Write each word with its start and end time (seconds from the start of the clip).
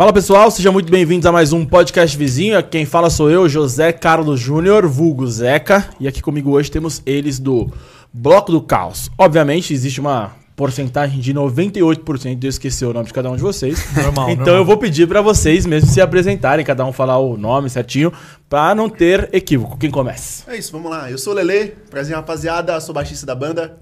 Fala 0.00 0.14
pessoal, 0.14 0.50
sejam 0.50 0.72
muito 0.72 0.90
bem-vindos 0.90 1.26
a 1.26 1.30
mais 1.30 1.52
um 1.52 1.62
podcast 1.62 2.16
vizinho. 2.16 2.62
Quem 2.62 2.86
fala 2.86 3.10
sou 3.10 3.30
eu, 3.30 3.46
José 3.50 3.92
Carlos 3.92 4.40
Júnior, 4.40 4.88
vulgo 4.88 5.26
Zeca. 5.26 5.90
E 6.00 6.08
aqui 6.08 6.22
comigo 6.22 6.52
hoje 6.52 6.70
temos 6.70 7.02
eles 7.04 7.38
do 7.38 7.70
Bloco 8.10 8.50
do 8.50 8.62
Caos. 8.62 9.10
Obviamente, 9.18 9.74
existe 9.74 10.00
uma 10.00 10.32
porcentagem 10.56 11.20
de 11.20 11.34
98% 11.34 12.34
de 12.34 12.46
eu 12.46 12.48
esquecer 12.48 12.86
o 12.86 12.94
nome 12.94 13.08
de 13.08 13.12
cada 13.12 13.30
um 13.30 13.36
de 13.36 13.42
vocês. 13.42 13.84
Normal, 13.94 14.30
então 14.30 14.46
normal. 14.46 14.54
eu 14.54 14.64
vou 14.64 14.78
pedir 14.78 15.06
pra 15.06 15.20
vocês 15.20 15.66
mesmo 15.66 15.90
se 15.90 16.00
apresentarem, 16.00 16.64
cada 16.64 16.82
um 16.86 16.94
falar 16.94 17.18
o 17.18 17.36
nome 17.36 17.68
certinho, 17.68 18.10
pra 18.48 18.74
não 18.74 18.88
ter 18.88 19.28
equívoco. 19.34 19.76
Quem 19.76 19.90
começa? 19.90 20.50
É 20.50 20.56
isso, 20.56 20.72
vamos 20.72 20.90
lá. 20.90 21.10
Eu 21.10 21.18
sou 21.18 21.34
o 21.34 21.36
Lele, 21.36 21.74
prazer 21.90 22.16
rapaziada, 22.16 22.80
sou 22.80 22.94
baixista 22.94 23.26
da 23.26 23.34
banda. 23.34 23.76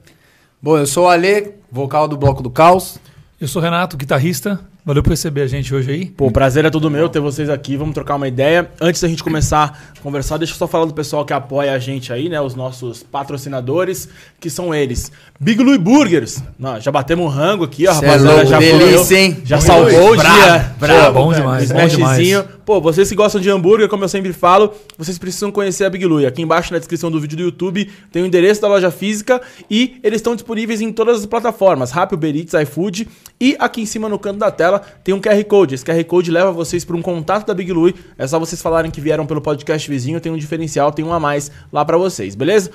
Bom, 0.61 0.79
eu 0.79 0.87
sou 0.89 1.05
o 1.05 1.09
Ale, 1.09 1.55
vocal 1.71 2.09
do 2.09 2.17
Bloco 2.17 2.43
do 2.43 2.51
Caos. 2.51 2.99
Eu 3.41 3.47
sou 3.47 3.63
o 3.63 3.65
Renato, 3.65 3.97
guitarrista. 3.97 4.59
Valeu 4.89 5.03
por 5.03 5.11
receber 5.11 5.43
a 5.43 5.47
gente 5.47 5.75
hoje 5.75 5.91
aí. 5.91 6.07
Pô, 6.07 6.29
o 6.29 6.31
prazer 6.31 6.65
é 6.65 6.71
todo 6.71 6.91
meu 6.91 7.11
ter 7.11 7.21
vocês 7.21 7.51
aqui. 7.51 7.77
Vamos 7.77 7.93
trocar 7.93 8.15
uma 8.15 8.27
ideia. 8.27 8.71
Antes 8.81 9.03
da 9.03 9.07
gente 9.07 9.23
começar 9.23 9.79
a 9.95 10.01
conversar, 10.01 10.39
deixa 10.39 10.55
eu 10.55 10.57
só 10.57 10.67
falar 10.67 10.87
do 10.87 10.95
pessoal 10.95 11.27
que 11.27 11.33
apoia 11.35 11.75
a 11.75 11.79
gente 11.79 12.11
aí, 12.11 12.31
né? 12.31 12.41
Os 12.41 12.55
nossos 12.55 13.03
patrocinadores, 13.03 14.09
que 14.41 14.49
são 14.49 14.75
eles. 14.75 15.13
Big 15.39 15.63
Louie 15.63 15.77
Burgers. 15.77 16.43
Não, 16.59 16.81
já 16.81 16.91
batemos 16.91 17.27
um 17.27 17.29
rango 17.29 17.65
aqui, 17.65 17.87
ó, 17.87 17.91
é 17.91 17.95
rapaziada. 17.97 18.33
louco, 18.33 18.47
já 18.47 18.59
delícia, 18.59 19.19
hein? 19.19 19.37
Já 19.45 19.57
Muito 19.57 19.67
salvou 19.67 20.13
o 20.13 20.17
dia. 20.17 20.73
brabo, 20.81 21.21
bom 21.21 21.35
demais, 21.35 21.71
bom 21.71 21.87
smashzinho. 21.87 22.43
demais. 22.45 22.58
Pô, 22.69 22.83
vocês 22.83 23.09
que 23.09 23.15
gostam 23.15 23.41
de 23.41 23.49
hambúrguer, 23.49 23.89
como 23.89 24.05
eu 24.05 24.11
sempre 24.11 24.31
falo, 24.31 24.75
vocês 24.99 25.17
precisam 25.17 25.51
conhecer 25.51 25.87
a 25.87 25.89
Big 25.89 26.05
Louie. 26.05 26.27
Aqui 26.27 26.43
embaixo 26.43 26.71
na 26.71 26.79
descrição 26.79 27.11
do 27.11 27.19
vídeo 27.19 27.39
do 27.39 27.43
YouTube 27.45 27.91
tem 28.13 28.23
o 28.23 28.27
endereço 28.27 28.61
da 28.61 28.69
loja 28.69 28.91
física 28.91 29.41
e 29.71 29.99
eles 30.03 30.19
estão 30.19 30.35
disponíveis 30.35 30.83
em 30.83 30.93
todas 30.93 31.21
as 31.21 31.25
plataformas, 31.25 31.91
Rappi, 31.91 32.15
Uber 32.15 32.37
Eats, 32.37 32.53
iFood 32.53 33.09
e 33.41 33.57
aqui 33.59 33.81
em 33.81 33.87
cima 33.87 34.07
no 34.07 34.19
canto 34.19 34.41
da 34.41 34.51
tela 34.51 34.81
tem 35.03 35.15
um 35.15 35.19
QR 35.19 35.43
Code. 35.45 35.77
Esse 35.77 35.83
QR 35.83 36.05
Code 36.05 36.31
leva 36.31 36.53
vocês 36.53 36.85
para 36.85 36.95
um 36.95 37.01
contato 37.01 37.47
da 37.47 37.55
Big 37.55 37.73
Louie. 37.73 37.95
É 38.19 38.27
só 38.27 38.39
vocês 38.39 38.61
falarem 38.61 38.91
que 38.91 39.01
vieram 39.01 39.25
pelo 39.25 39.41
podcast 39.41 39.89
vizinho, 39.89 40.21
tem 40.21 40.31
um 40.31 40.37
diferencial, 40.37 40.93
tem 40.93 41.03
um 41.03 41.15
a 41.15 41.19
mais 41.19 41.51
lá 41.73 41.83
para 41.87 41.97
vocês, 41.97 42.35
beleza? 42.35 42.71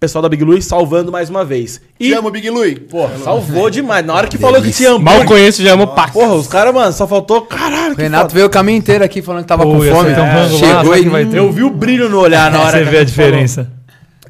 Pessoal 0.00 0.22
da 0.22 0.30
Big 0.30 0.42
Louie 0.42 0.62
salvando 0.62 1.12
mais 1.12 1.28
uma 1.28 1.44
vez. 1.44 1.78
E, 2.00 2.08
Te 2.08 2.14
amo, 2.14 2.30
Big 2.30 2.48
Louie. 2.48 2.74
pô, 2.74 3.06
salvou 3.22 3.68
demais. 3.68 4.02
Na 4.02 4.14
hora 4.14 4.26
que 4.28 4.38
falou 4.38 4.62
que 4.62 4.70
tinha 4.70 4.92
hambúrguer... 4.92 5.14
Mal 5.18 5.26
conheço, 5.26 5.62
já 5.62 5.74
amo 5.74 5.88
pá. 5.88 6.08
Porra, 6.08 6.32
os 6.36 6.46
caras, 6.46 6.72
mano, 6.72 6.90
só 6.90 7.06
faltou... 7.06 7.42
Caralho, 7.42 7.94
Renato 7.94 8.22
foda. 8.22 8.34
veio 8.34 8.46
o 8.46 8.48
caminho 8.50 8.78
inteiro 8.78 9.04
aqui 9.04 9.20
falando 9.20 9.42
que 9.42 9.48
tava 9.48 9.62
Pô, 9.62 9.72
com 9.72 9.82
fome. 9.82 10.08
ser 10.08 10.14
tão 10.14 10.24
rango 10.24 10.54
lá, 10.54 10.58
Chegou 10.58 10.84
sabe 10.84 11.00
e 11.00 11.02
que 11.02 11.08
vai 11.10 11.26
ter? 11.26 11.36
Eu 11.36 11.52
vi 11.52 11.64
o 11.64 11.68
brilho 11.68 12.08
no 12.08 12.18
olhar 12.18 12.50
na 12.50 12.60
hora 12.62 12.78
Você 12.78 12.84
que 12.84 12.90
vê 12.90 12.96
a 12.96 13.04
gente 13.04 13.14
falou. 13.14 13.66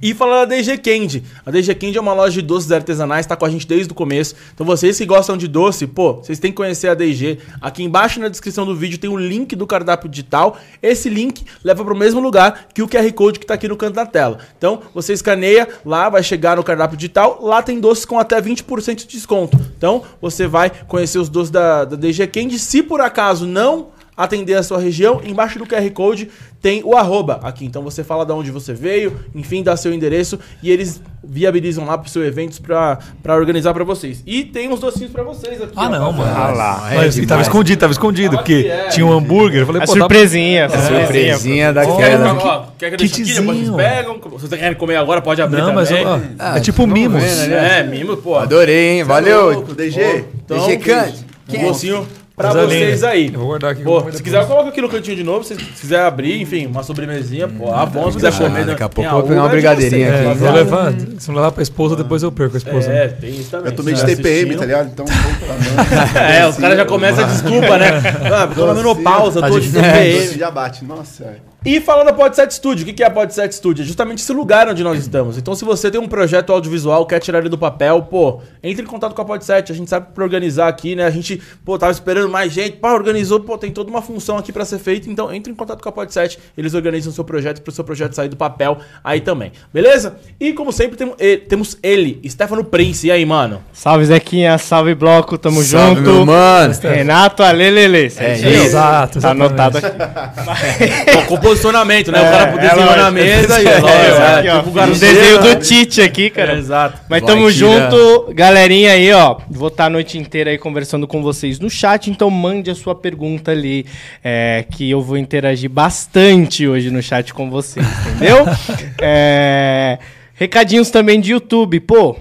E 0.02 0.14
falar 0.14 0.46
da 0.46 0.56
DG 0.56 0.78
Candy. 0.78 1.22
A 1.44 1.50
DG 1.50 1.74
Candy 1.74 1.98
é 1.98 2.00
uma 2.00 2.14
loja 2.14 2.32
de 2.32 2.42
doces 2.42 2.72
artesanais, 2.72 3.26
tá 3.26 3.36
com 3.36 3.44
a 3.44 3.50
gente 3.50 3.66
desde 3.66 3.92
o 3.92 3.94
começo. 3.94 4.34
Então 4.54 4.64
vocês 4.64 4.96
que 4.96 5.04
gostam 5.04 5.36
de 5.36 5.46
doce, 5.46 5.86
pô, 5.86 6.14
vocês 6.14 6.38
têm 6.38 6.50
que 6.50 6.56
conhecer 6.56 6.88
a 6.88 6.94
DG. 6.94 7.38
Aqui 7.60 7.82
embaixo 7.82 8.18
na 8.18 8.28
descrição 8.28 8.64
do 8.64 8.74
vídeo 8.74 8.98
tem 8.98 9.10
o 9.10 9.16
link 9.16 9.54
do 9.54 9.66
cardápio 9.66 10.08
digital. 10.08 10.56
Esse 10.82 11.10
link 11.10 11.44
leva 11.62 11.84
para 11.84 11.92
o 11.92 11.96
mesmo 11.96 12.18
lugar 12.18 12.68
que 12.72 12.82
o 12.82 12.88
QR 12.88 13.12
Code 13.12 13.38
que 13.38 13.44
tá 13.44 13.54
aqui 13.54 13.68
no 13.68 13.76
canto 13.76 13.94
da 13.94 14.06
tela. 14.06 14.38
Então 14.56 14.80
você 14.94 15.12
escaneia, 15.12 15.68
lá 15.84 16.08
vai 16.08 16.22
chegar 16.22 16.56
no 16.56 16.64
cardápio 16.64 16.96
digital, 16.96 17.38
lá 17.42 17.62
tem 17.62 17.78
doces 17.78 18.06
com 18.06 18.18
até 18.18 18.40
20% 18.40 18.94
de 18.94 19.06
desconto. 19.06 19.60
Então 19.76 20.02
você 20.18 20.46
vai 20.46 20.70
conhecer 20.88 21.18
os 21.18 21.28
doces 21.28 21.50
da, 21.50 21.84
da 21.84 21.96
DG 21.96 22.26
Candy. 22.28 22.58
Se 22.58 22.82
por 22.82 23.02
acaso 23.02 23.46
não 23.46 23.88
atender 24.24 24.54
a 24.54 24.62
sua 24.62 24.78
região, 24.78 25.20
embaixo 25.24 25.58
do 25.58 25.66
QR 25.66 25.88
Code 25.92 26.28
tem 26.60 26.82
o 26.84 26.94
arroba 26.96 27.40
aqui. 27.42 27.64
Então 27.64 27.82
você 27.82 28.04
fala 28.04 28.24
de 28.26 28.32
onde 28.32 28.50
você 28.50 28.74
veio, 28.74 29.16
enfim, 29.34 29.62
dá 29.62 29.76
seu 29.76 29.92
endereço 29.94 30.38
e 30.62 30.70
eles 30.70 31.00
viabilizam 31.24 31.84
lá 31.86 31.96
pro 31.96 32.10
seu 32.10 32.24
eventos 32.24 32.58
pra, 32.58 32.98
pra 33.22 33.34
organizar 33.34 33.72
pra 33.72 33.82
vocês. 33.84 34.22
E 34.26 34.44
tem 34.44 34.68
uns 34.70 34.78
docinhos 34.80 35.10
pra 35.10 35.22
vocês 35.22 35.60
aqui. 35.62 35.72
Ah, 35.76 35.86
ó. 35.86 35.88
não, 35.88 36.12
mano. 36.12 36.30
Ah 36.36 36.50
lá. 36.50 36.80
Mas 36.94 37.16
É 37.16 37.20
tava 37.20 37.26
demais. 37.26 37.46
escondido, 37.46 37.80
tava 37.80 37.92
escondido, 37.92 38.30
Tava 38.32 38.42
porque 38.42 38.68
é. 38.68 38.88
tinha 38.88 39.06
um 39.06 39.12
hambúrguer. 39.12 39.60
Eu 39.62 39.66
falei, 39.66 39.82
A 39.82 39.86
pô, 39.86 39.92
surpresinha, 39.92 40.66
a 40.66 40.68
surpresinha. 40.68 41.06
Surpresinha 41.06 41.72
daquela. 41.72 42.34
ó, 42.34 42.64
quer 42.78 42.88
que 42.90 42.94
eu 42.94 42.98
deixe 42.98 43.24
vocês 43.24 43.70
pegam. 43.76 44.14
Se 44.22 44.28
vocês 44.28 44.60
querem 44.60 44.76
comer 44.76 44.96
agora, 44.96 45.22
pode 45.22 45.40
abrir 45.40 45.62
Não, 45.62 45.72
mas 45.72 45.88
também. 45.88 46.06
ó, 46.06 46.18
Ah, 46.38 46.56
é 46.58 46.60
tipo 46.60 46.86
mimos. 46.86 47.22
né? 47.22 47.80
É, 47.80 47.82
mimo, 47.84 48.16
pô. 48.18 48.36
Adorei, 48.36 48.98
hein? 48.98 49.04
Valeu. 49.04 49.50
louco, 49.52 49.74
DG. 49.74 50.24
Então, 50.44 50.58
DG 50.66 50.76
Cante. 50.78 51.24
um 51.56 51.68
docinho 51.68 52.06
pra 52.40 52.50
Coisa 52.50 52.66
vocês 52.68 53.04
aí. 53.04 53.26
Eu 53.32 53.38
vou 53.38 53.48
guardar 53.48 53.70
aqui, 53.72 53.80
eu 53.82 53.84
Pô, 53.84 53.98
se 54.00 54.04
depois. 54.06 54.20
quiser, 54.20 54.46
coloca 54.46 54.68
aqui 54.70 54.80
no 54.80 54.88
cantinho 54.88 55.16
de 55.16 55.22
novo. 55.24 55.44
Se 55.44 55.54
se 55.54 55.62
quiser 55.62 56.00
abrir, 56.00 56.40
enfim, 56.40 56.66
uma 56.66 56.82
sobremesinha, 56.82 57.46
pô, 57.48 57.72
à 57.72 57.84
vontade. 57.84 58.12
Se 58.12 58.18
quiser 58.30 58.38
comer. 58.38 58.64
daqui 58.66 58.82
a 58.82 58.88
pouco 58.88 59.08
eu 59.10 59.14
vou 59.14 59.22
pegar 59.24 59.40
uma 59.42 59.48
de 59.48 59.52
brigadeirinha 59.54 60.08
aqui. 60.08 60.18
É, 60.20 60.24
tá 60.28 60.34
vou 60.34 60.52
levar. 60.52 60.92
Se 61.18 61.28
não 61.28 61.36
levar 61.36 61.52
pra 61.52 61.62
esposa, 61.62 61.96
depois 61.96 62.22
eu 62.22 62.32
perco 62.32 62.56
a 62.56 62.58
esposa. 62.58 62.90
É, 62.90 63.08
tem 63.08 63.30
isso 63.30 63.50
também. 63.50 63.66
Eu 63.66 63.76
tomei 63.76 63.94
de 63.94 64.04
TPM, 64.04 64.30
assistindo. 64.54 64.58
tá 64.58 64.64
ligado? 64.66 64.90
Então. 64.92 65.04
É, 66.30 66.46
os 66.46 66.56
caras 66.56 66.76
já 66.76 66.84
começam 66.84 67.24
a 67.24 67.26
desculpa, 67.26 67.78
né? 67.78 67.90
Ah, 68.32 68.46
tô 68.46 68.66
na 68.66 68.74
menopausa, 68.74 69.40
tô 69.40 69.58
de 69.58 69.66
Esse 69.66 69.72
TPM. 69.72 70.38
já 70.38 70.50
bate. 70.50 70.84
Nossa, 70.84 71.24
é. 71.24 71.49
E 71.62 71.78
falando 71.78 72.06
da 72.06 72.12
Podset 72.14 72.54
Studio, 72.54 72.84
o 72.84 72.86
que 72.86 72.94
que 72.94 73.02
é 73.02 73.06
a 73.06 73.10
Podset 73.10 73.54
Studio? 73.54 73.82
É 73.82 73.86
justamente 73.86 74.20
esse 74.22 74.32
lugar 74.32 74.66
onde 74.66 74.82
nós 74.82 74.98
estamos. 74.98 75.36
Então, 75.36 75.54
se 75.54 75.62
você 75.62 75.90
tem 75.90 76.00
um 76.00 76.08
projeto 76.08 76.52
audiovisual, 76.54 77.04
quer 77.04 77.18
tirar 77.20 77.40
ele 77.40 77.50
do 77.50 77.58
papel, 77.58 78.00
pô, 78.02 78.40
entre 78.62 78.82
em 78.82 78.86
contato 78.86 79.14
com 79.14 79.20
a 79.20 79.24
Podset. 79.26 79.70
A 79.70 79.74
gente 79.74 79.90
sabe 79.90 80.06
pra 80.14 80.24
organizar 80.24 80.68
aqui, 80.68 80.96
né? 80.96 81.04
A 81.04 81.10
gente, 81.10 81.38
pô, 81.62 81.78
tava 81.78 81.92
esperando 81.92 82.30
mais 82.30 82.50
gente, 82.50 82.78
pá, 82.78 82.94
organizou, 82.94 83.40
pô, 83.40 83.58
tem 83.58 83.70
toda 83.70 83.90
uma 83.90 84.00
função 84.00 84.38
aqui 84.38 84.50
pra 84.52 84.64
ser 84.64 84.78
feita. 84.78 85.10
Então, 85.10 85.30
entre 85.30 85.52
em 85.52 85.54
contato 85.54 85.82
com 85.82 85.88
a 85.90 85.92
Podset. 85.92 86.38
Eles 86.56 86.72
organizam 86.72 87.12
o 87.12 87.14
seu 87.14 87.24
projeto 87.24 87.60
pro 87.60 87.70
seu 87.72 87.84
projeto 87.84 88.14
sair 88.14 88.28
do 88.30 88.36
papel 88.36 88.78
aí 89.04 89.20
também. 89.20 89.52
Beleza? 89.72 90.16
E, 90.40 90.54
como 90.54 90.72
sempre, 90.72 90.96
temos 90.96 91.14
ele, 91.18 91.36
temos 91.42 91.76
ele 91.82 92.22
Stefano 92.26 92.64
Prince. 92.64 93.06
E 93.06 93.10
aí, 93.10 93.26
mano? 93.26 93.62
Salve 93.70 94.06
Zequinha, 94.06 94.56
salve 94.56 94.94
Bloco, 94.94 95.36
tamo 95.36 95.62
Salve, 95.62 95.96
junto. 95.96 96.10
meu 96.10 96.24
mano. 96.24 96.72
Renato 96.82 97.42
Alelele. 97.42 98.08
certinho? 98.08 98.48
Exato, 98.64 99.20
Tá 99.20 99.32
exatamente. 99.34 99.46
anotado 99.46 99.76
aqui. 99.78 101.20
posicionamento, 101.50 102.10
né? 102.12 102.20
o 102.20 102.24
cara 102.24 102.50
É, 102.50 102.58
desenhou 102.58 102.78
lógico. 102.86 102.96
na 103.02 103.10
mesa 103.10 103.62
e 103.62 103.66
É, 103.66 103.70
é, 104.46 104.54
ó, 104.54 104.62
tipo 104.62 104.78
o 104.78 104.86
desenho 104.98 105.40
né? 105.42 105.54
do 105.54 105.60
Tite 105.60 106.00
aqui, 106.02 106.30
cara. 106.30 106.52
É, 106.54 106.58
exato. 106.58 106.98
Mas 107.08 107.20
Vai, 107.22 107.30
tamo 107.30 107.50
tira. 107.50 107.90
junto, 107.90 108.32
galerinha 108.34 108.92
aí, 108.92 109.12
ó. 109.12 109.36
Vou 109.50 109.68
estar 109.68 109.86
a 109.86 109.90
noite 109.90 110.18
inteira 110.18 110.50
aí 110.50 110.58
conversando 110.58 111.06
com 111.06 111.22
vocês 111.22 111.58
no 111.58 111.68
chat, 111.68 112.10
então 112.10 112.30
mande 112.30 112.70
a 112.70 112.74
sua 112.74 112.94
pergunta 112.94 113.50
ali, 113.50 113.86
é, 114.22 114.64
que 114.70 114.90
eu 114.90 115.00
vou 115.02 115.16
interagir 115.16 115.68
bastante 115.70 116.66
hoje 116.66 116.90
no 116.90 117.02
chat 117.02 117.32
com 117.34 117.50
vocês, 117.50 117.86
entendeu? 118.16 118.44
É, 119.02 119.98
recadinhos 120.34 120.90
também 120.90 121.20
de 121.20 121.32
YouTube, 121.32 121.80
pô. 121.80 122.16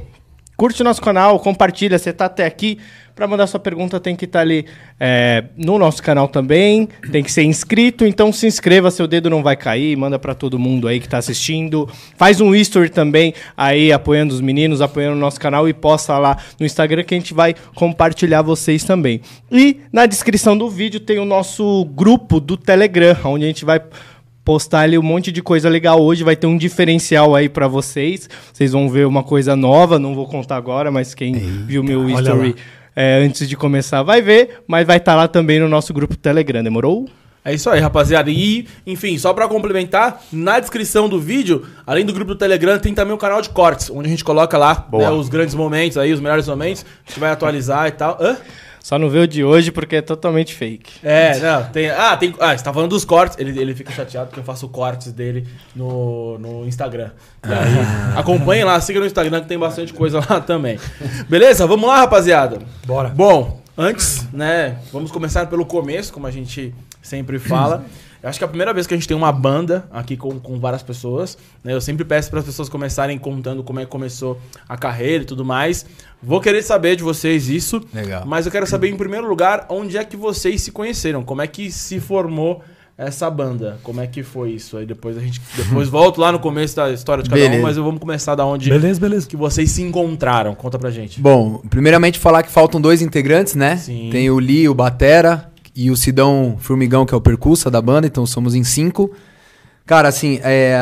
Curte 0.56 0.81
o 0.81 0.85
nosso 0.85 1.01
canal, 1.01 1.40
compartilha, 1.40 1.97
você 1.97 2.11
tá 2.11 2.25
até 2.25 2.46
aqui. 2.46 2.78
Pra 3.19 3.28
mandar 3.28 3.47
sua 3.47 3.59
pergunta 3.59 4.00
tem 4.00 4.16
que 4.16 4.24
estar 4.24 4.40
ali 4.40 4.66
é, 4.97 5.44
no 5.57 5.78
nosso 5.78 6.02
canal 6.02 6.30
também, 6.30 6.88
tem 7.12 7.22
que 7.22 7.30
ser 7.30 7.44
inscrito, 7.44 8.06
então 8.06 8.31
se 8.31 8.47
inscreva, 8.47 8.90
seu 8.90 9.06
dedo 9.06 9.30
não 9.30 9.44
vai 9.44 9.57
cair, 9.57 9.94
manda 9.97 10.18
pra 10.18 10.34
todo 10.34 10.57
mundo 10.57 10.88
aí 10.88 11.02
que 11.02 11.09
tá 11.09 11.18
assistindo. 11.18 11.85
Faz 12.16 12.40
um 12.40 12.56
history 12.56 12.88
também 12.88 13.34
aí 13.58 13.91
apoiando 13.91 14.34
os 14.34 14.40
meninos, 14.40 14.81
apoiando 14.81 15.18
o 15.18 15.19
nosso 15.19 15.38
canal 15.38 15.68
e 15.68 15.74
posta 15.74 16.18
lá 16.18 16.38
no 16.58 16.66
Instagram 16.66 17.03
que 17.03 17.13
a 17.13 17.18
gente 17.18 17.34
vai 17.34 17.53
compartilhar 17.75 18.41
vocês 18.41 18.85
também. 18.85 19.19
E 19.52 19.81
na 19.91 20.06
descrição 20.06 20.58
do 20.58 20.69
vídeo 20.69 21.02
tem 21.02 21.19
o 21.19 21.25
nosso 21.25 21.84
grupo 21.94 22.40
do 22.40 22.56
Telegram, 22.56 23.18
onde 23.25 23.44
a 23.44 23.47
gente 23.47 23.66
vai 23.66 23.81
postar 24.46 24.79
ali 24.79 24.97
um 24.97 25.03
monte 25.03 25.29
de 25.29 25.44
coisa 25.44 25.68
legal 25.68 26.02
hoje, 26.02 26.24
vai 26.24 26.38
ter 26.38 26.47
um 26.47 26.58
diferencial 26.58 27.35
aí 27.35 27.50
pra 27.50 27.68
vocês. 27.68 28.29
Vocês 28.53 28.72
vão 28.72 28.88
ver 28.88 29.06
uma 29.06 29.24
coisa 29.24 29.58
nova, 29.58 30.00
não 30.00 30.16
vou 30.16 30.25
contar 30.25 30.56
agora, 30.56 30.90
mas 30.90 31.13
quem 31.13 31.34
viu 31.34 31.84
meu 31.84 32.09
history 32.09 32.56
é, 33.00 33.24
antes 33.24 33.48
de 33.48 33.56
começar 33.56 34.04
vai 34.04 34.22
ver, 34.22 34.62
mas 34.68 34.86
vai 34.86 34.98
estar 34.98 35.16
lá 35.16 35.26
também 35.26 35.58
no 35.58 35.70
nosso 35.70 35.94
grupo 35.94 36.18
Telegram, 36.18 36.62
demorou? 36.62 37.08
É 37.46 37.54
isso 37.54 37.70
aí, 37.70 37.80
rapaziada. 37.80 38.30
E, 38.30 38.68
enfim, 38.86 39.18
só 39.18 39.34
pra 39.34 39.48
complementar, 39.48 40.22
na 40.34 40.59
descrição 40.59 41.08
do 41.08 41.18
vídeo, 41.18 41.66
além 41.88 42.06
do 42.06 42.12
grupo 42.12 42.34
do 42.34 42.38
Telegram, 42.38 42.78
tem 42.78 42.94
também 42.94 43.14
o 43.14 43.18
canal 43.18 43.41
de 43.41 43.47
cortes, 43.52 43.90
onde 43.90 44.08
a 44.08 44.09
gente 44.09 44.26
coloca 44.26 44.58
lá 44.58 44.85
né, 44.91 45.09
os 45.12 45.29
grandes 45.29 45.56
momentos 45.56 45.97
aí, 45.97 46.12
os 46.12 46.20
melhores 46.20 46.46
momentos. 46.46 46.85
A 47.06 47.09
gente 47.09 47.22
vai 47.22 47.32
atualizar 47.32 47.88
e 47.88 47.91
tal. 47.91 48.18
Hã? 48.20 48.35
Só 48.81 48.97
não 48.97 49.09
vê 49.09 49.20
o 49.20 49.28
de 49.28 49.43
hoje 49.43 49.72
porque 49.72 49.97
é 49.97 50.02
totalmente 50.02 50.55
fake. 50.55 50.93
É, 51.03 51.37
não, 51.40 51.64
tem. 51.66 51.90
Ah, 51.90 52.17
tem. 52.17 52.34
Ah, 52.40 52.58
você 52.58 52.64
tá 52.64 52.73
falando 52.73 52.90
dos 52.90 53.05
cortes. 53.05 53.37
Ele, 53.37 53.59
ele 53.59 53.76
fica 53.76 53.91
chateado 53.91 54.28
porque 54.28 54.40
eu 54.40 54.43
faço 54.43 54.67
cortes 54.70 55.11
dele 55.11 55.47
no, 55.76 56.37
no 56.40 56.67
Instagram. 56.67 57.11
Acompanhem 58.16 58.64
lá, 58.64 58.79
siga 58.79 58.99
no 58.99 59.05
Instagram 59.05 59.41
que 59.41 59.47
tem 59.47 59.59
bastante 59.59 59.93
coisa 59.93 60.20
lá 60.29 60.40
também. 60.40 60.79
Beleza? 61.28 61.67
Vamos 61.67 61.87
lá, 61.87 61.99
rapaziada. 61.99 62.59
Bora. 62.85 63.09
Bom, 63.09 63.61
antes, 63.78 64.28
né, 64.34 64.78
vamos 64.91 65.11
começar 65.11 65.46
pelo 65.47 65.66
começo, 65.66 66.11
como 66.11 66.28
a 66.28 66.32
gente 66.32 66.73
sempre 67.02 67.40
fala. 67.40 67.85
Eu 68.22 68.30
acho 68.30 68.38
que 68.38 68.44
é 68.44 68.46
a 68.46 68.50
primeira 68.50 68.74
vez 68.74 68.86
que 68.86 68.94
a 68.94 68.98
gente 68.98 69.08
tem 69.08 69.16
uma 69.16 69.32
banda 69.32 69.86
aqui 69.92 70.18
com, 70.18 70.40
com 70.40 70.60
várias 70.60 70.84
pessoas. 70.84 71.38
né? 71.64 71.74
Eu 71.74 71.80
sempre 71.82 72.04
peço 72.04 72.30
para 72.30 72.40
as 72.40 72.46
pessoas 72.46 72.68
começarem 72.68 73.18
contando 73.18 73.64
como 73.64 73.80
é 73.80 73.86
que 73.86 73.92
começou 73.92 74.40
a 74.68 74.76
carreira 74.78 75.24
e 75.24 75.26
tudo 75.26 75.46
mais. 75.46 75.86
Vou 76.22 76.42
querer 76.42 76.62
saber 76.62 76.96
de 76.98 77.04
vocês 77.04 77.48
isso. 77.48 77.82
Legal. 77.94 78.24
Mas 78.26 78.46
eu 78.46 78.52
quero 78.52 78.68
saber, 78.68 78.90
em 78.90 78.98
primeiro 78.98 79.28
lugar, 79.28 79.66
onde 79.70 79.98
é 79.98 80.04
que 80.04 80.18
vocês 80.18 80.62
se 80.62 80.72
conheceram? 80.72 81.24
Como 81.24 81.42
é 81.42 81.48
que 81.48 81.72
se 81.72 81.98
formou 82.02 82.62
essa 82.98 83.30
banda? 83.30 83.80
Como 83.84 84.02
é 84.02 84.08
que 84.08 84.22
foi 84.22 84.52
isso? 84.52 84.76
Aí 84.76 84.86
depois 84.86 85.18
a 85.18 85.22
gente 85.22 85.40
depois 85.56 85.88
volto 85.90 86.20
lá 86.20 86.34
no 86.34 86.40
começo 86.40 86.76
da 86.76 86.92
história 86.92 87.24
de 87.24 87.30
cada 87.30 87.42
um, 87.42 87.46
Beleza. 87.46 87.64
mas 87.64 87.78
eu 87.78 87.84
vamos 87.86 88.02
começar 88.02 88.36
da 88.36 88.46
onde 88.46 88.70
Beleza, 88.70 89.00
beleza. 89.00 89.26
que 89.26 89.38
vocês 89.38 89.72
se 89.72 89.82
encontraram. 89.82 90.54
Conta 90.54 90.78
pra 90.78 90.92
gente. 90.92 91.22
Bom, 91.22 91.60
primeiramente 91.70 92.20
falar 92.20 92.44
que 92.44 92.52
faltam 92.52 92.82
dois 92.82 93.02
integrantes, 93.02 93.56
né? 93.56 93.78
Sim. 93.78 94.10
Tem 94.12 94.30
o 94.30 94.38
Lee, 94.38 94.68
o 94.68 94.74
Batera, 94.74 95.50
e 95.76 95.92
o 95.92 95.96
Sidão 95.96 96.58
Formigão, 96.60 97.06
que 97.06 97.14
é 97.14 97.18
o 97.18 97.22
percussa 97.22 97.70
da 97.70 97.82
banda, 97.82 98.08
então 98.08 98.26
somos 98.26 98.56
em 98.56 98.64
cinco. 98.64 99.12
Cara, 99.86 100.08
assim, 100.08 100.40
é, 100.44 100.78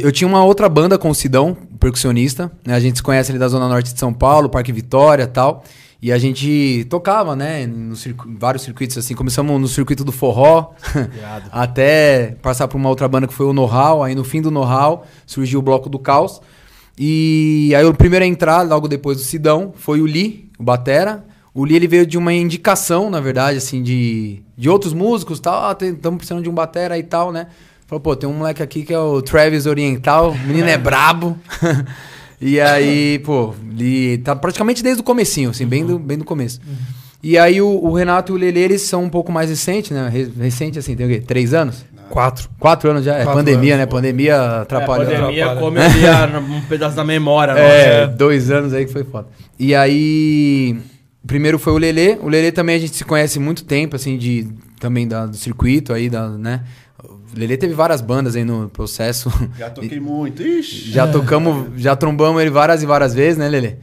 eu 0.00 0.10
tinha 0.10 0.26
uma 0.26 0.42
outra 0.42 0.68
banda 0.68 0.96
com 0.96 1.10
o 1.10 1.14
Sidão, 1.14 1.54
percussionista, 1.78 2.50
né? 2.64 2.74
A 2.74 2.80
gente 2.80 2.96
se 2.96 3.02
conhece 3.02 3.30
ali 3.30 3.38
da 3.38 3.46
Zona 3.46 3.68
Norte 3.68 3.92
de 3.92 3.98
São 3.98 4.12
Paulo, 4.12 4.48
Parque 4.48 4.72
Vitória 4.72 5.24
e 5.24 5.26
tal. 5.26 5.62
E 6.00 6.12
a 6.12 6.18
gente 6.18 6.86
tocava, 6.88 7.34
né, 7.34 7.64
em 7.64 7.92
vários 8.38 8.62
circuitos, 8.62 8.96
assim. 8.96 9.14
Começamos 9.14 9.60
no 9.60 9.66
circuito 9.66 10.04
do 10.04 10.12
forró, 10.12 10.70
até 11.50 12.36
passar 12.40 12.68
por 12.68 12.76
uma 12.76 12.88
outra 12.88 13.08
banda 13.08 13.26
que 13.26 13.34
foi 13.34 13.46
o 13.46 13.52
Know-How. 13.52 14.04
Aí 14.04 14.14
no 14.14 14.22
fim 14.24 14.40
do 14.40 14.50
Know-How 14.50 15.04
surgiu 15.26 15.58
o 15.58 15.62
Bloco 15.62 15.88
do 15.88 15.98
Caos. 15.98 16.40
E 16.96 17.74
aí 17.76 17.84
o 17.84 17.92
primeiro 17.92 18.24
a 18.24 18.28
entrar, 18.28 18.62
logo 18.62 18.88
depois 18.88 19.18
do 19.18 19.24
Sidão, 19.24 19.72
foi 19.76 20.00
o 20.00 20.04
Lee, 20.04 20.50
o 20.58 20.62
Batera. 20.62 21.24
O 21.58 21.64
Lee 21.64 21.74
ele 21.74 21.88
veio 21.88 22.06
de 22.06 22.16
uma 22.16 22.32
indicação, 22.32 23.10
na 23.10 23.20
verdade, 23.20 23.58
assim, 23.58 23.82
de, 23.82 24.40
de 24.56 24.70
outros 24.70 24.92
músicos 24.92 25.40
tal. 25.40 25.70
Ah, 25.70 25.76
estamos 25.80 26.18
precisando 26.18 26.40
de 26.40 26.48
um 26.48 26.54
Batera 26.54 26.96
e 26.96 27.02
tal, 27.02 27.32
né? 27.32 27.48
Falou, 27.88 28.00
pô, 28.00 28.14
tem 28.14 28.30
um 28.30 28.32
moleque 28.32 28.62
aqui 28.62 28.84
que 28.84 28.94
é 28.94 28.98
o 28.98 29.20
Travis 29.20 29.66
Oriental, 29.66 30.30
o 30.30 30.38
menino 30.38 30.68
é 30.68 30.78
brabo. 30.78 31.36
e 32.40 32.60
aí, 32.60 33.18
pô, 33.24 33.54
ele 33.76 34.18
tá 34.18 34.36
praticamente 34.36 34.84
desde 34.84 35.00
o 35.00 35.04
comecinho, 35.04 35.50
assim, 35.50 35.66
bem, 35.66 35.84
do, 35.84 35.98
bem 35.98 36.16
do 36.16 36.24
começo. 36.24 36.60
E 37.20 37.36
aí 37.36 37.60
o, 37.60 37.66
o 37.68 37.92
Renato 37.92 38.32
e 38.32 38.34
o 38.36 38.38
Lele, 38.38 38.60
eles 38.60 38.82
são 38.82 39.02
um 39.02 39.10
pouco 39.10 39.32
mais 39.32 39.50
recentes, 39.50 39.90
né? 39.90 40.08
Re- 40.08 40.30
recente, 40.38 40.78
assim, 40.78 40.94
tem 40.94 41.06
o 41.06 41.08
quê? 41.08 41.18
Três 41.18 41.52
anos? 41.54 41.84
Quatro. 42.08 42.48
Quatro 42.60 42.88
anos 42.88 43.04
já? 43.04 43.16
é 43.16 43.24
Quatro 43.24 43.40
pandemia, 43.40 43.74
anos, 43.74 43.80
né? 43.80 43.86
pô. 43.86 43.96
Pandemia 43.96 44.32
É, 44.34 44.60
atrapalhou. 44.60 45.06
a 45.06 45.10
pandemia 45.16 45.46
Atrapalha. 45.50 46.40
come 46.40 46.54
um 46.56 46.60
pedaço 46.62 46.94
da 46.94 47.04
memória. 47.04 47.52
É, 47.52 48.02
nossa. 48.06 48.16
dois 48.16 48.48
anos 48.48 48.72
aí 48.72 48.86
que 48.86 48.92
foi 48.92 49.02
foda. 49.02 49.26
E 49.58 49.74
aí, 49.74 50.76
primeiro 51.26 51.58
foi 51.58 51.72
o 51.72 51.78
Lelê. 51.78 52.16
O 52.20 52.28
Lelê 52.28 52.50
também 52.52 52.76
a 52.76 52.78
gente 52.78 52.94
se 52.96 53.04
conhece 53.04 53.38
há 53.38 53.40
muito 53.40 53.64
tempo, 53.64 53.96
assim, 53.96 54.16
de 54.18 54.48
também 54.80 55.06
da- 55.06 55.26
do 55.26 55.36
circuito 55.36 55.92
aí, 55.92 56.08
da, 56.08 56.28
né? 56.30 56.64
O 57.02 57.18
Lelê 57.38 57.56
teve 57.56 57.74
várias 57.74 58.00
bandas 58.00 58.34
aí 58.36 58.44
no 58.44 58.68
processo. 58.68 59.30
Já 59.58 59.70
toquei 59.70 60.00
muito. 60.00 60.42
Ixi. 60.42 60.90
Já 60.92 61.06
tocamos, 61.06 61.80
já 61.80 61.94
trombamos 61.96 62.40
ele 62.40 62.50
várias 62.50 62.82
e 62.82 62.86
várias 62.86 63.14
vezes, 63.14 63.38
né, 63.38 63.48
Lelê? 63.48 63.76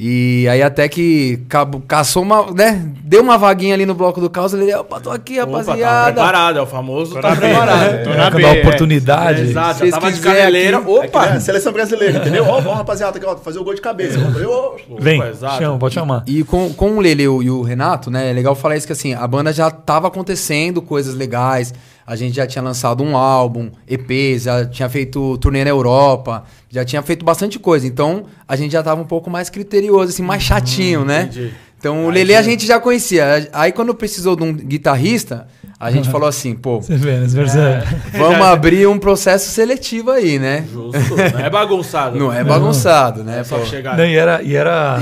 E 0.00 0.46
aí 0.48 0.62
até 0.62 0.88
que 0.88 1.40
caçou 1.88 2.22
uma, 2.22 2.52
né? 2.52 2.88
Deu 3.02 3.20
uma 3.20 3.36
vaguinha 3.36 3.74
ali 3.74 3.84
no 3.84 3.94
bloco 3.96 4.20
do 4.20 4.30
caos, 4.30 4.54
ele, 4.54 4.72
opa, 4.72 5.00
tô 5.00 5.10
aqui, 5.10 5.40
Opa, 5.40 5.50
tá 5.50 5.58
rapaziada. 5.58 6.12
preparado, 6.12 6.58
é 6.60 6.62
o 6.62 6.66
famoso 6.66 7.14
tá 7.14 7.30
na 7.30 7.34
B. 7.34 7.40
preparado. 7.40 8.04
Tô 8.04 8.10
na 8.14 8.30
B, 8.30 8.42
dá 8.42 8.48
é. 8.56 8.60
oportunidade. 8.60 9.42
Exato, 9.42 9.78
Vocês 9.80 9.90
tava 9.90 10.12
de 10.12 10.20
caneleira. 10.20 10.78
aqui- 10.78 10.86
né? 10.86 10.98
Opa! 11.00 11.40
Seleção 11.40 11.72
brasileira, 11.72 12.18
entendeu? 12.18 12.44
Ó, 12.46 12.60
vamos, 12.60 12.78
rapaziada, 12.78 13.18
aqui, 13.18 13.26
ó, 13.26 13.36
fazer 13.38 13.58
o 13.58 13.64
gol 13.64 13.74
de 13.74 13.80
cabeça. 13.80 14.18
Eu, 14.18 14.76
Vem, 15.00 15.18
Opa, 15.20 15.30
exato. 15.30 15.58
chama, 15.58 15.78
pode 15.78 15.94
chamar. 15.94 16.22
E 16.28 16.44
com, 16.44 16.72
com 16.72 16.92
o 16.96 17.00
Lele 17.00 17.24
e 17.24 17.28
o- 17.28 17.42
e 17.42 17.50
o 17.50 17.62
Renato, 17.62 18.08
né? 18.08 18.30
É 18.30 18.32
legal 18.32 18.54
falar 18.54 18.76
isso 18.76 18.86
que 18.86 18.92
assim, 18.92 19.14
a 19.14 19.26
banda 19.26 19.52
já 19.52 19.68
tava 19.68 20.06
acontecendo 20.06 20.80
coisas 20.80 21.16
legais. 21.16 21.74
A 22.08 22.16
gente 22.16 22.34
já 22.34 22.46
tinha 22.46 22.62
lançado 22.62 23.04
um 23.04 23.18
álbum, 23.18 23.70
EP, 23.86 24.38
já 24.38 24.64
tinha 24.64 24.88
feito 24.88 25.36
turnê 25.36 25.62
na 25.62 25.68
Europa, 25.68 26.42
já 26.70 26.82
tinha 26.82 27.02
feito 27.02 27.22
bastante 27.22 27.58
coisa. 27.58 27.86
Então, 27.86 28.24
a 28.48 28.56
gente 28.56 28.72
já 28.72 28.82
tava 28.82 29.02
um 29.02 29.04
pouco 29.04 29.28
mais 29.28 29.50
criterioso, 29.50 30.10
assim, 30.10 30.22
mais 30.22 30.42
chatinho, 30.42 31.04
né? 31.04 31.24
entendi. 31.24 31.52
Então, 31.78 32.06
o 32.06 32.10
Lele 32.10 32.34
a 32.34 32.40
gente 32.40 32.66
já 32.66 32.80
conhecia. 32.80 33.50
Aí, 33.52 33.72
quando 33.72 33.94
precisou 33.94 34.34
de 34.34 34.42
um 34.42 34.54
guitarrista, 34.54 35.48
a 35.78 35.90
gente 35.90 36.08
falou 36.08 36.26
assim, 36.26 36.54
pô, 36.54 36.80
Você 36.80 36.96
vê, 36.96 37.18
né? 37.18 37.28
Você 37.28 37.36
percebe? 37.36 37.86
vamos 38.16 38.40
abrir 38.40 38.86
um 38.88 38.98
processo 38.98 39.50
seletivo 39.50 40.10
aí, 40.10 40.38
né? 40.38 40.64
Justo. 40.72 41.14
Não 41.14 41.40
é 41.40 41.50
bagunçado. 41.50 42.18
Não 42.18 42.32
é 42.32 42.42
bagunçado, 42.42 43.22
né? 43.22 43.40
É 43.40 43.44
só 43.44 43.58
pô? 43.58 43.66
chegar. 43.66 43.98
Não, 43.98 44.06
e 44.06 44.16
era, 44.16 44.42
e 44.42 44.56
era, 44.56 44.98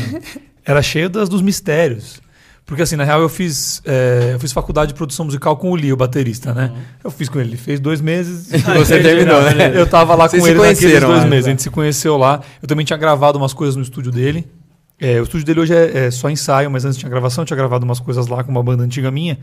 era 0.64 0.82
cheio 0.82 1.09
das, 1.09 1.29
dos 1.29 1.41
mistérios. 1.41 2.20
Porque, 2.67 2.83
assim, 2.83 2.97
na 2.97 3.05
real, 3.05 3.21
eu 3.21 3.29
fiz, 3.29 3.81
é, 3.85 4.33
eu 4.35 4.41
fiz 4.41 4.53
faculdade 4.53 4.89
de 4.89 4.95
produção 4.95 5.25
musical 5.25 5.57
com 5.57 5.71
o 5.71 5.77
Lee, 5.77 5.93
o 5.93 5.97
baterista, 5.97 6.53
né? 6.53 6.73
Eu 7.03 7.13
fiz 7.13 7.29
com 7.29 7.39
ele. 7.39 7.51
Ele 7.51 7.57
fez 7.57 7.79
dois 7.79 8.01
meses. 8.01 8.49
Você 8.77 9.01
terminou, 9.01 9.41
né? 9.41 9.71
Eu 9.73 9.87
tava 9.87 10.17
lá 10.17 10.29
Vocês 10.29 10.43
com 10.43 10.49
ele 10.49 10.59
naqueles 10.59 10.81
conheceram 10.81 11.09
dois 11.09 11.23
lá, 11.23 11.29
meses. 11.29 11.47
né? 11.47 11.51
A 11.51 11.53
gente 11.53 11.63
se 11.63 11.71
conheceu 11.71 12.17
lá. 12.17 12.41
Eu 12.61 12.67
também 12.67 12.85
tinha 12.85 12.97
gravado 12.97 13.39
umas 13.39 13.53
coisas 13.53 13.77
no 13.77 13.83
estúdio 13.83 14.11
dele. 14.11 14.49
É, 14.99 15.21
o 15.21 15.23
estúdio 15.23 15.47
dele 15.47 15.61
hoje 15.61 15.75
é, 15.75 16.07
é 16.07 16.11
só 16.11 16.29
ensaio, 16.29 16.69
mas 16.69 16.85
antes 16.85 16.99
tinha 16.99 17.09
gravação. 17.09 17.43
Eu 17.43 17.47
tinha 17.47 17.57
gravado 17.57 17.85
umas 17.85 18.01
coisas 18.01 18.27
lá 18.27 18.43
com 18.43 18.51
uma 18.51 18.65
banda 18.65 18.83
antiga 18.83 19.12
minha. 19.12 19.39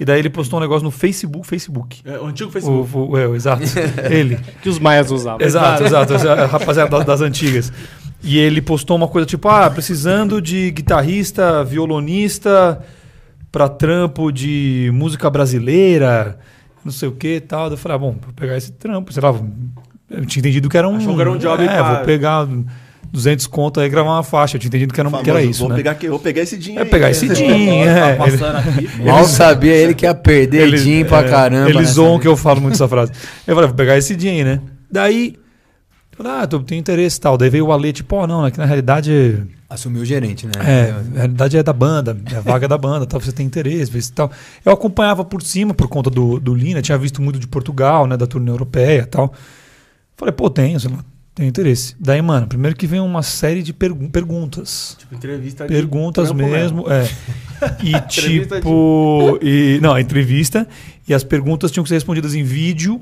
E 0.00 0.04
daí 0.04 0.20
ele 0.20 0.30
postou 0.30 0.58
um 0.58 0.62
negócio 0.62 0.84
no 0.84 0.90
Facebook. 0.90 1.46
Facebook. 1.46 2.00
É, 2.04 2.18
o 2.18 2.26
antigo 2.26 2.50
Facebook. 2.50 2.96
o, 2.96 3.16
é, 3.18 3.26
o- 3.26 3.34
exato. 3.34 3.62
ele. 4.10 4.38
Que 4.62 4.68
os 4.68 4.78
maias 4.78 5.10
usavam. 5.10 5.44
Exato, 5.44 5.82
exato. 5.84 6.12
Rapaziada 6.50 6.90
das, 6.90 7.04
das 7.04 7.20
antigas. 7.20 7.72
E 8.22 8.38
ele 8.38 8.60
postou 8.62 8.96
uma 8.96 9.08
coisa 9.08 9.26
tipo: 9.26 9.48
ah, 9.48 9.68
precisando 9.70 10.40
de 10.40 10.70
guitarrista, 10.70 11.64
violonista 11.64 12.80
pra 13.50 13.68
trampo 13.68 14.30
de 14.30 14.90
música 14.92 15.28
brasileira, 15.30 16.38
não 16.84 16.92
sei 16.92 17.08
o 17.08 17.12
que 17.12 17.36
e 17.36 17.40
tal. 17.40 17.64
Daí 17.68 17.74
Eu 17.74 17.78
falei: 17.78 17.96
ah, 17.96 17.98
bom, 17.98 18.16
vou 18.20 18.32
pegar 18.34 18.56
esse 18.56 18.72
trampo. 18.72 19.12
Sei 19.12 19.22
lá, 19.22 19.34
eu 20.10 20.24
tinha 20.26 20.40
entendido 20.40 20.68
que 20.68 20.76
era 20.78 20.88
um. 20.88 20.96
Achou 20.96 21.14
que 21.14 21.20
era 21.20 21.30
um 21.30 21.38
job 21.38 21.62
É, 21.64 21.66
pra- 21.66 21.94
vou 21.94 22.04
pegar 22.04 22.46
200 23.12 23.46
conto 23.46 23.80
aí 23.80 23.88
gravar 23.88 24.10
uma 24.16 24.22
faixa. 24.22 24.56
Eu 24.56 24.60
tinha 24.60 24.68
entendido 24.68 24.92
que 24.94 25.00
era, 25.00 25.08
um- 25.08 25.12
que 25.12 25.30
era 25.30 25.38
famoso, 25.38 25.50
isso, 25.50 25.60
vou 25.60 25.68
né? 25.70 25.76
Pegar, 25.76 25.90
aqui- 25.92 26.08
vou 26.08 26.18
pegar 26.18 26.42
esse 26.42 26.56
dinheiro 26.56 26.82
É 26.82 26.84
aí. 26.84 26.90
pegar 26.90 27.10
esse 27.10 27.28
din, 27.28 27.46
Tá 27.46 27.52
é. 27.52 28.18
Ele-. 28.28 29.04
Mal 29.04 29.24
sabia 29.24 29.72
ele 29.74 29.94
que 29.94 30.04
ia 30.06 30.14
perder 30.14 30.62
Eles- 30.62 30.82
din 30.84 31.04
pra 31.04 31.20
é, 31.20 31.28
caramba. 31.28 31.68
Eles 31.70 31.80
nessa 31.82 31.92
zoam 31.94 32.10
vida. 32.12 32.22
que 32.22 32.28
eu 32.28 32.36
falo 32.36 32.60
muito 32.60 32.74
essa 32.74 32.88
frase. 32.88 33.12
Eu 33.46 33.54
falei, 33.54 33.68
vou 33.68 33.76
pegar 33.76 33.96
esse 33.96 34.14
aí, 34.14 34.44
né? 34.44 34.60
Daí, 34.90 35.34
eu 36.12 36.16
falei, 36.24 36.32
ah, 36.42 36.46
tô, 36.46 36.60
tenho 36.60 36.78
interesse 36.80 37.18
e 37.18 37.20
tal. 37.20 37.36
Daí 37.38 37.50
veio 37.50 37.66
o 37.66 37.72
Ale, 37.72 37.92
tipo, 37.92 38.16
ó, 38.16 38.26
não, 38.26 38.46
é 38.46 38.50
que 38.50 38.58
na 38.58 38.64
realidade, 38.64 39.42
Assumiu 39.70 40.00
o 40.02 40.04
gerente, 40.04 40.46
né? 40.46 40.52
é, 40.64 40.92
na 41.12 41.16
realidade 41.20 41.56
é 41.58 41.62
da 41.62 41.72
banda, 41.74 42.16
é 42.32 42.36
a 42.36 42.40
vaga 42.40 42.66
da 42.66 42.78
banda, 42.78 43.04
tal, 43.06 43.20
você 43.20 43.32
tem 43.32 43.44
interesse, 43.44 43.90
vê 43.90 44.00
se 44.00 44.10
tal. 44.12 44.30
Eu 44.64 44.72
acompanhava 44.72 45.24
por 45.24 45.42
cima, 45.42 45.74
por 45.74 45.88
conta 45.88 46.08
do, 46.08 46.40
do 46.40 46.54
Lina, 46.54 46.80
tinha 46.80 46.96
visto 46.96 47.20
muito 47.20 47.38
de 47.38 47.46
Portugal, 47.46 48.06
né, 48.06 48.16
da 48.16 48.26
turnê 48.26 48.50
europeia 48.50 49.02
e 49.02 49.06
tal. 49.06 49.32
Falei, 50.16 50.32
pô, 50.32 50.48
tenho, 50.48 50.80
sei 50.80 50.90
lá, 50.90 50.98
tenho 51.38 51.48
interesse. 51.48 51.94
Daí, 52.00 52.20
mano, 52.20 52.46
primeiro 52.48 52.76
que 52.76 52.86
vem 52.86 52.98
uma 53.00 53.22
série 53.22 53.62
de 53.62 53.72
pergun- 53.72 54.08
perguntas. 54.08 54.96
Tipo, 54.98 55.14
entrevista 55.14 55.66
de 55.66 55.72
Perguntas 55.72 56.28
trampo 56.28 56.42
mesmo, 56.46 56.84
é. 56.90 57.08
E 57.82 57.98
tipo. 58.08 59.38
E, 59.40 59.78
não, 59.80 59.94
a 59.94 60.00
entrevista. 60.00 60.66
E 61.06 61.14
as 61.14 61.22
perguntas 61.24 61.70
tinham 61.70 61.82
que 61.84 61.88
ser 61.88 61.94
respondidas 61.94 62.34
em 62.34 62.42
vídeo. 62.42 63.00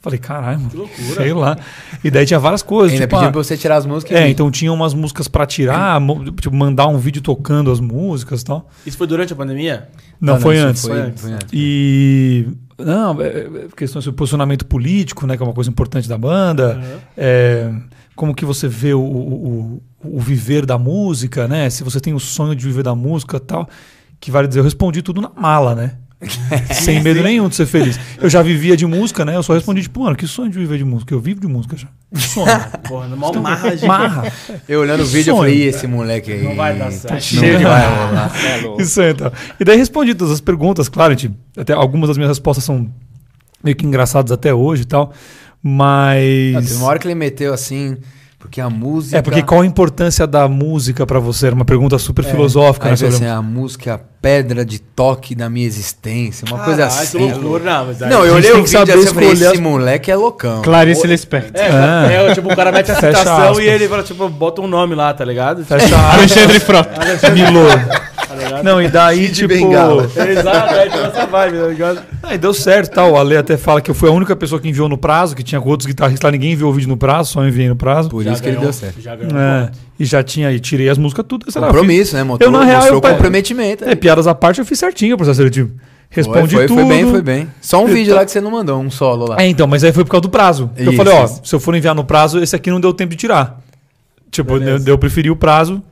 Falei, 0.00 0.18
caralho, 0.18 0.58
mano. 0.58 0.70
Que 0.70 0.76
loucura. 0.76 1.14
Sei 1.14 1.32
lá. 1.32 1.56
E 2.02 2.10
daí 2.10 2.26
tinha 2.26 2.40
várias 2.40 2.60
coisas. 2.60 2.92
Ainda 2.92 3.04
tipo, 3.06 3.10
pedindo 3.16 3.28
ah, 3.28 3.32
pra 3.32 3.42
você 3.44 3.56
tirar 3.56 3.76
as 3.76 3.86
músicas. 3.86 4.18
é, 4.18 4.26
e- 4.26 4.32
então 4.32 4.50
tinha 4.50 4.72
umas 4.72 4.92
músicas 4.94 5.28
pra 5.28 5.46
tirar, 5.46 6.00
tipo, 6.40 6.54
mandar 6.54 6.88
um 6.88 6.98
vídeo 6.98 7.22
tocando 7.22 7.70
as 7.70 7.78
músicas 7.78 8.42
e 8.42 8.44
tal. 8.44 8.68
Isso 8.84 8.98
foi 8.98 9.06
durante 9.06 9.32
a 9.32 9.36
pandemia? 9.36 9.88
Não, 10.20 10.40
foi 10.40 10.56
isso 10.56 10.66
antes. 10.66 10.82
Foi, 10.82 10.90
Foi 10.90 11.00
antes. 11.02 11.22
foi 11.22 11.32
antes. 11.34 11.48
E. 11.52 12.48
Não, 12.84 13.20
é, 13.20 13.26
é, 13.26 13.48
questões 13.76 14.04
sobre 14.04 14.16
posicionamento 14.18 14.66
político, 14.66 15.26
né? 15.26 15.36
Que 15.36 15.42
é 15.42 15.46
uma 15.46 15.54
coisa 15.54 15.70
importante 15.70 16.08
da 16.08 16.18
banda. 16.18 16.76
Uhum. 16.76 16.98
É, 17.16 17.72
como 18.14 18.34
que 18.34 18.44
você 18.44 18.68
vê 18.68 18.92
o, 18.94 19.00
o, 19.00 19.82
o- 20.04 20.20
viver 20.20 20.66
da 20.66 20.76
música, 20.78 21.48
né? 21.48 21.68
Se 21.70 21.82
você 21.84 22.00
tem 22.00 22.12
o 22.14 22.20
sonho 22.20 22.54
de 22.54 22.64
viver 22.66 22.82
da 22.82 22.94
música 22.94 23.36
e 23.36 23.40
tal. 23.40 23.68
Que 24.20 24.30
vale 24.30 24.46
dizer, 24.46 24.60
eu 24.60 24.64
respondi 24.64 25.02
tudo 25.02 25.20
na 25.20 25.30
mala, 25.36 25.74
né? 25.74 25.96
Sem 26.72 27.00
medo 27.02 27.22
nenhum 27.22 27.48
de 27.48 27.56
ser 27.56 27.66
feliz. 27.66 27.98
Eu 28.20 28.28
já 28.30 28.42
vivia 28.42 28.76
de 28.76 28.86
música, 28.86 29.24
né? 29.24 29.34
Eu 29.36 29.42
só 29.42 29.54
respondi, 29.54 29.82
tipo, 29.82 30.02
mano, 30.02 30.14
que 30.16 30.26
sonho 30.26 30.50
de 30.50 30.58
viver 30.58 30.78
de 30.78 30.84
música? 30.84 31.12
Eu 31.12 31.20
vivo 31.20 31.40
de 31.40 31.46
música 31.46 31.76
já. 31.76 31.88
Que 32.14 32.20
sonho. 32.20 32.46
Porra, 32.88 33.08
numa 33.08 33.32
marra 33.32 33.74
de... 33.76 33.86
Marra. 33.86 34.32
Eu 34.68 34.80
olhando 34.80 35.02
o 35.02 35.06
Que 35.06 35.12
vídeo, 35.12 35.30
eu 35.32 35.36
sonho. 35.36 35.48
falei, 35.50 35.64
"Ih, 35.64 35.68
esse 35.68 35.86
moleque 35.86 36.32
aí. 36.32 36.42
Não 36.42 36.54
vai 36.54 36.76
dar 36.76 36.90
certo. 36.92 37.14
Não 37.14 37.20
Cheio 37.20 37.58
de 37.58 37.64
vai 37.64 37.86
rolar. 37.88 38.32
É 38.46 38.56
louco. 38.62 38.82
Isso 38.82 39.00
aí, 39.00 39.10
então. 39.12 39.32
E 39.58 39.64
daí 39.64 39.76
respondi 39.76 40.14
todas 40.14 40.32
as 40.34 40.40
perguntas, 40.40 40.88
claro, 40.88 41.12
gente, 41.18 41.34
até 41.56 41.72
algumas 41.72 42.08
das 42.08 42.16
minhas 42.16 42.30
respostas 42.30 42.64
são 42.64 42.88
meio 43.62 43.76
que 43.76 43.86
engraçadas 43.86 44.30
até 44.32 44.52
hoje 44.54 44.82
e 44.82 44.86
tal, 44.86 45.12
mas... 45.62 46.72
Ah, 46.74 46.76
uma 46.78 46.86
hora 46.88 46.98
que 46.98 47.06
ele 47.06 47.14
meteu 47.14 47.52
assim, 47.54 47.96
porque 48.42 48.60
a 48.60 48.68
música. 48.68 49.16
É, 49.18 49.22
porque 49.22 49.40
qual 49.40 49.60
a 49.60 49.66
importância 49.66 50.26
da 50.26 50.48
música 50.48 51.06
pra 51.06 51.20
você? 51.20 51.46
Era 51.46 51.54
uma 51.54 51.64
pergunta 51.64 51.96
super 51.96 52.24
filosófica, 52.24 52.88
Aí 52.88 53.00
né? 53.00 53.08
assim, 53.08 53.24
a 53.26 53.40
música 53.40 53.90
é 53.90 53.92
a 53.94 53.98
pedra 54.20 54.64
de 54.64 54.80
toque 54.80 55.32
da 55.34 55.48
minha 55.48 55.64
existência. 55.64 56.44
Uma 56.48 56.58
coisa 56.58 56.86
assim. 56.86 57.18
que 57.18 57.38
loucura. 57.38 57.62
Não, 57.64 57.86
mas 57.86 58.02
aí- 58.02 58.10
Não, 58.10 58.24
eu 58.26 58.34
olhei 58.34 58.50
o 58.52 58.64
vídeo 58.64 58.80
assim 58.82 59.02
e 59.04 59.06
falei, 59.14 59.30
esse 59.30 59.46
as- 59.46 59.60
moleque 59.60 60.10
é 60.10 60.16
loucão. 60.16 60.60
Clarice 60.62 61.06
Lispector. 61.06 61.62
É, 61.62 61.68
Ah. 61.70 62.06
é, 62.10 62.34
tipo, 62.34 62.52
o 62.52 62.56
cara 62.56 62.72
mete 62.72 62.90
a 62.90 62.96
citação 62.96 63.60
e 63.60 63.66
ele 63.68 63.88
fala, 63.88 64.02
tipo, 64.02 64.28
bota 64.28 64.60
um 64.60 64.66
nome 64.66 64.96
lá, 64.96 65.14
tá 65.14 65.24
ligado? 65.24 65.64
Fecha 65.64 65.96
a- 65.96 66.14
Alexandre 66.14 66.58
Frota. 66.58 67.00
Milor. 67.30 67.70
Tá 68.48 68.48
ligado? 68.48 68.64
Não, 68.64 68.82
e 68.82 68.88
daí, 68.88 69.26
Kid 69.26 69.34
tipo... 69.34 69.48
Bengala. 69.54 70.04
Exato, 70.04 70.74
é 70.74 70.88
tipo 70.88 70.98
essa 71.04 71.26
vibe, 71.26 71.58
tá 71.58 71.66
ligado? 71.68 72.02
Aí 72.22 72.38
deu 72.38 72.52
certo, 72.52 72.92
tal. 72.94 73.12
O 73.12 73.16
Ale 73.16 73.36
até 73.36 73.56
fala 73.56 73.80
que 73.80 73.90
eu 73.90 73.94
fui 73.94 74.08
a 74.08 74.12
única 74.12 74.34
pessoa 74.34 74.60
que 74.60 74.68
enviou 74.68 74.88
no 74.88 74.98
prazo, 74.98 75.34
que 75.36 75.42
tinha 75.42 75.60
com 75.60 75.68
outros 75.68 75.86
guitarristas 75.86 76.24
lá, 76.24 76.30
ninguém 76.32 76.52
enviou 76.52 76.70
o 76.70 76.72
vídeo 76.74 76.88
no 76.88 76.96
prazo, 76.96 77.32
só 77.32 77.46
enviei 77.46 77.68
no 77.68 77.76
prazo. 77.76 78.08
Por 78.10 78.22
Já 78.24 78.32
isso 78.32 78.42
que 78.42 78.48
ele 78.48 78.56
ganhou- 78.56 78.70
deu 78.70 78.72
certo. 78.72 79.00
Já 79.00 79.14
ganhou 79.16 79.38
É, 79.38 79.70
e 79.98 80.04
já 80.04 80.22
tinha, 80.22 80.50
e 80.52 80.58
tirei 80.60 80.88
as 80.88 80.98
músicas 80.98 81.24
tudo. 81.28 81.50
sei 81.50 81.60
lá, 81.60 81.68
Compromisso, 81.68 82.16
né? 82.16 82.22
Mostrou, 82.24 82.52
Eu, 82.52 82.58
na 82.58 82.64
real, 82.64 82.86
eu- 82.86 83.00
comprometimento. 83.00 83.84
É, 83.84 83.94
piadas 83.94 84.26
à 84.26 84.34
parte, 84.34 84.58
eu 84.58 84.64
fiz 84.64 84.78
certinho 84.78 85.14
o 85.14 85.16
processo 85.16 85.36
seletivo. 85.38 85.70
Respondi 86.10 86.54
foi, 86.56 86.66
tudo. 86.66 86.80
Foi 86.80 86.88
bem, 86.88 87.06
foi 87.10 87.22
bem. 87.22 87.48
Só 87.60 87.78
um 87.82 87.88
Eu 87.88 87.94
vídeo 87.94 88.12
tô- 88.12 88.18
lá 88.18 88.24
que 88.24 88.30
você 88.30 88.40
não 88.40 88.50
mandou, 88.50 88.78
um 88.80 88.90
solo 88.90 89.28
lá. 89.30 89.36
É, 89.40 89.46
então, 89.46 89.66
mas 89.66 89.82
aí 89.82 89.92
foi 89.92 90.04
por 90.04 90.10
causa 90.10 90.22
do 90.22 90.28
prazo. 90.28 90.70
eu 90.76 90.88
Isso, 90.88 90.96
falei, 90.96 91.14
ó, 91.14 91.24
isso. 91.24 91.40
se 91.42 91.54
eu 91.54 91.58
for 91.60 91.74
enviar 91.74 91.94
no 91.94 92.04
prazo, 92.04 92.38
esse 92.42 92.54
aqui 92.54 92.70
não 92.70 92.78
deu 92.80 92.92
tempo 92.92 93.10
de 93.12 93.16
tirar. 93.16 93.58
Tipo, 94.30 94.56
eu, 94.58 94.78
eu 94.86 94.98
preferi 94.98 95.30
o 95.30 95.36
prazo 95.36 95.82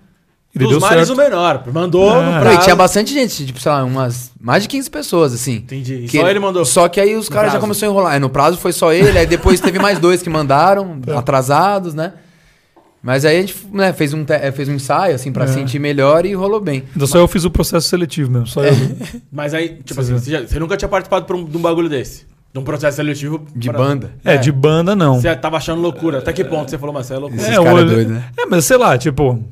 E 0.55 0.59
daí 0.59 0.67
Dos 0.69 0.79
deu 0.79 0.81
males 0.81 1.07
certo. 1.07 1.19
o 1.19 1.23
menor. 1.23 1.63
Mandou 1.73 2.11
É. 2.11 2.25
no 2.35 2.41
prazo. 2.41 2.59
e 2.59 2.65
tinha 2.65 2.75
bastante 2.75 3.15
gente, 3.15 3.47
tipo, 3.47 3.61
sei 3.61 3.71
lá, 3.71 3.85
umas 3.85 4.33
mais 4.41 4.65
de 4.65 4.69
15 4.69 4.91
pessoas, 4.91 5.33
assim. 5.33 5.57
Entendi. 5.57 6.07
Que- 6.09 6.19
só 6.21 6.29
ele 6.29 6.41
mandou. 6.41 6.65
Só 6.65 6.89
que 6.89 7.01
aí 7.01 7.15
os 7.15 7.29
caras 7.29 7.53
já 7.53 7.59
começaram 7.61 7.93
a 7.93 7.95
enrolar. 7.95 8.15
É, 8.17 8.19
no 8.19 8.29
prazo 8.29 8.57
foi 8.59 8.73
só 8.73 8.93
ele, 8.93 9.17
aí 9.17 9.27
depois 9.27 9.61
teve 9.61 9.79
mais 9.79 9.99
dois 10.01 10.23
que 10.23 10.29
mandaram, 10.29 10.99
É. 11.07 11.15
atrasados, 11.17 11.95
né? 11.95 12.15
Mas 13.03 13.25
aí 13.25 13.39
a 13.39 13.41
gente 13.41 13.57
né, 13.73 13.93
fez, 13.95 14.13
um 14.13 14.27
eh, 14.29 14.53
fez 14.53 14.69
um 14.69 14.75
ensaio, 14.75 15.15
assim, 15.15 15.33
pra 15.33 15.45
É. 15.45 15.47
sentir 15.47 15.79
melhor 15.79 16.27
e 16.27 16.35
rolou 16.35 16.61
bem. 16.61 16.83
Então 16.95 17.07
só 17.07 17.17
eu 17.19 17.27
fiz 17.29 17.45
o 17.45 17.51
processo 17.51 17.89
seletivo 17.89 18.31
mesmo. 18.31 18.47
Só 18.49 18.63
eu. 18.63 18.75
Mas 19.33 19.55
aí, 19.55 19.69
tipo 19.85 19.95
Você 20.03 20.13
assim, 20.13 20.23
você, 20.25 20.31
já- 20.33 20.41
você 20.47 20.59
nunca 20.59 20.77
tinha 20.77 20.89
participado 20.89 21.25
por 21.25 21.35
um- 21.37 21.45
de 21.45 21.57
um 21.57 21.61
bagulho 21.61 21.89
desse? 21.89 22.27
De 22.53 22.59
um 22.59 22.63
processo 22.65 22.97
seletivo? 22.97 23.47
De 23.57 23.71
pra- 23.71 23.79
banda. 23.79 24.11
É, 24.25 24.37
de 24.37 24.51
banda 24.53 24.95
não. 24.97 25.21
Você 25.21 25.35
tava 25.37 25.57
achando 25.57 25.81
loucura. 25.81 26.19
Até 26.19 26.33
que 26.33 26.45
ponto 26.45 26.69
você 26.71 26.77
falou, 26.77 26.93
mas 26.93 27.07
você 27.07 27.15
é 27.15 27.19
loucura? 27.19 27.41
Esses 27.41 27.55
é, 27.57 27.63
cara 27.63 27.77
o- 27.77 27.85
doido, 27.87 28.11
né? 28.13 28.25
É, 28.37 28.45
mas 28.47 28.65
sei 28.65 28.77
lá, 28.77 28.99
tipo. 28.99 29.43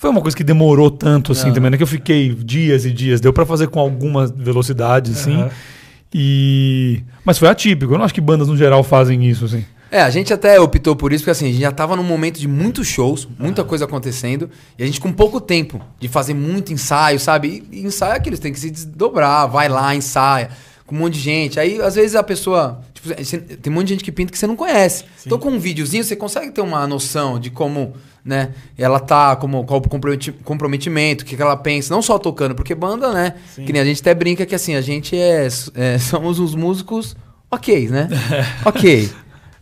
Foi 0.00 0.08
uma 0.08 0.22
coisa 0.22 0.34
que 0.34 0.42
demorou 0.42 0.90
tanto 0.90 1.32
assim 1.32 1.48
Aham. 1.48 1.52
também, 1.52 1.70
né? 1.72 1.76
Que 1.76 1.82
eu 1.82 1.86
fiquei 1.86 2.34
dias 2.34 2.86
e 2.86 2.90
dias. 2.90 3.20
Deu 3.20 3.34
pra 3.34 3.44
fazer 3.44 3.68
com 3.68 3.78
alguma 3.78 4.26
velocidade, 4.26 5.10
assim. 5.10 5.34
Aham. 5.34 5.50
E. 6.14 7.02
Mas 7.22 7.36
foi 7.38 7.48
atípico. 7.48 7.92
Eu 7.92 7.98
não 7.98 8.06
acho 8.06 8.14
que 8.14 8.20
bandas 8.20 8.48
no 8.48 8.56
geral 8.56 8.82
fazem 8.82 9.28
isso, 9.28 9.44
assim. 9.44 9.62
É, 9.90 10.00
a 10.00 10.08
gente 10.08 10.32
até 10.32 10.58
optou 10.58 10.96
por 10.96 11.12
isso, 11.12 11.22
porque 11.22 11.32
assim, 11.32 11.48
a 11.50 11.52
gente 11.52 11.60
já 11.60 11.70
tava 11.70 11.96
num 11.96 12.02
momento 12.02 12.40
de 12.40 12.48
muitos 12.48 12.86
shows, 12.86 13.28
muita 13.38 13.62
coisa 13.62 13.84
acontecendo, 13.84 14.48
e 14.78 14.82
a 14.82 14.86
gente 14.86 15.00
com 15.00 15.12
pouco 15.12 15.38
tempo 15.38 15.78
de 15.98 16.08
fazer 16.08 16.32
muito 16.32 16.72
ensaio, 16.72 17.20
sabe? 17.20 17.62
E, 17.70 17.80
e 17.80 17.86
ensaio 17.86 18.14
é 18.14 18.16
aquilo, 18.16 18.36
você 18.36 18.42
tem 18.42 18.52
que 18.54 18.60
se 18.60 18.70
desdobrar, 18.70 19.48
vai 19.48 19.68
lá, 19.68 19.94
ensaia, 19.94 20.48
com 20.86 20.94
um 20.94 20.98
monte 21.00 21.14
de 21.14 21.20
gente. 21.20 21.60
Aí, 21.60 21.78
às 21.82 21.96
vezes, 21.96 22.16
a 22.16 22.22
pessoa. 22.22 22.80
Tipo, 23.02 23.56
tem 23.56 23.72
um 23.72 23.76
monte 23.76 23.86
de 23.88 23.94
gente 23.94 24.04
que 24.04 24.12
pinta 24.12 24.30
que 24.32 24.38
você 24.38 24.46
não 24.46 24.56
conhece. 24.56 25.04
Então, 25.26 25.38
com 25.38 25.50
um 25.50 25.58
videozinho, 25.58 26.04
você 26.04 26.14
consegue 26.16 26.50
ter 26.50 26.60
uma 26.60 26.86
noção 26.86 27.38
de 27.38 27.50
como, 27.50 27.94
né, 28.24 28.50
ela 28.76 29.00
tá, 29.00 29.34
como, 29.36 29.64
qual 29.64 29.80
o 29.80 29.88
comprometi- 29.88 30.32
comprometimento, 30.44 31.22
o 31.24 31.26
que, 31.26 31.36
que 31.36 31.42
ela 31.42 31.56
pensa, 31.56 31.92
não 31.94 32.02
só 32.02 32.18
tocando, 32.18 32.54
porque 32.54 32.74
banda, 32.74 33.12
né? 33.12 33.34
Sim. 33.54 33.64
Que 33.64 33.72
nem 33.72 33.82
a 33.82 33.84
gente 33.84 34.00
até 34.00 34.14
brinca 34.14 34.44
que 34.46 34.54
assim, 34.54 34.74
a 34.74 34.80
gente 34.80 35.16
é, 35.16 35.48
é- 35.74 35.98
somos 35.98 36.38
os 36.38 36.54
músicos 36.54 37.16
ok, 37.50 37.88
né? 37.88 38.08
ok. 38.64 39.10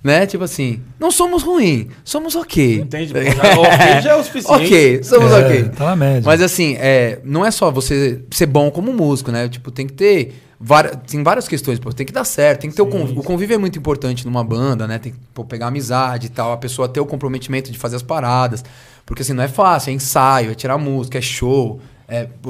Né? 0.02 0.26
Tipo 0.26 0.44
assim, 0.44 0.80
não 0.98 1.10
somos 1.10 1.42
ruins, 1.42 1.88
somos 2.04 2.36
ok. 2.36 2.76
Entende? 2.82 3.12
Pô, 3.12 3.20
já- 3.20 3.58
ok 3.58 4.00
já 4.02 4.10
é 4.10 4.14
o 4.14 4.22
suficiente. 4.22 4.64
Ok, 4.64 5.02
somos 5.02 5.32
É, 5.32 5.38
ok. 5.44 5.62
Tá 5.70 5.84
na 5.86 5.96
média. 5.96 6.22
Mas 6.24 6.40
assim, 6.40 6.76
é, 6.78 7.18
não 7.24 7.44
é 7.44 7.50
só 7.50 7.68
você 7.70 8.22
ser 8.30 8.46
bom 8.46 8.70
como 8.70 8.92
músico, 8.92 9.32
né? 9.32 9.48
Tipo, 9.48 9.72
tem 9.72 9.86
que 9.88 9.92
ter. 9.94 10.34
Várias, 10.60 10.98
tem 11.06 11.22
várias 11.22 11.46
questões, 11.46 11.78
pô. 11.78 11.92
Tem 11.92 12.04
que 12.04 12.12
dar 12.12 12.24
certo, 12.24 12.62
tem 12.62 12.70
que 12.70 12.74
ter 12.74 12.82
o 12.82 12.86
Sim, 12.86 12.90
convívio. 12.90 13.14
sim. 13.14 13.20
O 13.20 13.22
convívio 13.22 13.54
é 13.54 13.58
muito 13.58 13.78
importante 13.78 14.24
numa 14.24 14.42
banda, 14.42 14.86
né? 14.88 14.98
Tem 14.98 15.12
que 15.12 15.18
pô, 15.32 15.44
pegar 15.44 15.68
amizade 15.68 16.26
e 16.26 16.30
tal, 16.30 16.52
a 16.52 16.56
pessoa 16.56 16.88
ter 16.88 17.00
o 17.00 17.06
comprometimento 17.06 17.70
de 17.70 17.78
fazer 17.78 17.96
as 17.96 18.02
paradas. 18.02 18.64
Porque 19.06 19.22
assim, 19.22 19.32
não 19.32 19.44
é 19.44 19.48
fácil, 19.48 19.90
é 19.90 19.92
ensaio, 19.92 20.50
é 20.50 20.54
tirar 20.54 20.76
música, 20.76 21.18
é 21.18 21.20
show. 21.20 21.80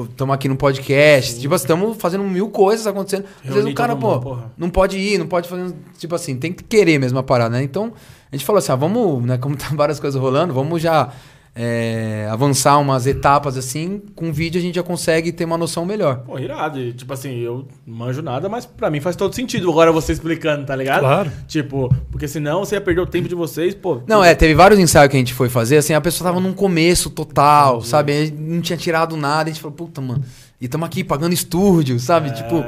Estamos 0.09 0.33
aqui 0.33 0.47
no 0.47 0.55
podcast, 0.55 1.39
tipo 1.39 1.53
assim, 1.53 1.65
estamos 1.65 1.97
fazendo 1.97 2.23
mil 2.23 2.49
coisas 2.49 2.87
acontecendo. 2.87 3.25
Às 3.45 3.53
vezes 3.53 3.69
o 3.69 3.73
cara, 3.73 3.93
pô, 3.95 4.15
mundo, 4.15 4.43
não 4.57 4.69
pode 4.69 4.97
ir, 4.97 5.17
não 5.17 5.27
pode 5.27 5.49
fazer. 5.49 5.75
Tipo 5.97 6.15
assim, 6.15 6.37
tem 6.37 6.53
que 6.53 6.63
querer 6.63 6.97
mesmo 6.97 7.19
a 7.19 7.23
parada, 7.23 7.57
né? 7.57 7.63
Então, 7.63 7.91
a 8.31 8.35
gente 8.35 8.45
falou 8.45 8.59
assim: 8.59 8.71
ah, 8.71 8.75
vamos, 8.75 9.23
né? 9.25 9.37
Como 9.37 9.57
tá 9.57 9.67
várias 9.75 9.99
coisas 9.99 10.19
rolando, 10.19 10.53
vamos 10.53 10.81
já 10.81 11.09
é, 11.55 12.27
avançar 12.31 12.77
umas 12.79 13.05
etapas 13.07 13.57
assim. 13.57 14.01
Com 14.15 14.31
vídeo 14.31 14.59
a 14.59 14.61
gente 14.61 14.75
já 14.75 14.83
consegue 14.83 15.31
ter 15.31 15.45
uma 15.45 15.57
noção 15.57 15.85
melhor. 15.85 16.19
Pô, 16.19 16.39
irado. 16.39 16.79
E, 16.79 16.93
tipo 16.93 17.11
assim, 17.11 17.37
eu 17.39 17.67
não 17.85 17.97
manjo 17.97 18.21
nada, 18.21 18.47
mas 18.47 18.65
pra 18.65 18.89
mim 18.89 18.99
faz 19.01 19.15
todo 19.15 19.33
sentido 19.35 19.69
agora 19.69 19.91
você 19.91 20.13
explicando, 20.13 20.65
tá 20.65 20.75
ligado? 20.75 21.01
Claro. 21.01 21.31
Tipo, 21.47 21.93
porque 22.11 22.27
senão 22.27 22.59
você 22.63 22.75
ia 22.75 22.81
perder 22.81 23.01
o 23.01 23.05
tempo 23.07 23.27
de 23.27 23.35
vocês, 23.35 23.73
pô. 23.75 24.01
Não, 24.07 24.23
é, 24.23 24.33
teve 24.35 24.53
vários 24.53 24.79
ensaios 24.79 25.09
que 25.09 25.17
a 25.17 25.19
gente 25.19 25.33
foi 25.33 25.49
fazer, 25.49 25.77
assim, 25.77 25.93
a 25.93 26.01
pessoa 26.01 26.29
tava 26.29 26.39
num 26.39 26.53
começo 26.53 27.09
total, 27.09 27.81
sabe? 27.81 28.11
Aí 28.13 28.31
Não 28.31 28.61
tinha 28.61 28.77
tirado 28.77 29.17
nada, 29.17 29.49
a 29.49 29.53
gente 29.53 29.61
falou, 29.61 29.75
puta, 29.75 29.99
mano, 30.01 30.23
e 30.61 30.65
estamos 30.65 30.85
aqui 30.87 31.03
pagando 31.03 31.33
estúdio, 31.33 31.99
sabe? 31.99 32.31
Tipo, 32.31 32.63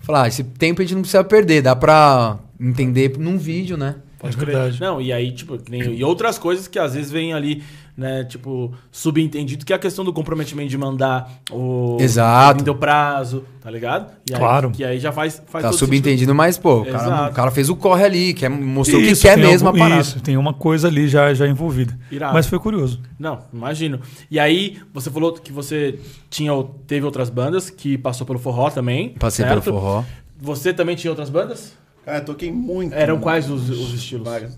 falar, 0.00 0.24
ah, 0.24 0.28
esse 0.28 0.42
tempo 0.44 0.80
a 0.80 0.84
gente 0.84 0.94
não 0.94 1.02
precisa 1.02 1.22
perder, 1.24 1.62
dá 1.62 1.76
pra 1.76 2.38
entender 2.58 3.16
num 3.18 3.36
vídeo, 3.38 3.76
né? 3.76 3.96
Pode 4.18 4.36
É 4.36 4.38
verdade. 4.44 4.80
Não, 4.80 5.00
e 5.00 5.12
aí, 5.14 5.32
tipo, 5.32 5.56
que 5.56 5.70
nem- 5.70 5.94
e 5.94 6.04
outras 6.04 6.38
coisas 6.38 6.68
que 6.68 6.78
às 6.78 6.92
vezes 6.94 7.10
vêm 7.10 7.32
ali, 7.32 7.62
né, 8.00 8.24
tipo, 8.24 8.72
subentendido, 8.90 9.62
que 9.62 9.74
é 9.74 9.76
a 9.76 9.78
questão 9.78 10.02
do 10.02 10.10
comprometimento 10.10 10.70
de 10.70 10.78
mandar 10.78 11.30
o. 11.50 11.98
Exato. 12.00 12.64
Teu 12.64 12.74
prazo, 12.74 13.44
tá 13.60 13.70
ligado? 13.70 14.10
E 14.28 14.32
aí, 14.32 14.38
Claro. 14.40 14.70
Que 14.70 14.82
aí 14.82 14.98
já 14.98 15.12
faz. 15.12 15.42
faz 15.46 15.62
Tá 15.62 15.70
subentendido, 15.72 16.34
mas, 16.34 16.56
pô, 16.56 16.80
o 16.80 16.86
cara, 16.86 17.30
o 17.30 17.34
cara 17.34 17.50
fez 17.50 17.68
o 17.68 17.76
corre 17.76 18.04
ali, 18.04 18.32
quer, 18.32 18.48
mostrou 18.48 19.02
Isso, 19.02 19.20
que 19.20 19.28
quer 19.28 19.36
mesmo 19.36 19.68
algum- 19.68 19.80
a 19.80 19.84
parada. 19.84 20.00
Isso, 20.00 20.18
tem 20.20 20.38
uma 20.38 20.54
coisa 20.54 20.88
ali 20.88 21.06
já, 21.08 21.34
já 21.34 21.46
envolvida. 21.46 21.96
Irado. 22.10 22.32
Mas 22.32 22.46
foi 22.46 22.58
curioso. 22.58 23.00
Não, 23.18 23.40
imagino. 23.52 24.00
E 24.30 24.40
aí, 24.40 24.78
você 24.94 25.10
falou 25.10 25.34
que 25.34 25.52
você 25.52 25.98
tinha, 26.30 26.52
teve 26.86 27.04
outras 27.04 27.28
bandas 27.28 27.68
que 27.68 27.98
passou 27.98 28.26
pelo 28.26 28.38
forró 28.38 28.70
também. 28.70 29.10
Passei 29.10 29.44
certo? 29.44 29.62
pelo 29.62 29.76
forró. 29.78 30.04
Você 30.40 30.72
também 30.72 30.96
tinha 30.96 31.10
outras 31.10 31.28
bandas? 31.28 31.78
Cara, 32.02 32.22
toquei 32.22 32.50
muito. 32.50 32.94
Eram 32.94 33.20
quais 33.20 33.50
os, 33.50 33.68
os 33.68 33.92
estilos? 33.92 34.26
Várias. 34.26 34.56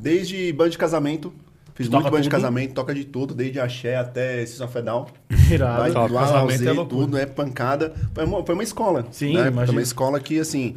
Desde 0.00 0.52
banda 0.52 0.70
de 0.70 0.78
casamento. 0.78 1.32
Fiz 1.74 1.88
muito 1.88 2.04
banda 2.04 2.20
de 2.20 2.28
casamento, 2.28 2.72
toca 2.72 2.94
de 2.94 3.04
tudo, 3.04 3.34
desde 3.34 3.58
axé 3.58 3.96
até 3.96 4.44
a 4.44 4.80
Down. 4.80 5.06
Irado. 5.50 5.92
Vai 5.92 5.92
ao 5.92 6.08
casamento 6.08 6.68
é 6.68 6.84
tudo, 6.86 7.18
é 7.18 7.26
pancada. 7.26 7.92
Foi 8.14 8.24
uma, 8.24 8.44
foi 8.44 8.54
uma 8.54 8.62
escola. 8.62 9.04
Sim, 9.10 9.34
né? 9.34 9.50
Foi 9.50 9.68
uma 9.70 9.82
escola 9.82 10.20
que, 10.20 10.38
assim, 10.38 10.76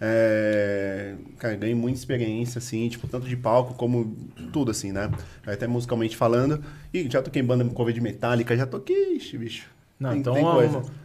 é... 0.00 1.14
cara, 1.38 1.54
ganhei 1.54 1.74
muita 1.74 1.98
experiência, 1.98 2.58
assim, 2.58 2.88
tipo, 2.88 3.06
tanto 3.06 3.28
de 3.28 3.36
palco 3.36 3.74
como 3.74 4.16
tudo, 4.50 4.70
assim, 4.70 4.90
né? 4.90 5.10
Até 5.46 5.66
musicalmente 5.66 6.16
falando. 6.16 6.62
E 6.94 7.06
já 7.10 7.20
toquei 7.20 7.42
em 7.42 7.44
banda 7.44 7.62
cover 7.66 7.92
de 7.92 8.00
metálica, 8.00 8.56
já 8.56 8.64
toquei, 8.66 9.16
ixi, 9.16 9.36
bicho. 9.36 9.66
Não, 10.00 10.10
Tem- 10.10 10.20
então 10.20 10.34
tem 10.34 10.44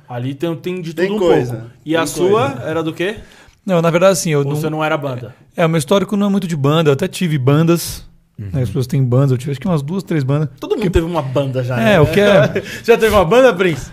ali 0.08 0.36
tem, 0.36 0.56
tem 0.56 0.82
de 0.82 0.94
Tem 0.94 1.08
tudo 1.08 1.18
um 1.18 1.20
coisa, 1.20 1.54
pouco. 1.56 1.72
E 1.84 1.92
tem 1.92 2.00
a 2.00 2.06
sua 2.06 2.52
coisa. 2.52 2.70
era 2.70 2.84
do 2.84 2.94
quê? 2.94 3.18
Não, 3.66 3.82
na 3.82 3.90
verdade, 3.90 4.14
assim, 4.14 4.30
eu 4.30 4.40
Ou 4.40 4.46
não. 4.46 4.56
você 4.56 4.70
não 4.70 4.84
era 4.84 4.96
banda? 4.98 5.36
É, 5.56 5.66
o 5.66 5.70
meu 5.70 5.80
histórico 5.80 6.16
não 6.16 6.28
é 6.28 6.30
muito 6.30 6.48
de 6.48 6.56
banda. 6.56 6.90
Eu 6.90 6.94
até 6.94 7.08
tive 7.08 7.38
bandas. 7.38 8.08
Uhum. 8.40 8.48
né, 8.52 8.62
as 8.64 8.70
pessoas 8.70 8.88
têm 8.88 9.04
bandas. 9.04 9.32
Eu 9.32 9.38
tive 9.38 9.52
acho 9.52 9.60
que 9.60 9.68
umas 9.68 9.82
duas, 9.84 10.02
três 10.04 10.24
bandas. 10.24 10.50
Todo 10.60 10.76
mundo 10.76 10.90
teve 10.90 11.06
uma 11.06 11.22
banda 11.22 11.64
já. 11.64 11.80
É, 11.80 11.84
né? 11.86 12.00
o 12.00 12.06
que 12.08 12.20
é. 12.20 12.64
Já 12.84 12.98
teve 12.98 13.14
uma 13.14 13.24
banda, 13.26 13.54
Prince? 13.54 13.92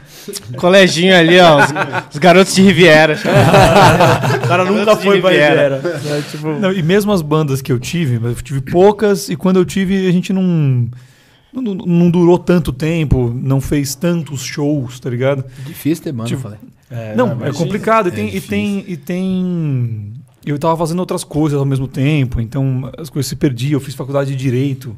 Coleginho 0.56 1.14
ali, 1.16 1.38
ó. 1.40 1.58
Os, 1.58 1.64
os 2.12 2.18
garotos 2.18 2.54
de 2.54 2.62
Riviera. 2.62 3.16
O 4.44 4.48
cara 4.48 4.64
nunca 4.64 4.96
foi 4.96 5.20
pra 5.20 5.30
Riviera. 5.30 5.76
Riviera. 5.76 5.98
né? 6.16 6.24
Tipo, 6.30 6.48
Não, 6.58 6.72
e 6.72 6.82
mesmo 6.82 7.12
as 7.12 7.22
bandas 7.22 7.60
que 7.62 7.70
eu 7.72 7.78
tive, 7.78 8.18
mas 8.18 8.36
eu 8.36 8.42
tive 8.42 8.60
poucas, 8.60 9.28
e 9.28 9.36
quando 9.36 9.58
eu 9.58 9.64
tive, 9.64 10.06
a 10.08 10.12
gente 10.12 10.32
não. 10.32 10.88
Não, 11.52 11.62
não- 11.62 11.74
não 11.74 12.10
durou 12.10 12.38
tanto 12.38 12.72
tempo, 12.72 13.32
não 13.42 13.60
fez 13.60 13.94
tantos 13.96 14.42
shows, 14.44 15.00
tá 15.00 15.10
ligado? 15.10 15.44
Difícil 15.66 16.04
ter 16.04 16.12
banda, 16.12 16.28
Tipo, 16.28 16.38
eu 16.38 16.42
falei. 16.42 16.58
é, 16.90 17.14
não, 17.16 17.28
é 17.28 17.32
imagina. 17.32 17.54
complicado. 17.58 18.06
E 18.06 18.08
É 18.08 18.12
tem, 18.12 18.24
e 18.28 18.30
difícil. 18.30 18.48
tem. 18.50 18.84
E 18.86 18.96
tem. 18.96 20.12
Eu 20.44 20.58
tava 20.58 20.76
fazendo 20.76 21.00
outras 21.00 21.22
coisas 21.22 21.58
ao 21.58 21.66
mesmo 21.66 21.86
tempo, 21.86 22.40
então 22.40 22.90
as 22.98 23.10
coisas 23.10 23.28
se 23.28 23.36
perdiam. 23.36 23.72
Eu 23.74 23.80
fiz 23.80 23.94
faculdade 23.94 24.30
de 24.30 24.36
Direito 24.36 24.96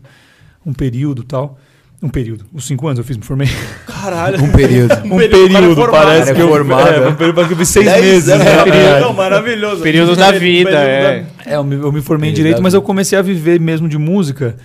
um 0.64 0.72
período 0.72 1.25
tal. 1.25 1.58
Um 2.00 2.08
período. 2.08 2.44
Os 2.52 2.64
cinco 2.66 2.87
anos 2.88 2.99
eu 2.99 3.04
fiz, 3.04 3.16
me 3.16 3.22
formei. 3.25 3.49
Caralho. 3.87 4.42
Um 4.42 4.50
período. 4.50 4.92
Um 5.06 5.16
período, 5.18 5.46
é 5.46 5.61
período, 5.61 5.75
formado. 5.76 6.02
parece 6.04 6.25
Cara, 6.26 6.34
que 6.34 6.40
é 6.40 6.44
eu. 6.44 6.49
formado, 6.49 6.88
é, 6.88 6.96
é. 6.96 7.08
um 7.08 7.14
período, 7.14 7.34
parece 7.37 7.49
que 7.49 7.54
eu 7.54 7.58
fiz 7.58 7.68
seis 7.68 7.87
Dez 7.87 8.04
meses. 8.04 8.28
anos, 8.28 8.44
né? 8.44 8.64
né? 8.66 9.00
Não, 9.00 9.12
maravilhoso. 9.12 9.82
Período 9.82 10.16
da 10.16 10.32
vida, 10.32 10.70
Período 10.70 10.76
é. 10.76 11.26
É, 11.46 11.54
eu 11.56 11.62
me, 11.64 11.76
eu 11.76 11.92
me 11.92 12.00
formei 12.00 12.30
em 12.30 12.32
Período 12.32 12.37
direito, 12.37 12.62
mas 12.62 12.75
eu 12.75 12.82
comecei 12.82 13.16
a 13.16 13.22
viver 13.22 13.61
mesmo 13.61 13.88
de 13.88 13.99
música 13.99 14.56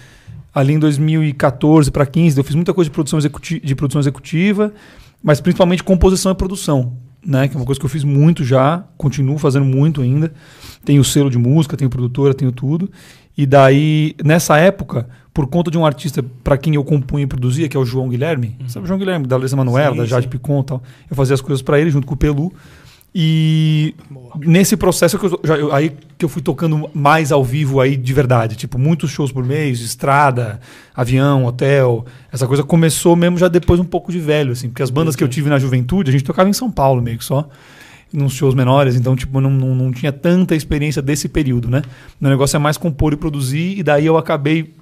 ali 0.53 0.73
em 0.73 0.79
2014 0.79 1.91
para 1.91 2.05
15. 2.07 2.37
Eu 2.39 2.43
fiz 2.43 2.55
muita 2.55 2.73
coisa 2.73 2.89
de 2.89 2.93
produção, 2.93 3.19
executi- 3.19 3.59
de 3.63 3.75
produção 3.75 3.99
executiva, 4.01 4.73
mas 5.23 5.39
principalmente 5.39 5.83
composição 5.83 6.31
e 6.31 6.35
produção, 6.35 6.93
né? 7.25 7.47
Que 7.47 7.55
é 7.55 7.59
uma 7.59 7.65
coisa 7.65 7.79
que 7.79 7.85
eu 7.85 7.89
fiz 7.89 8.03
muito 8.03 8.43
já, 8.43 8.83
continuo 8.97 9.37
fazendo 9.37 9.65
muito 9.65 10.01
ainda. 10.01 10.31
Tenho 10.85 11.03
selo 11.03 11.29
de 11.29 11.37
música, 11.37 11.77
tenho 11.77 11.89
produtora, 11.89 12.33
tenho 12.33 12.51
tudo. 12.51 12.89
E 13.37 13.45
daí, 13.45 14.15
nessa 14.23 14.57
época, 14.57 15.07
por 15.33 15.45
conta 15.47 15.69
de 15.69 15.77
um 15.77 15.85
artista 15.85 16.23
para 16.43 16.57
quem 16.57 16.73
eu 16.73 16.83
compunha 16.83 17.23
e 17.23 17.27
produzia, 17.27 17.69
que 17.69 17.77
é 17.77 17.79
o 17.79 17.85
João 17.85 18.09
Guilherme, 18.09 18.57
sabe 18.67 18.85
o 18.85 18.87
João 18.87 18.97
Guilherme, 18.97 19.27
da 19.27 19.35
Larissa 19.35 19.55
Manoela, 19.55 19.91
Sim, 19.91 19.97
da 19.99 20.05
Jade 20.05 20.23
sim. 20.23 20.29
Picon 20.29 20.61
e 20.61 20.63
tal. 20.63 20.83
Eu 21.09 21.15
fazia 21.15 21.35
as 21.35 21.41
coisas 21.41 21.61
para 21.61 21.79
ele 21.79 21.91
junto 21.91 22.07
com 22.07 22.15
o 22.15 22.17
Pelu. 22.17 22.51
E 23.15 23.95
nesse 24.39 24.77
processo 24.77 25.17
que 25.17 25.25
eu, 25.25 25.39
já, 25.43 25.55
eu- 25.55 25.73
aí 25.73 25.91
que 26.17 26.25
eu 26.25 26.29
fui 26.29 26.41
tocando 26.41 26.89
mais 26.93 27.31
ao 27.31 27.43
vivo 27.43 27.79
aí 27.81 27.95
de 27.95 28.13
verdade, 28.13 28.55
tipo 28.55 28.77
muitos 28.77 29.09
shows 29.09 29.31
por 29.31 29.43
mês, 29.43 29.79
estrada, 29.79 30.59
avião, 30.95 31.45
hotel, 31.45 32.05
essa 32.31 32.45
coisa 32.45 32.63
começou 32.63 33.15
mesmo 33.15 33.37
já 33.37 33.47
depois 33.47 33.79
um 33.79 33.85
pouco 33.85 34.11
de 34.11 34.19
velho 34.19 34.51
assim, 34.51 34.69
porque 34.69 34.83
as 34.83 34.89
bandas 34.91 35.15
que 35.15 35.23
eu 35.23 35.27
tive 35.27 35.49
na 35.49 35.57
juventude, 35.57 36.09
a 36.09 36.11
gente 36.11 36.23
tocava 36.23 36.49
em 36.49 36.53
São 36.53 36.69
Paulo 36.69 37.01
meio 37.01 37.17
que 37.17 37.25
só, 37.25 37.49
nos 38.13 38.33
shows 38.33 38.53
menores, 38.53 38.95
então 38.95 39.15
tipo 39.15 39.41
não, 39.41 39.49
não, 39.49 39.73
não 39.73 39.91
tinha 39.91 40.11
tanta 40.11 40.55
experiência 40.55 41.01
desse 41.01 41.27
período, 41.27 41.69
né? 41.69 41.81
O 42.21 42.27
negócio 42.27 42.55
é 42.55 42.59
mais 42.59 42.77
compor 42.77 43.13
e 43.13 43.17
produzir 43.17 43.79
e 43.79 43.83
daí 43.83 44.05
eu 44.05 44.17
acabei 44.17 44.73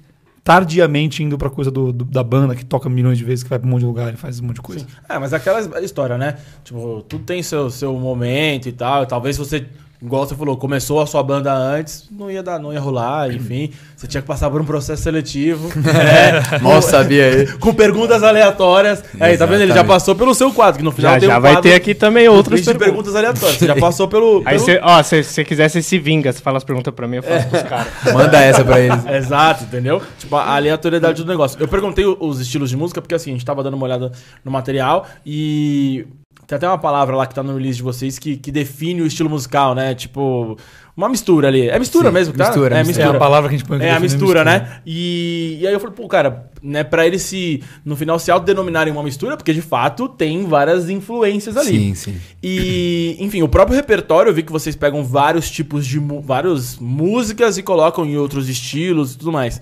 tardiamente 0.46 1.24
indo 1.24 1.36
pra 1.36 1.50
coisa 1.50 1.72
do, 1.72 1.92
do- 1.92 2.04
da 2.04 2.22
banda 2.22 2.54
que 2.54 2.64
toca 2.64 2.88
milhões 2.88 3.18
de 3.18 3.24
vezes, 3.24 3.42
que 3.42 3.50
vai 3.50 3.58
pra 3.58 3.66
um 3.66 3.70
monte 3.72 3.80
de 3.80 3.86
lugar 3.86 4.14
e 4.14 4.16
faz 4.16 4.38
um 4.38 4.44
monte 4.44 4.54
de 4.56 4.62
coisa. 4.62 4.86
É, 5.08 5.18
mas 5.18 5.32
aquela 5.32 5.60
história, 5.80 6.16
né? 6.16 6.36
Tipo, 6.62 7.02
tudo 7.08 7.24
tem 7.24 7.42
seu, 7.42 7.68
seu 7.68 7.92
momento 7.98 8.68
e 8.68 8.72
tal. 8.72 9.04
Talvez 9.06 9.36
você 9.36 9.66
igual 10.00 10.26
você 10.26 10.34
falou, 10.34 10.56
começou 10.56 11.00
a 11.00 11.06
sua 11.06 11.22
banda 11.22 11.52
antes, 11.52 12.06
não 12.10 12.30
ia 12.30 12.42
dar, 12.42 12.58
não 12.58 12.72
ia 12.72 12.80
rolar, 12.80 13.30
enfim. 13.34 13.70
Você 13.96 14.06
tinha 14.06 14.20
que 14.20 14.26
passar 14.28 14.50
por 14.50 14.60
um 14.60 14.64
processo 14.64 15.02
seletivo. 15.02 15.70
é, 15.88 16.58
Mal 16.58 16.82
sabia 16.82 17.24
aí. 17.26 17.46
com 17.58 17.72
perguntas 17.72 18.22
aleatórias. 18.22 19.02
Aí, 19.18 19.36
tá 19.38 19.46
vendo? 19.46 19.62
Ele 19.62 19.72
já 19.72 19.82
passou 19.84 20.14
pelo 20.14 20.34
seu 20.34 20.52
quadro, 20.52 20.78
que 20.78 20.84
no 20.84 20.92
final 20.92 21.14
Já, 21.14 21.20
tem 21.20 21.28
já 21.28 21.38
um 21.38 21.40
vai 21.40 21.60
ter 21.60 21.74
aqui 21.74 21.94
também 21.94 22.28
outras 22.28 22.60
perguntas. 22.60 22.86
perguntas 22.88 23.16
aleatórias. 23.16 23.58
Você 23.58 23.66
já 23.66 23.76
passou 23.76 24.06
pelo. 24.08 24.42
Aí 24.46 24.56
pelo- 24.56 24.60
você, 24.60 24.80
ó, 24.82 25.02
se 25.02 25.22
você 25.22 25.44
quiser, 25.44 25.68
você 25.68 25.80
se 25.80 25.98
vinga. 25.98 26.32
Você 26.32 26.40
fala 26.40 26.58
as 26.58 26.64
perguntas 26.64 26.92
pra 26.94 27.08
mim, 27.08 27.16
eu 27.16 27.22
faço 27.22 27.48
pros 27.48 27.62
caras. 27.62 27.86
Manda 28.12 28.38
essa 28.38 28.64
pra 28.64 28.80
eles. 28.80 29.06
Exato, 29.06 29.64
entendeu? 29.64 30.02
Tipo, 30.18 30.36
a 30.36 30.54
aleatoriedade 30.56 31.22
do 31.24 31.28
negócio. 31.28 31.58
Eu 31.60 31.68
perguntei 31.68 32.04
os 32.04 32.40
estilos 32.40 32.68
de 32.70 32.76
música, 32.76 33.00
porque 33.00 33.14
assim, 33.14 33.30
a 33.30 33.32
gente 33.32 33.44
tava 33.44 33.62
dando 33.62 33.74
uma 33.74 33.84
olhada 33.86 34.12
no 34.44 34.50
material 34.50 35.06
e 35.24 36.06
tem 36.46 36.56
até 36.56 36.68
uma 36.68 36.78
palavra 36.78 37.16
lá 37.16 37.26
que 37.26 37.34
tá 37.34 37.42
no 37.42 37.54
release 37.54 37.78
de 37.78 37.82
vocês 37.82 38.18
que, 38.18 38.36
que 38.36 38.52
define 38.52 39.02
o 39.02 39.06
estilo 39.06 39.28
musical, 39.28 39.74
né? 39.74 39.94
Tipo, 39.94 40.56
uma 40.96 41.08
mistura 41.08 41.48
ali. 41.48 41.68
É 41.68 41.78
mistura 41.78 42.08
Sim, 42.08 42.14
mesmo, 42.14 42.32
que 42.32 42.38
tá? 42.38 42.46
mistura, 42.46 42.78
é 42.78 42.84
mistura. 42.84 43.08
É 43.08 43.10
a 43.10 43.18
palavra 43.18 43.48
que 43.48 43.56
a 43.56 43.58
gente 43.58 43.66
põe 43.66 43.76
É 43.78 43.90
a 43.90 43.98
definindo 43.98 44.02
mistura, 44.02 44.44
né? 44.44 44.80
E, 44.86 45.58
e 45.60 45.66
aí 45.66 45.72
eu 45.72 45.80
falei, 45.80 45.94
pô, 45.94 46.06
cara, 46.06 46.48
né, 46.62 46.84
pra 46.84 47.04
eles 47.04 47.22
se, 47.22 47.62
no 47.84 47.96
final, 47.96 48.18
se 48.18 48.30
autodenominarem 48.30 48.92
uma 48.92 49.02
mistura, 49.02 49.36
porque 49.36 49.52
de 49.52 49.60
fato 49.60 50.08
tem 50.08 50.46
várias 50.46 50.88
influências 50.88 51.56
ali. 51.56 51.70
Sim, 51.70 51.94
sim. 51.94 52.16
E, 52.40 53.16
enfim, 53.18 53.42
o 53.42 53.48
próprio 53.48 53.76
repertório, 53.76 54.30
eu 54.30 54.34
vi 54.34 54.44
que 54.44 54.52
vocês 54.52 54.76
pegam 54.76 55.02
vários 55.02 55.50
tipos 55.50 55.84
de 55.84 55.98
várias 56.22 56.78
músicas 56.78 57.58
e 57.58 57.62
colocam 57.62 58.06
em 58.06 58.16
outros 58.16 58.48
estilos 58.48 59.14
e 59.14 59.18
tudo 59.18 59.32
mais. 59.32 59.60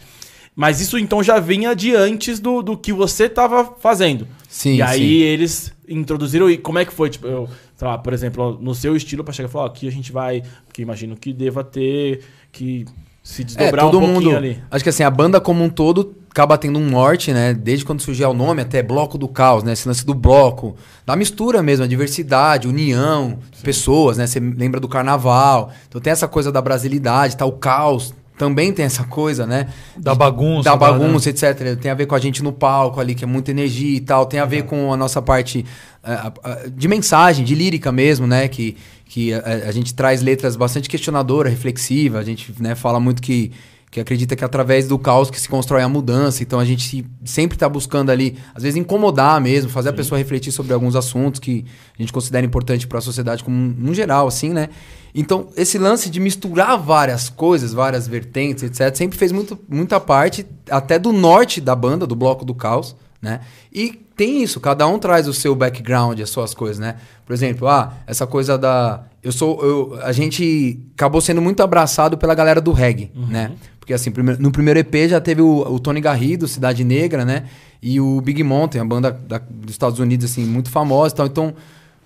Mas 0.55 0.81
isso 0.81 0.99
então 0.99 1.23
já 1.23 1.41
vinha 1.41 1.75
de 1.75 1.97
antes 1.97 2.39
do, 2.39 2.63
do 2.63 2.77
que 2.77 2.93
você 2.93 3.29
tava 3.29 3.75
fazendo. 3.81 4.29
Sim, 4.55 4.77
e 4.77 4.83
aí 4.83 4.99
sim. 5.01 5.23
eles 5.23 5.73
introduziram 5.89 6.49
e 6.49 6.57
como 6.57 6.79
é 6.79 6.85
que 6.85 6.93
foi? 6.93 7.11
Tipo, 7.11 7.27
eu, 7.27 7.49
sei 7.77 7.89
lá, 7.89 7.99
por 7.99 8.13
exemplo, 8.13 8.57
no 8.61 8.73
seu 8.73 8.95
estilo, 8.95 9.25
pra 9.25 9.35
chegar 9.35 9.49
e 9.49 9.53
falar, 9.53 9.65
ó, 9.65 9.67
aqui 9.67 9.89
a 9.89 9.91
gente 9.91 10.13
vai. 10.13 10.45
Porque 10.65 10.81
imagino 10.81 11.17
que 11.17 11.33
deva 11.33 11.65
ter 11.65 12.21
que 12.53 12.85
se 13.21 13.43
É, 13.43 13.45
desdobrar 13.45 13.85
todo 13.87 13.99
um 13.99 14.01
pouquinho 14.13 14.31
mundo. 14.31 14.37
ali. 14.37 14.63
Acho 14.71 14.85
que 14.85 14.91
assim, 14.91 15.03
a 15.03 15.11
banda 15.11 15.41
como 15.41 15.65
um 15.65 15.69
todo 15.69 16.15
acaba 16.31 16.57
tendo 16.57 16.79
um 16.79 16.89
norte, 16.89 17.33
né? 17.33 17.53
Desde 17.53 17.85
quando 17.85 18.01
surgiu 18.01 18.31
o 18.31 18.35
nome 18.35 18.63
até 18.63 18.81
Bloco 18.81 19.19
do 19.19 19.27
Caos, 19.27 19.65
né? 19.65 19.73
Esse 19.73 19.89
lance 19.89 20.07
do 20.07 20.15
bloco, 20.15 20.77
da 21.05 21.17
mistura 21.17 21.61
mesmo, 21.61 21.85
a 21.85 21.89
diversidade, 21.89 22.69
união, 22.69 23.41
pessoas, 23.61 24.19
né? 24.19 24.27
Você 24.29 24.39
lembra 24.39 24.79
do 24.79 24.89
carnaval. 24.89 25.73
Então 25.89 26.01
tem 26.01 26.13
essa 26.13 26.29
coisa 26.29 26.53
da 26.53 26.63
brasilidade, 26.63 27.37
tá? 27.37 27.45
O 27.45 27.53
caos 27.53 28.15
também 28.37 28.73
tem 28.73 28.85
essa 28.85 29.05
coisa, 29.05 29.47
né? 29.47 29.69
Da 29.97 30.15
bagunça. 30.15 30.65
da 30.65 30.77
da- 30.77 30.77
bagunça, 30.77 31.31
etc. 31.31 31.77
Tem 31.81 31.91
a 31.91 31.95
ver 31.95 32.07
com 32.07 32.15
a 32.15 32.19
gente 32.19 32.43
no 32.43 32.53
palco 32.53 33.01
ali, 33.01 33.15
que 33.15 33.25
é 33.25 33.27
muita 33.27 33.51
energia 33.51 33.97
e 33.97 34.01
tal. 34.01 34.27
Tem 34.27 34.41
a 34.41 34.45
ver 34.45 34.65
com 34.65 34.93
a 34.93 34.97
nossa 34.97 35.23
parte 35.23 35.65
a- 36.03 36.33
de 36.75 36.89
mensagem, 36.89 37.45
de 37.45 37.55
lírica 37.55 37.91
mesmo, 37.93 38.27
né? 38.27 38.49
Que, 38.49 38.77
que 39.07 39.33
a, 39.33 39.69
a 39.69 39.73
gente 39.73 39.95
traz 39.95 40.21
letras 40.23 40.57
bastante 40.57 40.89
questionadora, 40.89 41.49
reflexiva. 41.49 42.19
A 42.19 42.25
gente 42.25 42.53
né, 42.61 42.75
fala 42.75 42.99
muito 42.99 43.23
que, 43.23 43.53
que 43.95 44.01
acredita 44.01 44.35
que 44.35 44.43
é 44.43 44.47
através 44.47 44.89
do 44.89 44.99
caos 44.99 45.31
que 45.31 45.41
se 45.41 45.49
constrói 45.49 45.81
a 45.81 45.89
mudança. 45.89 46.43
Então 46.43 46.59
a 46.59 46.65
gente 46.65 46.83
se- 46.83 47.07
sempre 47.25 47.55
está 47.55 47.69
buscando 47.69 48.11
ali, 48.11 48.37
às 48.53 48.65
vezes, 48.65 48.77
incomodar 48.77 49.41
mesmo, 49.41 49.71
fazer 49.71 49.91
a 49.91 49.93
pessoa 49.93 50.19
refletir 50.19 50.51
sobre 50.51 50.73
alguns 50.73 50.97
assuntos 50.97 51.39
que 51.39 51.65
a 51.97 52.03
gente 52.03 52.13
considera 52.13 52.45
importante 52.45 52.89
para 52.89 52.99
a 52.99 53.01
sociedade 53.01 53.45
como 53.45 53.57
no 53.57 53.95
geral, 53.95 54.27
assim, 54.27 54.49
né? 54.49 54.69
Então, 55.15 55.47
esse 55.57 55.79
lance 55.79 56.11
de 56.11 56.19
misturar 56.19 56.77
várias 56.77 57.29
coisas, 57.29 57.73
várias 57.73 58.09
vertentes, 58.09 58.65
etc., 58.65 58.93
sempre 58.97 59.17
fez 59.17 59.31
muito, 59.31 59.57
muita 59.69 60.01
parte, 60.01 60.45
até 60.69 60.99
do 60.99 61.13
norte 61.13 61.61
da 61.61 61.77
banda, 61.77 62.05
do 62.05 62.17
Bloco 62.17 62.45
do 62.45 62.53
Caos, 62.53 62.97
né? 63.25 63.41
E 63.73 63.91
tem 64.17 64.43
isso, 64.43 64.61
cada 64.61 64.87
um 64.87 64.99
traz 64.99 65.27
o 65.27 65.33
seu 65.35 65.55
background, 65.57 66.21
as 66.21 66.31
suas 66.31 66.55
coisas, 66.55 66.79
né? 66.79 66.97
Por 67.27 67.33
exemplo, 67.33 67.67
ah, 67.67 67.95
essa 68.07 68.27
coisa 68.27 68.57
da. 68.57 69.03
Eu 69.23 69.33
sou. 69.33 69.61
Eu, 69.65 69.99
a 70.03 70.13
gente 70.13 70.79
acabou 70.95 71.21
sendo 71.21 71.41
muito 71.43 71.63
abraçado 71.63 72.17
pela 72.19 72.35
galera 72.35 72.61
do 72.61 72.71
reggae, 72.73 73.11
né? 73.17 73.51
Porque 73.81 73.93
assim, 73.93 74.11
no 74.39 74.51
primeiro 74.53 74.79
EP 74.81 74.95
já 75.09 75.21
teve 75.21 75.43
o, 75.43 75.61
o 75.61 75.79
Tony 75.81 76.01
Garrido, 76.01 76.47
Cidade 76.47 76.85
Negra, 76.85 77.25
né? 77.25 77.45
E 77.83 78.01
o 78.01 78.21
Big 78.21 78.43
Mountain, 78.43 78.81
a 78.81 78.85
banda 78.85 79.11
da- 79.11 79.39
dos 79.51 79.73
Estados 79.73 79.99
Unidos, 79.99 80.25
assim, 80.31 80.45
muito 80.45 80.71
famosa 80.71 81.15
e 81.15 81.17
tal. 81.19 81.27
Então, 81.27 81.55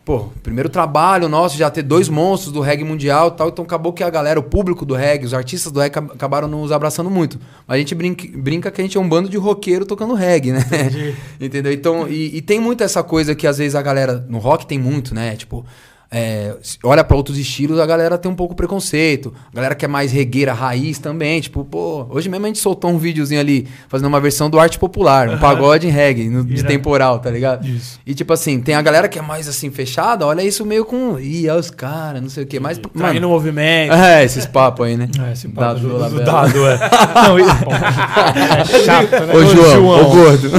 pô, 0.08 0.30
primeiro 0.42 0.70
trabalho 0.70 1.28
nosso 1.28 1.54
já 1.54 1.68
ter 1.70 1.82
dois 1.82 2.08
monstros 2.08 2.50
do 2.50 2.62
reggae 2.62 2.82
mundial 2.82 3.28
e 3.28 3.32
tal. 3.32 3.48
Então 3.50 3.62
acabou 3.62 3.92
que 3.92 4.02
a 4.02 4.08
galera, 4.08 4.40
o 4.40 4.42
público 4.42 4.86
do 4.86 4.94
reggae, 4.94 5.26
os 5.26 5.34
artistas 5.34 5.70
do 5.70 5.78
reggae 5.80 5.98
acab- 5.98 6.12
acabaram 6.14 6.48
nos 6.48 6.72
abraçando 6.72 7.10
muito. 7.10 7.38
Mas 7.66 7.74
a 7.74 7.78
gente 7.78 7.94
brinca, 7.94 8.26
brinca 8.38 8.70
que 8.70 8.80
a 8.80 8.84
gente 8.84 8.96
é 8.96 9.00
um 9.00 9.06
bando 9.06 9.28
de 9.28 9.36
roqueiro 9.36 9.84
tocando 9.84 10.14
reggae, 10.14 10.52
né? 10.52 10.64
Entendeu? 11.38 11.70
Então, 11.70 12.08
e, 12.08 12.38
e 12.38 12.40
tem 12.40 12.58
muito 12.58 12.82
essa 12.82 13.02
coisa 13.02 13.34
que 13.34 13.46
às 13.46 13.58
vezes 13.58 13.74
a 13.74 13.82
galera. 13.82 14.24
No 14.30 14.38
rock 14.38 14.66
tem 14.66 14.78
muito, 14.78 15.14
né? 15.14 15.36
Tipo. 15.36 15.66
É, 16.10 16.54
olha 16.82 17.04
pra 17.04 17.16
outros 17.16 17.36
estilos, 17.38 17.78
a 17.78 17.84
galera 17.84 18.16
tem 18.16 18.30
um 18.30 18.34
pouco 18.34 18.54
preconceito. 18.54 19.34
A 19.52 19.56
galera 19.56 19.74
que 19.74 19.84
é 19.84 19.88
mais 19.88 20.10
regueira, 20.10 20.52
raiz 20.54 20.98
também. 20.98 21.40
Tipo, 21.40 21.64
pô, 21.64 22.06
hoje 22.10 22.28
mesmo 22.30 22.46
a 22.46 22.48
gente 22.48 22.58
soltou 22.60 22.90
um 22.90 22.96
videozinho 22.98 23.40
ali 23.40 23.68
fazendo 23.88 24.06
uma 24.06 24.18
versão 24.20 24.48
do 24.48 24.58
arte 24.58 24.78
popular, 24.78 25.28
um 25.28 25.36
pagode 25.38 25.86
em 25.86 25.90
reggae, 25.90 26.28
no, 26.30 26.42
de 26.44 26.62
temporal, 26.64 27.18
tá 27.18 27.30
ligado? 27.30 27.66
Isso. 27.66 28.00
E 28.06 28.14
tipo 28.14 28.32
assim, 28.32 28.58
tem 28.60 28.74
a 28.74 28.80
galera 28.80 29.06
que 29.08 29.18
é 29.18 29.22
mais 29.22 29.46
assim, 29.48 29.70
fechada, 29.70 30.26
olha 30.26 30.42
isso 30.42 30.64
meio 30.64 30.84
com. 30.86 31.18
Ih, 31.18 31.48
olha 31.50 31.60
os 31.60 31.70
caras, 31.70 32.22
não 32.22 32.30
sei 32.30 32.44
o 32.44 32.46
quê. 32.46 32.58
Mas, 32.58 32.78
Traindo 32.78 32.96
o 32.96 33.02
mano, 33.02 33.28
movimento. 33.28 33.92
é, 33.92 34.24
esses 34.24 34.46
papos 34.46 34.86
aí, 34.86 34.96
né? 34.96 35.08
É, 35.28 35.32
esse 35.32 35.46
papo 35.48 35.60
Dado 35.60 35.80
do, 35.80 36.08
do 36.10 36.24
dado, 36.24 36.66
é. 36.66 36.78
Não, 37.28 37.38
e- 37.38 37.42
É 37.42 38.78
chato, 38.84 39.10
né? 39.10 39.34
Ô, 39.34 39.44
João, 39.44 39.86
ô 39.86 40.04
gordo. 40.10 40.50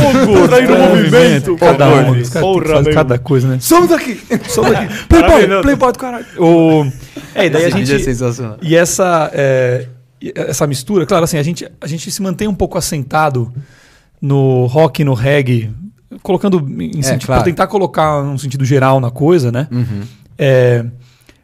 Traindo 0.47 0.73
o 0.75 0.79
movimento. 0.89 1.55
Cada 1.57 1.85
Pô, 1.89 1.95
um, 1.95 2.03
gordo. 2.05 2.21
os 2.21 2.29
caras 2.29 2.47
Porra, 2.47 2.65
fazem 2.67 2.83
meu. 2.83 2.93
cada 2.93 3.17
coisa, 3.17 3.47
né? 3.47 3.57
Somos 3.59 3.91
aqui! 3.91 4.21
Somos 4.47 4.71
aqui. 4.71 4.93
Não. 5.47 5.61
Playboy 5.61 5.91
do 5.91 5.99
caralho. 5.99 6.25
O... 6.37 6.85
É, 7.35 7.45
e 7.45 7.49
daí 7.49 7.65
a 7.65 7.67
é 7.67 7.71
gente... 7.71 7.99
sensacional. 7.99 8.57
E 8.61 8.75
essa, 8.75 9.29
é, 9.33 9.87
essa 10.35 10.65
mistura, 10.67 11.05
claro, 11.05 11.23
assim, 11.23 11.37
a 11.37 11.43
gente, 11.43 11.67
a 11.79 11.87
gente 11.87 12.09
se 12.11 12.21
mantém 12.21 12.47
um 12.47 12.55
pouco 12.55 12.77
assentado 12.77 13.51
no 14.21 14.65
rock 14.65 15.01
e 15.01 15.05
no 15.05 15.13
reggae, 15.13 15.71
colocando 16.21 16.59
em 16.81 17.01
sentido, 17.01 17.27
claro. 17.27 17.41
pra 17.41 17.51
tentar 17.51 17.67
colocar 17.67 18.21
um 18.21 18.37
sentido 18.37 18.65
geral 18.65 18.99
na 18.99 19.11
coisa, 19.11 19.51
né? 19.51 19.67
Uhum. 19.71 20.01
É, 20.37 20.85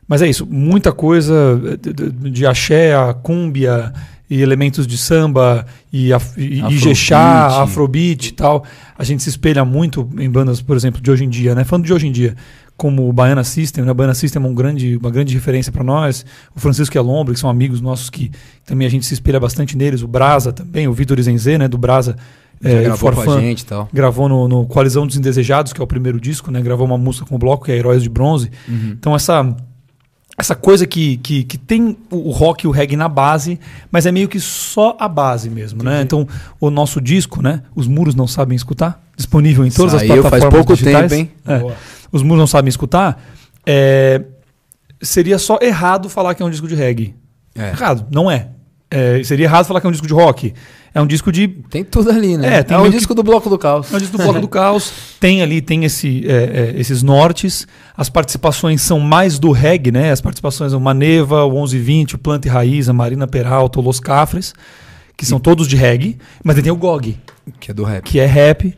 mas 0.08 0.22
é 0.22 0.28
isso, 0.28 0.46
muita 0.46 0.92
coisa 0.92 1.60
de, 1.82 1.94
de- 1.94 2.32
de 2.32 2.46
axé, 2.46 2.96
a 2.96 3.14
cúmbia 3.14 3.94
e 4.30 4.42
elementos 4.42 4.88
de 4.88 4.98
samba 4.98 5.66
e, 5.94 6.12
a, 6.12 6.20
e. 6.38 6.62
Ijexá, 6.74 7.62
afrobeat 7.64 8.30
e 8.30 8.32
tal. 8.32 8.66
A 8.98 9.04
gente 9.04 9.22
se 9.24 9.30
espelha 9.30 9.64
muito 9.64 10.10
em 10.18 10.30
bandas, 10.30 10.62
por 10.62 10.76
exemplo, 10.76 11.02
de 11.02 11.12
hoje 11.12 11.24
em 11.24 11.30
dia, 11.30 11.54
né? 11.54 11.64
Falando 11.64 11.86
de 11.86 11.94
hoje 11.94 12.08
em 12.08 12.12
dia, 12.12 12.36
como 12.78 13.08
o 13.08 13.14
Baiana 13.14 13.44
System, 13.44 13.86
né? 13.86 13.92
O 13.92 13.96
Baiana 13.96 14.14
System 14.14 14.44
é 14.44 14.46
um 14.46 14.54
grande, 14.54 14.98
uma 14.98 15.10
grande 15.10 15.34
referência 15.34 15.72
para 15.72 15.84
nós. 15.84 16.26
O 16.56 16.60
Francisco 16.60 16.96
e 16.96 17.00
a 17.00 17.02
Lombra, 17.02 17.34
que 17.34 17.40
são 17.40 17.50
amigos 17.50 17.80
nossos 17.80 18.10
que 18.10 18.32
também 18.66 18.86
a 18.86 18.90
gente 18.90 19.06
se 19.06 19.14
espelha 19.14 19.40
bastante 19.40 19.78
neles. 19.78 20.02
O 20.02 20.08
Brasa 20.08 20.52
também, 20.52 20.88
o 20.88 20.94
Vitor 20.94 21.18
Izenzê, 21.20 21.58
né? 21.58 21.68
Do 21.68 21.78
Brasa. 21.78 22.18
É, 22.64 22.84
gravou 22.84 23.12
com 23.12 23.32
a 23.34 23.40
gente 23.42 23.66
tal. 23.66 23.90
gravou 23.94 24.30
no, 24.30 24.48
no 24.48 24.66
Coalizão 24.66 25.06
dos 25.06 25.18
Indesejados, 25.18 25.74
que 25.74 25.82
é 25.82 25.84
o 25.84 25.88
primeiro 25.88 26.20
disco, 26.20 26.50
né? 26.52 26.62
Gravou 26.62 26.86
uma 26.86 26.98
música 26.98 27.26
com 27.26 27.36
o 27.36 27.38
bloco, 27.38 27.66
que 27.66 27.72
é 27.72 27.76
Heróis 27.76 28.02
de 28.02 28.10
Bronze. 28.10 28.50
Uhum. 28.68 28.96
Então 28.98 29.14
essa 29.14 29.56
essa 30.38 30.54
coisa 30.54 30.86
que, 30.86 31.18
que, 31.18 31.44
que 31.46 31.58
tem 31.58 31.98
o 32.12 32.30
rock 32.32 32.66
e 32.66 32.68
o 32.68 32.72
reggae 32.72 32.98
na 32.98 33.08
base, 33.08 33.58
mas 33.90 34.06
é 34.06 34.12
meio 34.12 34.28
que 34.28 34.40
só 34.40 34.98
a 35.00 35.08
base 35.08 35.50
mesmo, 35.50 35.82
né? 35.82 36.02
Então 36.02 36.28
o 36.60 36.70
nosso 36.70 37.00
disco, 37.00 37.42
né? 37.42 37.62
Os 37.74 37.88
Muros 37.88 38.16
Não 38.16 38.28
Sabem 38.28 38.56
Escutar, 38.56 39.02
disponível 39.16 39.66
em 39.66 39.72
todas 39.72 39.94
Saiu 39.94 40.16
as 40.16 40.30
faz 40.30 40.44
plataformas 40.44 40.66
pouco 40.66 40.74
digitais. 40.76 41.12
tempo, 41.12 41.14
hein? 41.14 41.32
É. 41.48 41.76
Os 42.16 42.24
Muros 42.24 42.40
Não 42.40 42.48
Sabem 42.48 42.70
Escutar, 42.70 43.22
é, 43.66 44.22
seria 45.02 45.38
só 45.38 45.60
errado 45.62 46.10
falar 46.10 46.34
que 46.34 46.42
é 46.42 46.46
um 46.46 46.50
disco 46.50 46.68
de 46.68 46.76
reggae. 46.76 47.14
É. 47.54 47.70
Errado, 47.70 48.08
não 48.12 48.30
é. 48.32 48.50
É, 48.90 49.22
Seria 49.24 49.46
errado 49.46 49.66
falar 49.66 49.82
que 49.82 49.88
é 49.88 49.90
um 49.90 49.92
disco 49.92 50.08
de 50.08 50.14
rock. 50.14 50.54
É 50.94 51.02
um 51.02 51.08
disco 51.08 51.30
de 51.32 51.48
Tem 51.70 51.84
tudo 51.84 52.10
ali, 52.12 52.38
né? 52.38 52.58
É, 52.60 52.64
tem 52.64 52.76
é 52.76 52.78
um 52.78 52.84
meio 52.84 52.92
que- 52.94 53.00
disco 53.00 53.14
do 53.14 53.24
Bloco 53.24 53.50
do 53.50 53.58
Caos. 53.58 53.92
é 53.92 53.96
um 53.96 54.00
disco 54.00 54.16
do 54.18 54.24
Bloco 54.24 54.40
do 54.40 54.48
Caos. 54.48 54.94
Tem 55.20 55.42
ali, 55.42 55.60
tem 55.60 55.84
esse, 55.84 56.24
é, 56.30 56.34
é, 56.76 56.80
esses 56.80 57.02
nortes. 57.04 57.68
As 57.98 58.10
participações 58.10 58.82
são 58.82 59.00
mais 59.00 59.38
do 59.40 59.52
reggae, 59.52 59.92
né? 59.92 60.12
As 60.12 60.22
participações 60.22 60.72
são 60.72 60.80
Maneva, 60.80 61.44
o 61.44 61.52
1120, 61.52 62.16
o 62.16 62.18
Planta 62.18 62.48
e 62.48 62.52
Raiz, 62.52 62.88
a 62.88 62.94
Marina 62.94 63.28
Peralta, 63.28 63.80
o 63.80 63.84
Los 63.84 64.00
Cafres, 64.00 64.54
que 65.18 65.26
são 65.26 65.40
todos 65.40 65.68
de 65.68 65.76
reggae. 65.76 66.18
Mas 66.44 66.62
tem 66.62 66.72
o 66.72 66.76
Gog, 66.78 67.18
Que 67.60 67.72
é 67.72 67.74
do 67.74 67.84
rap. 67.84 68.04
que 68.04 68.20
é 68.20 68.26
rap, 68.26 68.74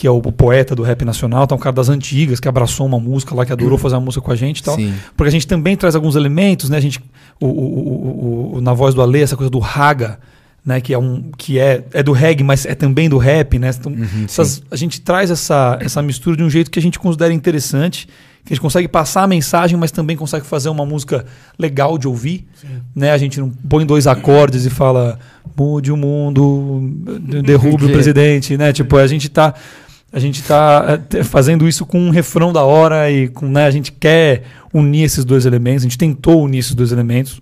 que 0.00 0.06
é 0.06 0.10
o 0.10 0.18
poeta 0.22 0.74
do 0.74 0.82
rap 0.82 1.04
nacional, 1.04 1.46
tá 1.46 1.54
um 1.54 1.58
cara 1.58 1.74
das 1.74 1.90
antigas, 1.90 2.40
que 2.40 2.48
abraçou 2.48 2.86
uma 2.86 2.98
música 2.98 3.34
lá, 3.34 3.44
que 3.44 3.52
adorou 3.52 3.76
fazer 3.78 3.96
uma 3.96 4.00
música 4.00 4.22
com 4.24 4.32
a 4.32 4.34
gente 4.34 4.60
e 4.60 4.62
tal. 4.62 4.74
Sim. 4.74 4.94
Porque 5.14 5.28
a 5.28 5.30
gente 5.30 5.46
também 5.46 5.76
traz 5.76 5.94
alguns 5.94 6.16
elementos, 6.16 6.70
né? 6.70 6.78
A 6.78 6.80
gente, 6.80 6.98
o, 7.38 7.46
o- 7.46 7.50
o- 7.50 8.56
o- 8.56 8.60
na 8.62 8.72
voz 8.72 8.94
do 8.94 9.02
Ale, 9.02 9.20
essa 9.20 9.36
coisa 9.36 9.50
do 9.50 9.58
raga, 9.58 10.18
né? 10.64 10.80
Que 10.80 10.94
é 10.94 10.98
um 10.98 11.30
que 11.36 11.58
é, 11.58 11.84
é 11.92 12.02
do 12.02 12.12
reggae, 12.12 12.42
mas 12.42 12.64
é 12.64 12.74
também 12.74 13.10
do 13.10 13.18
rap, 13.18 13.58
né? 13.58 13.70
Então, 13.78 13.92
Uhum, 13.92 14.24
essas- 14.24 14.62
a 14.70 14.76
gente 14.76 15.02
traz 15.02 15.30
essa, 15.30 15.76
essa 15.82 16.00
mistura 16.00 16.34
de 16.34 16.42
um 16.42 16.48
jeito 16.48 16.70
que 16.70 16.78
a 16.78 16.82
gente 16.82 16.98
considera 16.98 17.34
interessante, 17.34 18.06
que 18.42 18.54
a 18.54 18.54
gente 18.54 18.62
consegue 18.62 18.88
passar 18.88 19.24
a 19.24 19.26
mensagem, 19.26 19.76
mas 19.78 19.90
também 19.92 20.16
consegue 20.16 20.46
fazer 20.46 20.70
uma 20.70 20.86
música 20.86 21.26
legal 21.58 21.98
de 21.98 22.08
ouvir, 22.08 22.46
né? 22.96 23.10
A 23.12 23.18
gente 23.18 23.38
não 23.38 23.50
põe 23.68 23.84
dois 23.84 24.06
acordes 24.06 24.64
e 24.64 24.70
fala 24.70 25.18
mude 25.54 25.92
o 25.92 25.96
mundo, 25.96 26.80
derrube 27.44 27.84
o 27.84 27.90
presidente, 27.92 28.56
né? 28.56 28.72
Tipo, 28.72 28.96
a 28.96 29.06
gente 29.06 29.28
tá 29.28 29.52
a 30.12 30.18
gente 30.18 30.42
tá 30.42 30.84
é, 30.88 30.96
te- 30.98 31.24
fazendo 31.24 31.68
isso 31.68 31.84
com 31.86 31.98
um 31.98 32.10
refrão 32.10 32.52
da 32.52 32.62
hora 32.64 33.10
e 33.10 33.28
com, 33.28 33.46
né, 33.48 33.64
a 33.66 33.70
gente 33.70 33.92
quer 33.92 34.44
unir 34.72 35.04
esses 35.04 35.24
dois 35.24 35.46
elementos, 35.46 35.82
a 35.82 35.86
gente 35.88 35.98
tentou 35.98 36.42
unir 36.42 36.58
esses 36.58 36.74
dois 36.74 36.92
elementos. 36.92 37.40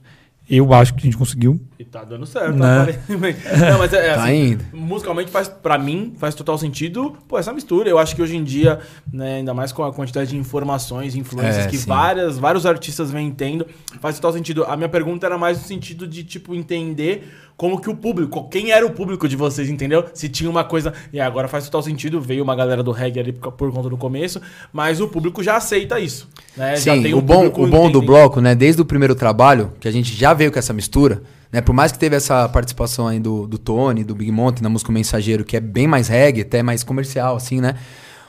Eu 0.51 0.73
acho 0.73 0.95
que 0.95 1.01
a 1.01 1.05
gente 1.05 1.17
conseguiu. 1.19 1.61
E 1.79 1.85
tá 1.85 2.03
dando 2.03 2.25
certo, 2.25 2.55
Né? 2.57 2.99
Não, 3.07 3.79
mas 3.79 3.93
é, 3.93 4.15
Tá 4.17 4.25
assim, 4.25 4.53
indo. 4.53 4.65
musicalmente 4.73 5.31
faz, 5.31 5.47
pra 5.47 5.77
mim, 5.77 6.15
faz 6.19 6.35
total 6.35 6.57
sentido, 6.57 7.15
pô, 7.29 7.39
essa 7.39 7.53
mistura. 7.53 7.87
Eu 7.91 7.99
acho 7.99 8.17
que 8.17 8.23
hoje 8.23 8.35
em 8.35 8.43
dia, 8.43 8.79
né, 9.13 9.37
ainda 9.37 9.53
mais 9.53 9.73
com 9.73 9.85
a 9.85 9.93
quantidade 9.93 10.31
de 10.31 10.39
informações, 10.39 11.15
influências 11.15 11.67
É, 11.67 11.69
que 11.69 11.77
sim. 11.77 11.87
várias, 11.87 12.39
vários 12.39 12.65
artistas 12.65 13.11
vêm 13.11 13.31
tendo, 13.31 13.67
faz 14.01 14.17
total 14.17 14.33
sentido. 14.33 14.65
A 14.65 14.75
minha 14.75 14.89
pergunta 14.89 15.27
era 15.27 15.37
mais 15.37 15.59
no 15.59 15.65
sentido 15.65 16.07
de, 16.07 16.25
tipo, 16.25 16.55
entender 16.55 17.31
como 17.59 17.81
que 17.81 17.91
o 17.91 17.97
público, 17.97 18.49
quem 18.49 18.71
era 18.71 18.87
o 18.87 18.91
público 18.91 19.29
de 19.29 19.35
vocês, 19.35 19.69
entendeu? 19.69 20.05
Se 20.15 20.29
tinha 20.29 20.49
uma 20.49 20.63
coisa. 20.63 20.95
E 21.13 21.19
agora 21.19 21.49
faz 21.49 21.65
total 21.65 21.83
sentido, 21.83 22.21
veio 22.21 22.45
uma 22.45 22.55
galera 22.55 22.85
do 22.85 22.93
reggae 22.93 23.19
ali 23.19 23.33
por, 23.33 23.73
conta 23.73 23.91
do 23.91 23.97
começo, 23.97 24.41
mas 24.73 25.01
o 25.01 25.09
público 25.09 25.43
já 25.43 25.57
aceita 25.57 25.99
isso. 25.99 26.29
Né? 26.57 26.77
já 26.77 26.95
Sim, 26.95 27.03
tem 27.03 27.15
o 27.15 27.19
um 27.19 27.21
bom, 27.21 27.47
o 27.49 27.67
bom 27.67 27.91
do 27.91 28.01
bloco, 28.01 28.41
né? 28.41 28.55
Desde 28.55 28.81
o 28.81 28.85
primeiro 28.85 29.17
trabalho, 29.17 29.73
que 29.81 29.89
a 29.89 29.91
gente 29.91 30.15
já 30.15 30.33
veio 30.33 30.53
com 30.53 30.59
essa 30.61 30.73
mistura, 30.73 31.21
né? 31.51 31.61
Por 31.61 31.73
mais 31.73 31.91
que 31.91 31.99
teve 31.99 32.15
essa 32.15 32.49
participação 32.49 33.09
aí 33.09 33.19
do, 33.19 33.45
do 33.45 33.59
Tony, 33.59 34.05
do 34.05 34.15
Big 34.15 34.31
Monte 34.31 34.63
na 34.63 34.69
música 34.69 34.93
Mensageiro, 34.93 35.45
que 35.45 35.57
é 35.57 35.61
bem 35.61 35.89
mais 35.89 36.07
reggae, 36.07 36.43
até 36.43 36.63
mais 36.63 36.85
comercial, 36.85 37.35
assim, 37.35 37.61
né? 37.61 37.75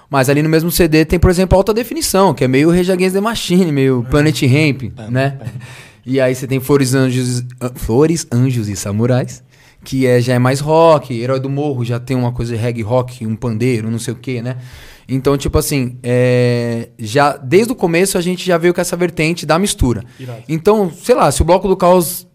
Mas 0.09 0.27
ali 0.27 0.41
no 0.41 0.49
mesmo 0.49 0.71
CD 0.71 1.05
tem, 1.05 1.19
por 1.19 1.29
exemplo, 1.29 1.55
Alta 1.55 1.71
Definição, 1.71 2.33
que 2.33 2.43
é 2.43 2.47
meio 2.47 2.71
Rage 2.71 2.91
Against 2.91 3.13
the 3.13 3.21
Machine, 3.21 3.71
meio 3.71 4.03
Planet 4.09 4.41
Ramp, 4.41 4.91
né? 5.07 5.37
E 6.09 6.19
aí 6.19 6.33
você 6.33 6.47
tem 6.47 6.59
Flores, 6.59 6.95
Anjos, 6.95 7.43
Flores, 7.75 8.25
Anjos 8.31 8.67
e 8.67 8.75
Samurais, 8.75 9.43
que 9.83 10.07
é, 10.07 10.19
já 10.19 10.33
é 10.33 10.39
mais 10.39 10.59
rock, 10.59 11.13
Herói 11.13 11.39
do 11.39 11.51
Morro 11.51 11.85
já 11.85 11.99
tem 11.99 12.17
uma 12.17 12.31
coisa 12.31 12.55
de 12.55 12.59
reggae 12.59 12.81
rock, 12.81 13.27
um 13.27 13.35
pandeiro, 13.35 13.91
não 13.91 13.99
sei 13.99 14.15
o 14.15 14.17
que, 14.17 14.41
né? 14.41 14.57
Então, 15.07 15.37
tipo 15.37 15.55
assim, 15.59 15.99
é, 16.01 16.89
já 16.97 17.37
desde 17.37 17.73
o 17.73 17.75
começo 17.75 18.17
a 18.17 18.21
gente 18.21 18.43
já 18.43 18.57
veio 18.57 18.73
com 18.73 18.81
essa 18.81 18.97
vertente 18.97 19.45
da 19.45 19.59
mistura. 19.59 20.03
Irado. 20.19 20.41
Então, 20.49 20.91
sei 20.91 21.13
lá, 21.13 21.31
se 21.31 21.43
o 21.43 21.45
Bloco 21.45 21.67
do 21.67 21.77
Caos 21.77 22.25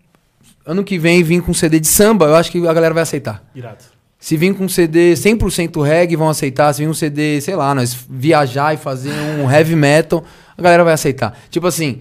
ano 0.64 0.84
que 0.84 0.96
vem 0.96 1.24
vir 1.24 1.42
com 1.42 1.52
CD 1.52 1.80
de 1.80 1.88
samba, 1.88 2.26
eu 2.26 2.36
acho 2.36 2.52
que 2.52 2.64
a 2.64 2.72
galera 2.72 2.94
vai 2.94 3.02
aceitar. 3.02 3.42
Irado. 3.56 3.82
Se 4.20 4.36
vir 4.36 4.54
com 4.54 4.68
CD 4.68 5.14
100% 5.14 5.82
reggae, 5.84 6.14
vão 6.14 6.28
aceitar. 6.28 6.72
Se 6.72 6.80
vir 6.80 6.88
um 6.88 6.94
CD, 6.94 7.40
sei 7.40 7.56
lá, 7.56 7.74
nós 7.74 7.92
viajar 8.08 8.72
e 8.72 8.76
fazer 8.76 9.10
um 9.10 9.50
heavy 9.50 9.74
metal, 9.74 10.24
a 10.56 10.62
galera 10.62 10.84
vai 10.84 10.94
aceitar. 10.94 11.36
Tipo 11.50 11.66
assim, 11.66 12.00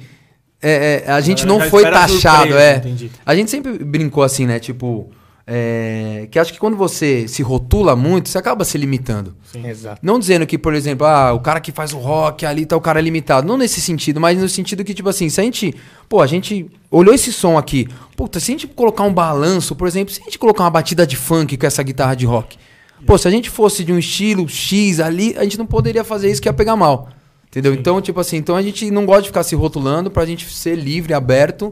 é, 0.64 1.04
é, 1.06 1.12
a 1.12 1.20
gente 1.20 1.46
galera 1.46 1.64
não 1.64 1.70
foi 1.70 1.84
taxado, 1.84 2.48
surpresa, 2.48 2.60
é. 2.60 2.78
entendi. 2.78 3.12
A 3.26 3.36
gente 3.36 3.52
sempre 3.52 3.84
brincou 3.84 4.24
assim, 4.24 4.46
né? 4.46 4.60
Tipo, 4.60 5.10
é, 5.46 6.30
que 6.32 6.40
acho 6.40 6.54
que 6.54 6.60
quando 6.60 6.78
você 6.78 7.28
se 7.28 7.44
rotula 7.44 7.98
muito, 7.98 8.30
você 8.30 8.38
acaba 8.38 8.64
se 8.64 8.78
limitando. 8.78 9.36
Exato. 9.54 10.00
Não 10.02 10.18
dizendo 10.18 10.48
que, 10.48 10.58
por 10.58 10.74
exemplo, 10.74 11.06
ah, 11.06 11.34
o 11.34 11.42
cara 11.42 11.60
que 11.60 11.72
faz 11.72 11.92
o 11.92 11.98
rock 11.98 12.46
ali 12.46 12.66
tá 12.66 12.78
o 12.78 12.82
cara 12.82 13.02
limitado. 13.02 13.46
Não 13.46 13.58
nesse 13.58 13.82
sentido, 13.82 14.22
mas 14.22 14.40
no 14.40 14.48
sentido 14.48 14.86
que, 14.86 14.94
tipo 14.94 15.10
assim, 15.10 15.28
se 15.28 15.42
a 15.42 15.44
gente. 15.44 15.76
Pô, 16.08 16.22
a 16.22 16.28
gente 16.28 16.72
olhou 16.90 17.14
esse 17.14 17.34
som 17.34 17.58
aqui. 17.58 17.90
Puta, 18.16 18.40
se 18.40 18.52
a 18.52 18.54
gente 18.54 18.68
colocar 18.68 19.04
um 19.04 19.14
balanço, 19.14 19.76
por 19.76 19.88
exemplo, 19.88 20.14
se 20.14 20.22
a 20.22 20.24
gente 20.24 20.40
colocar 20.40 20.64
uma 20.64 20.70
batida 20.70 21.06
de 21.06 21.18
funk 21.18 21.58
com 21.58 21.66
essa 21.66 21.84
guitarra 21.84 22.16
de 22.16 22.26
rock. 22.26 22.58
Pô, 23.06 23.18
se 23.18 23.28
a 23.28 23.32
gente 23.32 23.50
fosse 23.50 23.84
de 23.84 23.92
um 23.92 24.00
estilo 24.00 24.48
X 24.48 25.02
ali, 25.02 25.36
a 25.38 25.44
gente 25.44 25.58
não 25.58 25.66
poderia 25.66 26.06
fazer 26.06 26.32
isso 26.32 26.42
que 26.42 26.48
ia 26.48 26.54
pegar 26.54 26.78
mal. 26.78 27.10
Entendeu? 27.54 27.72
Então, 27.76 28.02
tipo 28.02 28.20
assim, 28.20 28.38
então 28.38 28.56
a 28.56 28.64
gente 28.64 28.90
não 28.90 29.06
gosta 29.06 29.22
de 29.22 29.28
ficar 29.28 29.44
se 29.44 29.54
rotulando 29.54 30.10
pra 30.10 30.26
gente 30.26 30.52
ser 30.52 30.74
livre, 30.76 31.14
aberto 31.14 31.72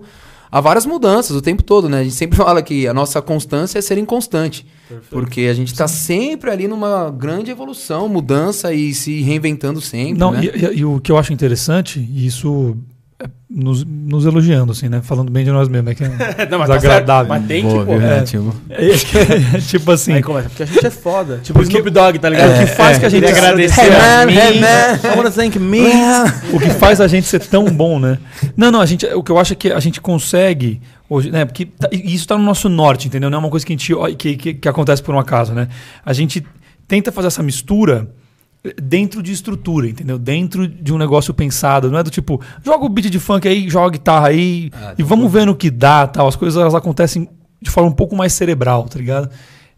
a 0.52 0.62
várias 0.62 0.86
mudanças 0.86 1.36
o 1.36 1.42
tempo 1.42 1.64
todo, 1.64 1.90
né? 1.90 2.02
A 2.02 2.04
gente 2.04 2.14
sempre 2.14 2.38
fala 2.38 2.62
que 2.62 2.88
a 2.88 2.94
nossa 2.94 3.20
constância 3.20 3.80
é 3.80 3.82
ser 3.82 3.98
inconstante. 3.98 4.64
Porque 5.10 5.42
a 5.50 5.54
gente 5.54 5.74
tá 5.74 5.88
sempre 5.88 6.52
ali 6.52 6.68
numa 6.68 7.10
grande 7.10 7.50
evolução, 7.50 8.08
mudança 8.08 8.72
e 8.74 8.94
se 8.94 9.22
reinventando 9.22 9.82
sempre. 9.82 10.20
Não, 10.20 10.32
né? 10.34 10.42
e, 10.44 10.66
e- 10.66 10.78
e 10.80 10.86
o 10.86 11.00
que 11.00 11.12
eu 11.12 11.18
acho 11.18 11.34
interessante, 11.34 12.00
e 12.00 12.28
isso 12.28 12.78
nos, 13.50 13.84
nos 13.84 14.26
elogiando, 14.26 14.72
assim, 14.72 14.88
né? 14.90 15.02
Falando 15.04 15.32
bem 15.32 15.44
de 15.44 15.52
nós 15.52 15.68
mesmos, 15.68 15.92
é 15.92 15.96
que 15.96 16.04
é 16.04 16.08
Não, 16.50 16.60
mas 16.60 16.68
tá 16.70 16.78
desagradável. 16.78 17.28
certo, 17.28 17.28
mas 17.30 17.48
tem 17.48 17.64
Boa, 17.64 17.86
que, 17.86 17.92
viu, 17.92 18.54
é. 18.70 18.84
É, 19.54 19.56
é, 19.58 19.60
tipo 19.60 19.92
assim, 19.92 20.14
Aí 20.14 20.22
começa, 20.24 20.50
porque 20.50 20.64
a 20.64 20.66
gente 20.66 20.86
é 20.86 20.90
foda. 20.90 21.40
Tipo 21.44 21.60
o 21.60 21.62
Snoop 21.64 21.90
Dogg, 21.90 22.20
tá 22.20 22.30
ligado? 22.30 22.52
É, 22.52 22.64
o 22.64 22.68
que 22.68 22.74
faz 22.74 22.98
que 22.98 23.06
a 23.06 23.10
gente 23.10 23.26
agradecer 23.26 23.82
Hey, 23.82 23.90
a 23.94 24.00
man, 24.00 24.26
mim. 24.26 24.38
hey, 24.38 24.60
I 25.14 25.18
wanna 25.18 25.32
thank 25.32 25.60
me. 25.60 25.82
o 26.54 26.60
que 26.60 26.70
faz 26.72 27.02
a 27.02 27.08
gente 27.08 27.28
ser 27.28 27.40
tão 27.40 27.66
bom, 27.66 28.00
né? 28.00 28.18
Não, 28.56 28.72
não, 28.72 28.82
a 28.82 28.86
gente, 28.86 29.06
o 29.08 29.22
que 29.24 29.32
eu 29.32 29.38
acho 29.38 29.54
é 29.54 29.56
que 29.56 29.72
a 29.72 29.80
gente 29.80 30.00
consegue 30.00 30.82
hoje, 31.10 31.30
né? 31.30 31.44
Porque 31.46 31.66
tá- 31.66 31.90
e 31.92 32.14
isso 32.14 32.28
tá 32.28 32.38
no 32.38 32.44
nosso 32.44 32.70
norte, 32.70 33.08
entendeu? 33.08 33.30
Não 33.30 33.38
é 33.38 33.40
uma 33.40 33.50
coisa 33.50 33.66
que 33.66 33.74
a 33.74 33.76
gente 33.78 33.94
que, 34.18 34.36
que, 34.38 34.54
que 34.56 34.68
acontece 34.70 35.04
por 35.04 35.14
um 35.14 35.20
acaso, 35.20 35.54
né? 35.54 35.68
A 36.06 36.14
gente 36.14 36.46
tenta 36.88 37.12
fazer 37.12 37.28
essa 37.28 37.44
mistura 37.44 38.10
dentro 38.82 39.24
de 39.24 39.32
estrutura, 39.32 39.90
entendeu? 39.90 40.20
Dentro 40.20 40.68
de 40.68 40.94
um 40.94 40.98
negócio 40.98 41.34
pensado, 41.34 41.90
não 41.90 41.98
é 41.98 42.04
do 42.04 42.12
tipo, 42.12 42.40
joga 42.64 42.86
o 42.86 42.90
beat 42.90 43.10
de 43.10 43.20
funk 43.20 43.48
aí, 43.48 43.68
joga 43.68 43.88
a 43.88 43.92
guitarra 43.92 44.28
aí 44.28 44.70
Ah, 44.74 44.94
e 44.98 45.04
vamos 45.04 45.32
ver 45.32 45.46
no 45.46 45.56
que 45.56 45.72
dá, 45.72 46.06
tal. 46.06 46.28
As 46.28 46.36
coisas 46.36 46.60
elas 46.62 46.76
acontecem 46.76 47.28
de 47.62 47.70
forma 47.70 47.90
um 47.90 47.94
pouco 47.94 48.16
mais 48.16 48.34
cerebral, 48.34 48.84
tá 48.84 49.00
ligado? 49.00 49.30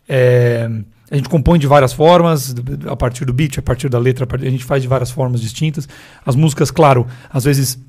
É, 0.08 0.70
a 1.10 1.16
gente 1.16 1.30
compõe 1.30 1.60
de 1.60 1.68
várias 1.68 1.94
formas, 1.94 2.54
a 2.88 2.96
partir 2.96 3.24
do 3.24 3.34
beat, 3.34 3.58
a 3.58 3.62
partir 3.62 3.88
da 3.88 4.00
letra, 4.00 4.28
a 4.30 4.50
gente 4.50 4.66
faz 4.66 4.82
de 4.82 4.88
várias 4.88 5.12
formas 5.12 5.40
distintas. 5.40 5.88
As 6.26 6.36
músicas, 6.36 6.72
claro, 6.72 7.08
às 7.30 7.44
vezes 7.44 7.80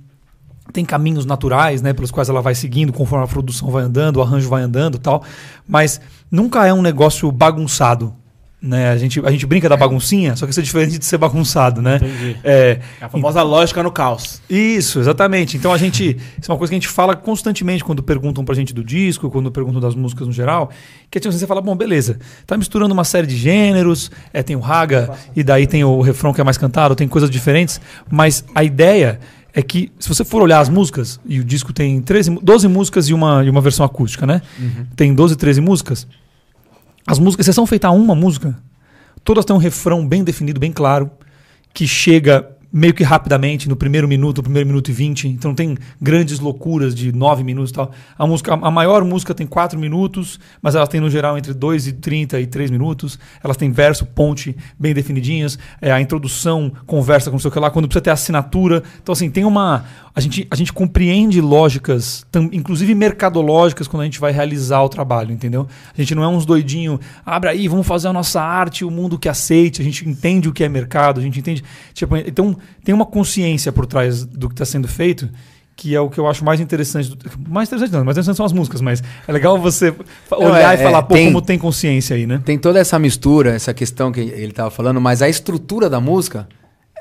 tem 0.72 0.84
caminhos 0.84 1.26
naturais, 1.26 1.82
né, 1.82 1.92
pelos 1.92 2.10
quais 2.10 2.28
ela 2.28 2.40
vai 2.40 2.54
seguindo 2.54 2.92
conforme 2.92 3.24
a 3.24 3.28
produção 3.28 3.70
vai 3.70 3.82
andando, 3.82 4.16
o 4.16 4.22
arranjo 4.22 4.48
vai 4.48 4.62
andando, 4.62 4.98
tal, 4.98 5.22
mas 5.66 6.00
nunca 6.30 6.66
é 6.66 6.72
um 6.72 6.82
negócio 6.82 7.30
bagunçado, 7.30 8.14
né? 8.64 8.90
A 8.90 8.96
gente, 8.96 9.20
a 9.24 9.30
gente 9.30 9.44
brinca 9.46 9.68
da 9.68 9.76
baguncinha, 9.76 10.34
só 10.36 10.46
que 10.46 10.50
isso 10.52 10.60
é 10.60 10.62
diferente 10.62 10.98
de 10.98 11.04
ser 11.04 11.18
bagunçado, 11.18 11.82
né? 11.82 11.96
Entendi. 11.96 12.36
É, 12.42 12.78
A 13.00 13.08
famosa 13.08 13.42
lógica 13.42 13.82
no 13.82 13.92
caos. 13.92 14.40
isso, 14.48 14.98
exatamente. 15.00 15.56
Então 15.56 15.72
a 15.72 15.76
gente. 15.76 16.16
Isso 16.40 16.50
é 16.50 16.52
uma 16.52 16.58
coisa 16.58 16.70
que 16.70 16.74
a 16.76 16.78
gente 16.80 16.88
fala 16.88 17.14
constantemente 17.14 17.84
quando 17.84 18.02
perguntam 18.02 18.44
pra 18.44 18.54
gente 18.54 18.72
do 18.72 18.82
disco, 18.82 19.30
quando 19.30 19.50
perguntam 19.50 19.80
das 19.80 19.94
músicas 19.94 20.26
no 20.26 20.32
geral. 20.32 20.70
Que 21.10 21.18
é 21.18 21.20
tipo, 21.20 21.32
você 21.32 21.46
fala, 21.46 21.60
bom, 21.60 21.76
beleza, 21.76 22.18
tá 22.46 22.56
misturando 22.56 22.92
uma 22.94 23.04
série 23.04 23.26
de 23.26 23.36
gêneros, 23.36 24.10
é, 24.32 24.42
tem 24.42 24.56
o 24.56 24.60
raga, 24.60 25.10
e 25.36 25.42
daí 25.44 25.66
tem 25.66 25.84
o 25.84 26.00
refrão 26.00 26.32
que 26.32 26.40
é 26.40 26.44
mais 26.44 26.56
cantado, 26.58 26.96
tem 26.96 27.06
coisas 27.06 27.30
diferentes, 27.30 27.80
mas 28.10 28.44
a 28.54 28.64
ideia 28.64 29.20
é 29.52 29.62
que, 29.62 29.92
se 30.00 30.08
você 30.08 30.24
for 30.24 30.42
olhar 30.42 30.58
as 30.58 30.68
músicas, 30.68 31.20
e 31.24 31.38
o 31.38 31.44
disco 31.44 31.72
tem 31.72 32.00
13, 32.02 32.30
mu- 32.30 32.40
12 32.42 32.66
músicas 32.66 33.08
e 33.08 33.14
uma, 33.14 33.44
e 33.44 33.48
uma 33.50 33.60
versão 33.60 33.86
acústica, 33.86 34.26
né? 34.26 34.42
Tem 34.96 35.14
12, 35.14 35.36
13 35.36 35.60
músicas. 35.60 36.08
As 37.06 37.18
músicas, 37.18 37.46
exceção 37.46 37.66
feita 37.66 37.88
a 37.88 37.90
uma 37.90 38.14
música, 38.14 38.56
todas 39.22 39.44
têm 39.44 39.54
um 39.54 39.58
refrão 39.58 40.06
bem 40.06 40.24
definido, 40.24 40.58
bem 40.58 40.72
claro, 40.72 41.10
que 41.72 41.86
chega 41.86 42.53
meio 42.76 42.92
que 42.92 43.04
rapidamente, 43.04 43.68
no 43.68 43.76
primeiro 43.76 44.08
minuto, 44.08 44.42
primeiro 44.42 44.66
minuto 44.66 44.90
e 44.90 44.92
vinte. 44.92 45.28
Então 45.28 45.52
não 45.52 45.54
tem 45.54 45.78
grandes 46.02 46.40
loucuras 46.40 46.92
de 46.92 47.12
nove 47.12 47.44
minutos 47.44 47.70
e 47.70 47.74
tal. 47.74 47.92
A, 48.18 48.26
música, 48.26 48.52
a 48.52 48.70
maior 48.70 49.04
música 49.04 49.32
tem 49.32 49.46
quatro 49.46 49.78
minutos, 49.78 50.40
mas 50.60 50.74
elas 50.74 50.88
têm 50.88 51.00
no 51.00 51.08
geral 51.08 51.38
entre 51.38 51.54
dois 51.54 51.86
e 51.86 51.92
trinta 51.92 52.40
e 52.40 52.48
três 52.48 52.72
minutos. 52.72 53.16
Elas 53.44 53.56
têm 53.56 53.70
verso, 53.70 54.04
ponte 54.04 54.56
bem 54.76 54.92
definidinhas. 54.92 55.56
É, 55.80 55.92
a 55.92 56.00
introdução 56.00 56.72
conversa 56.84 57.30
com 57.30 57.36
não 57.36 57.38
sei 57.38 57.48
que 57.48 57.60
lá, 57.60 57.70
quando 57.70 57.86
precisa 57.86 58.02
ter 58.02 58.10
assinatura. 58.10 58.82
Então 59.00 59.12
assim, 59.12 59.30
tem 59.30 59.44
uma... 59.44 59.84
A 60.16 60.20
gente, 60.20 60.46
a 60.48 60.54
gente 60.54 60.72
compreende 60.72 61.40
lógicas, 61.40 62.24
tam- 62.30 62.48
inclusive 62.52 62.94
mercadológicas, 62.94 63.88
quando 63.88 64.02
a 64.02 64.04
gente 64.04 64.20
vai 64.20 64.30
realizar 64.30 64.80
o 64.80 64.88
trabalho, 64.88 65.32
entendeu? 65.32 65.66
A 65.92 66.00
gente 66.00 66.14
não 66.14 66.22
é 66.22 66.28
uns 66.28 66.46
doidinhos, 66.46 67.00
abre 67.26 67.50
aí, 67.50 67.66
vamos 67.66 67.84
fazer 67.84 68.06
a 68.06 68.12
nossa 68.12 68.40
arte, 68.40 68.84
o 68.84 68.92
mundo 68.92 69.18
que 69.18 69.28
aceite, 69.28 69.82
a 69.82 69.84
gente 69.84 70.08
entende 70.08 70.48
o 70.48 70.52
que 70.52 70.62
é 70.62 70.68
mercado, 70.68 71.18
a 71.18 71.22
gente 71.22 71.40
entende. 71.40 71.64
Tipo, 71.92 72.16
então 72.16 72.56
tem 72.84 72.94
uma 72.94 73.06
consciência 73.06 73.72
por 73.72 73.86
trás 73.86 74.24
do 74.24 74.48
que 74.48 74.54
está 74.54 74.64
sendo 74.64 74.86
feito, 74.88 75.28
que 75.76 75.94
é 75.94 76.00
o 76.00 76.08
que 76.08 76.18
eu 76.20 76.28
acho 76.28 76.44
mais 76.44 76.60
interessante. 76.60 77.16
mais 77.48 77.68
interessante 77.68 77.92
não, 77.92 78.04
mais 78.04 78.16
interessante 78.16 78.36
são 78.36 78.46
as 78.46 78.52
músicas, 78.52 78.80
mas 78.80 79.02
é 79.26 79.32
legal 79.32 79.58
você 79.58 79.92
olhar 80.30 80.76
é- 80.76 80.80
e 80.80 80.84
falar, 80.84 80.98
é, 80.98 81.02
pô, 81.02 81.14
tem- 81.14 81.26
como 81.26 81.42
tem 81.42 81.58
consciência 81.58 82.14
aí, 82.16 82.26
né? 82.26 82.40
Tem 82.44 82.56
toda 82.58 82.78
essa 82.78 82.98
mistura, 82.98 83.50
essa 83.54 83.74
questão 83.74 84.12
que 84.12 84.20
ele 84.20 84.52
tava 84.52 84.70
falando, 84.70 85.00
mas 85.00 85.20
a 85.22 85.28
estrutura 85.28 85.90
da 85.90 86.00
música 86.00 86.48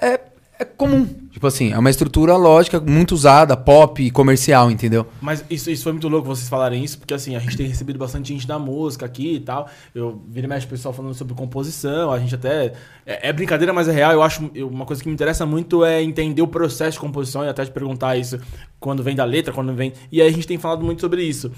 é, 0.02 0.19
é 0.59 0.65
comum. 0.65 1.05
Tipo 1.31 1.47
assim, 1.47 1.71
é 1.73 1.77
uma 1.79 1.89
estrutura 1.89 2.35
lógica, 2.37 2.79
muito 2.79 3.13
usada, 3.13 3.57
pop, 3.57 4.09
comercial, 4.11 4.69
entendeu? 4.69 5.05
Mas 5.21 5.43
isso, 5.49 5.69
isso 5.71 5.83
foi 5.83 5.91
muito 5.91 6.07
louco 6.07 6.27
vocês 6.27 6.47
falarem 6.47 6.83
isso, 6.83 6.97
porque 6.99 7.13
assim, 7.13 7.35
a 7.35 7.39
gente 7.39 7.57
tem 7.57 7.67
recebido 7.67 7.97
bastante 7.97 8.31
gente 8.31 8.47
da 8.47 8.59
música 8.59 9.05
aqui 9.05 9.35
e 9.35 9.39
tal. 9.39 9.67
Eu 9.95 10.21
vira 10.29 10.45
e 10.45 10.49
mexe 10.49 10.65
o 10.65 10.69
pessoal 10.69 10.93
falando 10.93 11.13
sobre 11.15 11.33
composição, 11.33 12.11
a 12.11 12.19
gente 12.19 12.35
até. 12.35 12.73
É, 13.05 13.29
é 13.29 13.33
brincadeira, 13.33 13.73
mas 13.73 13.87
é 13.87 13.91
real. 13.91 14.11
Eu 14.11 14.21
acho. 14.21 14.49
eu- 14.53 14.67
uma 14.69 14.85
coisa 14.85 15.01
que 15.01 15.07
me 15.09 15.13
interessa 15.13 15.45
muito 15.45 15.83
é 15.83 16.01
entender 16.03 16.41
o 16.41 16.47
processo 16.47 16.93
de 16.93 16.99
composição 16.99 17.43
e 17.43 17.49
até 17.49 17.65
te 17.65 17.71
perguntar 17.71 18.15
isso 18.15 18.39
quando 18.79 19.01
vem 19.03 19.15
da 19.15 19.25
letra, 19.25 19.51
quando 19.53 19.73
vem. 19.73 19.91
E 20.11 20.21
aí 20.21 20.27
a 20.27 20.31
gente 20.31 20.47
tem 20.47 20.57
falado 20.57 20.85
muito 20.85 21.01
sobre 21.01 21.23
isso. 21.23 21.51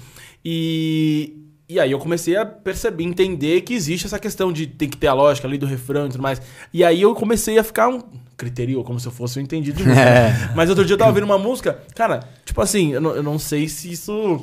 E. 0.44 1.42
E 1.68 1.80
aí 1.80 1.90
eu 1.90 1.98
comecei 1.98 2.36
a 2.36 2.46
perceber, 2.46 3.02
entender 3.02 3.62
que 3.62 3.74
existe 3.74 4.06
essa 4.06 4.20
questão 4.20 4.52
de 4.52 4.68
tem 4.68 4.88
que 4.88 4.96
ter 4.96 5.08
a 5.08 5.12
lógica 5.12 5.48
ali 5.48 5.58
do 5.58 5.66
refrão 5.66 6.06
e 6.06 6.10
tudo 6.10 6.22
mais. 6.22 6.40
E 6.72 6.84
aí 6.84 7.02
eu 7.02 7.12
comecei 7.12 7.58
a 7.58 7.64
ficar 7.64 7.88
um 7.88 8.02
criterio, 8.36 8.84
como 8.84 9.00
se 9.00 9.08
eu 9.08 9.12
fosse 9.12 9.40
um 9.40 9.42
entendido 9.42 9.78
de 9.78 9.84
música. 9.84 10.00
É. 10.00 10.50
Mas 10.54 10.68
outro 10.70 10.84
dia 10.84 10.94
eu 10.94 10.98
tava 10.98 11.10
ouvindo 11.10 11.24
uma 11.24 11.38
música, 11.38 11.80
cara, 11.94 12.20
tipo 12.44 12.60
assim, 12.60 12.92
eu 12.92 13.00
não, 13.00 13.16
eu 13.16 13.22
não 13.22 13.36
sei 13.36 13.68
se 13.68 13.90
isso. 13.90 14.40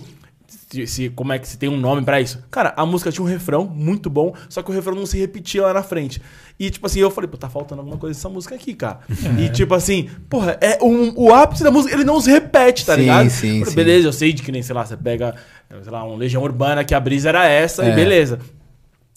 Se, 0.87 1.09
como 1.09 1.31
é 1.33 1.39
que 1.39 1.47
se 1.47 1.57
tem 1.57 1.69
um 1.69 1.77
nome 1.77 2.01
pra 2.03 2.19
isso. 2.21 2.43
Cara, 2.51 2.73
a 2.75 2.85
música 2.85 3.11
tinha 3.11 3.23
um 3.23 3.27
refrão 3.27 3.65
muito 3.65 4.09
bom, 4.09 4.33
só 4.49 4.61
que 4.61 4.69
o 4.71 4.73
refrão 4.73 4.95
não 4.95 5.05
se 5.05 5.17
repetia 5.17 5.61
lá 5.63 5.73
na 5.73 5.83
frente. 5.83 6.21
E, 6.59 6.69
tipo 6.69 6.85
assim, 6.85 6.99
eu 6.99 7.09
falei, 7.09 7.27
pô, 7.29 7.35
tá 7.37 7.49
faltando 7.49 7.81
alguma 7.81 7.97
coisa 7.97 8.17
nessa 8.17 8.29
música 8.29 8.55
aqui, 8.55 8.73
cara. 8.73 8.99
E, 9.39 9.49
tipo 9.49 9.73
assim, 9.73 10.09
porra, 10.29 10.57
é 10.61 10.77
um, 10.83 11.13
o 11.15 11.33
ápice 11.33 11.63
da 11.63 11.71
música, 11.71 11.93
ele 11.95 12.03
não 12.03 12.19
se 12.21 12.29
repete, 12.29 12.85
tá 12.85 12.93
Sim, 12.95 13.01
ligado? 13.01 13.29
sim, 13.29 13.47
Falei, 13.59 13.65
sim. 13.65 13.75
Beleza, 13.75 14.07
eu 14.07 14.13
sei 14.13 14.33
de 14.33 14.43
que 14.43 14.51
nem, 14.51 14.61
sei 14.61 14.75
lá, 14.75 14.85
você 14.85 14.95
pega, 14.97 15.35
sei 15.81 15.91
lá, 15.91 16.03
um 16.05 16.15
Legião 16.15 16.43
Urbana, 16.43 16.83
que 16.83 16.93
a 16.93 16.99
brisa 16.99 17.29
era 17.29 17.45
essa, 17.47 17.83
e 17.85 17.89
É. 17.89 17.95
beleza. 17.95 18.39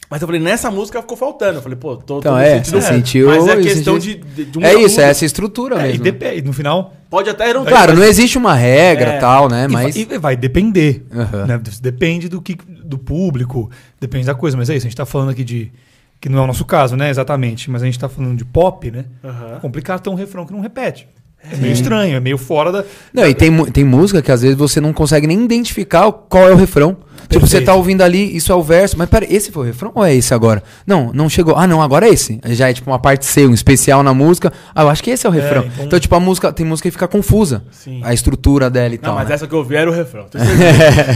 Mas 0.09 0.23
eu 0.23 0.29
falei, 0.29 0.41
nessa 0.41 0.71
música 0.71 1.01
ficou 1.01 1.17
faltando. 1.17 1.59
Eu 1.59 1.63
falei, 1.63 1.77
pô, 1.77 1.97
tô, 1.97 2.19
Então, 2.21 2.33
tô 2.35 2.39
é, 2.39 2.57
sentindo- 2.63 2.81
você 2.81 2.89
sentiu 2.95 3.27
Mas 3.29 3.49
é 3.49 3.57
questão 3.57 4.01
sentiu- 4.01 4.21
de, 4.21 4.45
de, 4.45 4.45
de 4.45 4.59
um 4.59 4.63
É 4.63 4.75
isso, 4.75 5.01
é 5.01 5.05
essa 5.05 5.25
estrutura 5.25 5.77
É, 5.83 5.87
e 5.87 5.89
mesmo. 5.99 6.05
depe- 6.05 6.43
no 6.43 6.53
final. 6.53 6.95
Pode 7.11 7.29
até 7.29 7.53
não 7.53 7.65
Claro, 7.65 7.93
mas- 7.93 7.99
não 8.01 8.07
existe 8.07 8.39
uma 8.39 8.55
regra 8.55 9.11
É. 9.15 9.19
tal, 9.19 9.49
né? 9.49 9.67
E 9.69 9.73
vai- 9.73 9.83
Mas. 9.85 9.97
E, 9.97 10.05
vai 10.19 10.37
depender. 10.37 11.05
Aham. 11.13 11.47
né? 11.47 11.61
Depende 11.81 12.29
do, 12.29 12.41
que, 12.41 12.57
do 12.85 12.99
público, 12.99 13.69
depende 14.01 14.27
da 14.27 14.35
coisa. 14.35 14.57
Mas 14.57 14.71
é 14.71 14.77
isso, 14.77 14.87
a 14.87 14.89
gente 14.89 14.97
tá 14.97 15.07
falando 15.07 15.31
aqui 15.31 15.43
de. 15.43 15.73
Que 16.21 16.29
não 16.29 16.39
é 16.39 16.43
o 16.43 16.47
nosso 16.47 16.65
caso, 16.65 16.97
né? 16.97 17.11
Exatamente. 17.11 17.71
Mas 17.71 17.83
a 17.83 17.87
gente 17.87 17.99
tá 17.99 18.09
falando 18.09 18.37
de 18.37 18.45
pop, 18.45 18.91
né? 18.91 19.05
Aham. 19.25 19.57
É 19.57 19.61
complicado 19.61 20.01
ter 20.01 20.09
um 20.11 20.15
refrão 20.15 20.47
que 20.47 20.53
não 20.53 20.61
repete. 20.61 21.07
É 21.53 21.57
meio 21.57 21.73
estranho, 21.73 22.17
é 22.17 22.21
meio 22.21 22.39
fora 22.39 22.73
da. 22.73 22.85
Não, 23.13 23.25
e 23.29 23.35
tem, 23.35 23.55
tem 23.67 23.85
música 23.85 24.21
que 24.23 24.33
às 24.33 24.43
vezes 24.43 24.57
você 24.57 24.81
não 24.81 24.93
consegue 24.93 25.27
nem 25.29 25.45
identificar 25.45 26.11
qual 26.11 26.49
é 26.49 26.53
o 26.53 26.57
refrão. 26.57 26.97
Tipo, 27.29 27.41
você 27.47 27.57
Perfeito. 27.57 27.67
tá 27.67 27.75
ouvindo 27.75 28.03
ali, 28.03 28.37
isso 28.37 28.53
é 28.53 28.55
o 28.55 28.63
verso, 28.63 28.97
mas 28.97 29.09
pera, 29.09 29.27
esse 29.29 29.51
foi 29.51 29.63
o 29.65 29.67
refrão 29.67 29.91
ou 29.95 30.05
é 30.05 30.15
esse 30.15 30.33
agora? 30.33 30.63
Não, 30.87 31.11
não 31.13 31.29
chegou. 31.29 31.57
Ah, 31.57 31.67
não, 31.67 31.83
agora 31.83 32.07
é 32.07 32.11
esse. 32.11 32.41
Já 32.47 32.69
é 32.71 32.73
tipo 32.73 32.91
uma 32.91 32.99
parte 32.99 33.27
C, 33.27 33.47
um 33.47 33.53
especial 33.55 34.03
na 34.03 34.15
música. 34.15 34.53
Ah, 34.75 34.83
eu 34.83 34.89
acho 34.89 35.03
que 35.03 35.11
esse 35.11 35.27
é 35.27 35.29
o 35.31 35.33
refrão. 35.33 35.65
então- 35.65 35.85
então... 35.87 35.99
tipo, 36.01 36.15
a 36.15 36.21
música, 36.21 36.53
tem 36.53 36.65
música 36.65 36.89
que 36.89 36.93
fica 36.93 37.09
confusa. 37.09 37.65
Sim. 37.71 38.01
A 38.05 38.15
estrutura 38.15 38.71
dela 38.71 38.95
e 38.95 38.99
Não, 38.99 39.03
tal. 39.05 39.15
mas 39.17 39.29
né? 39.29 39.35
essa 39.35 39.47
que 39.47 39.55
eu 39.55 39.65
vi 39.65 39.77
era 39.77 39.91
o 39.91 39.93
refrão. 39.95 40.27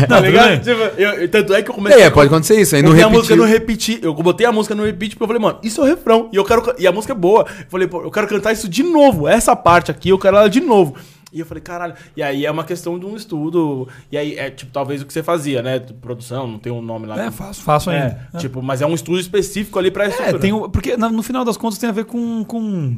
tá 0.08 0.20
Não, 0.20 0.20
ligado? 0.26 0.58
Tipo, 0.60 0.80
eu- 1.00 1.10
eu- 1.14 1.28
tanto 1.28 1.54
é 1.54 1.62
que 1.62 1.70
eu 1.70 1.74
comecei. 1.74 2.02
É, 2.02 2.06
a- 2.06 2.10
pode 2.10 2.26
acontecer 2.26 2.60
isso, 2.60 2.74
aí 2.76 2.82
não 2.82 2.90
botei 2.90 3.04
a 3.04 3.08
música 3.08 3.46
repetir. 3.46 4.00
Eu 4.02 4.14
botei 4.14 4.46
a 4.46 4.52
música 4.52 4.74
no 4.74 4.84
repeat 4.84 5.12
porque 5.14 5.22
eu 5.22 5.26
falei, 5.26 5.42
mano, 5.42 5.58
isso 5.62 5.80
é 5.80 5.84
o 5.84 5.86
refrão. 5.86 6.28
E 6.32 6.36
eu 6.36 6.44
quero. 6.44 6.74
E 6.78 6.86
a 6.86 6.92
música 6.92 7.12
é 7.12 7.16
boa. 7.16 7.42
Eu 7.48 7.64
falei, 7.68 7.86
pô, 7.86 8.02
eu 8.02 8.10
quero 8.10 8.26
cantar 8.26 8.52
isso 8.52 8.68
de 8.68 8.82
novo. 8.82 9.28
Essa 9.28 9.54
parte 9.56 9.90
aqui, 9.90 10.08
eu 10.10 10.18
quero 10.18 10.36
ela 10.36 10.48
de 10.48 10.60
novo. 10.60 10.94
E 11.32 11.38
eu 11.40 11.46
falei, 11.46 11.62
caralho. 11.62 11.94
E 12.16 12.22
aí 12.22 12.44
é 12.44 12.50
uma 12.50 12.64
questão 12.64 12.98
de 12.98 13.06
um 13.06 13.14
estudo. 13.16 13.86
E 14.10 14.16
aí 14.18 14.34
é 14.36 14.50
tipo, 14.50 14.72
talvez 14.72 15.00
o 15.00 15.06
que 15.06 15.12
você 15.12 15.22
fazia, 15.22 15.62
né? 15.62 15.78
Produção, 15.78 16.46
não 16.46 16.58
tem 16.58 16.72
um 16.72 16.82
nome 16.82 17.06
lá. 17.06 17.22
É, 17.24 17.30
faço, 17.30 17.62
faço 17.62 17.90
É, 17.90 18.02
ainda. 18.02 18.28
É. 18.34 18.38
tipo, 18.38 18.60
mas 18.62 18.82
é 18.82 18.86
um 18.86 18.94
estudo 18.94 19.20
específico 19.20 19.78
ali 19.78 19.90
pra 19.90 20.06
É, 20.06 20.08
estrutura. 20.08 20.38
tem 20.40 20.52
o- 20.52 20.68
porque 20.68 20.96
no 20.96 21.22
final 21.22 21.44
das 21.44 21.56
contas 21.56 21.78
tem 21.78 21.88
a 21.88 21.92
ver 21.92 22.04
com, 22.04 22.44
com, 22.44 22.96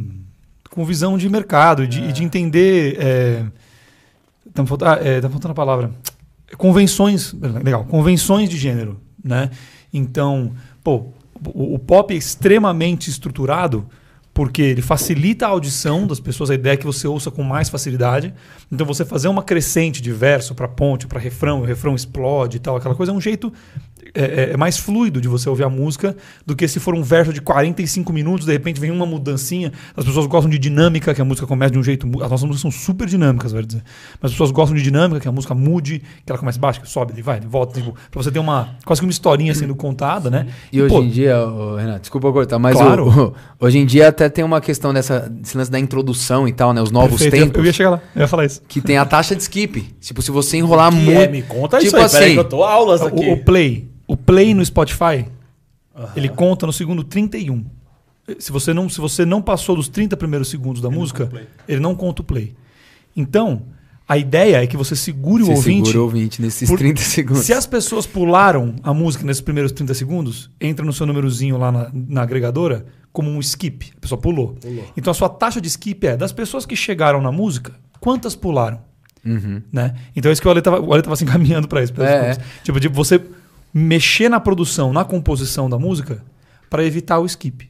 com 0.70 0.84
visão 0.84 1.18
de 1.18 1.28
mercado 1.28 1.86
de, 1.86 2.02
e 2.04 2.12
de 2.12 2.24
entender. 2.24 2.96
É, 2.98 3.44
tá 4.54 4.62
me 4.62 4.68
falta- 4.68 4.94
ah, 4.94 4.98
é, 5.06 5.20
tá 5.20 5.28
faltando 5.28 5.52
a 5.52 5.54
palavra. 5.54 5.90
Convenções. 6.56 7.32
Legal, 7.62 7.84
convenções 7.84 8.48
de 8.48 8.56
gênero. 8.56 9.00
Né? 9.22 9.50
Então, 9.92 10.52
pô, 10.82 11.06
o, 11.54 11.74
o 11.74 11.78
pop 11.78 12.12
é 12.12 12.16
extremamente 12.16 13.08
estruturado 13.08 13.86
porque 14.34 14.62
ele 14.62 14.80
facilita 14.80 15.46
a 15.46 15.50
audição 15.50 16.06
das 16.06 16.18
pessoas, 16.18 16.50
a 16.50 16.54
ideia 16.54 16.74
é 16.74 16.76
que 16.76 16.86
você 16.86 17.06
ouça 17.06 17.30
com 17.30 17.42
mais 17.42 17.68
facilidade. 17.68 18.32
Então, 18.70 18.86
você 18.86 19.04
fazer 19.04 19.28
uma 19.28 19.42
crescente 19.42 20.00
de 20.00 20.10
verso 20.10 20.54
para 20.54 20.66
ponte, 20.66 21.06
para 21.06 21.20
refrão, 21.20 21.60
o 21.60 21.64
refrão 21.64 21.94
explode 21.94 22.56
e 22.56 22.60
tal, 22.60 22.76
aquela 22.76 22.94
coisa 22.94 23.12
é 23.12 23.14
um 23.14 23.20
jeito 23.20 23.52
é, 24.14 24.22
é- 24.22 24.50
é 24.52 24.56
mais 24.56 24.78
fluido 24.78 25.20
de 25.20 25.28
você 25.28 25.48
ouvir 25.48 25.64
a 25.64 25.68
música 25.68 26.16
do 26.44 26.54
que 26.56 26.66
se 26.68 26.80
for 26.80 26.94
um 26.94 27.02
verso 27.02 27.32
de 27.32 27.40
45 27.40 28.12
minutos, 28.12 28.46
de 28.46 28.52
repente 28.52 28.80
vem 28.80 28.90
uma 28.90 29.06
mudancinha. 29.06 29.72
As 29.96 30.04
pessoas 30.04 30.26
gostam 30.26 30.50
de 30.50 30.58
dinâmica, 30.58 31.14
que 31.14 31.20
a 31.20 31.24
música 31.24 31.46
comece 31.46 31.72
de 31.72 31.78
um 31.78 31.82
jeito. 31.82 32.06
As 32.22 32.30
nossas 32.30 32.42
músicas 32.46 32.60
são 32.60 32.70
super 32.70 33.06
dinâmicas, 33.06 33.52
vai 33.52 33.62
dizer. 33.62 33.82
Mas 34.20 34.30
as 34.30 34.32
pessoas 34.32 34.50
gostam 34.50 34.76
de 34.76 34.82
dinâmica, 34.82 35.20
que 35.20 35.28
a 35.28 35.32
música 35.32 35.54
mude, 35.54 36.00
que 36.24 36.30
ela 36.32 36.38
comece 36.38 36.58
baixa, 36.58 36.80
que 36.80 36.88
sobe, 36.88 37.12
ele 37.12 37.22
vai, 37.22 37.38
ele 37.38 37.46
volta. 37.46 37.78
Tipo, 37.80 37.94
pra 38.10 38.22
você 38.22 38.30
ter 38.30 38.38
uma. 38.38 38.70
quase 38.84 39.00
que 39.00 39.06
uma 39.06 39.10
historinha 39.12 39.54
sendo 39.54 39.74
contada, 39.74 40.28
né? 40.30 40.46
E 40.72 40.80
hoje 40.82 40.94
pô, 40.94 41.02
em 41.02 41.08
dia, 41.08 41.38
ô, 41.46 41.76
Renato, 41.76 42.00
desculpa 42.00 42.26
eu 42.28 42.32
cortar, 42.32 42.58
mas 42.58 42.76
Claro. 42.76 43.08
o- 43.08 43.08
o- 43.60 43.66
hoje 43.66 43.78
em 43.78 43.86
dia 43.86 44.08
até 44.08 44.28
tem 44.28 44.44
uma 44.44 44.60
questão 44.60 44.92
dessa, 44.92 45.20
desse 45.30 45.56
lance 45.56 45.70
da 45.70 45.78
introdução 45.78 46.46
e 46.48 46.52
tal, 46.52 46.72
né? 46.72 46.82
Os 46.82 46.90
novos 46.90 47.20
perfeito, 47.20 47.34
eu- 47.36 47.46
tempos. 47.46 47.58
Eu 47.60 47.64
ia 47.66 47.72
chegar 47.72 47.90
lá, 47.90 48.00
eu 48.14 48.20
ia 48.22 48.28
falar 48.28 48.44
isso. 48.46 48.60
Que 48.68 48.80
tem 48.80 48.98
a 48.98 49.04
taxa 49.04 49.34
de 49.36 49.42
skip. 49.42 49.80
Tipo, 50.00 50.20
se 50.22 50.30
você 50.30 50.56
enrolar 50.56 50.90
Que 50.90 50.96
muito. 50.98 51.20
é, 51.20 51.28
me 51.28 51.42
conta 51.42 51.78
tipo 51.78 51.88
isso 51.88 51.96
aí. 51.96 52.08
Peraí 52.10 52.26
assim, 52.30 52.36
eu 52.36 52.44
tô 52.44 52.62
aulas 52.64 53.02
aqui. 53.02 53.28
O, 53.28 53.32
o 53.34 53.44
play. 53.44 53.91
O 54.06 54.16
play 54.16 54.52
no 54.54 54.64
Spotify, 54.64 55.26
ele 56.16 56.28
conta 56.28 56.66
no 56.66 56.72
segundo 56.72 57.02
31. 57.04 57.64
Se 58.38 58.52
você, 58.52 58.72
não, 58.72 58.88
se 58.88 59.00
você 59.00 59.24
não 59.24 59.42
passou 59.42 59.76
dos 59.76 59.88
30 59.88 60.16
primeiros 60.16 60.48
segundos 60.48 60.80
da 60.80 60.90
música, 60.90 61.30
ele 61.68 61.80
não 61.80 61.94
conta 61.94 62.22
o 62.22 62.24
play. 62.24 62.54
Então, 63.16 63.62
a 64.08 64.16
ideia 64.16 64.62
é 64.62 64.66
que 64.66 64.76
você 64.76 64.94
segure 64.96 65.42
o 65.42 65.46
Você 65.46 65.52
ouvinte. 65.52 65.86
segura 65.88 66.00
o 66.00 66.04
ouvinte 66.04 66.40
nesses 66.42 66.68
por- 66.68 66.78
30 66.78 67.00
segundos. 67.02 67.44
Se 67.44 67.52
as 67.52 67.66
pessoas 67.66 68.06
pularam 68.06 68.74
a 68.82 68.92
música 68.94 69.24
nesses 69.24 69.40
primeiros 69.40 69.72
30 69.72 69.94
segundos, 69.94 70.50
entra 70.60 70.84
no 70.84 70.92
seu 70.92 71.06
númerozinho 71.06 71.56
lá 71.58 71.70
na, 71.72 71.90
na 71.92 72.22
agregadora 72.22 72.86
como 73.12 73.30
um 73.30 73.38
skip. 73.40 73.92
A 73.96 74.00
pessoa 74.00 74.20
pulou. 74.20 74.56
Então 74.96 75.10
a 75.10 75.14
sua 75.14 75.28
taxa 75.28 75.60
de 75.60 75.68
skip 75.68 76.06
é 76.06 76.16
das 76.16 76.32
pessoas 76.32 76.64
que 76.64 76.74
chegaram 76.76 77.20
na 77.20 77.30
música, 77.32 77.74
quantas 78.00 78.34
pularam? 78.34 78.80
Uhum. 79.24 79.62
Né? 79.72 79.94
Então 80.16 80.30
é 80.30 80.32
isso 80.32 80.40
que 80.42 80.48
o 80.48 80.50
Ale 80.50 80.60
estava 80.60 80.80
o 80.80 80.92
Ale 80.92 81.02
tava 81.02 81.14
se 81.16 81.24
encaminhando 81.24 81.68
para 81.68 81.82
isso. 81.82 81.92
pra 81.92 82.08
É, 82.10 82.30
isso. 82.32 82.40
Tipo, 82.64 82.80
de 82.80 82.88
você 82.88 83.20
mexer 83.72 84.28
na 84.28 84.40
produção, 84.40 84.92
na 84.92 85.04
composição 85.04 85.68
da 85.68 85.78
música 85.78 86.22
para 86.68 86.84
evitar 86.84 87.18
o 87.18 87.26
skip. 87.26 87.68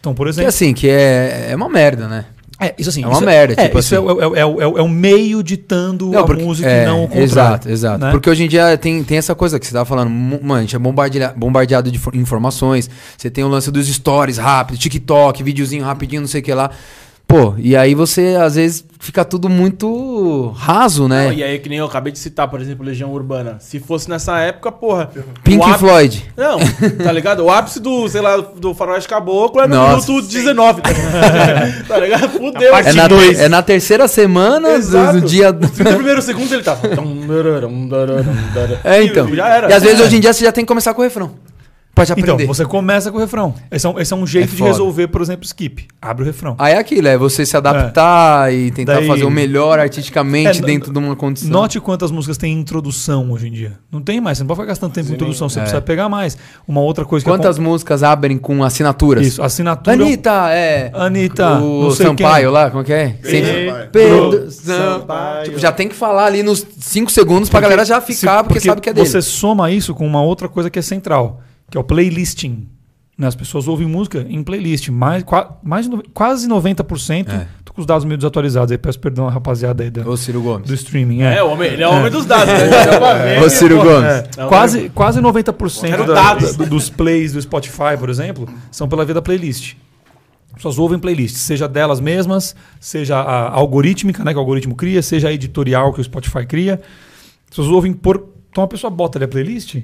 Então, 0.00 0.14
por 0.14 0.26
Que 0.26 0.30
exemplo. 0.30 0.48
assim, 0.48 0.72
que 0.74 0.88
é, 0.88 1.48
é 1.50 1.56
uma 1.56 1.68
merda, 1.68 2.06
né? 2.08 2.26
é, 2.60 2.74
isso 2.78 2.88
assim. 2.88 3.02
é 3.02 3.06
uma 3.06 3.16
isso 3.16 3.24
merda, 3.26 3.52
É, 3.54 3.66
tipo 3.66 3.78
isso 3.78 3.94
assim. 3.94 4.06
é, 4.06 4.12
o- 4.26 4.34
é, 4.34 4.38
é, 4.38 4.40
é 4.40 4.46
o- 4.46 4.78
é 4.78 4.88
meio 4.88 5.42
ditando 5.42 6.16
a 6.18 6.24
porque- 6.24 6.42
música 6.42 6.66
é, 6.70 6.84
e 6.84 6.86
não 6.86 7.00
o 7.04 7.08
contrário. 7.08 7.24
Exato, 7.24 7.68
exato. 7.68 8.04
né? 8.04 8.10
Porque 8.12 8.30
hoje 8.30 8.44
em 8.44 8.48
dia 8.48 8.78
tem, 8.78 9.02
tem 9.04 9.18
essa 9.18 9.34
coisa 9.34 9.58
que 9.60 9.66
você 9.66 9.72
tava 9.74 9.84
falando, 9.84 10.08
mano, 10.10 10.54
a 10.54 10.60
gente 10.62 10.74
é 10.74 10.78
bombardeado, 10.78 11.38
bombardeado 11.38 11.90
de 11.90 11.98
fo- 11.98 12.12
informações. 12.14 12.88
Você 13.18 13.28
tem 13.30 13.44
o 13.44 13.48
lance 13.48 13.70
dos 13.70 13.86
stories 13.88 14.38
rápido, 14.38 14.78
TikTok, 14.78 15.42
videozinho 15.42 15.84
rapidinho, 15.84 16.22
não 16.22 16.28
sei 16.28 16.40
o 16.40 16.44
que 16.44 16.54
lá. 16.54 16.70
Pô, 17.36 17.54
e 17.58 17.76
aí 17.76 17.94
você 17.94 18.36
às 18.40 18.54
vezes 18.54 18.84
fica 18.98 19.24
tudo 19.24 19.48
muito 19.48 20.48
raso, 20.56 21.06
né? 21.06 21.26
Não, 21.26 21.32
e 21.32 21.42
aí, 21.42 21.58
que 21.58 21.68
nem 21.68 21.78
eu 21.78 21.84
acabei 21.86 22.12
de 22.12 22.18
citar, 22.18 22.48
por 22.48 22.60
exemplo, 22.60 22.84
Legião 22.84 23.12
Urbana. 23.12 23.58
Se 23.60 23.78
fosse 23.78 24.08
nessa 24.08 24.38
época, 24.38 24.72
porra. 24.72 25.10
Pink 25.44 25.62
ápice- 25.62 25.78
Floyd. 25.78 26.24
Não, 26.36 26.58
tá 27.04 27.12
ligado? 27.12 27.40
O 27.44 27.50
ápice 27.50 27.78
do, 27.78 28.08
sei 28.08 28.20
lá, 28.20 28.36
do 28.38 28.74
Faroeste 28.74 29.08
Caboclo 29.08 29.60
é 29.60 29.66
no 29.68 29.76
Nossa. 29.76 30.10
minuto 30.10 30.26
19. 30.28 30.80
Tá 30.82 30.90
ligado? 30.90 31.86
tá 31.88 31.98
ligado? 31.98 32.28
Fudeu. 32.30 32.74
É 32.74 32.92
na, 32.92 33.06
dois. 33.08 33.38
é 33.38 33.48
na 33.48 33.62
terceira 33.62 34.08
semana 34.08 34.70
Exato. 34.70 35.20
do 35.20 35.26
dia. 35.26 35.50
Os 35.50 35.70
30 35.70 35.94
primeiros 35.94 36.24
segundos 36.24 36.50
ele 36.52 36.62
tava. 36.64 36.80
É, 38.84 39.02
então. 39.02 39.34
Já 39.34 39.48
era. 39.48 39.70
E 39.70 39.72
às 39.72 39.82
vezes 39.82 40.00
hoje 40.00 40.16
em 40.16 40.20
dia 40.20 40.32
você 40.32 40.44
já 40.44 40.52
tem 40.52 40.64
que 40.64 40.68
começar 40.68 40.94
com 40.94 41.00
o 41.00 41.04
refrão. 41.04 41.32
Pode 41.96 42.12
aprender. 42.12 42.42
Então, 42.44 42.46
você 42.54 42.64
começa 42.66 43.10
com 43.10 43.16
o 43.16 43.20
refrão. 43.20 43.54
Esse 43.70 43.86
é 43.86 43.88
um, 43.88 43.98
esse 43.98 44.12
é 44.12 44.16
um 44.16 44.26
jeito 44.26 44.52
É 44.52 44.56
de 44.56 44.62
resolver, 44.62 45.08
por 45.08 45.22
exemplo, 45.22 45.46
skip. 45.46 45.88
Abre 46.00 46.22
o 46.22 46.26
refrão. 46.26 46.54
Aí 46.58 46.74
é 46.74 46.78
aquilo, 46.78 47.08
é 47.08 47.16
você 47.16 47.46
se 47.46 47.56
adaptar 47.56 48.52
e 48.52 48.70
tentar 48.70 48.96
Daí- 48.96 49.06
fazer 49.08 49.24
o 49.24 49.30
melhor 49.30 49.78
artisticamente 49.78 50.58
É, 50.58 50.62
dentro 50.62 50.92
de 50.92 50.98
uma 50.98 51.16
condição. 51.16 51.48
Note 51.50 51.80
quantas 51.80 52.10
músicas 52.10 52.36
têm 52.36 52.52
introdução 52.52 53.32
hoje 53.32 53.48
em 53.48 53.52
dia. 53.52 53.78
Não 53.90 54.02
tem 54.02 54.20
mais, 54.20 54.36
você 54.36 54.44
não 54.44 54.48
pode 54.48 54.58
ficar 54.60 54.66
gastando 54.68 54.92
tempo 54.92 55.10
em 55.10 55.14
introdução, 55.14 55.48
você 55.48 55.58
É. 55.58 55.62
precisa 55.62 55.80
pegar 55.80 56.08
mais. 56.10 56.36
Uma 56.68 56.82
outra 56.82 57.02
coisa 57.06 57.24
que 57.24 57.30
Quantas 57.30 57.56
é 57.58 57.60
músicas 57.62 58.02
abrem 58.02 58.36
com 58.36 58.62
assinaturas? 58.62 59.26
Isso, 59.26 59.42
assinatura. 59.42 59.96
Anitta, 59.96 60.50
é. 60.50 60.90
Anitta, 60.92 61.58
o 61.60 61.84
não 61.84 61.90
sei 61.92 62.06
Sampaio 62.08 62.44
quem. 62.48 62.52
lá, 62.52 62.70
como 62.70 62.84
que 62.84 62.92
é? 62.92 63.16
Sampaio. 63.22 63.88
Pedro 63.90 64.50
Sampaio. 64.50 65.44
Tipo, 65.44 65.58
já 65.58 65.72
tem 65.72 65.88
que 65.88 65.94
falar 65.94 66.26
ali 66.26 66.42
nos 66.42 66.62
5 66.78 67.10
segundos 67.10 67.48
pra 67.48 67.58
galera 67.60 67.86
já 67.86 68.02
ficar, 68.02 68.38
Se- 68.38 68.44
porque, 68.44 68.60
sabe 68.60 68.82
que 68.82 68.90
é 68.90 68.92
dele. 68.92 69.06
Você 69.08 69.22
soma 69.22 69.70
isso 69.70 69.94
com 69.94 70.06
uma 70.06 70.20
outra 70.22 70.46
coisa 70.46 70.68
que 70.68 70.78
é 70.78 70.82
central, 70.82 71.40
que 71.70 71.76
é 71.76 71.80
o 71.80 71.84
playlisting. 71.84 72.68
Né? 73.18 73.26
As 73.26 73.34
pessoas 73.34 73.66
ouvem 73.66 73.86
música 73.86 74.26
em 74.28 74.42
playlist. 74.42 74.88
Mais, 74.88 75.24
mais 75.62 75.88
quase 76.12 76.46
90%. 76.48 77.28
É. 77.28 77.46
Tô 77.64 77.72
com 77.72 77.80
os 77.80 77.86
dados 77.86 78.04
meio 78.04 78.18
desatualizados 78.18 78.70
aí, 78.72 78.78
peço 78.78 78.98
perdão 79.00 79.26
à 79.26 79.30
rapaziada 79.30 79.82
aí 79.82 79.90
da- 79.90 80.06
Ô, 80.08 80.16
Ciro 80.16 80.42
Gomes. 80.42 80.68
do 80.68 80.74
streaming. 80.74 81.22
É, 81.22 81.36
É. 81.36 81.42
o 81.42 81.50
homem, 81.50 81.72
ele 81.72 81.82
é 81.82 81.88
o 81.88 81.92
homem 81.92 82.10
dos 82.10 82.26
dados. 82.26 82.52
Né? 82.52 82.68
Ver, 83.38 83.42
Ô, 83.42 83.48
Ciro. 83.50 83.76
Gomes. 83.78 84.04
É, 84.04 84.28
Não, 84.36 84.48
quase, 84.48 84.88
quase 84.90 85.20
90% 85.20 85.96
Quero 85.96 86.06
da- 86.14 86.34
dos 86.34 86.90
plays 86.90 87.32
do 87.32 87.40
Spotify, 87.40 87.96
por 87.98 88.10
exemplo, 88.10 88.46
são 88.70 88.86
pela 88.88 89.04
via 89.04 89.14
da 89.14 89.22
playlist. 89.22 89.74
As 90.50 90.56
pessoas 90.56 90.78
ouvem 90.78 90.98
playlist, 90.98 91.36
seja 91.36 91.66
delas 91.68 92.00
mesmas, 92.00 92.54
seja 92.80 93.16
a 93.18 93.50
algorítmica, 93.50 94.24
né, 94.24 94.30
que 94.32 94.36
o 94.38 94.40
algoritmo 94.40 94.74
cria, 94.74 95.02
seja 95.02 95.28
a 95.28 95.32
editorial 95.32 95.92
que 95.92 96.00
o 96.00 96.04
Spotify 96.04 96.46
cria. 96.46 96.80
As 97.44 97.50
pessoas 97.50 97.68
ouvem 97.68 97.92
por. 97.92 98.26
Então 98.50 98.64
a 98.64 98.66
pessoa 98.68 98.90
bota 98.90 99.18
ali 99.18 99.24
a 99.26 99.28
playlist 99.28 99.76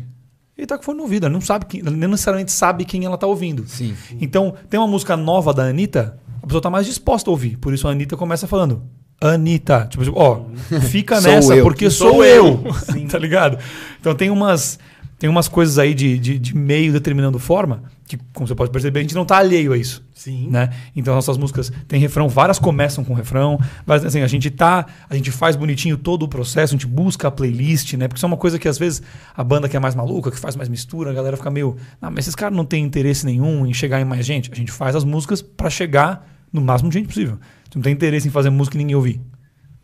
e 0.57 0.67
tá 0.67 0.77
com 0.77 0.85
fone 0.85 0.99
no 0.99 1.05
ouvido, 1.05 1.27
ela 1.27 1.33
não 1.33 1.41
sabe 1.41 1.65
quem, 1.67 1.83
nem 1.83 2.09
necessariamente 2.09 2.53
sabe 2.53 2.85
quem 2.85 3.05
ela 3.05 3.17
tá 3.17 3.27
ouvindo. 3.27 3.67
Sim. 3.67 3.95
Então, 4.21 4.55
tem 4.69 4.79
uma 4.79 4.87
música 4.87 5.17
nova 5.17 5.53
da 5.53 5.65
Anitta, 5.65 6.19
a 6.43 6.47
pessoa 6.47 6.61
tá 6.61 6.69
mais 6.69 6.87
disposta 6.87 7.31
a 7.31 7.33
ouvir. 7.33 7.57
Por 7.57 7.73
isso 7.73 7.87
a 7.89 7.93
Anitta 7.93 8.17
começa 8.17 8.47
falando. 8.47 8.83
Anitta. 9.21 9.87
Tipo, 9.89 10.05
ó, 10.15 10.43
fica 10.81 11.21
Sou 11.23 11.31
nessa, 11.31 11.55
eu. 11.55 11.65
porque 11.65 11.89
Sou 11.89 12.15
sou, 12.15 12.25
eu. 12.25 12.65
eu. 12.65 13.07
tá 13.09 13.19
ligado? 13.19 13.59
Então 14.01 14.15
tem 14.15 14.29
umas. 14.31 14.79
tem 15.19 15.31
umas 15.31 15.47
coisas 15.47 15.79
aí 15.79 15.95
de, 15.95 16.19
de, 16.19 16.39
de 16.39 16.57
meio 16.57 16.93
determinando 16.93 17.39
forma, 17.39 17.85
que, 18.17 18.25
como 18.33 18.47
você 18.47 18.55
pode 18.55 18.71
perceber, 18.71 19.01
a 19.01 19.03
gente 19.03 19.15
não 19.15 19.25
tá 19.25 19.39
alheio 19.39 19.73
a 19.73 19.77
isso. 19.77 20.05
Sim. 20.15 20.49
Né? 20.51 20.71
Então 20.95 21.15
nossas 21.15 21.37
músicas 21.39 21.73
têm 21.89 21.99
refrão, 21.99 22.29
várias 22.29 22.59
começam 22.59 23.03
com 23.03 23.15
refrão, 23.15 23.59
várias, 23.87 24.05
assim, 24.05 24.21
a 24.21 24.27
gente 24.27 24.51
tá, 24.51 24.87
a 25.09 25.15
gente 25.15 25.31
faz 25.31 25.57
bonitinho 25.57 25.97
todo 25.97 26.25
o 26.25 26.29
processo, 26.29 26.75
a 26.75 26.77
gente 26.77 26.87
busca 26.87 27.29
a 27.29 27.31
playlist, 27.31 27.95
né? 27.95 28.07
Porque 28.07 28.19
isso 28.19 28.27
é 28.27 28.29
uma 28.29 28.37
coisa 28.37 28.59
que 28.59 28.69
às 28.69 28.79
vezes 28.79 29.03
a 29.35 29.43
banda 29.43 29.69
que 29.69 29.77
é 29.77 29.81
mais 29.81 29.95
maluca, 29.95 30.31
que 30.31 30.39
faz 30.39 30.55
mais 30.55 30.69
mistura, 30.69 31.11
a 31.11 31.15
galera 31.15 31.37
fica 31.37 31.51
meio, 31.51 31.77
ah, 32.01 32.11
mas 32.11 32.25
esses 32.25 32.35
caras 32.35 32.57
não 32.57 32.65
têm 32.65 32.85
interesse 32.85 33.25
nenhum 33.25 33.67
em 33.67 33.73
chegar 33.73 34.01
em 34.01 34.05
mais 34.05 34.25
gente. 34.25 34.51
A 34.53 34.55
gente 34.55 34.71
faz 34.71 34.95
as 34.95 35.05
músicas 35.05 35.41
pra 35.41 35.71
chegar 35.71 36.29
no 36.53 36.61
máximo 36.61 36.91
de 36.91 36.99
gente 36.99 37.09
possível. 37.09 37.39
Você 37.65 37.79
não 37.79 37.83
tem 37.83 37.93
interesse 37.93 38.29
em 38.29 38.31
fazer 38.31 38.51
música 38.51 38.77
e 38.77 38.79
ninguém 38.79 38.95
ouvir. 38.95 39.21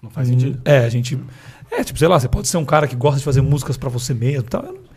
Não 0.03 0.11
faz 0.11 0.29
sentido. 0.29 0.61
É, 0.65 0.79
a 0.79 0.89
gente. 0.89 1.19
É, 1.71 1.83
tipo, 1.83 1.99
sei 1.99 2.09
lá, 2.09 2.19
você 2.19 2.29
pode 2.29 2.49
ser 2.49 2.57
um 2.57 2.65
cara 2.65 2.87
que 2.87 2.95
gosta 2.95 3.19
de 3.19 3.25
fazer 3.25 3.41
músicas 3.41 3.77
pra 3.77 3.89
você 3.89 4.15
mesmo. 4.15 4.41
e 4.41 4.43
Tal. 4.43 4.65
Eu 4.65 4.88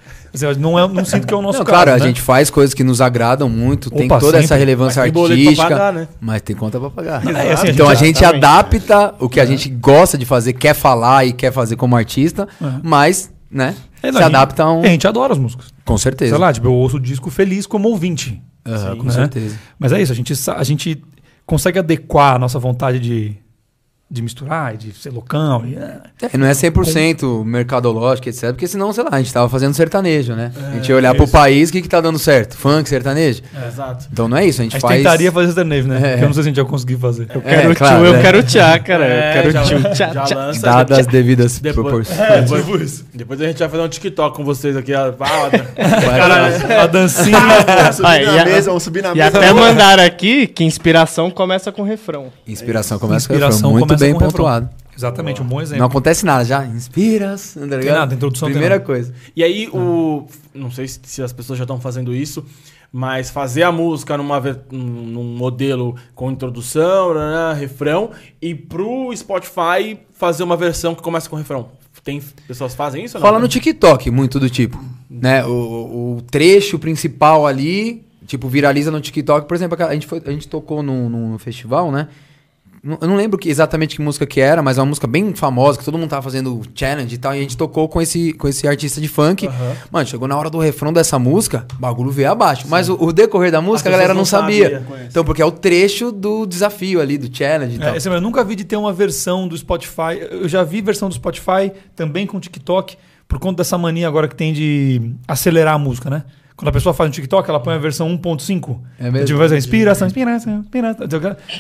não- 0.58 0.80
é, 0.80 0.88
não 0.88 1.04
sinto 1.06 1.28
que 1.28 1.34
é 1.34 1.38
o 1.38 1.42
nosso 1.42 1.60
Não, 1.60 1.66
caso. 1.66 1.76
claro, 1.84 1.92
a 1.92 1.98
né? 1.98 2.08
gente 2.08 2.22
faz 2.22 2.50
coisas 2.50 2.74
que 2.74 2.84
nos 2.84 3.02
agradam 3.02 3.50
muito, 3.50 3.90
tem 3.90 4.06
Opa, 4.06 4.20
toda 4.20 4.38
essa 4.38 4.48
sempre. 4.50 4.60
relevância 4.60 5.02
Mas 5.02 5.12
tem 5.12 5.24
artística, 5.24 5.64
pagar, 5.70 5.94
né? 5.94 6.08
mas 6.20 6.42
tem 6.42 6.56
conta 6.56 6.80
pra 6.80 6.90
pagar. 6.90 7.22
É, 7.28 7.54
assim, 7.54 7.68
a 7.68 7.72
então 7.72 7.90
a 7.90 7.94
gente- 7.96 8.08
gente 8.08 8.18
Exatamente. 8.24 8.46
adapta 8.46 9.16
o 9.20 9.28
que 9.30 9.40
a 9.40 9.46
gente 9.46 9.70
gosta 9.70 10.18
de 10.18 10.26
fazer, 10.26 10.54
quer 10.54 10.74
falar 10.74 11.26
e 11.26 11.34
quer 11.34 11.52
fazer 11.52 11.76
como 11.76 11.96
artista, 11.96 12.48
mas, 12.84 13.32
né, 13.50 13.76
É, 14.02 14.08
não, 14.08 14.14
se 14.14 14.24
a 14.24 14.28
gente- 14.28 14.36
adapta 14.36 14.64
a 14.64 14.72
um... 14.74 14.82
A 14.84 14.88
gente 14.88 15.08
adora 15.08 15.34
as 15.34 15.40
músicas. 15.40 15.68
Com 15.86 15.98
certeza. 15.98 16.32
Sei 16.32 16.40
lá, 16.40 16.54
tipo, 16.54 16.68
eu 16.68 16.74
ouço 16.74 16.98
o 16.98 17.00
disco 17.00 17.30
feliz 17.30 17.66
como 17.68 17.90
ouvinte. 17.90 18.42
Aham, 18.66 18.96
com 18.98 19.04
né? 19.06 19.12
certeza. 19.12 19.56
Mas 19.80 19.92
é 19.92 20.02
isso, 20.02 20.12
a 20.12 20.16
gente, 20.16 20.34
a 20.56 20.64
gente 20.64 21.04
consegue 21.46 21.80
adequar 21.80 22.36
a 22.36 22.40
nossa 22.40 22.58
vontade 22.60 23.00
de, 23.00 23.36
de 24.14 24.22
misturar, 24.22 24.74
e 24.76 24.78
de 24.78 24.94
ser 24.94 25.10
loucão. 25.10 25.66
E, 25.66 25.76
é. 25.76 26.00
É, 26.34 26.38
não 26.38 26.46
é 26.46 26.52
100% 26.52 27.46
mercadológico, 27.46 28.28
etc. 28.28 28.50
Porque 28.50 28.68
senão, 28.68 28.92
sei 28.92 29.06
lá, 29.06 29.12
a 29.14 29.18
gente 29.20 29.32
tava 29.32 29.48
fazendo 29.48 29.74
sertanejo, 29.74 30.34
né? 30.34 30.52
a 30.70 30.72
gente 30.74 30.90
ia 30.90 30.96
É, 30.96 30.98
olhar 30.98 31.16
pro 31.16 31.24
isso. 31.24 31.32
país, 31.32 31.70
o 31.70 31.72
que 31.72 31.82
que 31.82 31.88
tá 31.88 32.02
dando 32.02 32.20
certo? 32.20 32.58
Funk, 32.58 32.90
sertanejo? 32.90 33.42
Exato. 33.68 34.08
Então 34.12 34.28
não 34.28 34.36
é 34.36 34.46
isso, 34.46 34.60
a 34.60 34.64
A 34.64 34.64
gente 34.66 34.74
gente 34.74 34.82
faz... 34.82 34.98
tentaria 34.98 35.32
fazer 35.32 35.48
sertanejo, 35.48 35.88
né? 35.88 35.96
É. 35.98 36.10
Porque 36.12 36.24
eu 36.24 36.28
não 36.28 36.34
sei 36.34 36.44
se 36.44 36.50
a 36.50 36.52
gente 36.52 36.58
ia 36.58 36.66
conseguir 36.66 36.98
fazer. 36.98 37.28
Eu 37.34 37.42
É, 37.46 37.56
quero 37.62 37.76
claro, 37.76 37.98
tchu, 38.00 38.06
eu 38.06 38.16
é. 38.16 38.22
quero 38.22 38.44
tchá, 38.44 38.80
cara. 38.80 39.06
É, 39.06 39.30
eu 39.30 39.34
quero 39.34 39.52
já- 39.52 39.64
tchu, 39.64 39.80
já 39.80 39.90
tchá, 40.10 40.24
tchá. 40.26 40.36
lança, 40.36 40.62
Dadas 40.62 41.00
as 41.00 41.08
devidas 41.08 41.60
Depois, 41.60 41.86
proporções. 42.08 42.20
é, 42.20 42.42
depois, 42.42 43.06
depois 43.14 43.42
a 43.42 43.46
gente 43.46 43.60
vai 43.60 43.70
fazer 43.70 43.84
um 43.84 43.88
TikTok 43.88 44.36
com 44.36 44.44
vocês 44.44 44.76
aqui. 44.76 44.94
ó. 44.94 45.14
Ah, 45.22 46.84
a 46.84 46.88
dancinha. 46.88 47.38
Subir 47.94 48.04
na 48.04 48.18
e 48.20 48.40
a- 48.40 48.46
mesa, 48.46 48.70
vamos 48.70 48.84
subir 48.84 49.04
na 49.04 49.12
E 49.12 49.16
mesa. 49.16 49.38
até 49.38 49.54
mandaram 49.54 50.04
aqui 50.04 50.48
que 50.48 50.64
inspiração 50.64 51.30
começa 51.32 51.72
com 51.72 51.84
refrão. 51.84 52.28
Inspiração 52.48 53.00
começa 53.00 53.28
com 53.28 53.34
Inspiração 53.34 53.72
refrão, 53.74 53.88
muito 53.88 54.01
bem 54.06 54.14
com 54.14 54.20
refrão. 54.20 54.32
pontuado. 54.32 54.70
Exatamente, 54.96 55.42
um 55.42 55.46
bom 55.46 55.62
exemplo. 55.62 55.80
Não 55.80 55.88
acontece 55.88 56.26
nada 56.26 56.44
já. 56.44 56.66
Inspiras, 56.66 57.56
tá 57.56 57.78
ligado? 57.78 57.98
nada, 57.98 58.14
introdução 58.14 58.48
tem 58.48 58.54
Primeira 58.54 58.76
nada. 58.76 58.86
coisa. 58.86 59.14
E 59.36 59.44
aí, 59.44 59.68
o. 59.70 60.28
Não 60.54 60.70
sei 60.70 60.88
se 60.88 61.24
as 61.24 61.34
pessoas 61.34 61.58
já 61.58 61.64
estão 61.64 61.80
fazendo 61.80 62.14
isso, 62.14 62.46
mas 62.92 63.30
fazer 63.30 63.64
a 63.64 63.72
música 63.72 64.18
numa, 64.18 64.40
num 64.72 65.36
modelo 65.36 65.96
com 66.14 66.30
introdução, 66.30 67.14
né, 67.14 67.54
refrão, 67.58 68.12
e 68.42 68.54
pro 68.54 69.16
Spotify 69.16 69.98
fazer 70.14 70.44
uma 70.44 70.58
versão 70.58 70.94
que 70.94 71.02
começa 71.02 71.30
com 71.30 71.36
refrão. 71.36 71.70
Tem 72.04 72.22
pessoas 72.48 72.74
fazem 72.74 73.06
isso 73.06 73.18
ou 73.18 73.22
não? 73.22 73.28
Fala 73.28 73.40
no 73.40 73.48
TikTok, 73.48 74.10
muito 74.10 74.40
do 74.40 74.50
tipo. 74.50 74.84
Né? 75.10 75.46
O, 75.46 76.18
o 76.18 76.22
trecho 76.30 76.80
principal 76.80 77.46
ali, 77.46 78.04
tipo, 78.26 78.48
viraliza 78.48 78.90
no 78.90 79.00
TikTok. 79.00 79.48
Por 79.48 79.54
exemplo, 79.54 79.82
a 79.84 79.94
gente, 79.94 80.08
foi, 80.08 80.22
a 80.26 80.32
gente 80.32 80.48
tocou 80.48 80.82
num, 80.82 81.08
num 81.10 81.38
festival, 81.38 81.92
né? 81.92 82.08
Eu 82.84 83.08
não 83.08 83.16
lembro 83.16 83.38
que- 83.38 83.48
exatamente 83.48 83.96
que 83.96 84.02
música 84.02 84.26
que 84.26 84.42
era, 84.42 84.60
mas 84.64 84.78
é 84.80 84.82
uma 84.82 84.88
música 84.88 85.06
bem 85.06 85.36
famosa, 85.36 85.78
que 85.78 85.86
todo 85.86 86.00
mundo 86.00 86.10
tava 86.10 86.24
fazendo 86.24 86.62
challenge 86.74 87.14
e 87.14 87.18
tal, 87.20 87.36
e 87.36 87.38
a 87.38 87.42
gente 87.42 87.56
tocou 87.56 87.88
com 87.88 88.02
esse, 88.02 88.34
com 88.34 88.48
esse 88.48 88.68
artista 88.68 89.00
de 89.00 89.08
funk. 89.08 89.48
Mano, 89.92 90.08
chegou 90.08 90.28
na 90.28 90.36
hora 90.36 90.50
do 90.50 90.58
refrão 90.58 90.92
dessa 90.92 91.20
música, 91.20 91.66
o 91.78 91.80
bagulho 91.80 92.10
veio 92.10 92.32
abaixo. 92.32 92.66
Mas 92.68 92.90
o, 92.90 92.96
o 93.00 93.14
decorrer 93.14 93.52
da 93.52 93.62
música, 93.62 93.88
a 93.88 93.92
galera 93.92 94.14
não 94.16 94.22
não 94.22 94.26
sabia. 94.26 94.80
sabiam, 94.82 95.00
então, 95.08 95.24
porque 95.24 95.42
é 95.44 95.46
o 95.46 95.52
trecho 95.52 96.12
do 96.12 96.46
desafio 96.48 97.00
ali, 97.00 97.20
do 97.20 97.36
challenge 97.36 97.76
e 97.76 97.80
tal. 97.80 97.94
É, 97.94 97.98
eu 98.18 98.22
nunca 98.22 98.44
vi 98.44 98.56
de 98.56 98.64
ter 98.64 98.78
uma 98.78 98.92
versão 98.92 99.48
do 99.48 99.56
Spotify. 99.56 100.18
Eu 100.32 100.50
já 100.50 100.64
vi 100.64 100.82
versão 100.82 101.08
do 101.08 101.14
Spotify 101.14 101.72
também 101.96 102.26
com 102.26 102.40
TikTok, 102.40 102.98
por 103.28 103.38
conta 103.40 103.58
dessa 103.58 103.78
mania 103.78 104.08
agora 104.08 104.28
que 104.28 104.36
tem 104.36 104.52
de 104.54 105.14
acelerar 105.28 105.76
a 105.76 105.78
música, 105.78 106.10
né? 106.10 106.24
Quando 106.56 106.68
a 106.70 106.72
pessoa 106.72 106.94
faz 106.94 107.10
um 107.10 107.12
TikTok, 107.12 107.50
ela 107.50 107.60
põe 107.60 107.74
a 107.74 107.78
versão 107.78 108.08
1.5. 108.18 108.80
É 109.00 109.10
mesmo? 109.10 109.26
Tipo, 109.26 109.40
vai 109.40 109.48
dizer, 109.48 109.58
inspiração, 109.58 110.08
inspiração, 110.08 110.60
inspiração. 110.60 111.08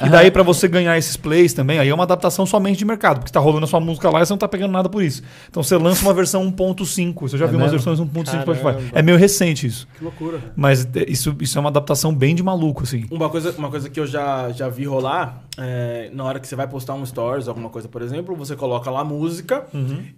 E 0.06 0.10
daí, 0.10 0.30
pra 0.30 0.44
você 0.44 0.68
ganhar 0.68 0.98
esses 0.98 1.18
plays 1.18 1.54
também, 1.54 1.80
aí 1.80 1.90
é 1.90 1.94
uma 1.94 2.04
adaptação 2.04 2.46
somente 2.46 2.78
de 2.78 2.86
mercado, 2.86 3.20
porque 3.20 3.32
tá 3.32 3.40
rolando 3.40 3.66
a 3.66 3.68
sua 3.68 3.80
música 3.80 4.10
lá 4.10 4.22
e 4.22 4.26
você 4.26 4.34
não 4.34 4.38
tá 4.38 4.48
pegando 4.48 4.72
nada 4.72 4.88
por 4.90 5.02
isso. 5.04 5.24
Então 5.50 5.64
você 5.64 5.76
lança 5.78 6.04
uma 6.04 6.14
versão 6.14 6.46
1.5. 6.52 7.22
Você 7.22 7.38
já 7.38 7.46
É 7.46 7.48
viu 7.48 7.58
umas 7.58 7.72
mesmo? 7.72 7.84
versões 7.86 8.00
1.5 8.10 8.46
do 8.46 8.56
Spotify. 8.56 8.90
É 8.94 9.02
meio 9.02 9.18
recente 9.18 9.66
isso. 9.66 9.88
Que 9.98 10.04
loucura. 10.04 10.40
Mas 10.56 10.86
é, 10.96 11.06
isso, 11.10 11.36
isso 11.40 11.58
é 11.58 11.62
uma 11.62 11.70
adaptação 11.70 12.14
bem 12.14 12.36
de 12.36 12.44
maluco, 12.44 12.84
assim. 12.84 13.06
Uma 13.10 13.30
coisa, 13.30 13.54
uma 13.58 13.70
coisa 13.70 13.90
que 13.90 14.00
eu 14.00 14.06
já, 14.06 14.52
já 14.52 14.70
vi 14.70 14.86
rolar, 14.86 15.44
é, 15.58 16.10
na 16.14 16.24
hora 16.24 16.40
que 16.40 16.48
você 16.48 16.56
vai 16.56 16.68
postar 16.68 16.94
um 16.94 17.06
stories, 17.06 17.48
alguma 17.48 17.70
coisa, 17.70 17.88
por 17.88 18.02
exemplo, 18.02 18.36
você 18.36 18.56
coloca 18.56 18.90
lá 18.92 19.02
a 19.02 19.06
música 19.06 19.66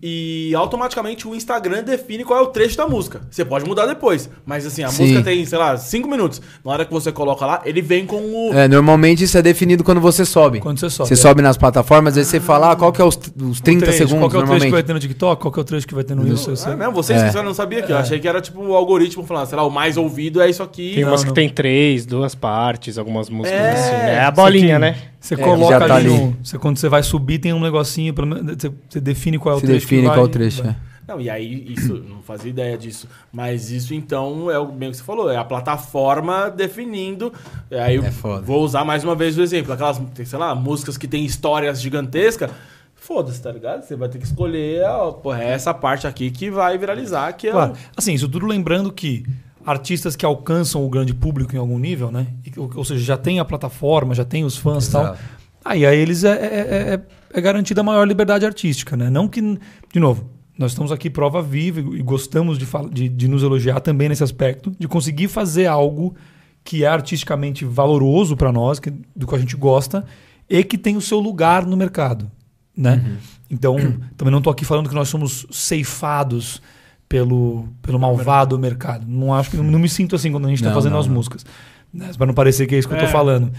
e 0.02 0.54
automaticamente 0.56 1.28
o 1.28 1.36
Instagram 1.36 1.84
define 1.84 2.24
qual 2.24 2.40
é 2.40 2.42
o 2.42 2.48
trecho 2.48 2.78
da 2.78 2.88
música. 2.88 3.22
Você 3.30 3.44
pode 3.46 3.66
mudar 3.66 3.86
depois, 3.86 4.30
mas 4.46 4.63
assim, 4.68 4.84
a 4.84 4.90
Sim. 4.90 5.04
música 5.04 5.24
tem, 5.24 5.46
sei 5.46 5.58
lá, 5.58 5.78
5 5.78 6.08
minutos. 6.10 6.42
Na 6.64 6.72
hora 6.72 6.86
que 6.86 6.92
você 6.92 7.12
coloca 7.12 7.46
lá, 7.46 7.62
ele 7.66 7.82
vem 7.82 8.06
com 8.06 8.18
o... 8.18 8.52
É, 8.54 8.68
normalmente 8.68 9.24
isso 9.24 9.38
é 9.38 9.42
definido 9.42 9.84
quando 9.84 10.00
você 10.02 10.26
sobe. 10.26 10.60
Quando 10.60 10.80
você 10.80 10.90
sobe. 10.90 11.08
Você 11.10 11.14
é. 11.14 11.18
sobe 11.18 11.42
nas 11.42 11.58
plataformas, 11.58 12.18
aí 12.18 12.26
você 12.26 12.40
fala 12.40 12.72
ah, 12.72 12.76
qual 12.76 12.92
que 12.92 13.02
é 13.02 13.06
os, 13.06 13.16
os 13.42 13.62
30 13.62 13.80
O 13.80 13.88
trecho, 13.88 13.98
segundos 13.98 14.20
Qual 14.20 14.30
que 14.32 14.36
é 14.38 14.40
o 14.40 14.44
trecho 14.46 14.66
que 14.66 14.72
vai 14.72 14.84
ter 14.84 14.94
no 14.94 15.00
TikTok? 15.00 15.42
Qual 15.42 15.52
que 15.52 15.60
é 15.60 15.62
o 15.62 15.66
trecho 15.66 15.88
que 15.88 15.94
vai 15.96 16.04
ter 16.04 16.16
no 16.16 16.24
Reels? 16.24 16.66
É 16.66 16.76
mesmo? 16.76 16.94
Vocês 16.94 17.22
É. 17.22 17.30
que 17.30 17.42
não 17.42 17.54
sabia 17.54 17.82
que 17.82 17.92
eu 17.92 17.98
achei 17.98 18.20
que 18.20 18.28
era 18.28 18.40
tipo 18.42 18.62
o 18.64 18.76
algoritmo 18.76 19.24
falando, 19.26 19.48
sei 19.48 19.58
lá, 19.58 19.64
o 19.66 19.70
mais 19.72 19.98
ouvido 19.98 20.42
é 20.42 20.50
isso 20.50 20.64
aqui. 20.64 20.94
Tem 20.96 21.04
Não, 21.04 21.12
umas 21.12 21.22
não. 21.24 21.30
que 21.30 21.36
tem 21.36 21.50
três, 21.50 22.06
duas 22.06 22.36
partes, 22.36 22.98
algumas 22.98 23.30
músicas 23.30 23.60
É, 23.60 23.72
assim. 23.72 23.92
É 24.12 24.20
a 24.24 24.32
bolinha, 24.32 24.80
né? 24.80 24.96
Você 25.20 25.36
É, 25.36 25.38
coloca 25.38 25.80
tá 25.88 25.96
ali, 25.96 26.08
ali. 26.08 26.18
no- 26.18 26.36
você, 26.44 26.58
quando 26.58 26.78
você 26.78 26.90
vai 26.90 27.02
subir, 27.02 27.40
tem 27.40 27.54
um 27.54 27.60
negocinho, 27.62 28.14
pelo 28.14 28.28
menos, 28.28 28.56
você, 28.60 28.72
você 28.90 29.00
define 29.00 29.38
qual 29.40 29.56
é 29.56 29.58
o 29.58 29.62
Se 29.62 29.66
trecho. 29.66 29.88
que 29.88 29.92
define 29.96 30.08
vai- 30.08 30.18
qual 30.18 30.28
trecho. 30.28 30.64
vai. 30.64 30.72
é. 30.72 30.76
Não, 31.08 31.20
e 31.20 31.30
aí 31.30 31.66
isso, 31.74 31.96
não 32.08 32.22
fazia 32.22 32.50
ideia 32.50 32.78
disso. 32.78 33.08
Mas 33.32 33.70
isso 33.72 33.94
então 33.94 34.50
é 34.50 34.58
o 34.58 34.66
bem 34.68 34.90
que 34.92 34.98
você 34.98 35.04
falou, 35.04 35.30
é 35.30 35.36
a 35.38 35.44
plataforma 35.44 36.50
definindo. 36.50 37.32
E 37.70 37.76
Aí 37.76 37.96
eu 37.96 38.04
É 38.06 38.12
foda. 38.12 38.42
vou 38.42 38.64
usar 38.64 38.86
mais 38.86 39.04
uma 39.04 39.16
vez 39.16 39.38
o 39.38 39.42
exemplo. 39.42 39.74
Aquelas, 39.74 40.02
sei 40.26 40.40
lá, 40.40 40.56
músicas 40.56 40.98
que 40.98 41.08
tem 41.08 41.26
histórias 41.26 41.82
gigantescas. 41.82 42.50
Foda-se, 42.96 43.42
tá 43.42 43.52
ligado? 43.52 43.82
Você 43.84 43.96
vai 43.98 44.08
ter 44.08 44.18
que 44.18 44.24
escolher, 44.26 44.84
ó, 44.86 45.12
porra, 45.12 45.44
é 45.44 45.50
essa 45.50 45.74
parte 45.74 46.08
aqui 46.08 46.32
que 46.32 46.50
vai 46.50 46.78
viralizar, 46.78 47.34
que 47.34 47.48
é 47.50 47.52
Claro. 47.52 47.74
o- 47.74 47.78
Assim, 47.98 48.14
isso 48.14 48.30
tudo 48.30 48.46
lembrando 48.46 48.92
que 48.94 49.26
artistas 49.66 50.16
que 50.16 50.26
alcançam 50.26 50.86
o 50.86 50.90
grande 50.90 51.14
público 51.14 51.54
em 51.54 51.60
algum 51.60 51.78
nível, 51.78 52.10
né? 52.12 52.28
Ou, 52.56 52.72
ou 52.76 52.86
seja, 52.86 53.04
já 53.04 53.18
tem 53.18 53.40
a 53.40 53.46
plataforma, 53.46 54.14
já 54.16 54.24
tem 54.24 54.46
os 54.46 54.56
fãs 54.58 54.88
e 54.88 54.92
tal. 54.92 55.18
Aí 55.66 55.86
a 55.86 55.94
eles 55.94 56.24
é, 56.24 56.32
é, 56.32 56.94
é- 56.94 57.02
é 57.34 57.42
garantida 57.42 57.82
a 57.82 57.84
maior 57.84 58.08
liberdade 58.08 58.46
artística, 58.46 58.96
né? 58.96 59.10
Não 59.10 59.28
que, 59.28 59.42
de 59.42 60.00
novo, 60.00 60.30
nós 60.58 60.72
estamos 60.72 60.92
aqui 60.92 61.10
prova 61.10 61.42
viva 61.42 61.80
e 61.80 62.02
gostamos 62.02 62.58
de, 62.58 62.68
de, 62.92 63.10
de 63.10 63.28
nos 63.28 63.42
elogiar 63.44 63.80
também 63.80 64.10
nesse 64.10 64.24
aspecto, 64.24 64.72
de 64.80 64.88
conseguir 64.88 65.28
fazer 65.28 65.66
algo 65.66 66.16
que 66.64 66.84
é 66.84 66.88
artisticamente 66.88 67.66
valoroso 67.66 68.38
para 68.38 68.52
nós, 68.52 68.80
que, 68.80 68.92
do 69.16 69.28
que 69.28 69.36
a 69.36 69.40
gente 69.40 69.56
gosta, 69.58 70.06
e 70.50 70.64
que 70.64 70.78
tem 70.78 70.96
o 70.96 71.02
seu 71.02 71.20
lugar 71.20 71.66
no 71.66 71.76
mercado, 71.76 72.30
né? 72.78 73.18
Então, 73.50 73.76
também 74.16 74.32
não 74.32 74.38
estou 74.40 74.52
aqui 74.52 74.64
falando 74.66 74.88
que 74.90 74.96
nós 74.96 75.10
somos 75.10 75.46
ceifados 75.52 76.62
pelo, 77.10 77.68
pelo 77.82 78.00
malvado 78.00 78.58
mercado. 78.58 79.06
Não 79.08 79.34
acho 79.34 79.52
que 79.52 79.58
não, 79.58 79.80
me 79.80 79.90
sinto 79.90 80.16
assim 80.16 80.32
quando 80.32 80.46
a 80.46 80.50
gente 80.50 80.60
está 80.60 80.70
Não, 80.70 80.76
fazendo 80.76 80.94
não, 80.94 81.00
as 81.00 81.08
não. 81.08 81.14
músicas, 81.14 81.46
né? 81.94 82.12
para 82.18 82.26
não 82.26 82.34
parecer 82.34 82.66
que 82.66 82.76
é 82.76 82.80
isso 82.80 82.88
que 82.88 82.94
eu 82.94 82.98
É. 83.00 83.04
estou 83.04 83.12
falando. 83.12 83.52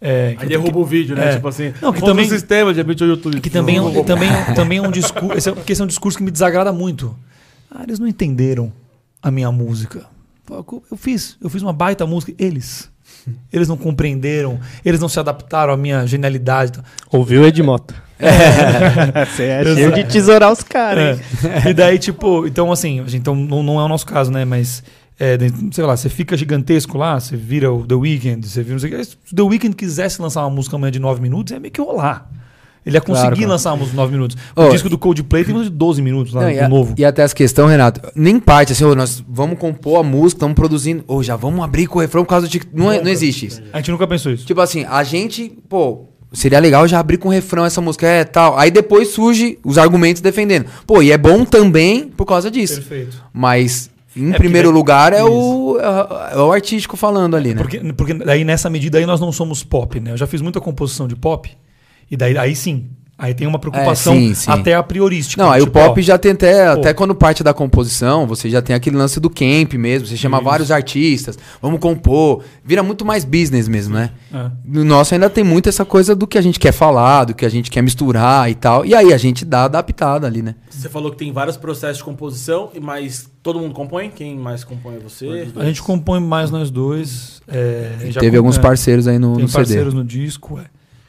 É, 0.00 0.34
que 0.36 0.42
Aí 0.42 0.48
derruba 0.50 0.78
o 0.78 0.84
vídeo, 0.84 1.16
né? 1.16 1.30
é. 1.30 1.34
Tipo 1.36 1.48
assim, 1.48 1.72
Não, 1.80 1.92
que 1.92 2.00
também- 2.00 2.26
o 2.26 2.28
sistema, 2.28 2.72
de 2.72 2.78
repente 2.80 3.02
o 3.02 3.06
YouTube. 3.06 3.40
que 3.40 3.48
também, 3.50 3.76
é 3.78 3.80
um- 3.82 4.04
também, 4.04 4.28
também 4.54 4.78
é 4.78 4.82
um 4.82 4.90
discurso. 4.90 5.32
Esse 5.38 5.48
é, 5.48 5.52
porque 5.52 5.72
esse 5.72 5.80
é 5.80 5.84
um 5.84 5.88
discurso 5.88 6.18
que 6.18 6.24
me 6.24 6.30
desagrada 6.30 6.72
muito. 6.72 7.16
Ah, 7.70 7.82
eles 7.82 7.98
não 7.98 8.06
entenderam 8.06 8.72
a 9.22 9.30
minha 9.30 9.50
música. 9.50 10.04
Eu 10.90 10.96
fiz, 10.96 11.36
eu 11.42 11.48
fiz 11.50 11.62
uma 11.62 11.72
baita 11.72 12.06
música. 12.06 12.32
Eles. 12.38 12.90
Eles 13.52 13.66
não 13.68 13.76
compreenderam, 13.76 14.60
eles 14.84 15.00
não 15.00 15.08
se 15.08 15.18
adaptaram 15.18 15.72
à 15.72 15.76
minha 15.76 16.06
genialidade. 16.06 16.78
Ouviu 17.10 17.44
Edmota? 17.44 17.94
Você 19.26 19.42
é 19.44 19.64
cheio 19.64 19.92
de 19.92 20.04
tesourar 20.04 20.52
os 20.52 20.62
caras, 20.62 21.18
hein? 21.18 21.24
É. 21.64 21.70
E 21.70 21.74
daí, 21.74 21.98
tipo, 21.98 22.46
então 22.46 22.70
assim, 22.72 23.04
então 23.14 23.34
não, 23.34 23.62
não 23.62 23.80
é 23.80 23.84
o 23.84 23.88
nosso 23.88 24.06
caso, 24.06 24.30
né? 24.30 24.44
Mas, 24.44 24.82
é, 25.18 25.38
sei 25.72 25.84
lá, 25.84 25.96
você 25.96 26.08
fica 26.08 26.36
gigantesco 26.36 26.98
lá, 26.98 27.18
você 27.18 27.36
vira 27.36 27.72
o 27.72 27.86
The 27.86 27.94
Weeknd, 27.94 28.46
você 28.46 28.62
vira 28.62 28.74
não. 28.74 29.04
Se 29.04 29.16
o 29.32 29.34
The 29.36 29.42
Weeknd 29.42 29.74
quisesse 29.76 30.20
lançar 30.20 30.42
uma 30.42 30.50
música 30.50 30.76
amanhã 30.76 30.90
de 30.90 30.98
9 30.98 31.20
minutos, 31.22 31.52
é 31.52 31.58
meio 31.58 31.72
que 31.72 31.80
rolar. 31.80 32.30
Ele 32.84 32.96
ia 32.96 33.00
conseguir 33.00 33.30
Claro, 33.38 33.48
lançar 33.50 33.70
uma 33.70 33.78
música 33.78 33.90
de 33.92 33.96
9 33.96 34.12
minutos. 34.12 34.36
O 34.54 34.62
Ô, 34.62 34.68
disco 34.68 34.88
do 34.88 34.96
Coldplay 34.96 35.44
tem 35.44 35.60
de 35.60 35.68
12 35.70 36.00
minutos 36.00 36.32
lá, 36.32 36.42
Não, 36.42 36.50
e, 36.52 36.60
a- 36.60 36.68
novo. 36.68 36.94
e 36.96 37.04
até 37.04 37.22
essa 37.22 37.34
questão, 37.34 37.66
Renato, 37.66 38.00
nem 38.14 38.38
parte 38.38 38.72
assim, 38.72 38.84
ô, 38.84 38.94
nós 38.94 39.24
vamos 39.28 39.58
compor 39.58 39.98
a 39.98 40.02
música, 40.04 40.36
estamos 40.36 40.54
produzindo, 40.54 41.02
ou 41.08 41.20
já 41.20 41.34
vamos 41.34 41.64
abrir 41.64 41.88
com 41.88 41.98
o 41.98 42.00
refrão 42.00 42.22
por 42.24 42.30
causa 42.30 42.46
do 42.46 42.50
TikTok. 42.50 42.78
Não, 42.78 42.92
é- 42.92 43.02
não 43.02 43.10
existe 43.10 43.46
isso. 43.46 43.60
A 43.72 43.78
gente 43.78 43.90
nunca 43.90 44.06
pensou 44.06 44.30
isso. 44.30 44.46
Tipo 44.46 44.60
assim, 44.60 44.84
a 44.84 45.02
gente, 45.02 45.48
pô, 45.68 46.04
seria 46.32 46.60
legal 46.60 46.86
já 46.86 47.00
abrir 47.00 47.16
com 47.18 47.28
o 47.28 47.32
refrão 47.32 47.64
essa 47.64 47.80
música, 47.80 48.06
é 48.06 48.22
tal. 48.22 48.56
Aí 48.56 48.70
depois 48.70 49.08
surge 49.08 49.58
os 49.64 49.78
argumentos 49.78 50.22
defendendo. 50.22 50.66
Pô, 50.86 51.02
e 51.02 51.10
é 51.10 51.18
bom 51.18 51.44
também 51.44 52.06
por 52.06 52.24
causa 52.24 52.48
disso. 52.52 52.74
Perfeito. 52.76 53.20
Mas 53.32 53.90
em 54.16 54.26
porque 54.26 54.38
primeiro 54.38 54.68
daí- 54.68 54.74
lugar 54.74 55.12
é 55.12 55.22
o, 55.22 55.78
é, 55.78 56.34
é 56.34 56.38
o 56.38 56.50
artístico 56.52 56.96
falando 56.96 57.36
ali, 57.36 57.54
né? 57.54 57.60
Porque, 57.62 57.78
porque 57.92 58.14
daí 58.14 58.44
nessa 58.44 58.70
medida 58.70 58.98
aí 58.98 59.06
nós 59.06 59.20
não 59.20 59.30
somos 59.30 59.62
pop, 59.62 60.00
né? 60.00 60.12
Eu 60.12 60.16
já 60.16 60.26
fiz 60.26 60.40
muita 60.40 60.60
composição 60.60 61.06
de 61.06 61.14
pop, 61.14 61.50
e 62.10 62.16
daí 62.16 62.36
aí 62.36 62.56
sim. 62.56 62.88
Aí 63.18 63.32
tem 63.32 63.46
uma 63.46 63.58
preocupação 63.58 64.12
É, 64.12 64.18
sim, 64.18 64.34
sim. 64.34 64.50
até 64.50 64.74
a 64.74 64.82
priorística. 64.82 65.42
Não, 65.42 65.50
aí 65.50 65.64
tipo, 65.64 65.70
o 65.70 65.82
pop 65.82 65.98
ó, 65.98 66.02
já 66.02 66.18
tem 66.18 66.32
até, 66.32 66.66
pô. 66.66 66.80
até 66.80 66.92
quando 66.92 67.14
parte 67.14 67.42
da 67.42 67.54
composição, 67.54 68.26
você 68.26 68.50
já 68.50 68.60
tem 68.60 68.76
aquele 68.76 68.94
lance 68.94 69.18
do 69.18 69.30
camp 69.30 69.72
mesmo, 69.72 70.06
você 70.06 70.18
chama 70.18 70.38
vários 70.38 70.70
artistas, 70.70 71.38
vamos 71.62 71.80
compor, 71.80 72.42
vira 72.62 72.82
muito 72.82 73.06
mais 73.06 73.24
business 73.24 73.68
mesmo, 73.68 73.94
né? 73.94 74.10
É. 74.30 74.50
No 74.62 74.84
nosso 74.84 75.14
ainda 75.14 75.30
tem 75.30 75.42
muito 75.42 75.66
essa 75.66 75.82
coisa 75.82 76.14
do 76.14 76.26
que 76.26 76.36
a 76.36 76.42
gente 76.42 76.60
quer 76.60 76.72
falar, 76.72 77.24
do 77.24 77.34
que 77.34 77.46
a 77.46 77.48
gente 77.48 77.70
quer 77.70 77.80
misturar 77.80 78.50
e 78.50 78.54
tal, 78.54 78.84
e 78.84 78.94
aí 78.94 79.10
a 79.10 79.16
gente 79.16 79.46
dá 79.46 79.64
adaptada 79.64 80.26
ali, 80.26 80.42
né? 80.42 80.54
Você 80.68 80.90
falou 80.90 81.10
que 81.10 81.16
tem 81.16 81.32
vários 81.32 81.56
processos 81.56 81.96
de 81.96 82.04
composição, 82.04 82.68
e 82.74 82.80
mas 82.80 83.30
todo 83.46 83.60
mundo 83.60 83.72
compõe? 83.74 84.10
Quem 84.10 84.36
mais 84.36 84.64
compõe 84.64 84.96
é 84.96 84.98
você? 84.98 85.48
A 85.56 85.64
gente 85.64 85.80
compõe 85.80 86.18
mais 86.20 86.50
nós 86.50 86.68
dois. 86.70 87.40
é, 87.46 87.92
Teve 88.18 88.32
com- 88.32 88.36
alguns 88.38 88.58
é, 88.58 88.60
parceiros 88.60 89.06
aí 89.06 89.18
no, 89.20 89.34
Tem 89.34 89.42
no 89.42 89.48
CD. 89.48 89.58
parceiros 89.64 89.94
no 89.94 90.04
disco, 90.04 90.58
é. 90.58 90.64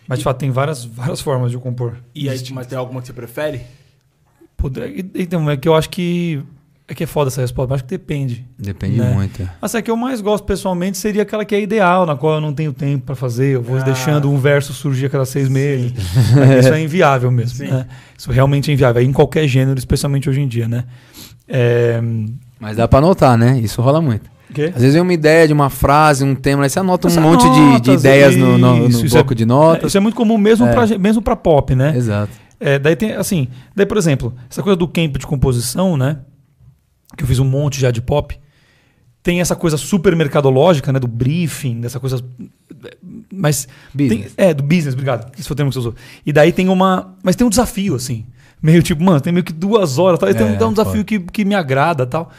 Mas 0.07 0.19
de 0.19 0.23
fato 0.23 0.37
tem 0.37 0.51
várias, 0.51 0.85
várias 0.85 1.19
formas 1.19 1.49
de 1.51 1.57
compor. 1.57 1.97
E 2.13 2.29
aí, 2.29 2.39
mas 2.53 2.67
tem 2.67 2.77
alguma 2.77 3.01
que 3.01 3.07
você 3.07 3.13
prefere? 3.13 3.61
Poder- 4.55 5.05
Então, 5.15 5.49
é 5.49 5.57
que 5.57 5.67
eu 5.67 5.73
acho 5.75 5.89
que. 5.89 6.41
É 6.89 6.93
que 6.95 7.03
é 7.03 7.07
foda 7.07 7.27
essa 7.27 7.41
resposta, 7.41 7.67
mas 7.69 7.75
acho 7.81 7.83
que 7.83 7.89
depende. 7.97 8.45
Depende 8.57 8.97
né? 8.97 9.11
muito. 9.13 9.41
é. 9.43 9.49
Mas 9.61 9.75
é 9.75 9.81
que 9.81 9.91
eu 9.91 9.97
mais 9.97 10.21
gosto 10.21 10.45
pessoalmente 10.45 10.97
seria 10.97 11.23
aquela 11.23 11.43
que 11.43 11.53
é 11.53 11.59
ideal, 11.59 12.05
na 12.05 12.15
qual 12.15 12.35
eu 12.35 12.41
não 12.41 12.53
tenho 12.53 12.71
tempo 12.71 13.05
pra 13.07 13.13
fazer, 13.13 13.55
eu 13.55 13.61
vou 13.61 13.75
Ah. 13.77 13.81
deixando 13.81 14.31
um 14.31 14.37
verso 14.37 14.71
surgir 14.71 15.07
a 15.07 15.09
cada 15.09 15.25
seis 15.25 15.49
meses. 15.49 15.91
Isso 16.61 16.73
é 16.73 16.81
inviável 16.81 17.29
mesmo. 17.29 17.67
Né? 17.67 17.85
Isso 18.17 18.31
realmente 18.31 18.71
é 18.71 18.73
inviável, 18.73 19.01
em 19.03 19.11
qualquer 19.11 19.45
gênero, 19.49 19.77
especialmente 19.77 20.29
hoje 20.29 20.39
em 20.39 20.47
dia, 20.47 20.65
né? 20.69 20.85
É... 21.47 22.01
Mas 22.59 22.77
dá 22.77 22.87
pra 22.87 22.99
anotar, 22.99 23.37
né? 23.37 23.59
Isso 23.59 23.81
rola 23.81 24.01
muito. 24.01 24.29
quê? 24.53 24.71
Às 24.75 24.81
vezes 24.81 24.93
vem 24.93 25.01
uma 25.01 25.13
ideia 25.13 25.47
de 25.47 25.53
uma 25.53 25.69
frase, 25.69 26.23
um 26.23 26.33
tema, 26.35 26.63
aí 26.63 26.69
você 26.69 26.79
anota 26.79 27.07
um 27.07 27.11
Você 27.11 27.19
monte 27.19 27.43
de, 27.49 27.81
de 27.81 27.91
ideias 27.91 28.35
no, 28.35 28.57
no, 28.57 28.75
no 28.77 28.87
isso, 28.89 29.05
isso 29.05 29.15
bloco 29.15 29.33
é- 29.33 29.35
de 29.35 29.45
notas. 29.45 29.87
Isso 29.89 29.97
é 29.97 30.01
muito 30.01 30.15
comum 30.15 30.37
mesmo 30.37 30.65
É. 30.65 30.73
pra 30.73 30.87
pra 30.87 30.97
mesmo 30.97 31.21
para 31.21 31.35
pop, 31.35 31.73
né? 31.75 31.95
Exato. 31.95 32.31
É, 32.59 32.79
daí 32.79 32.95
tem, 32.95 33.11
assim, 33.13 33.47
daí, 33.75 33.85
por 33.85 33.97
exemplo, 33.97 34.33
essa 34.49 34.63
coisa 34.63 34.75
do 34.75 34.87
camp 34.87 35.17
de 35.17 35.27
composição, 35.27 35.95
né? 35.95 36.17
Que 37.15 37.23
eu 37.23 37.27
fiz 37.27 37.37
um 37.39 37.45
monte 37.45 37.79
já 37.79 37.91
de 37.91 38.01
pop. 38.01 38.37
Tem 39.21 39.41
essa 39.41 39.55
coisa 39.55 39.77
super 39.77 40.15
mercadológica, 40.15 40.91
né? 40.91 40.99
Do 40.99 41.07
briefing, 41.07 41.81
dessa 41.81 41.99
coisa. 41.99 42.23
Mas. 43.31 43.67
tem- 43.95 44.07
Business. 44.07 44.33
é, 44.37 44.53
do 44.53 44.63
business, 44.63 44.93
obrigado. 44.93 45.31
Esse 45.37 45.47
foi 45.47 45.53
o 45.53 45.55
termo 45.57 45.69
que 45.69 45.73
você 45.75 45.79
usou. 45.79 45.95
E 46.25 46.33
daí 46.33 46.51
tem 46.51 46.67
uma. 46.69 47.15
Mas 47.21 47.35
tem 47.35 47.45
um 47.45 47.49
desafio, 47.49 47.93
assim. 47.95 48.25
Meio 48.61 48.81
tipo, 48.81 49.03
mano, 49.03 49.21
tem 49.21 49.31
meio 49.31 49.43
que 49.43 49.53
duas 49.53 49.97
horas. 49.97 50.19
Tal, 50.19 50.33
tem, 50.33 50.47
É, 50.47 50.55
tem 50.55 50.67
um 50.67 50.71
desafio 50.71 51.05
que, 51.05 51.19
que 51.19 51.45
me 51.45 51.55
agrada 51.55 52.05
tal. 52.05 52.31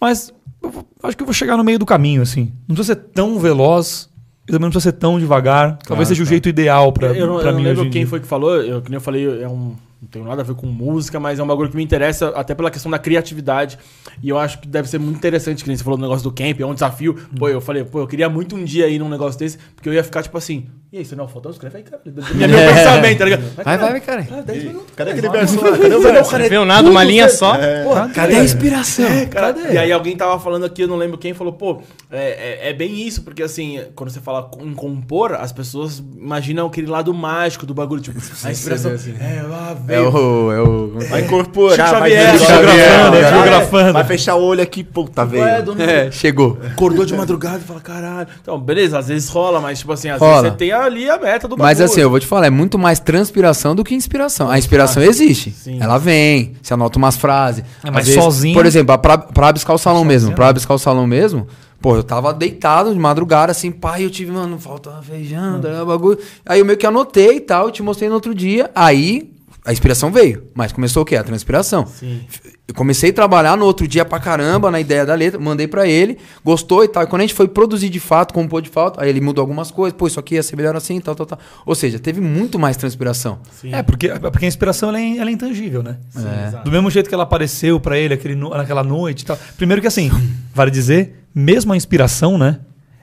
Mas 0.00 0.32
eu 0.62 0.86
acho 1.02 1.16
que 1.16 1.22
eu 1.22 1.26
vou 1.26 1.34
chegar 1.34 1.56
no 1.56 1.64
meio 1.64 1.78
do 1.78 1.86
caminho, 1.86 2.22
assim. 2.22 2.52
Não 2.66 2.74
precisa 2.74 2.94
ser 2.94 3.08
tão 3.14 3.38
veloz. 3.38 4.08
E 4.48 4.52
também 4.52 4.62
não 4.66 4.70
precisa 4.70 4.90
ser 4.90 4.98
tão 4.98 5.18
devagar. 5.18 5.78
Talvez 5.86 6.08
seja 6.08 6.22
o 6.22 6.26
jeito 6.26 6.48
ideal 6.48 6.92
pra, 6.92 7.08
eu 7.08 7.26
não, 7.26 7.38
pra 7.38 7.48
eu 7.48 7.52
não 7.52 7.58
mim 7.60 7.64
lembro 7.64 7.82
quem 7.84 8.02
dia. 8.02 8.06
foi 8.06 8.18
que 8.20 8.26
falou, 8.26 8.56
eu, 8.56 8.82
que 8.82 8.90
nem 8.90 8.96
eu 8.96 9.00
falei, 9.00 9.42
é 9.42 9.48
um, 9.48 9.76
não 10.02 10.08
tem 10.10 10.24
nada 10.24 10.40
a 10.40 10.44
ver 10.44 10.54
com 10.54 10.66
música, 10.66 11.20
mas 11.20 11.38
é 11.38 11.42
um 11.42 11.46
bagulho 11.46 11.68
que 11.70 11.76
me 11.76 11.84
interessa 11.84 12.30
até 12.30 12.54
pela 12.54 12.70
questão 12.70 12.90
da 12.90 12.98
criatividade. 12.98 13.78
E 14.22 14.28
eu 14.28 14.38
acho 14.38 14.58
que 14.60 14.66
deve 14.66 14.88
ser 14.88 14.98
muito 14.98 15.16
interessante, 15.18 15.62
que 15.62 15.68
nem 15.68 15.76
você 15.76 15.84
falou 15.84 15.96
do 15.98 16.02
negócio 16.02 16.24
do 16.24 16.32
camp, 16.32 16.58
é 16.58 16.66
um 16.66 16.74
desafio. 16.74 17.14
Pô, 17.38 17.48
eu 17.48 17.60
falei, 17.60 17.84
pô, 17.84 18.00
eu 18.00 18.06
queria 18.08 18.28
muito 18.28 18.56
um 18.56 18.64
dia 18.64 18.88
ir 18.88 18.98
num 18.98 19.08
negócio 19.08 19.38
desse, 19.38 19.58
porque 19.76 19.88
eu 19.88 19.92
ia 19.92 20.02
ficar 20.02 20.22
tipo 20.22 20.36
assim, 20.36 20.66
e 20.92 20.98
aí, 20.98 21.04
você 21.04 21.14
não 21.14 21.28
faltou? 21.28 21.52
Escreve 21.52 21.78
aí, 21.78 21.82
cara. 21.84 22.02
É 22.04 22.10
meu 22.48 22.58
pensamento, 22.74 23.18
tá 23.18 23.24
ligado? 23.24 23.42
Vai, 23.64 23.78
vai, 23.78 24.00
cara. 24.00 24.22
Cara, 24.24 24.42
10 24.42 24.64
minutos. 24.64 24.88
Cadê 24.96 25.10
aquele 25.12 25.28
verso 25.28 25.64
lá? 25.64 25.78
Cadê 25.78 25.94
o 25.94 26.00
verso? 26.02 26.38
Não 26.38 26.48
viu 26.48 26.64
nada, 26.64 26.90
uma 26.90 27.04
linha 27.04 27.28
só. 27.28 27.56
Porra, 27.84 28.08
Cadê 28.08 28.34
a 28.34 28.42
inspiração? 28.44 29.06
Cara, 29.30 29.54
e 29.70 29.78
aí 29.78 29.92
alguém 29.92 30.16
tava 30.16 30.40
falando 30.40 30.64
aqui, 30.64 30.82
eu 30.82 30.88
não 30.88 30.96
lembro 30.96 31.16
quem, 31.16 31.32
falou, 31.32 31.52
pô, 31.52 31.80
é, 32.10 32.66
é, 32.66 32.70
é 32.70 32.72
bem 32.72 33.06
isso, 33.06 33.22
porque 33.22 33.42
assim, 33.42 33.80
quando 33.94 34.10
você 34.10 34.20
fala 34.20 34.50
em 34.60 34.74
compor, 34.74 35.34
as 35.34 35.52
pessoas 35.52 35.98
imaginam 35.98 36.66
aquele 36.66 36.88
lado 36.88 37.14
mágico 37.14 37.64
do 37.64 37.72
bagulho, 37.72 38.00
tipo, 38.02 38.18
a 38.44 38.50
inspiração. 38.50 38.90
É, 38.90 39.44
ah, 39.48 39.70
É 39.70 39.86
veio. 39.86 40.10
o. 40.12 40.52
É 40.52 40.60
o... 40.60 40.98
Vai 41.08 41.20
incorporar, 41.20 42.00
vai 42.00 42.10
Xavier, 42.10 42.36
vai- 42.36 43.30
geografando. 43.30 43.92
Vai 43.92 44.04
fechar 44.04 44.34
o 44.34 44.42
olho 44.42 44.62
aqui, 44.62 44.82
puta, 44.82 45.22
É, 45.22 45.62
do- 45.62 45.80
É, 45.80 46.10
chegou. 46.10 46.58
Acordou 46.72 47.04
de 47.04 47.14
madrugada 47.14 47.58
e 47.58 47.60
fala, 47.60 47.80
caralho. 47.80 48.28
Então, 48.42 48.58
beleza, 48.58 48.98
às 48.98 49.08
vezes 49.08 49.28
rola, 49.28 49.60
mas 49.60 49.78
tipo 49.78 49.92
assim, 49.92 50.08
às 50.10 50.20
vezes 50.20 50.36
você 50.40 50.50
tem 50.50 50.72
ali 50.84 51.08
a 51.08 51.18
meta 51.18 51.46
do 51.48 51.56
bagulho. 51.56 51.62
Mas 51.62 51.80
assim, 51.80 52.00
eu 52.00 52.10
vou 52.10 52.18
te 52.20 52.26
falar, 52.26 52.46
é 52.46 52.50
muito 52.50 52.78
mais 52.78 52.98
transpiração 52.98 53.74
do 53.74 53.84
que 53.84 53.94
inspiração. 53.94 54.50
A 54.50 54.58
inspiração 54.58 55.02
existe. 55.02 55.50
Sim. 55.50 55.78
Ela 55.80 55.98
vem, 55.98 56.54
você 56.62 56.74
anota 56.74 56.98
umas 56.98 57.16
frases. 57.16 57.64
É, 57.84 57.90
mas 57.90 58.06
vezes, 58.06 58.22
sozinho- 58.22 58.54
Por 58.54 58.66
exemplo, 58.66 58.96
pra, 58.98 59.18
pra 59.18 59.48
abiscar 59.48 59.74
o 59.74 59.78
salão 59.78 59.98
Sozinho 60.00 60.08
mesmo. 60.08 60.34
Pra 60.34 60.48
abiscar 60.48 60.74
o 60.74 60.78
salão 60.78 61.06
mesmo. 61.06 61.46
Pô, 61.80 61.96
eu 61.96 62.02
tava 62.02 62.34
deitado 62.34 62.92
de 62.92 62.98
madrugada, 62.98 63.52
assim, 63.52 63.70
pai, 63.70 64.04
eu 64.04 64.10
tive, 64.10 64.30
mano, 64.30 64.58
falta 64.58 65.00
feijão, 65.02 65.56
Hum. 65.56 65.60
né, 65.60 65.82
bagulho. 65.84 66.18
Aí 66.44 66.58
eu 66.60 66.64
meio 66.66 66.76
que 66.76 66.86
anotei 66.86 67.36
e 67.36 67.40
tal, 67.40 67.66
eu 67.66 67.70
te 67.70 67.82
mostrei 67.82 68.08
no 68.08 68.16
outro 68.16 68.34
dia. 68.34 68.70
Aí 68.74 69.30
a 69.64 69.72
inspiração 69.72 70.10
veio. 70.10 70.44
Mas 70.54 70.72
começou 70.72 71.02
o 71.02 71.06
quê? 71.06 71.16
A 71.16 71.22
transpiração. 71.22 71.86
Sim. 71.86 72.20
Eu 72.66 72.74
comecei 72.74 73.10
a 73.10 73.12
trabalhar 73.12 73.56
no 73.56 73.64
outro 73.64 73.86
dia 73.86 74.04
pra 74.04 74.18
caramba 74.18 74.70
na 74.70 74.80
ideia 74.80 75.04
da 75.04 75.14
letra, 75.14 75.38
mandei 75.40 75.66
pra 75.66 75.86
ele, 75.86 76.18
gostou 76.44 76.84
e 76.84 76.88
tal. 76.88 77.02
E 77.02 77.06
quando 77.06 77.20
a 77.20 77.24
gente 77.24 77.34
foi 77.34 77.46
produzir 77.48 77.88
de 77.88 78.00
fato, 78.00 78.32
compor 78.32 78.62
de 78.62 78.70
fato, 78.70 79.00
aí 79.00 79.08
ele 79.08 79.20
mudou 79.20 79.42
algumas 79.42 79.70
coisas, 79.70 79.96
pô, 79.96 80.06
isso 80.06 80.18
aqui 80.18 80.36
ia 80.36 80.42
ser 80.42 80.56
melhor 80.56 80.74
assim, 80.76 81.00
tal, 81.00 81.14
tal, 81.14 81.26
tal. 81.26 81.38
Ou 81.66 81.74
seja, 81.74 81.98
teve 81.98 82.20
muito 82.20 82.58
mais 82.58 82.76
transpiração. 82.76 83.40
Sim. 83.60 83.74
É, 83.74 83.82
porque, 83.82 84.08
porque 84.08 84.44
a 84.44 84.48
inspiração 84.48 84.88
ela 84.88 85.00
é, 85.00 85.18
ela 85.18 85.28
é 85.28 85.32
intangível, 85.32 85.82
né? 85.82 85.98
É. 86.16 86.48
exato. 86.48 86.64
Do 86.64 86.70
mesmo 86.70 86.90
jeito 86.90 87.08
que 87.08 87.14
ela 87.14 87.24
apareceu 87.24 87.78
pra 87.78 87.98
ele 87.98 88.14
aquele 88.14 88.36
naquela 88.36 88.84
noite 88.84 89.22
e 89.22 89.26
tal. 89.26 89.38
Primeiro 89.56 89.82
que 89.82 89.88
assim, 89.88 90.10
vale 90.54 90.70
dizer, 90.70 91.24
mesmo 91.34 91.72
a 91.72 91.76
inspiração, 91.76 92.38
né? 92.38 92.60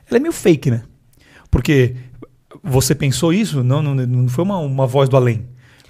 Ela 0.10 0.18
é 0.18 0.20
meio 0.20 0.34
fake, 0.34 0.72
né? 0.72 0.84
Porque 1.51 1.95
você 2.64 2.95
pensou 2.95 3.34
isso, 3.34 3.64
não, 3.64 3.82
não, 3.82 3.93
não 3.93 4.28
foi 4.28 4.43
uma, 4.43 4.58
uma 4.58 4.88
voz 4.88 5.08
do 5.10 5.18
além. 5.18 5.45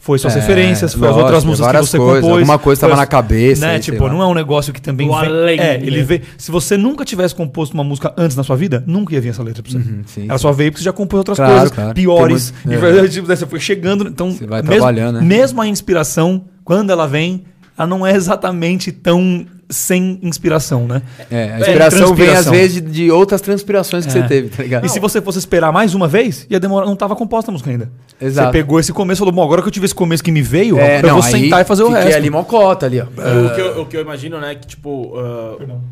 Foi 0.07 0.17
suas 0.17 0.37
É, 0.37 0.39
referências, 0.39 0.93
foi 0.93 1.05
as 1.05 1.13
lógico, 1.15 1.25
outras 1.25 1.43
músicas 1.43 1.67
que 1.67 1.73
várias 1.73 1.89
você 1.89 1.97
coisas, 1.97 2.21
compôs. 2.21 2.39
alguma 2.39 2.57
coisa 2.59 2.79
foi 2.79 2.89
tava 2.89 2.93
as- 3.01 3.05
na 3.05 3.11
cabeça, 3.11 3.65
Né? 3.67 3.73
aí, 3.73 3.79
Tipo, 3.81 4.07
não 4.07 4.21
é 4.21 4.25
um 4.25 4.33
negócio 4.33 4.71
que 4.71 4.81
também 4.81 5.05
vem. 5.05 5.17
além, 5.17 5.59
é, 5.59 5.75
ele 5.83 6.01
veio. 6.01 6.21
Se 6.37 6.49
você 6.49 6.77
nunca 6.77 7.03
tivesse 7.03 7.35
composto 7.35 7.73
uma 7.73 7.83
música 7.83 8.13
antes 8.17 8.37
na 8.37 8.41
sua 8.43 8.55
vida, 8.55 8.81
nunca 8.87 9.13
ia 9.13 9.19
vir 9.19 9.29
essa 9.31 9.43
letra 9.43 9.61
pra 9.61 9.69
você. 9.69 9.77
Uhum, 9.79 10.01
sim, 10.05 10.25
Ela 10.29 10.37
só 10.37 10.49
veio 10.53 10.71
porque 10.71 10.79
você 10.79 10.85
já 10.85 10.93
compôs 10.93 11.17
outras 11.19 11.35
Claro, 11.37 11.51
coisas 11.55 11.71
claro. 11.71 11.93
piores. 11.93 12.53
Muito- 12.63 12.79
de 12.81 12.99
é. 12.99 13.07
tipo, 13.09 13.27
você 13.27 13.45
foi 13.45 13.59
chegando. 13.59 14.07
Então, 14.07 14.31
Você 14.31 14.47
vai 14.47 14.61
mesmo, 14.61 14.75
trabalhando, 14.77 15.15
né? 15.19 15.21
mesmo 15.25 15.61
a 15.61 15.67
inspiração, 15.67 16.45
quando 16.63 16.89
ela 16.89 17.05
vem, 17.05 17.43
ela 17.77 17.85
não 17.85 18.07
é 18.07 18.15
exatamente 18.15 18.93
tão 18.93 19.45
sem 19.69 20.19
inspiração, 20.21 20.87
né? 20.87 21.01
É, 21.29 21.53
a 21.55 21.59
inspiração 21.59 22.15
vem 22.15 22.29
às 22.29 22.45
vezes 22.49 22.81
de, 22.81 22.81
de 22.81 23.11
outras 23.11 23.41
transpirações 23.41 24.05
que 24.05 24.11
É. 24.17 24.21
você 24.21 24.27
teve, 24.27 24.49
tá 24.49 24.63
ligado? 24.63 24.85
E 24.85 24.89
se 24.89 24.99
você 24.99 25.21
fosse 25.21 25.39
esperar 25.39 25.71
mais 25.73 25.93
uma 25.93 26.07
vez, 26.07 26.47
ia 26.49 26.59
demorar, 26.59 26.85
não 26.85 26.93
estava 26.93 27.15
composta 27.15 27.51
a 27.51 27.53
música 27.53 27.69
ainda. 27.69 27.91
Exato. 28.21 28.47
Você 28.47 28.51
pegou 28.53 28.79
esse 28.79 28.93
começo 28.93 29.19
e 29.19 29.21
falou, 29.21 29.33
bom, 29.33 29.43
agora 29.43 29.61
que 29.61 29.67
eu 29.67 29.71
tive 29.71 29.85
esse 29.85 29.95
começo 29.95 30.23
que 30.23 30.31
me 30.31 30.41
veio, 30.41 30.79
É, 30.79 30.99
eu 30.99 31.03
não, 31.03 31.13
vou 31.15 31.21
sentar 31.23 31.61
e 31.61 31.65
fazer 31.65 31.83
o 31.83 31.89
resto. 31.89 32.15
ali 32.15 32.29
mocota 32.29 32.85
ali, 32.85 33.01
ó. 33.01 33.05
O, 33.05 33.55
que 33.55 33.61
eu, 33.61 33.81
o 33.81 33.85
que 33.85 33.97
eu 33.97 34.01
imagino, 34.01 34.39
né, 34.39 34.55
que, 34.55 34.67
tipo, 34.67 34.89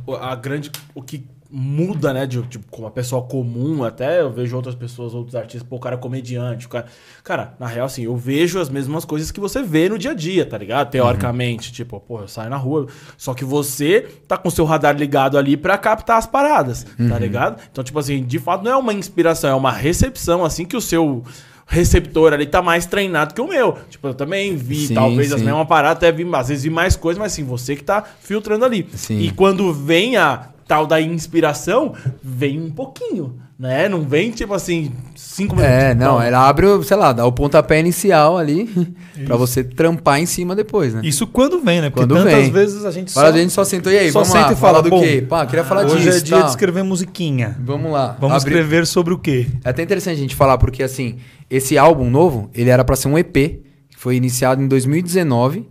o- 0.07 0.15
a 0.15 0.35
grande. 0.35 0.71
O 0.93 1.01
que 1.01 1.23
muda, 1.49 2.11
né, 2.13 2.25
de, 2.25 2.41
tipo, 2.43 2.65
com 2.69 2.81
uma 2.81 2.91
pessoa 2.91 3.21
comum, 3.21 3.83
até 3.83 4.21
eu 4.21 4.31
vejo 4.31 4.55
outras 4.55 4.75
pessoas, 4.75 5.13
outros 5.13 5.35
artistas, 5.35 5.63
pô, 5.63 5.75
o 5.75 5.79
cara 5.79 5.95
é 5.95 5.97
comediante, 5.97 6.65
o 6.65 6.69
cara. 6.69 6.85
Cara, 7.23 7.53
na 7.59 7.67
real, 7.67 7.85
assim, 7.85 8.03
eu 8.03 8.15
vejo 8.15 8.59
as 8.59 8.69
mesmas 8.69 9.05
coisas 9.05 9.31
que 9.31 9.39
você 9.39 9.61
vê 9.61 9.87
no 9.87 9.97
dia 9.97 10.11
a 10.11 10.13
dia, 10.13 10.45
tá 10.45 10.57
ligado? 10.57 10.89
Teoricamente. 10.89 11.71
Tipo, 11.71 11.99
pô, 11.99 12.21
eu 12.21 12.27
saio 12.27 12.49
na 12.49 12.57
rua. 12.57 12.87
Só 13.17 13.33
que 13.33 13.45
você 13.45 14.07
tá 14.27 14.37
com 14.37 14.47
o 14.47 14.51
seu 14.51 14.65
radar 14.65 14.95
ligado 14.95 15.37
ali 15.37 15.55
pra 15.55 15.77
captar 15.77 16.17
as 16.17 16.25
paradas, 16.27 16.85
tá 17.09 17.19
ligado? 17.19 17.61
Então, 17.71 17.83
tipo 17.83 17.97
assim, 17.99 18.23
de 18.23 18.39
fato, 18.39 18.63
não 18.63 18.71
é 18.71 18.75
uma 18.77 18.93
inspiração, 18.93 19.49
é 19.49 19.55
uma 19.55 19.71
recepção, 19.71 20.43
assim, 20.43 20.65
que 20.65 20.75
o 20.75 20.81
seu. 20.81 21.23
Receptor 21.67 22.31
ali 22.31 22.45
tá 22.45 22.61
mais 22.61 22.85
treinado 22.85 23.33
que 23.33 23.41
o 23.41 23.47
meu. 23.47 23.75
Tipo, 23.89 24.09
eu 24.09 24.13
também 24.13 24.55
vi, 24.55 24.85
Sim, 24.85 24.93
talvez 24.93 25.33
as 25.33 25.39
sim. 25.39 25.47
mesmas 25.47 25.67
paradas, 25.67 25.97
até 25.97 26.11
vi, 26.11 26.23
às 26.31 26.47
vezes 26.49 26.63
vi 26.63 26.69
mais 26.69 26.95
coisas, 26.95 27.17
mas 27.17 27.33
assim, 27.33 27.43
você 27.43 27.75
que 27.75 27.83
tá 27.83 28.03
filtrando 28.03 28.63
ali. 28.65 28.87
Sim. 28.93 29.19
E 29.19 29.31
quando 29.31 29.73
vem 29.73 30.15
a 30.15 30.49
tal 30.67 30.85
da 30.87 30.99
inspiração, 31.01 31.93
vem 32.23 32.59
um 32.59 32.69
pouquinho, 32.71 33.35
né? 33.57 33.87
Não 33.87 34.01
vem 34.01 34.31
tipo 34.31 34.53
assim, 34.53 34.91
cinco 35.15 35.55
minutos. 35.55 35.75
É, 35.75 35.93
não, 35.93 36.21
ela 36.21 36.47
abre, 36.47 36.65
o, 36.65 36.81
sei 36.83 36.97
lá, 36.97 37.13
dá 37.13 37.25
o 37.25 37.31
pontapé 37.31 37.79
inicial 37.79 38.37
ali 38.37 38.67
pra 39.25 39.35
você 39.35 39.63
trampar 39.63 40.19
em 40.19 40.25
cima 40.25 40.55
depois, 40.55 40.93
né? 40.93 41.01
Isso 41.03 41.27
quando 41.27 41.61
vem, 41.61 41.81
né? 41.81 41.89
Porque 41.89 42.01
Quando 42.07 42.15
tantas 42.15 42.33
vem. 42.43 42.51
vezes 42.51 42.83
a 42.83 42.91
gente 42.91 43.13
Fala, 43.13 43.29
a 43.29 43.31
gente 43.37 43.53
só 43.53 43.63
sentou, 43.63 43.91
e 43.91 43.97
aí, 43.97 44.11
só 44.11 44.19
vamos 44.19 44.33
senta 44.33 44.47
lá, 44.47 44.53
e 44.53 44.55
fala 44.55 44.81
do 44.81 44.89
bom, 44.89 45.01
quê? 45.01 45.25
Pá, 45.27 45.45
queria 45.45 45.63
falar 45.63 45.85
Hoje 45.85 45.97
disso, 46.03 46.17
é 46.17 46.21
dia 46.21 46.35
tal. 46.37 46.43
de 46.45 46.49
escrever 46.49 46.83
musiquinha. 46.83 47.55
Vamos 47.63 47.91
lá. 47.91 48.17
Vamos 48.19 48.37
Abri- 48.37 48.53
escrever 48.55 48.87
sobre 48.87 49.13
o 49.13 49.17
quê? 49.19 49.47
É 49.63 49.69
até 49.69 49.83
interessante 49.83 50.15
a 50.15 50.21
gente 50.21 50.35
falar, 50.35 50.57
porque 50.57 50.81
assim, 50.81 51.17
esse 51.49 51.77
álbum 51.77 52.09
novo, 52.09 52.49
ele 52.55 52.69
era 52.71 52.83
pra 52.83 52.95
ser 52.95 53.07
um 53.07 53.17
EP, 53.17 53.33
que 53.33 53.97
foi 53.97 54.15
iniciado 54.15 54.61
em 54.61 54.67
2019, 54.67 55.67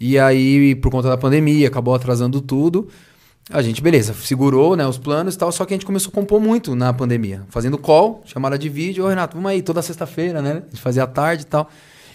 e 0.00 0.16
aí, 0.16 0.76
por 0.76 0.92
conta 0.92 1.08
da 1.08 1.16
pandemia, 1.16 1.66
acabou 1.66 1.92
atrasando 1.92 2.40
tudo. 2.40 2.86
A 3.50 3.62
gente, 3.62 3.80
beleza, 3.80 4.12
segurou 4.12 4.76
né, 4.76 4.86
os 4.86 4.98
planos 4.98 5.34
e 5.34 5.38
tal, 5.38 5.50
só 5.50 5.64
que 5.64 5.72
a 5.72 5.76
gente 5.76 5.86
começou 5.86 6.10
a 6.10 6.14
compor 6.14 6.38
muito 6.38 6.74
na 6.74 6.92
pandemia. 6.92 7.44
Fazendo 7.48 7.78
call, 7.78 8.22
chamada 8.26 8.58
de 8.58 8.68
vídeo, 8.68 9.04
ô 9.04 9.08
Renato, 9.08 9.36
vamos 9.36 9.50
aí, 9.50 9.62
toda 9.62 9.80
sexta-feira, 9.80 10.42
né? 10.42 10.62
A 10.66 10.68
gente 10.68 10.82
fazia 10.82 11.04
à 11.04 11.06
tarde 11.06 11.44
e 11.44 11.46
tal. 11.46 11.66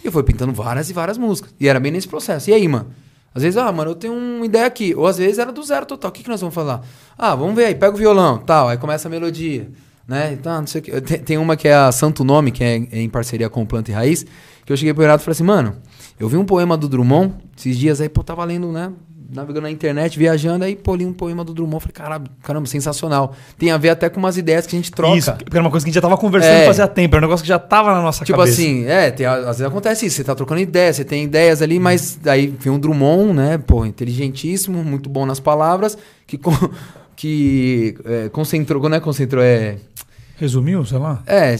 E 0.05 0.11
foi 0.11 0.21
pintando 0.21 0.53
várias 0.53 0.91
e 0.91 0.93
várias 0.93 1.17
músicas. 1.17 1.51
E 1.59 1.67
era 1.67 1.79
bem 1.79 1.91
nesse 1.91 2.07
processo. 2.07 2.51
E 2.51 2.53
aí, 2.53 2.67
mano? 2.67 2.87
Às 3.33 3.41
vezes, 3.41 3.57
ah, 3.57 3.71
mano, 3.71 3.91
eu 3.91 3.95
tenho 3.95 4.13
uma 4.13 4.45
ideia 4.45 4.65
aqui. 4.65 4.93
Ou 4.95 5.07
às 5.07 5.17
vezes 5.17 5.39
era 5.39 5.51
do 5.51 5.63
zero 5.63 5.87
total. 5.87 6.09
O 6.09 6.13
que, 6.13 6.21
que 6.21 6.29
nós 6.29 6.39
vamos 6.39 6.53
falar? 6.53 6.81
Ah, 7.17 7.33
vamos 7.33 7.55
ver 7.55 7.65
aí, 7.65 7.75
pega 7.75 7.95
o 7.95 7.97
violão, 7.97 8.37
tal. 8.37 8.67
Aí 8.67 8.77
começa 8.77 9.07
a 9.07 9.11
melodia, 9.11 9.71
né? 10.07 10.33
Então, 10.33 10.59
não 10.59 10.67
sei 10.67 10.81
o 10.81 10.83
que. 10.83 11.01
Tem, 11.01 11.19
tem 11.19 11.37
uma 11.39 11.55
que 11.55 11.67
é 11.67 11.73
a 11.73 11.91
Santo 11.91 12.23
Nome, 12.23 12.51
que 12.51 12.63
é 12.63 12.75
em 12.75 13.09
parceria 13.09 13.49
com 13.49 13.65
Planta 13.65 13.89
e 13.89 13.93
Raiz, 13.93 14.23
que 14.65 14.71
eu 14.71 14.77
cheguei 14.77 14.93
pro 14.93 15.01
Renato 15.01 15.23
e 15.23 15.25
falei 15.25 15.33
assim, 15.33 15.43
mano, 15.43 15.75
eu 16.19 16.29
vi 16.29 16.37
um 16.37 16.45
poema 16.45 16.77
do 16.77 16.87
Drummond 16.87 17.33
esses 17.57 17.75
dias 17.77 17.99
aí, 17.99 18.09
pô, 18.09 18.23
tava 18.23 18.43
lendo, 18.43 18.71
né? 18.71 18.91
Navegando 19.33 19.61
na 19.61 19.71
internet, 19.71 20.17
viajando, 20.17 20.63
aí 20.65 20.75
pô, 20.75 20.95
li 20.95 21.05
um 21.05 21.13
poema 21.13 21.43
do 21.43 21.53
Drummond. 21.53 21.81
Falei, 21.83 21.93
caramba, 21.93 22.29
caramba, 22.43 22.65
sensacional. 22.67 23.33
Tem 23.57 23.71
a 23.71 23.77
ver 23.77 23.89
até 23.89 24.09
com 24.09 24.19
umas 24.19 24.37
ideias 24.37 24.67
que 24.67 24.75
a 24.75 24.79
gente 24.79 24.91
troca. 24.91 25.17
Isso, 25.17 25.31
porque 25.33 25.57
era 25.57 25.61
uma 25.63 25.71
coisa 25.71 25.83
que 25.85 25.89
a 25.89 25.91
gente 25.91 25.95
já 25.95 26.01
tava 26.01 26.17
conversando 26.17 26.53
É. 26.53 26.65
fazia 26.65 26.87
tempo, 26.87 27.15
era 27.15 27.25
um 27.25 27.27
negócio 27.27 27.43
que 27.43 27.47
já 27.49 27.57
tava 27.59 27.93
na 27.93 28.01
nossa 28.01 28.23
Tipo 28.23 28.37
cabeça. 28.37 28.61
assim, 28.61 28.85
é, 28.85 29.09
tem- 29.11 29.25
às 29.25 29.45
vezes 29.45 29.61
acontece 29.63 30.05
isso, 30.05 30.17
você 30.17 30.23
tá 30.23 30.35
trocando 30.35 30.61
ideia, 30.61 30.93
você 30.93 31.03
tem 31.03 31.23
ideias 31.23 31.61
ali, 31.61 31.79
mas 31.79 32.19
aí 32.25 32.47
vem 32.47 32.71
um 32.71 32.79
Drummond, 32.79 33.33
né, 33.33 33.57
pô, 33.57 33.85
inteligentíssimo, 33.85 34.83
muito 34.83 35.09
bom 35.09 35.25
nas 35.25 35.39
palavras, 35.39 35.97
que, 36.27 36.37
que 37.15 37.95
é, 38.05 38.29
concentrou, 38.29 38.87
não 38.89 38.97
é 38.97 38.99
concentrou, 38.99 39.43
é, 39.43 39.77
Resumiu, 40.37 40.83
sei 40.85 40.97
lá. 40.97 41.21
é, 41.25 41.57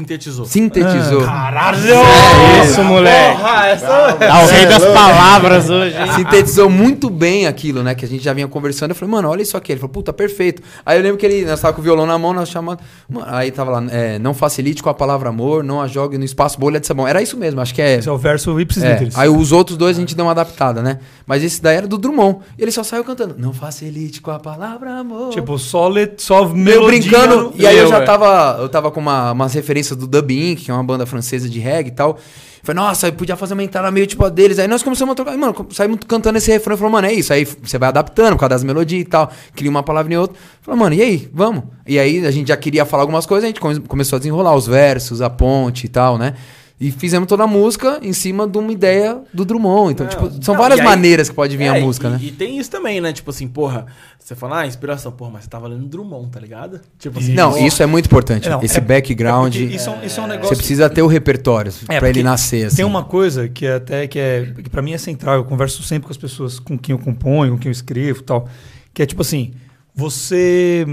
Sintetizou. 0.00 0.44
sintetizou. 0.44 1.22
Caralho! 1.24 1.78
É 1.94 2.64
isso, 2.66 2.82
moleque. 2.84 3.38
Porra, 3.38 3.66
essa... 3.68 4.12
Tá 4.12 4.42
o 4.42 4.46
rei 4.46 4.66
das 4.66 4.84
palavras 4.84 5.70
hoje, 5.70 5.96
hein? 5.96 6.12
Sintetizou 6.16 6.68
muito 6.68 7.08
bem 7.08 7.46
aquilo, 7.46 7.82
né? 7.82 7.94
Que 7.94 8.04
a 8.04 8.08
gente 8.08 8.22
já 8.22 8.32
vinha 8.34 8.46
conversando. 8.46 8.90
Eu 8.90 8.94
falei, 8.94 9.10
mano, 9.12 9.28
olha 9.30 9.40
isso 9.42 9.56
aqui. 9.56 9.72
Ele 9.72 9.80
falou, 9.80 9.92
puta, 9.92 10.12
perfeito. 10.12 10.62
Aí 10.84 10.98
eu 10.98 11.02
lembro 11.02 11.16
que 11.16 11.24
ele, 11.24 11.44
nós 11.46 11.60
tava 11.60 11.72
com 11.74 11.80
o 11.80 11.84
violão 11.84 12.04
na 12.04 12.18
mão, 12.18 12.34
nós 12.34 12.48
chamamos. 12.50 12.82
Mano, 13.08 13.26
Aí 13.30 13.50
tava 13.50 13.70
lá, 13.70 13.84
é, 13.90 14.18
não 14.18 14.34
facilite 14.34 14.82
com 14.82 14.90
a 14.90 14.94
palavra 14.94 15.30
amor, 15.30 15.64
não 15.64 15.80
a 15.80 15.86
jogue 15.86 16.18
no 16.18 16.24
espaço 16.24 16.58
bolha 16.60 16.78
de 16.78 16.86
sabão. 16.86 17.08
Era 17.08 17.22
isso 17.22 17.36
mesmo, 17.38 17.60
acho 17.60 17.74
que 17.74 17.80
é. 17.80 17.96
Esse 17.96 18.08
é 18.08 18.12
o 18.12 18.18
verso 18.18 18.60
ipsis 18.60 18.82
É, 18.82 18.92
literis. 18.92 19.16
aí 19.18 19.28
os 19.28 19.50
outros 19.52 19.78
dois 19.78 19.96
a 19.96 20.00
gente 20.00 20.14
deu 20.14 20.26
uma 20.26 20.32
adaptada, 20.32 20.82
né? 20.82 20.98
Mas 21.26 21.42
esse 21.42 21.62
daí 21.62 21.76
era 21.78 21.86
do 21.86 21.96
Drummond. 21.96 22.40
E 22.58 22.62
ele 22.62 22.70
só 22.70 22.82
saiu 22.82 23.02
cantando. 23.02 23.34
Não 23.38 23.52
facilite 23.52 24.20
com 24.20 24.30
a 24.30 24.38
palavra 24.38 24.98
amor. 24.98 25.30
Tipo, 25.30 25.58
só, 25.58 25.88
let, 25.88 26.20
só 26.20 26.40
eu 26.40 26.48
melodia 26.50 26.86
brincando. 27.00 27.36
no- 27.44 27.52
E 27.56 27.66
aí 27.66 27.76
eu 27.76 27.84
Eu, 27.84 27.88
já 27.88 27.98
é. 27.98 28.04
tava. 28.04 28.58
Eu 28.60 28.68
tava 28.68 28.90
com 28.90 28.98
uma, 29.00 29.30
umas 29.32 29.54
referências 29.54 29.85
do 29.94 30.06
Dub 30.06 30.30
Inc., 30.30 30.64
que 30.64 30.70
é 30.70 30.74
uma 30.74 30.82
banda 30.82 31.04
francesa 31.06 31.48
de 31.48 31.60
reggae 31.60 31.90
e 31.90 31.94
tal. 31.94 32.18
Falei, 32.62 32.82
nossa, 32.82 33.06
eu 33.06 33.12
podia 33.12 33.36
fazer 33.36 33.52
uma 33.52 33.62
entrada 33.62 33.88
meio 33.92 34.08
tipo 34.08 34.24
a 34.24 34.28
deles. 34.28 34.58
Aí 34.58 34.66
nós 34.66 34.82
começamos 34.82 35.12
a 35.12 35.14
trocar. 35.14 35.34
E, 35.34 35.36
mano, 35.36 35.54
saímos 35.70 36.00
cantando 36.08 36.36
esse 36.38 36.50
refrão. 36.50 36.76
Falou, 36.76 36.90
mano, 36.90 37.06
é 37.06 37.12
isso. 37.12 37.32
Aí 37.32 37.44
você 37.44 37.78
vai 37.78 37.90
adaptando 37.90 38.32
por 38.32 38.40
causa 38.40 38.56
das 38.56 38.64
melodias 38.64 39.02
e 39.02 39.04
tal. 39.04 39.30
Cria 39.54 39.70
uma 39.70 39.84
palavra 39.84 40.12
em 40.12 40.16
outra. 40.16 40.36
Falei, 40.62 40.80
mano, 40.80 40.94
e 40.96 41.02
aí? 41.02 41.30
Vamos. 41.32 41.62
E 41.86 41.96
aí 41.96 42.26
a 42.26 42.30
gente 42.32 42.48
já 42.48 42.56
queria 42.56 42.84
falar 42.84 43.04
algumas 43.04 43.24
coisas. 43.24 43.44
A 43.44 43.46
gente 43.46 43.60
come- 43.60 43.78
começou 43.80 44.16
a 44.16 44.18
desenrolar 44.18 44.56
os 44.56 44.66
versos, 44.66 45.22
a 45.22 45.30
ponte 45.30 45.84
e 45.84 45.88
tal, 45.88 46.18
né? 46.18 46.34
E 46.78 46.90
fizemos 46.90 47.26
toda 47.26 47.44
a 47.44 47.46
música 47.46 47.98
em 48.02 48.12
cima 48.12 48.46
de 48.46 48.58
uma 48.58 48.70
ideia 48.70 49.18
do 49.32 49.46
Drummond. 49.46 49.92
Então, 49.92 50.06
tipo, 50.06 50.28
são 50.44 50.52
Não, 50.54 50.60
várias 50.60 50.78
aí- 50.78 50.84
maneiras 50.84 51.30
que 51.30 51.34
pode 51.34 51.56
vir 51.56 51.64
É, 51.64 51.68
a 51.68 51.80
música, 51.80 52.08
e, 52.08 52.10
né? 52.10 52.18
E 52.20 52.30
tem 52.30 52.58
isso 52.58 52.70
também, 52.70 53.00
né? 53.00 53.14
Tipo 53.14 53.30
assim, 53.30 53.48
porra, 53.48 53.86
você 54.18 54.34
fala, 54.34 54.60
ah, 54.60 54.66
inspiração, 54.66 55.10
porra, 55.10 55.30
mas 55.32 55.44
você 55.44 55.48
tava 55.50 55.68
lendo 55.68 55.86
Drummond, 55.86 56.28
tá 56.28 56.38
ligado? 56.38 56.78
Tipo 56.98 57.18
assim, 57.18 57.32
Não, 57.32 57.52
porra, 57.52 57.66
isso 57.66 57.82
é 57.82 57.86
muito 57.86 58.04
importante. 58.04 58.46
Não, 58.50 58.62
Esse 58.62 58.76
é- 58.76 58.80
background. 58.82 59.54
é 59.56 59.58
porque 59.58 59.74
isso, 59.74 59.88
é 59.88 59.92
um- 59.92 60.04
isso 60.04 60.20
é 60.20 60.22
um 60.22 60.26
negócio. 60.26 60.48
Você 60.50 60.56
precisa 60.56 60.90
ter 60.90 61.00
o 61.00 61.06
repertório 61.06 61.72
É, 61.88 61.98
pra 61.98 62.10
ele 62.10 62.22
nascer, 62.22 62.66
assim. 62.66 62.76
Tem 62.76 62.84
uma 62.84 63.04
coisa 63.04 63.48
que 63.48 63.64
é 63.64 63.76
até 63.76 64.06
que 64.06 64.18
é 64.18 64.52
que 64.62 64.68
para 64.68 64.82
mim 64.82 64.92
é 64.92 64.98
central. 64.98 65.36
Eu 65.36 65.44
converso 65.44 65.82
sempre 65.82 66.06
com 66.08 66.12
as 66.12 66.18
pessoas 66.18 66.58
com 66.58 66.76
quem 66.76 66.92
eu 66.94 66.98
componho, 66.98 67.52
com 67.52 67.58
quem 67.58 67.70
eu 67.70 67.72
escrevo, 67.72 68.20
e 68.20 68.22
tal, 68.22 68.46
que 68.92 69.00
é 69.02 69.06
tipo 69.06 69.22
assim, 69.22 69.54
você 69.94 70.86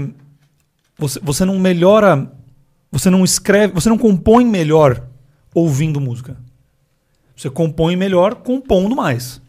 você, 0.98 1.20
você 1.22 1.44
não 1.44 1.58
melhora, 1.58 2.30
você 2.90 3.10
não 3.10 3.22
escreve, 3.22 3.74
você 3.74 3.88
não 3.90 3.98
compõe 3.98 4.46
melhor 4.46 5.02
ouvindo 5.54 6.00
música. 6.00 6.36
Você 7.36 7.48
compõe 7.48 7.96
melhor 7.96 8.34
compondo 8.34 8.94
mais. 8.94 9.40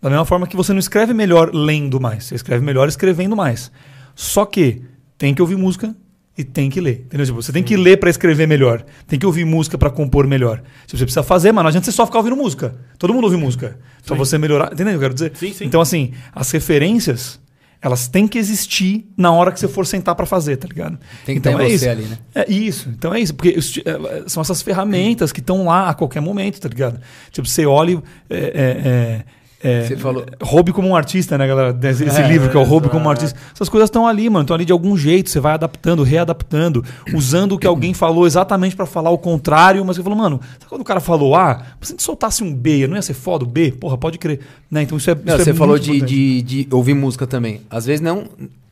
Da 0.00 0.10
mesma 0.10 0.24
forma 0.24 0.46
que 0.46 0.56
você 0.56 0.72
não 0.72 0.80
escreve 0.80 1.14
melhor 1.14 1.54
lendo 1.54 2.00
mais, 2.00 2.24
você 2.24 2.34
escreve 2.34 2.64
melhor 2.64 2.88
escrevendo 2.88 3.36
mais. 3.36 3.70
Só 4.14 4.44
que 4.44 4.82
tem 5.16 5.32
que 5.32 5.40
ouvir 5.40 5.56
música 5.56 5.94
e 6.36 6.42
tem 6.42 6.68
que 6.68 6.80
ler. 6.80 7.04
Entendeu? 7.06 7.26
Tipo, 7.26 7.42
você 7.42 7.52
tem 7.52 7.62
que 7.62 7.76
ler 7.76 7.98
para 7.98 8.10
escrever 8.10 8.46
melhor. 8.46 8.84
Tem 9.06 9.18
que 9.18 9.26
ouvir 9.26 9.44
música 9.44 9.78
para 9.78 9.90
compor 9.90 10.26
melhor. 10.26 10.58
Tipo, 10.86 10.98
você 10.98 11.04
precisa 11.04 11.22
fazer, 11.22 11.52
mas 11.52 11.62
não 11.62 11.68
adianta 11.68 11.84
você 11.84 11.92
só 11.92 12.04
ficar 12.06 12.18
ouvindo 12.18 12.36
música. 12.36 12.74
Todo 12.98 13.14
mundo 13.14 13.24
ouve 13.24 13.36
música. 13.36 13.78
Pra 14.04 14.16
você 14.16 14.38
melhorar. 14.38 14.72
Entendeu 14.72 14.86
o 14.86 14.90
que 14.90 14.96
eu 14.96 15.00
quero 15.00 15.14
dizer? 15.14 15.32
Sim, 15.34 15.52
sim. 15.52 15.64
Então, 15.64 15.80
assim, 15.80 16.12
as 16.34 16.50
referências, 16.50 17.38
elas 17.82 18.06
têm 18.06 18.28
que 18.28 18.38
existir 18.38 19.06
na 19.16 19.32
hora 19.32 19.50
que 19.50 19.58
você 19.58 19.66
for 19.66 19.84
sentar 19.86 20.14
para 20.14 20.24
fazer, 20.24 20.56
tá 20.56 20.68
ligado? 20.68 20.98
Tem 21.26 21.34
que 21.34 21.40
então, 21.40 21.58
ter 21.58 21.64
é 21.64 21.68
você 21.68 21.74
isso. 21.74 21.90
ali, 21.90 22.02
né? 22.04 22.18
É 22.34 22.50
isso. 22.52 22.88
Então 22.90 23.12
é 23.12 23.18
isso. 23.20 23.34
Porque 23.34 23.58
os- 23.58 23.76
é, 23.84 24.28
são 24.28 24.40
essas 24.40 24.62
ferramentas 24.62 25.32
que 25.32 25.40
estão 25.40 25.64
lá 25.64 25.90
a 25.90 25.94
qualquer 25.94 26.20
momento, 26.20 26.60
tá 26.60 26.68
ligado? 26.68 27.00
Tipo, 27.32 27.48
você 27.48 27.66
olha. 27.66 27.92
e, 27.92 28.00
É, 28.30 28.38
é, 28.38 29.24
é, 29.62 29.78
é, 29.80 29.84
Você 29.86 29.96
falou- 29.96 30.24
Roube 30.42 30.72
como 30.72 30.88
um 30.88 30.96
artista, 30.96 31.38
né, 31.38 31.46
galera? 31.46 31.76
Esse, 31.88 32.04
É, 32.04 32.26
livro 32.28 32.50
que 32.50 32.56
é 32.56 32.60
o 32.60 32.64
Roube 32.64 32.88
como 32.88 33.06
um 33.06 33.10
artista. 33.10 33.38
Essas 33.54 33.68
coisas 33.68 33.88
estão 33.88 34.06
ali, 34.06 34.28
mano. 34.28 34.42
Estão 34.42 34.54
ali 34.54 34.64
de 34.64 34.72
algum 34.72 34.96
jeito. 34.96 35.30
Você 35.30 35.40
vai 35.40 35.54
adaptando, 35.54 36.02
readaptando, 36.02 36.84
usando 37.14 37.52
o 37.52 37.58
que 37.58 37.66
alguém 37.66 37.94
falou 37.94 38.26
exatamente 38.26 38.74
pra 38.74 38.86
falar 38.86 39.10
o 39.10 39.18
contrário. 39.18 39.84
Mas 39.84 39.96
você 39.96 40.02
falou, 40.02 40.18
mano, 40.18 40.40
sabe 40.54 40.66
quando 40.68 40.80
o 40.80 40.84
cara 40.84 41.00
falou 41.00 41.34
A? 41.36 41.62
Se 41.80 41.92
a 41.92 41.94
gente 41.94 42.02
soltasse 42.02 42.42
um 42.42 42.52
B, 42.52 42.86
não 42.86 42.96
ia 42.96 43.02
ser 43.02 43.14
foda 43.14 43.44
o 43.44 43.46
B? 43.46 43.72
Porra, 43.72 43.96
pode 43.96 44.18
crer. 44.18 44.40
Né? 44.70 44.82
Então 44.82 44.98
isso 44.98 45.10
é. 45.10 45.14
Não, 45.14 45.34
isso 45.34 45.42
é 45.42 45.44
você 45.44 45.54
falou 45.54 45.78
de, 45.78 46.00
de, 46.00 46.42
de 46.42 46.68
ouvir 46.70 46.94
música 46.94 47.26
também. 47.26 47.60
Às 47.70 47.86
vezes 47.86 48.00
não. 48.00 48.24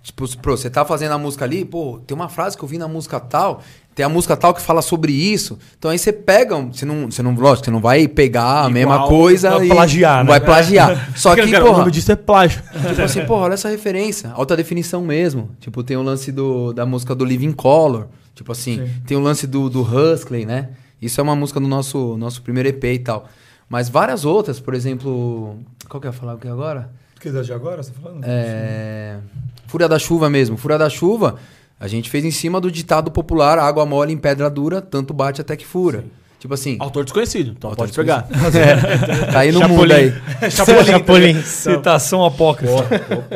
Tipo, 0.03 0.27
pro, 0.39 0.57
você 0.57 0.71
tá 0.71 0.83
fazendo 0.85 1.13
a 1.13 1.19
música 1.19 1.45
ali, 1.45 1.63
pô, 1.63 2.01
tem 2.07 2.17
uma 2.17 2.29
frase 2.31 2.57
que 2.57 2.65
eu 2.65 2.69
vi 2.69 2.79
na 2.79 2.89
música 2.89 3.21
tal, 3.21 3.63
tem 4.01 4.05
a 4.07 4.09
música 4.09 4.35
tal 4.35 4.55
que 4.55 4.63
fala 4.63 4.81
sobre 4.81 5.13
isso. 5.13 5.59
Então 5.79 5.91
aí 5.91 5.99
você 5.99 6.11
pega, 6.11 6.57
um- 6.57 6.73
você 6.73 6.87
não, 6.87 7.11
você 7.11 7.23
não, 7.23 7.35
lógico, 7.35 7.67
você 7.67 7.71
não 7.71 7.81
vai 7.83 8.09
pegar 8.09 8.45
a 8.45 8.57
Igual, 8.61 8.71
mesma 8.71 9.07
coisa 9.07 9.51
vai 9.51 9.67
e 9.67 9.69
plagiar, 9.69 10.25
né? 10.25 10.31
vai 10.31 10.41
plagiar. 10.41 11.11
Só 11.15 11.35
que, 11.35 11.47
Cara, 11.51 11.63
o 11.63 11.67
porra, 11.67 11.79
nome 11.81 11.91
disso 11.91 12.11
é 12.11 12.17
plágio. 12.17 12.63
tipo 12.89 13.03
assim, 13.03 13.27
porra, 13.27 13.43
olha 13.43 13.55
essa 13.55 13.69
referência, 13.69 14.31
alta 14.31 14.57
definição 14.57 15.03
mesmo. 15.03 15.51
Tipo, 15.61 15.83
tem 15.85 15.99
o 15.99 16.03
lance 16.03 16.33
do, 16.33 16.73
da 16.73 16.87
música 16.87 17.15
do 17.15 17.27
Living 17.27 17.53
Color, 17.53 18.07
tipo 18.35 18.51
assim, 18.53 18.79
Sim. 18.87 18.91
tem 19.07 19.19
o 19.19 19.21
lance 19.21 19.47
do, 19.47 19.69
do 19.69 19.83
Huxley, 19.83 20.47
né? 20.47 20.71
Isso 21.03 21.21
é 21.21 21.23
uma 21.23 21.37
música 21.37 21.61
do 21.61 21.69
nosso, 21.69 22.17
nosso 22.17 22.41
primeiro 22.41 22.71
EP 22.71 22.83
e 22.85 22.99
tal. 23.01 23.29
Mas 23.69 23.91
várias 23.91 24.25
outras, 24.25 24.59
por 24.59 24.73
exemplo, 24.73 25.59
qual 25.91 26.01
que 26.01 26.07
eu 26.07 26.11
ia 26.11 26.17
falar 26.19 26.33
aqui 26.33 26.49
agora? 26.49 26.91
Que 27.21 27.31
de 27.31 27.53
agora, 27.53 27.83
você 27.83 27.91
tá 27.91 28.01
falando? 28.03 28.25
É... 28.25 29.19
Fúria 29.67 29.87
da 29.87 29.99
Chuva 29.99 30.31
mesmo. 30.31 30.57
Fúria 30.57 30.79
da 30.79 30.89
Chuva, 30.89 31.37
a 31.81 31.89
gente 31.89 32.09
fez 32.11 32.25
em 32.25 32.31
cima 32.31 32.61
do 32.61 32.71
ditado 32.71 33.11
popular: 33.11 33.59
água 33.59 33.85
mole 33.87 34.13
em 34.13 34.19
pedra 34.19 34.49
dura, 34.51 34.81
tanto 34.81 35.13
bate 35.13 35.41
até 35.41 35.57
que 35.57 35.67
fura. 35.67 36.05
Tipo 36.39 36.55
assim. 36.55 36.77
Autor 36.79 37.05
desconhecido, 37.05 37.51
então 37.55 37.69
Autor 37.69 37.85
pode 37.85 37.93
pegar. 37.95 38.27
É, 38.55 39.27
tá 39.31 39.41
aí 39.41 39.53
no 39.53 39.59
Chapolin. 39.59 39.77
mundo 39.79 39.93
aí. 39.93 40.15
Chapolin. 40.51 40.85
Chapolin. 40.87 41.43
Citação 41.43 42.25
apócrifa. 42.25 42.73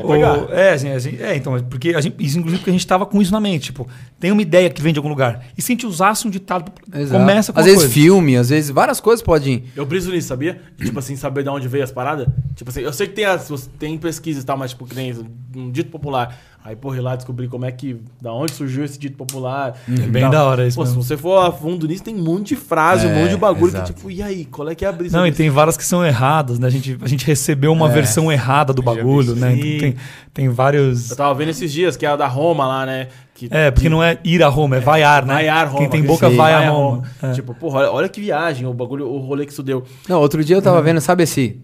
O- 0.03 0.51
é, 0.55 0.73
assim, 0.73 0.89
a 0.89 0.99
gente- 0.99 1.23
é, 1.23 1.37
então, 1.37 1.63
porque 1.69 1.91
a 1.95 2.01
gente, 2.01 2.17
isso, 2.19 2.39
inclusive, 2.39 2.61
porque 2.61 2.71
a 2.71 2.73
gente 2.73 2.87
tava 2.87 3.05
com 3.05 3.21
isso 3.21 3.31
na 3.31 3.41
mente. 3.41 3.65
Tipo, 3.65 3.87
tem 4.19 4.33
uma 4.33 4.41
ideia 4.41 4.71
que 4.71 4.81
vem 4.81 4.91
de 4.91 4.99
algum 4.99 5.11
lugar. 5.11 5.45
E 5.55 5.61
se 5.61 5.71
a 5.71 5.75
gente 5.75 5.87
usasse 5.87 6.27
um 6.27 6.31
ditado, 6.31 6.73
Exato. 6.95 7.21
começa 7.21 7.53
com 7.53 7.59
Às 7.61 7.67
vezes 7.67 7.81
coisa. 7.81 7.93
filme, 7.95 8.37
às 8.39 8.49
vezes 8.49 8.71
várias 8.71 9.01
coisas 9.01 9.23
podem 9.23 9.53
ir. 9.55 9.65
Eu 9.77 9.85
briso 9.85 10.11
nisso, 10.11 10.29
sabia? 10.29 10.59
Tipo 10.83 10.99
assim, 10.99 11.15
saber 11.15 11.43
de 11.43 11.51
onde 11.51 11.69
veio 11.69 11.85
as 11.85 11.93
paradas. 11.93 12.27
Tipo 12.57 12.71
assim, 12.71 12.81
eu 12.81 12.93
sei 12.95 13.07
que 13.07 13.13
tem, 13.13 13.27
as, 13.27 13.69
tem 13.79 13.99
pesquisas 13.99 14.43
e 14.43 14.47
tal, 14.47 14.57
mas 14.57 14.71
tipo, 14.71 14.87
que 14.87 14.95
nem 14.95 15.13
um 15.55 15.71
dito 15.71 15.91
popular. 15.91 16.35
Aí, 16.67 16.75
porra, 16.75 16.99
lá 17.03 17.15
descobrir 17.15 17.47
como 17.49 17.67
é 17.67 17.71
que. 17.71 17.99
Da 18.23 18.33
onde 18.33 18.53
surgiu 18.53 18.83
esse 18.87 18.99
dito 18.99 19.19
popular. 19.19 19.75
É 19.87 20.07
bem 20.07 20.23
tal. 20.23 20.31
da 20.31 20.45
hora 20.45 20.67
isso 20.67 20.79
Pô, 20.79 20.87
se 20.87 20.95
você 20.95 21.15
for 21.15 21.37
a 21.47 21.53
fundo 21.53 21.87
nisso, 21.87 22.03
tem 22.03 22.15
um 22.15 22.23
monte 22.25 22.49
de 22.49 22.57
frase, 22.57 23.07
um 23.07 23.11
É, 23.11 23.21
monte 23.21 23.31
de 23.33 23.37
bagulho 23.37 23.67
exato. 23.69 23.93
que, 23.93 23.99
tipo, 23.99 24.11
e 24.11 24.23
aí, 24.23 24.47
qual 24.47 24.67
é 24.71 24.75
que 24.75 24.83
é 24.83 24.89
a 24.89 24.93
brisa? 24.93 25.15
Não, 25.19 25.27
e 25.27 25.31
tem 25.33 25.51
várias 25.51 25.77
que 25.77 25.85
são 25.85 26.03
erradas, 26.03 26.59
né? 26.59 26.67
A 26.67 26.71
gente, 26.71 26.97
a 27.03 27.07
gente 27.07 27.27
recebeu 27.27 27.71
uma 27.71 27.91
É. 27.91 27.93
versão 27.93 28.33
errada 28.33 28.73
do 28.73 28.81
bagulho, 28.81 29.37
né? 29.37 29.53
Então 29.55 29.79
tem, 29.79 29.97
tem 30.33 30.49
vários. 30.49 31.11
Eu 31.11 31.17
tava 31.17 31.35
vendo 31.35 31.51
esses 31.51 31.71
dias, 31.71 31.99
que 31.99 32.07
é 32.07 32.09
a 32.09 32.17
da 32.17 32.27
Roma 32.27 32.67
lá, 32.67 32.87
né? 32.87 33.09
Que, 33.35 33.47
É, 33.51 33.71
porque 33.71 33.91
não 33.91 34.03
é 34.03 34.17
ir 34.25 34.43
a 34.43 34.49
Roma, 34.49 34.77
é 34.77 34.81
vaiar, 34.81 35.27
né? 35.27 35.35
Vaiar 35.35 35.67
Roma. 35.67 35.79
Quem 35.81 35.91
tem 35.91 36.01
que 36.01 36.07
boca 36.07 36.31
sim, 36.31 36.37
vai 36.37 36.55
a 36.55 36.71
Roma. 36.71 37.03
É. 37.23 37.33
Tipo, 37.33 37.53
porra, 37.55 37.81
olha, 37.81 37.91
olha 37.93 38.09
que 38.09 38.23
viagem, 38.23 38.67
o 38.67 38.73
bagulho, 38.73 39.07
o 39.07 39.19
rolê 39.19 39.45
que 39.45 39.53
isso 39.53 39.63
deu. 39.63 39.85
Não, 40.09 40.19
outro 40.19 40.43
dia 40.43 40.57
eu 40.57 40.63
tava 40.63 40.81
vendo, 40.81 40.99
sabe 41.01 41.25
esse. 41.25 41.61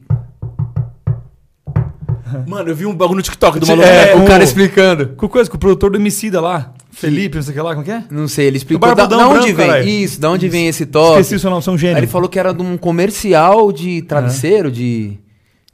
Mano, 2.47 2.69
eu 2.71 2.75
vi 2.77 2.87
um 2.87 2.95
bagulho 2.95 3.17
no 3.17 3.23
TikTok 3.23 3.59
do 3.59 3.67
maluco. 3.67 3.87
É, 3.87 4.13
É, 4.13 4.17
o 4.17 4.25
cara 4.27 4.43
explicando. 4.45 5.09
Com 5.17 5.29
coisa, 5.29 5.49
com 5.51 5.57
o 5.57 5.61
produtor 5.61 5.91
do 5.91 5.97
Emicida 5.99 6.41
lá, 6.41 6.73
Felipe, 6.93 7.37
não 7.37 7.43
sei 7.43 7.53
o 7.53 7.55
que 7.57 7.61
lá, 7.63 7.73
como 7.75 7.85
que 7.85 7.91
é? 7.91 8.03
Não 8.11 8.29
sei, 8.29 8.47
ele 8.47 8.57
explicou. 8.59 8.95
Da, 8.95 9.07
da 9.07 9.17
onde 9.19 9.41
branco, 9.41 9.57
vem? 9.57 9.67
caralho. 9.69 9.89
Isso, 9.89 10.21
da 10.21 10.31
onde 10.31 10.49
vem 10.49 10.69
esse 10.69 10.87
toque? 10.87 11.21
Esqueci 11.21 11.37
o 11.37 11.41
seu 11.41 11.51
nome, 11.51 11.63
é 11.67 11.71
um 11.71 11.79
gênio. 11.79 11.97
Aí 11.97 12.01
ele 12.03 12.07
falou 12.11 12.29
que 12.29 12.39
era 12.39 12.53
de 12.53 12.63
um 12.63 12.77
comercial 12.77 13.73
de 13.73 14.03
travesseiro, 14.03 14.71
de. 14.71 15.19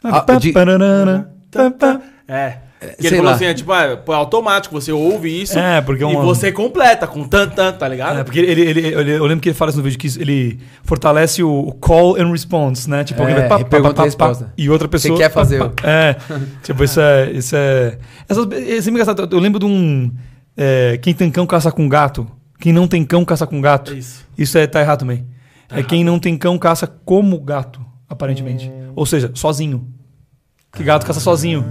Ah, 0.04 0.24
Ah, 0.28 0.34
de- 0.36 0.52
pá, 1.50 1.70
pá. 1.70 2.00
É. 2.28 2.58
Que 2.78 2.86
sei 2.86 2.94
ele 3.08 3.16
falou 3.16 3.24
lá. 3.30 3.36
assim, 3.36 3.44
é 3.46 3.54
tipo, 3.54 3.72
ah, 3.72 3.96
pô, 3.96 4.12
é 4.12 4.16
automático, 4.16 4.74
você 4.78 4.92
ouve 4.92 5.42
isso 5.42 5.58
É, 5.58 5.80
porque 5.80 6.04
é 6.04 6.06
e 6.06 6.10
uma- 6.14 6.22
você 6.22 6.52
completa 6.52 7.06
com 7.06 7.26
tan 7.26 7.48
tan, 7.48 7.72
tá 7.72 7.88
ligado? 7.88 8.18
É, 8.18 8.24
porque 8.24 8.38
ele, 8.38 8.60
ele- 8.60 8.86
ele- 8.88 9.10
eu 9.12 9.24
lembro 9.24 9.40
que 9.40 9.48
ele 9.48 9.56
fala 9.56 9.70
isso 9.70 9.78
no 9.78 9.84
vídeo, 9.84 9.98
que 9.98 10.06
ele 10.20 10.60
fortalece 10.84 11.42
o, 11.42 11.72
call 11.80 12.16
and 12.16 12.30
response, 12.30 12.88
né? 12.88 13.02
Tipo, 13.02 13.20
É, 13.20 13.22
alguém 13.22 13.36
vai 13.40 13.48
pá, 13.48 13.60
e 13.60 13.64
pá, 13.64 13.70
pergunta 13.70 13.94
pá, 13.94 14.02
e 14.02 14.04
pá, 14.04 14.04
resposta. 14.04 14.52
e 14.58 14.68
outra 14.68 14.88
pessoa... 14.88 15.16
quer 15.18 15.30
pá, 15.30 15.34
fazer 15.40 15.58
pá. 15.58 15.66
o- 15.66 15.72
É, 15.88 16.16
tipo, 16.62 16.84
isso 16.84 17.00
é... 17.00 17.30
Isso 17.32 17.56
é 17.56 17.98
essas, 18.28 18.46
esse 18.52 18.88
é 18.88 18.92
engraçado. 18.92 19.26
Eu 19.32 19.38
lembro 19.40 19.58
de 19.58 19.64
um... 19.66 20.12
é, 20.56 20.98
quem 21.00 21.14
tem 21.14 21.30
cão 21.30 21.46
caça 21.46 21.72
com 21.72 21.88
gato. 21.88 22.26
Quem 22.60 22.72
não 22.72 22.86
tem 22.86 23.04
cão 23.04 23.24
caça 23.24 23.46
com 23.46 23.60
gato. 23.60 23.92
É 23.92 23.96
isso. 23.96 24.24
Isso 24.36 24.58
é, 24.58 24.66
tá 24.66 24.80
errado 24.80 25.00
também. 25.00 25.26
é 25.70 25.82
quem 25.82 26.04
não 26.04 26.18
tem 26.18 26.36
cão 26.36 26.58
caça 26.58 26.86
como 26.86 27.40
gato, 27.40 27.80
aparentemente. 28.08 28.68
Hum. 28.68 28.92
Ou 28.94 29.06
seja, 29.06 29.30
sozinho. 29.34 29.86
Que 30.72 30.82
gato 30.84 31.06
caça 31.06 31.20
sozinho. 31.20 31.64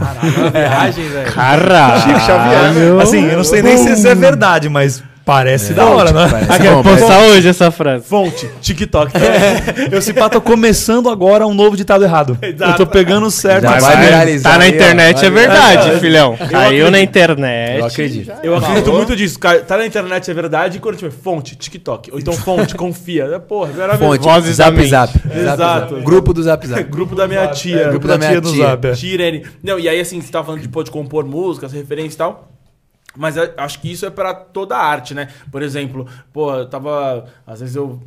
Caralho, 0.00 0.40
uma 0.40 0.50
viagem, 0.50 1.08
velho. 1.08 1.32
Caralho. 1.32 2.00
Chico 2.00 2.20
Xavier. 2.20 3.00
Assim, 3.02 3.26
eu 3.26 3.36
não 3.36 3.44
sei 3.44 3.62
nem 3.62 3.76
se 3.76 3.92
isso 3.92 4.08
é 4.08 4.14
verdade, 4.14 4.68
mas 4.68 5.02
parece 5.24 5.72
da 5.74 5.86
hora, 5.86 6.12
né? 6.12 6.28
parece 6.48 6.68
bom, 6.70 6.82
postar 6.82 7.20
hoje 7.24 7.48
essa 7.48 7.70
frase. 7.70 8.04
Fonte, 8.06 8.48
TikTok. 8.60 9.12
Eu 9.90 10.00
se 10.02 10.12
pá, 10.12 10.28
tô 10.28 10.40
começando 10.40 11.08
agora 11.08 11.46
um 11.46 11.54
novo 11.54 11.76
ditado 11.76 12.04
errado. 12.04 12.36
Exato. 12.42 12.72
Eu 12.72 12.76
tô 12.76 12.86
pegando 12.86 13.26
o 13.26 13.30
certo. 13.30 13.62
Já 13.62 13.70
mas- 13.70 13.82
vai 13.84 14.04
viralizar 14.04 14.52
Tá 14.52 14.58
na 14.58 14.68
internet, 14.68 15.24
é 15.24 15.30
verdade, 15.30 16.00
filhão. 16.00 16.36
Caiu 16.36 16.50
acredito. 16.60 16.90
na 16.90 17.00
internet. 17.00 17.78
Eu 17.78 17.84
acredito. 17.86 18.32
Eu 18.42 18.56
acredito 18.56 18.92
muito 18.92 19.16
disso. 19.16 19.38
cara. 19.38 19.60
Tá 19.60 19.76
na 19.76 19.86
internet, 19.86 20.30
é 20.30 20.34
verdade. 20.34 20.78
E 20.78 20.80
quando 20.80 20.96
tiver 20.96 21.10
fonte, 21.12 21.54
TikTok. 21.56 22.10
Ou 22.12 22.18
então 22.18 22.32
fonte, 22.34 22.74
confia. 22.74 23.24
É, 23.24 23.38
Porra, 23.38 23.70
era 23.82 23.98
Fonte, 23.98 24.22
Vozes 24.22 24.56
Zap. 24.56 24.76
Zap. 24.86 25.12
Zap, 25.12 25.38
Exato. 25.38 25.96
Grupo 26.02 26.32
do 26.32 26.42
Zap 26.42 26.66
Zap. 26.66 26.82
Grupo 26.90 27.14
da 27.14 27.26
minha 27.28 27.46
tia. 27.48 27.80
É, 27.82 27.88
grupo 27.90 28.06
da, 28.08 28.18
tia, 28.18 28.40
do 28.40 28.52
tia. 28.52 28.66
Zap. 28.66 28.86
é. 28.86 28.92
Tia 28.92 29.14
Irene. 29.14 29.42
Não, 29.62 29.78
e 29.78 29.88
aí 29.88 30.00
assim, 30.00 30.20
você 30.20 30.30
tava 30.30 30.46
falando 30.46 30.62
de, 30.62 30.68
pô, 30.68 30.82
de 30.82 30.90
compor 30.90 31.24
músicas, 31.24 31.72
referência 31.72 32.14
e 32.14 32.18
tal. 32.18 32.48
Mas 33.16 33.36
acho 33.36 33.80
que 33.80 33.90
isso 33.90 34.06
é 34.06 34.10
pra 34.10 34.32
toda 34.32 34.76
a 34.76 34.84
arte, 34.84 35.14
né? 35.14 35.28
Por 35.50 35.62
exemplo, 35.62 36.06
pô, 36.32 36.54
eu 36.54 36.68
tava. 36.68 37.26
Às 37.46 37.60
vezes 37.60 37.74
eu 37.74 38.00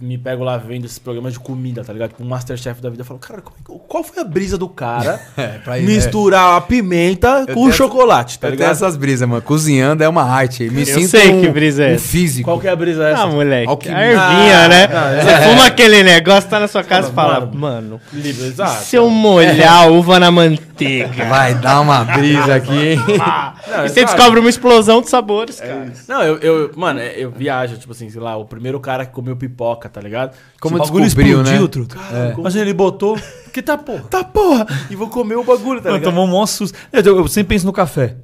me 0.00 0.16
pego 0.18 0.42
lá 0.44 0.56
vendo 0.56 0.84
esses 0.86 0.98
programas 0.98 1.32
de 1.34 1.40
comida, 1.40 1.84
tá 1.84 1.92
ligado? 1.92 2.10
Tipo, 2.10 2.22
um 2.24 2.26
Masterchef 2.26 2.80
da 2.82 2.88
vida. 2.90 3.02
Eu 3.02 3.04
falo, 3.06 3.20
cara, 3.20 3.40
como 3.40 3.56
é 3.58 3.62
que- 3.64 3.88
qual 3.88 4.02
foi 4.04 4.20
a 4.20 4.24
brisa 4.24 4.58
do 4.58 4.68
cara 4.68 5.20
pra 5.64 5.78
ir, 5.78 5.86
misturar 5.86 6.56
a 6.56 6.60
pimenta 6.60 7.46
com 7.52 7.64
o 7.64 7.72
chocolate, 7.72 8.38
tá 8.38 8.48
Eu 8.48 8.50
tenho 8.52 8.60
ligado? 8.60 8.72
essas 8.72 8.96
brisas, 8.96 9.28
mano. 9.28 9.42
Cozinhando 9.42 10.02
é 10.02 10.08
uma 10.08 10.22
arte. 10.22 10.68
Me 10.70 10.80
Eu 10.82 10.86
sinto 10.86 11.08
sei 11.08 11.30
um, 11.32 11.40
que 11.40 11.48
brisa 11.48 11.84
é 11.84 11.94
um 11.94 11.98
físico. 11.98 12.44
Qual 12.48 12.58
que 12.58 12.66
é 12.66 12.70
a 12.70 12.76
brisa 12.76 13.08
essa? 13.08 13.22
Ah, 13.22 13.26
moleque. 13.26 13.68
Alquimia. 13.68 13.96
A 13.98 14.04
ervinha, 14.04 14.58
Ah, 14.64 14.68
né? 14.68 14.88
não, 14.88 15.22
Você 15.22 15.48
fuma 15.50 15.66
aquele 15.66 16.02
negócio, 16.02 16.48
tá 16.50 16.58
na 16.60 16.68
sua 16.68 16.82
casa 16.82 17.08
e 17.10 17.12
Fala, 17.12 17.40
mano. 17.40 17.58
mano, 17.58 18.00
exato. 18.14 18.84
se 18.84 18.96
eu 18.96 19.08
molhar 19.08 19.72
a 19.84 19.86
uva 19.86 20.18
na 20.18 20.30
manteiga. 20.30 20.68
Vai 21.28 21.54
dar 21.54 21.80
uma 21.80 22.04
brisa 22.04 22.54
aqui, 22.54 22.96
Não, 23.68 23.84
e 23.84 23.88
você 23.88 24.04
descobre 24.04 24.38
uma 24.40 24.48
explosão 24.48 25.00
de 25.02 25.08
sabores, 25.10 25.60
cara. 25.60 25.92
Não, 26.06 26.22
eu, 26.22 26.38
eu, 26.38 26.70
mano, 26.76 27.00
é, 27.00 27.14
eu 27.16 27.30
viajo, 27.30 27.76
tipo 27.76 27.92
assim, 27.92 28.08
sei 28.08 28.20
lá, 28.20 28.36
o 28.36 28.44
primeiro 28.44 28.78
cara 28.80 29.04
que 29.04 29.12
comeu 29.12 29.36
pipoca, 29.36 29.67
tá 29.76 30.00
ligado? 30.00 30.34
Como 30.60 30.76
O 30.76 30.78
bagulho 30.78 31.04
descobriu, 31.04 31.40
explodiu, 31.40 31.60
né? 31.62 31.68
truta. 31.68 31.96
É. 32.12 32.34
Mas 32.42 32.54
ele 32.56 32.72
botou. 32.72 33.18
Que 33.52 33.62
tá 33.62 33.76
porra. 33.76 34.02
Tá 34.10 34.22
porra! 34.24 34.66
E 34.90 34.94
vou 34.96 35.08
comer 35.08 35.36
o 35.36 35.44
bagulho, 35.44 35.80
tá 35.80 35.88
Mano, 35.90 35.98
ligado? 35.98 36.10
tomou 36.12 36.24
um 36.26 36.30
maior 36.30 36.46
susto. 36.46 36.76
Eu, 36.92 37.02
eu- 37.02 37.16
eu 37.18 37.28
sempre 37.28 37.54
penso 37.54 37.66
no 37.66 37.72
café. 37.72 38.16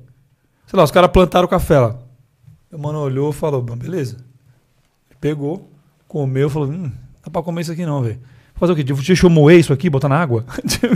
Sei 0.66 0.76
lá, 0.76 0.84
os 0.84 0.90
caras 0.90 1.11
plantaram 1.11 1.47
o 1.47 1.49
café 1.49 1.78
lá. 1.78 1.97
O 2.72 2.78
mano 2.78 2.99
olhou 3.01 3.30
e 3.30 3.32
falou: 3.32 3.61
"Bom, 3.62 3.76
beleza. 3.76 4.16
Ele 5.11 5.18
pegou, 5.20 5.70
comeu, 6.09 6.49
falou: 6.51 6.68
hum, 6.68 6.90
dá 7.24 7.30
pra 7.30 7.42
comer 7.42 7.61
isso 7.62 7.72
aqui 7.72 7.84
não, 7.86 8.03
velho. 8.03 8.18
Fazer 8.57 8.72
o 8.72 8.76
quê? 8.76 8.84
Tipo, 8.84 9.03
Deixa 9.03 9.26
eu 9.26 9.30
moer 9.30 9.59
isso 9.59 9.72
aqui, 9.72 9.90
botar 9.90 10.09
na 10.09 10.16
água? 10.16 10.45
Tipo, 10.68 10.86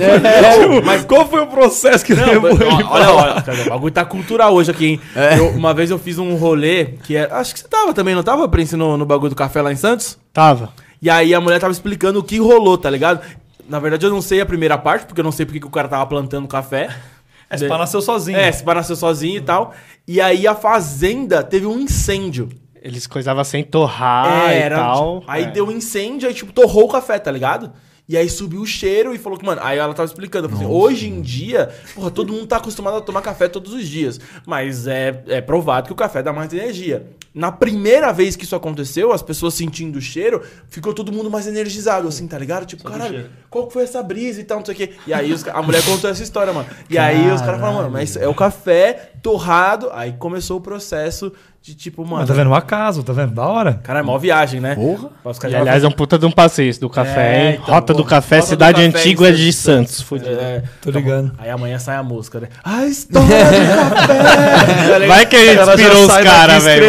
mas 0.84 1.04
qual 1.04 1.28
foi 1.28 1.40
o 1.40 1.46
processo 1.48 2.04
que 2.04 2.14
Não, 2.14 2.24
levou 2.24 2.50
ele 2.50 2.64
olha, 2.64 3.10
olha, 3.10 3.42
cara, 3.42 3.62
o 3.62 3.70
bagulho 3.70 3.92
tá 3.92 4.04
cultural 4.04 4.54
hoje 4.54 4.70
aqui, 4.70 4.86
hein? 4.86 5.00
Eu- 5.36 5.48
uma 5.50 5.74
vez 5.74 5.90
eu 5.90 5.98
fiz 5.98 6.18
um 6.18 6.36
rolê 6.36 6.84
que 7.02 7.16
é. 7.16 7.28
Acho 7.32 7.52
que 7.54 7.60
você 7.60 7.66
tava 7.68 7.92
também, 7.92 8.14
não 8.14 8.22
tava, 8.22 8.48
Prince, 8.48 8.76
no, 8.76 8.96
no 8.96 9.04
bagulho 9.04 9.30
do 9.30 9.36
café 9.36 9.60
lá 9.60 9.72
em 9.72 9.76
Santos? 9.76 10.16
Tava. 10.38 10.72
E 11.02 11.10
aí 11.10 11.34
a 11.34 11.40
mulher 11.40 11.58
tava 11.58 11.72
explicando 11.72 12.20
o 12.20 12.22
que 12.22 12.38
rolou, 12.38 12.78
tá 12.78 12.88
ligado? 12.88 13.20
Na 13.68 13.78
verdade, 13.80 14.06
eu 14.06 14.10
não 14.10 14.22
sei 14.22 14.40
a 14.40 14.46
primeira 14.46 14.78
parte, 14.78 15.04
porque 15.06 15.20
eu 15.20 15.24
não 15.24 15.32
sei 15.32 15.44
porque 15.44 15.58
que 15.60 15.66
o 15.66 15.70
cara 15.70 15.88
tava 15.88 16.06
plantando 16.06 16.46
café. 16.46 16.88
É, 17.50 17.54
esse 17.54 17.66
pá 17.66 17.78
nasceu 17.78 18.02
sozinho. 18.02 18.36
É, 18.36 18.50
esse 18.50 18.62
pá 18.62 18.74
nasceu 18.74 18.94
sozinho 18.94 19.38
e 19.38 19.40
tal. 19.40 19.72
E 20.06 20.20
aí 20.20 20.46
a 20.46 20.54
fazenda 20.54 21.42
teve 21.42 21.64
um 21.64 21.78
incêndio. 21.78 22.50
Eles 22.82 23.06
coisavam 23.06 23.42
sem 23.42 23.64
torrar 23.64 24.50
É, 24.50 24.58
e 24.58 24.60
era, 24.60 24.76
tal. 24.76 25.20
tipo, 25.20 25.30
aí 25.32 25.44
É. 25.44 25.50
deu 25.50 25.66
um 25.66 25.70
incêndio, 25.70 26.28
aí 26.28 26.34
tipo, 26.34 26.52
torrou 26.52 26.84
o 26.84 26.88
café, 26.92 27.18
tá 27.18 27.30
ligado? 27.30 27.72
E 28.08 28.16
aí 28.16 28.26
subiu 28.26 28.62
o 28.62 28.66
cheiro 28.66 29.14
e 29.14 29.18
falou 29.18 29.38
que, 29.38 29.44
mano, 29.44 29.60
aí 29.62 29.76
ela 29.76 29.92
tava 29.92 30.06
explicando, 30.06 30.48
assim, 30.48 30.64
hoje 30.64 31.06
em 31.06 31.20
dia, 31.20 31.68
porra, 31.94 32.10
todo 32.10 32.32
mundo 32.32 32.46
tá 32.46 32.56
acostumado 32.56 32.96
a 32.96 33.00
tomar 33.02 33.20
café 33.20 33.48
todos 33.48 33.74
os 33.74 33.86
dias, 33.86 34.18
mas 34.46 34.86
é, 34.86 35.22
é 35.28 35.40
provado 35.42 35.88
que 35.88 35.92
o 35.92 35.96
café 35.96 36.22
dá 36.22 36.32
mais 36.32 36.50
energia. 36.50 37.06
Na 37.34 37.52
primeira 37.52 38.10
vez 38.10 38.34
que 38.34 38.44
isso 38.44 38.56
aconteceu, 38.56 39.12
as 39.12 39.20
pessoas 39.20 39.52
sentindo 39.52 39.98
o 39.98 40.00
cheiro, 40.00 40.42
ficou 40.70 40.94
todo 40.94 41.12
mundo 41.12 41.30
mais 41.30 41.46
energizado, 41.46 42.08
assim, 42.08 42.26
tá 42.26 42.38
ligado? 42.38 42.64
Tipo, 42.64 42.82
caralho, 42.82 43.28
qual 43.50 43.66
que 43.66 43.74
foi 43.74 43.82
essa 43.82 44.02
brisa 44.02 44.40
e 44.40 44.44
tal, 44.44 44.58
não 44.58 44.64
sei 44.64 44.74
o 44.74 44.76
quê. 44.78 44.94
E 45.06 45.12
aí 45.12 45.30
os 45.30 45.46
a 45.46 45.60
mulher 45.60 45.84
contou 45.84 46.08
essa 46.08 46.22
história, 46.22 46.50
mano. 46.50 46.66
E 46.88 46.96
aí 46.96 47.30
os 47.30 47.42
caras 47.42 47.60
falaram, 47.60 47.76
mano, 47.76 47.90
mas 47.90 48.16
é 48.16 48.26
o 48.26 48.34
café 48.34 49.12
torrado, 49.22 49.90
aí 49.92 50.14
começou 50.14 50.56
o 50.56 50.60
processo 50.62 51.30
de 51.60 51.74
tipo, 51.74 52.02
mano... 52.02 52.18
Mas 52.18 52.28
tá 52.28 52.34
vendo? 52.34 52.48
Um 52.48 52.54
acaso, 52.54 53.02
tá 53.02 53.12
vendo? 53.12 53.34
Da 53.34 53.44
hora. 53.46 53.80
Cara, 53.82 53.98
é 53.98 54.02
mó 54.02 54.16
viagem, 54.16 54.58
né? 54.58 54.74
Porra. 54.74 55.10
E 55.50 55.54
aliás, 55.54 55.84
é 55.84 55.86
um 55.88 55.90
puta 55.90 56.18
de 56.18 56.24
um 56.24 56.30
passeio 56.30 56.70
esse 56.70 56.80
do 56.80 56.88
café, 56.88 57.20
É, 57.20 57.50
hein? 57.50 57.58
então, 57.62 57.74
Rota 57.74 57.92
do 57.92 58.04
Café, 58.04 58.36
Rota 58.36 58.46
do 58.46 58.50
cidade 58.50 58.86
Café 58.86 58.98
antiga 58.98 59.32
de 59.32 59.52
Santos. 59.52 59.90
Santos. 59.96 60.02
Fudido. 60.02 60.30
É, 60.40 60.62
Tô 60.80 60.90
ligando. 60.90 61.32
Aí 61.36 61.50
amanhã 61.50 61.78
sai 61.78 61.96
a 61.96 62.02
música, 62.02 62.40
né? 62.40 62.48
A 62.64 62.86
história 62.86 63.28
do 63.28 63.34
café. 64.96 65.06
Vai 65.06 65.26
que 65.26 65.36
a 65.36 65.38
gente 65.40 65.58
Ela 65.58 65.66
já 65.66 65.74
inspirou 65.74 66.06
os 66.06 66.16
caras, 66.16 66.64
velho. 66.64 66.84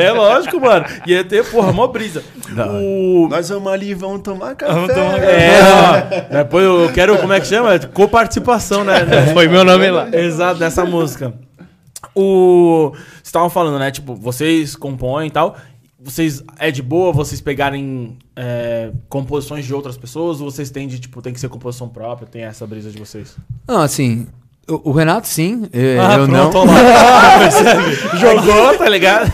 É 0.00 0.12
lógico, 0.12 0.60
mano. 0.60 0.86
Ia 1.06 1.22
ter, 1.24 1.44
porra, 1.44 1.70
mó 1.72 1.86
brisa. 1.86 2.22
O... 2.56 3.28
Nós 3.28 3.48
vamos 3.50 3.70
ali, 3.70 3.92
vamos 3.92 4.22
tomar 4.22 4.54
café. 4.54 4.72
Vamos 4.72 4.94
tomar 4.94 5.18
É, 5.22 5.60
ó, 5.62 6.36
depois 6.38 6.64
eu 6.64 6.90
quero, 6.94 7.18
como 7.18 7.32
é 7.34 7.40
que 7.40 7.46
chama? 7.46 7.78
Coparticipação, 7.80 8.82
né? 8.82 8.94
Foi 9.34 9.46
meu 9.46 9.62
nome 9.62 9.90
lá. 9.90 10.08
Exato, 10.10 10.58
nessa 10.58 10.84
música. 10.86 11.34
O. 12.14 12.92
Estavam 13.30 13.48
falando, 13.48 13.78
né? 13.78 13.92
Tipo, 13.92 14.16
vocês 14.16 14.74
compõem 14.74 15.28
e 15.28 15.30
tal. 15.30 15.56
Vocês. 16.00 16.42
É 16.58 16.68
de 16.72 16.82
boa 16.82 17.12
vocês 17.12 17.40
pegarem 17.40 18.18
é, 18.34 18.90
composições 19.08 19.64
de 19.64 19.72
outras 19.72 19.96
pessoas? 19.96 20.40
Ou 20.40 20.50
vocês 20.50 20.68
têm 20.68 20.88
de, 20.88 20.98
tipo, 20.98 21.22
tem 21.22 21.32
que 21.32 21.38
ser 21.38 21.48
composição 21.48 21.88
própria? 21.88 22.26
Tem 22.26 22.42
essa 22.42 22.66
brisa 22.66 22.90
de 22.90 22.98
vocês? 22.98 23.36
Não, 23.68 23.82
assim, 23.82 24.26
o, 24.68 24.90
o 24.90 24.92
Renato 24.92 25.26
sim, 25.26 25.68
eu, 25.72 26.00
Ah, 26.00 26.16
eu 26.18 26.28
pronto, 26.28 26.64
não. 26.66 26.74
Jogou, 28.18 28.76
tá 28.78 28.88
ligado? 28.88 29.30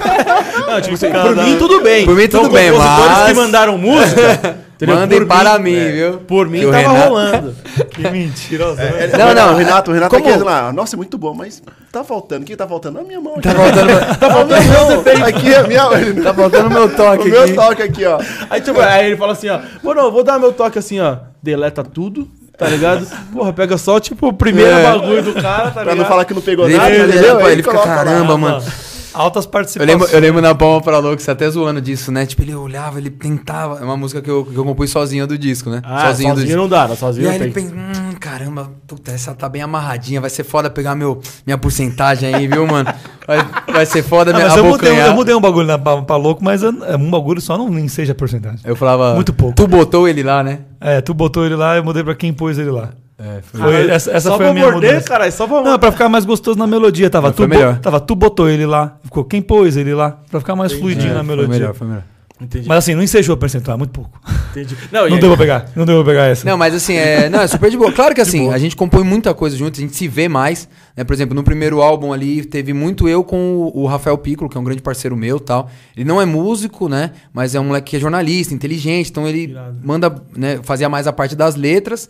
Não, 0.66 0.81
tipo, 0.81 0.95
assim, 0.95 1.11
por 1.11 1.37
mim 1.37 1.57
tudo 1.59 1.81
bem. 1.83 2.05
Por 2.05 2.14
mim, 2.16 2.29
tudo 2.29 2.51
bem, 2.51 2.70
compositores 2.70 3.11
mas- 3.12 3.27
que 3.29 3.35
mandaram 3.35 3.79
música. 3.79 4.57
entendeu? 4.77 4.97
Mandem 4.97 5.18
Por 5.20 5.29
para 5.29 5.59
mim, 5.59 5.70
mim, 5.72 5.77
é, 5.79 5.93
viu? 5.93 6.18
Por 6.18 6.49
mim 6.49 6.61
Que 6.61 6.66
tava 6.66 6.77
Renato- 6.79 7.09
rolando. 7.09 7.57
Que 7.97 8.11
mentirosa. 8.11 8.83
Não, 9.18 9.35
não, 9.35 9.55
O 9.55 9.57
Renato, 9.57 9.91
o 9.91 9.95
Renato 9.95 10.14
Como- 10.14 10.29
tá 10.29 10.35
aqui 10.35 10.43
lá. 10.45 10.72
Nossa, 10.72 10.97
é 10.97 10.99
muito 10.99 11.16
bom, 11.16 11.33
mas 11.35 11.62
tá 11.93 12.05
faltando. 12.05 12.43
O 12.43 12.47
que 12.47 12.55
tá 12.57 12.66
faltando? 12.68 12.99
A 12.99 13.03
minha 13.03 13.20
mão. 13.20 13.35
Tá 13.41 13.51
faltando, 13.53 14.16
Tá 14.18 14.31
faltando 14.31 14.62
meu 14.62 15.27
Aqui, 15.27 15.55
a 15.55 15.62
minha. 15.64 16.22
tá 16.22 16.35
faltando 16.35 16.70
meu 16.70 16.95
toque 16.95 17.29
O 17.29 17.31
meu 17.31 17.43
aqui. 17.45 17.53
toque 17.55 17.83
aqui, 17.83 18.05
ó. 18.05 18.18
Aí, 18.51 18.61
tipo, 18.61 18.81
aí 18.81 19.07
ele 19.07 19.16
fala 19.16 19.33
assim, 19.33 19.49
ó. 19.49 19.61
Pô, 19.83 19.95
não, 19.95 20.11
vou 20.11 20.22
dar 20.24 20.39
meu 20.39 20.53
toque 20.53 20.79
assim, 20.79 21.01
ó. 21.01 21.16
Deleta 21.43 21.83
tudo, 21.83 22.29
tá 22.57 22.68
ligado? 22.68 23.07
Porra, 23.32 23.52
pega 23.52 23.76
só, 23.78 23.98
tipo, 24.00 24.28
o 24.28 24.32
primeiro 24.32 24.70
É. 24.70 24.82
bagulho 24.82 25.22
do 25.22 25.32
cara, 25.34 25.64
tá 25.64 25.70
Pra 25.70 25.82
ligado? 25.82 25.98
não 25.98 26.04
falar 26.07 26.24
que 26.24 26.34
não 26.34 26.42
pegou 26.42 26.64
Ele, 26.66 26.76
nada, 26.76 26.90
ele, 26.90 27.12
entendeu? 27.12 27.40
ele, 27.40 27.48
ele 27.52 27.62
fica, 27.62 27.70
coloca 27.72 27.88
lá. 27.88 27.96
caramba, 27.96 28.36
mano. 28.38 28.62
Altas 29.14 29.46
Eu 29.46 29.50
participações. 29.50 29.90
lembro, 29.98 30.14
eu 30.14 30.20
lembro 30.20 30.42
na 30.42 30.54
Palma 30.54 30.82
pra 30.82 30.98
Louco, 30.98 31.22
você 31.22 31.30
até 31.30 31.48
zoando 31.48 31.80
disso, 31.80 32.12
né? 32.12 32.26
Tipo, 32.26 32.42
ele 32.42 32.54
olhava, 32.54 32.98
ele 32.98 33.09
tentava. 33.09 33.78
É 33.80 33.82
uma 33.82 33.96
música 33.96 34.20
que 34.20 34.28
eu, 34.30 34.44
que 34.44 34.54
eu 34.54 34.62
compus 34.62 34.90
sozinho 34.90 35.26
do 35.26 35.38
disco, 35.38 35.70
né? 35.70 35.80
Ah, 35.84 36.09
sozinho, 36.09 36.34
do 36.34 36.42
disco. 36.42 36.54
não 36.59 36.68
dá, 36.68 36.86
não, 36.86 36.94
sozinho 36.96 37.24
E 37.24 37.28
aí 37.30 37.36
ele 37.36 37.50
tem. 37.50 37.64
pensa, 37.64 37.74
hum, 37.74 38.05
caramba, 38.39 38.70
puta, 38.87 39.12
essa 39.12 39.34
tá 39.34 39.49
bem 39.49 39.62
amarradinha, 39.62 40.20
vai 40.20 40.28
ser 40.28 40.45
foda 40.45 40.68
pegar 40.68 40.95
meu, 40.95 41.20
minha 41.47 41.57
porcentagem 41.57 42.34
aí, 42.34 42.47
viu, 42.47 42.66
mano? 42.66 42.89
Vai, 43.26 43.39
vai 43.72 43.87
ser 43.87 44.03
foda 44.03 44.30
Ah, 44.30 44.34
minha 44.34 44.47
mas 44.49 44.57
eu 44.59 44.64
mudei, 44.64 45.01
eu 45.01 45.14
mudei 45.14 45.34
um 45.34 45.41
bagulho 45.41 45.66
na, 45.66 45.78
pra, 45.78 46.03
pra 46.03 46.16
louco, 46.16 46.45
mas 46.45 46.62
eu- 46.62 46.84
é 46.84 46.97
um 46.97 47.11
bagulho 47.11 47.41
só 47.41 47.57
não 47.57 47.68
nem 47.70 47.89
seja 47.89 48.14
porcentagem. 48.14 48.61
Eu 48.64 48.76
falava. 48.76 49.14
Muito 49.14 49.32
pouco. 49.32 49.55
Tu 49.57 49.66
botou 49.66 50.07
ele 50.07 50.22
lá, 50.22 50.43
né? 50.43 50.61
É, 50.80 51.01
tu 51.01 51.14
botou 51.14 51.47
ele 51.47 51.57
lá, 51.57 51.76
eu 51.76 51.82
mudei 51.84 52.05
pra 52.05 52.14
quem 52.14 52.32
pôs 52.32 52.59
ele 52.59 52.70
lá. 52.70 52.91
É, 53.18 53.41
foi. 53.43 53.61
Foi, 53.61 53.91
essa 53.91 54.11
essa 54.11 54.28
só 54.28 54.37
foi 54.37 54.45
a 54.45 54.49
pra 54.51 54.55
minha 54.55 54.70
morder, 54.70 54.91
mudança. 54.91 55.09
caralho, 55.09 55.32
só 55.32 55.47
pra 55.47 55.62
Não, 55.62 55.72
é 55.72 55.78
pra 55.78 55.91
ficar 55.91 56.09
mais 56.11 56.26
gostoso 56.26 56.59
na 56.59 56.66
melodia. 56.66 57.09
Tava, 57.09 57.28
Não, 57.28 57.32
tu, 57.34 57.37
foi 57.39 57.47
bo- 57.49 57.78
tava 57.80 57.99
tu 58.01 58.14
botou 58.14 58.51
ele 58.51 58.66
lá. 58.66 58.97
Ficou 59.03 59.24
quem 59.24 59.41
pôs 59.41 59.76
ele 59.78 59.95
lá. 59.95 60.18
Pra 60.30 60.39
ficar 60.41 60.55
mais 60.55 60.72
fluidinho 60.74 61.14
na 61.14 61.20
foi 61.24 61.28
melodia. 61.28 61.49
melhor, 61.59 61.74
foi 61.74 61.87
melhor. 61.87 62.03
Entendi, 62.39 62.68
Mas 62.68 62.78
assim, 62.78 62.95
não 62.95 63.03
ensejou 63.03 63.34
o 63.34 63.39
percentual, 63.39 63.76
é 63.76 63.78
muito 63.78 63.93
pouco. 63.93 64.20
entendi. 64.51 64.76
Não, 64.93 65.09
Não 65.09 65.18
deu 65.18 65.30
pra 65.30 65.39
pegar. 65.39 65.70
Não 65.74 65.87
deu 65.87 66.05
pra 66.05 66.12
pegar 66.12 66.26
essa. 66.26 66.47
Não, 66.49 66.59
mas 66.59 66.74
assim, 66.74 66.95
é, 66.95 67.30
não, 67.30 67.41
é 67.41 67.47
super 67.47 67.70
de 67.70 67.78
boa. 67.78 67.91
Claro 67.93 68.14
que 68.14 68.20
assim, 68.22 68.51
a 68.53 68.59
gente 68.59 68.76
compõe 68.76 69.03
muita 69.05 69.32
coisa 69.32 69.57
junto, 69.57 69.78
a 69.78 69.80
gente 69.80 69.97
se 69.97 70.07
vê 70.07 70.28
mais. 70.28 70.68
Né? 70.95 71.03
Por 71.03 71.14
exemplo, 71.14 71.34
no 71.34 71.43
primeiro 71.43 71.80
álbum 71.80 72.12
ali, 72.12 72.45
teve 72.45 72.74
muito 72.74 73.09
eu 73.09 73.24
com 73.24 73.70
o, 73.74 73.87
Rafael 73.87 74.18
Piccolo, 74.18 74.51
que 74.51 74.57
é 74.57 74.61
um 74.61 74.64
grande 74.64 74.82
parceiro 74.82 75.16
meu 75.16 75.41
tal. 75.41 75.70
Ele 75.97 76.05
não 76.05 76.20
é 76.20 76.26
músico, 76.26 76.91
né? 76.91 77.12
Mas 77.32 77.55
é 77.55 77.61
um 77.61 77.64
moleque 77.64 77.91
que 77.91 77.97
é 77.97 78.01
jornalista, 78.01 78.53
inteligente, 78.53 79.11
então 79.11 79.26
ele 79.26 79.55
manda, 79.82 80.14
né, 80.37 80.61
fazia 80.62 80.91
mais 80.91 81.07
a 81.07 81.12
parte 81.12 81.34
das 81.34 81.57
letras. 81.57 82.07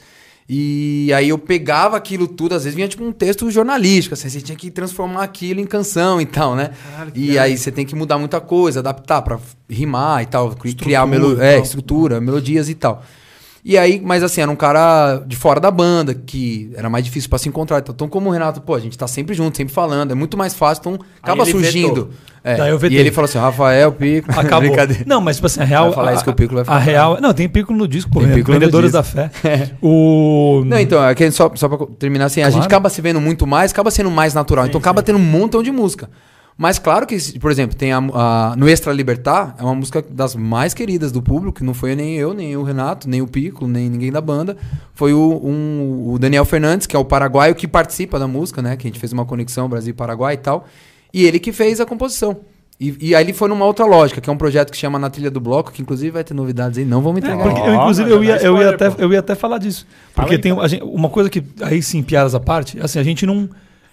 E 0.48 1.10
aí 1.12 1.28
eu 1.28 1.38
pegava 1.38 1.96
aquilo 1.96 2.28
tudo, 2.28 2.54
às 2.54 2.62
vezes 2.62 2.76
vinha 2.76 2.86
tipo 2.86 3.02
um 3.04 3.10
texto 3.10 3.50
jornalístico, 3.50 4.14
assim, 4.14 4.28
você 4.28 4.40
tinha 4.40 4.56
que 4.56 4.70
transformar 4.70 5.24
aquilo 5.24 5.58
em 5.60 5.66
canção 5.66 6.20
e 6.20 6.26
tal, 6.26 6.54
né? 6.54 6.70
e 7.14 7.38
aí 7.38 7.58
você 7.58 7.72
tem 7.72 7.84
que 7.84 7.96
mudar 7.96 8.16
muita 8.16 8.40
coisa, 8.40 8.78
adaptar 8.78 9.22
pra 9.22 9.40
rimar 9.68 10.22
e 10.22 10.26
tal, 10.26 10.50
cri- 10.54 10.74
criar 10.74 11.04
melo 11.06 11.40
é, 11.42 11.58
estrutura, 11.58 12.20
melodias 12.20 12.68
e 12.68 12.74
tal. 12.76 13.02
E 13.68 13.76
aí, 13.76 14.00
mas 14.00 14.22
assim, 14.22 14.40
era 14.40 14.48
um 14.48 14.54
cara 14.54 15.24
de 15.26 15.34
fora 15.34 15.58
da 15.58 15.72
banda, 15.72 16.14
que 16.14 16.70
era 16.76 16.88
mais 16.88 17.04
difícil 17.04 17.28
pra 17.28 17.36
se 17.36 17.48
encontrar. 17.48 17.80
Então, 17.80 17.92
então, 17.92 18.08
como 18.08 18.30
o 18.30 18.32
Renato, 18.32 18.60
pô, 18.60 18.76
a 18.76 18.78
gente 18.78 18.96
tá 18.96 19.08
sempre 19.08 19.34
junto, 19.34 19.56
sempre 19.56 19.74
falando, 19.74 20.12
é 20.12 20.14
muito 20.14 20.36
mais 20.36 20.54
fácil, 20.54 20.82
então 20.82 21.06
acaba 21.20 21.44
surgindo. 21.44 22.10
É, 22.44 22.56
e 22.88 22.96
ele 22.96 23.10
falou 23.10 23.28
assim: 23.28 23.38
Rafael, 23.38 23.90
Pico. 23.90 24.30
Acabou. 24.38 24.68
Brincadeira. 24.68 25.02
Não, 25.04 25.20
mas 25.20 25.34
tipo 25.34 25.48
assim, 25.48 25.60
a 25.60 25.64
real. 25.64 25.86
Vai 25.86 25.94
falar 25.94 26.10
a, 26.10 26.14
isso 26.14 26.22
que 26.22 26.30
o 26.30 26.32
Piccolo 26.32 26.58
vai 26.58 26.64
falar. 26.64 26.76
A 26.76 26.80
real. 26.80 27.18
Não, 27.20 27.34
tem 27.34 27.48
Piccolo 27.48 27.76
no 27.76 27.88
disco, 27.88 28.08
pô. 28.08 28.20
Tem 28.20 28.28
no 28.28 28.44
Vendedores 28.44 28.92
da 28.92 29.02
Fé. 29.02 29.32
O. 29.82 30.62
Não, 30.64 30.78
então, 30.78 31.04
é 31.04 31.12
que 31.12 31.28
só, 31.32 31.50
só 31.56 31.68
pra 31.68 31.88
terminar 31.98 32.26
assim, 32.26 32.42
a 32.42 32.44
Claro. 32.44 32.54
gente 32.54 32.66
acaba 32.66 32.88
se 32.88 33.00
vendo 33.00 33.20
muito 33.20 33.48
mais, 33.48 33.72
acaba 33.72 33.90
sendo 33.90 34.12
mais 34.12 34.32
natural. 34.32 34.66
então 34.66 34.78
acaba 34.78 35.02
tendo 35.02 35.18
um 35.18 35.22
montão 35.24 35.60
de 35.60 35.72
música. 35.72 36.08
Mas 36.58 36.78
claro 36.78 37.06
que, 37.06 37.38
por 37.38 37.50
exemplo, 37.50 37.76
tem 37.76 37.92
a, 37.92 37.98
a- 37.98 38.54
no 38.56 38.66
Extra 38.66 38.90
Libertar, 38.92 39.54
é 39.58 39.62
uma 39.62 39.74
música 39.74 40.02
das 40.08 40.34
mais 40.34 40.72
queridas 40.72 41.12
do 41.12 41.20
público, 41.20 41.58
que 41.58 41.64
não 41.64 41.74
foi 41.74 41.94
nem 41.94 42.16
eu, 42.16 42.32
nem 42.32 42.56
o 42.56 42.62
Renato, 42.62 43.06
nem 43.08 43.20
o 43.20 43.26
Pico, 43.26 43.66
nem 43.68 43.90
ninguém 43.90 44.10
da 44.10 44.22
banda. 44.22 44.56
Foi 44.94 45.12
o, 45.12 45.40
um- 45.44 46.12
o 46.14 46.18
Daniel 46.18 46.46
Fernandes, 46.46 46.86
que 46.86 46.96
é 46.96 46.98
o 46.98 47.04
paraguaio 47.04 47.54
que 47.54 47.68
participa 47.68 48.18
da 48.18 48.26
música, 48.26 48.62
né? 48.62 48.74
Que 48.74 48.86
a 48.86 48.90
gente 48.90 48.98
fez 48.98 49.12
uma 49.12 49.26
conexão 49.26 49.68
Brasil 49.68 49.90
e 49.90 49.92
Paraguai 49.94 50.32
e 50.34 50.38
tal. 50.38 50.66
E 51.12 51.24
ele 51.26 51.38
que 51.38 51.52
fez 51.52 51.78
a 51.78 51.84
composição. 51.84 52.38
E, 52.80 52.94
e 53.00 53.14
aí 53.14 53.24
ele 53.24 53.32
foi 53.34 53.48
numa 53.48 53.64
outra 53.66 53.84
lógica, 53.86 54.20
que 54.20 54.28
é 54.28 54.32
um 54.32 54.36
projeto 54.38 54.70
que 54.70 54.76
chama 54.78 54.98
Na 54.98 55.08
Trilha 55.10 55.30
do 55.30 55.40
Bloco, 55.40 55.72
que 55.72 55.80
inclusive 55.82 56.10
vai 56.10 56.24
ter 56.24 56.32
novidades 56.34 56.78
aí, 56.78 56.84
não 56.86 57.00
vamos 57.02 57.22
É, 57.22 57.26
entregar. 57.26 57.42
porque 57.42 57.60
Ó, 57.60 57.66
eu, 57.66 57.74
inclusive, 57.74 58.10
eu 58.10 58.24
ia, 58.24 58.36
eu, 58.38 58.56
ia 58.58 58.70
até, 58.70 58.94
eu 58.98 59.12
ia 59.12 59.18
até 59.18 59.34
falar 59.34 59.58
disso. 59.58 59.86
Fala 60.14 60.26
Porque 60.28 60.34
aí, 60.36 60.40
tem 60.40 60.68
gente- 60.68 60.82
uma 60.84 61.08
coisa 61.10 61.28
que, 61.30 61.42
aí 61.62 61.82
sim, 61.82 62.02
piadas 62.02 62.34
à 62.34 62.40
parte, 62.40 62.78
assim, 62.80 62.98
a 62.98 63.02
gente 63.02 63.26
não. 63.26 63.48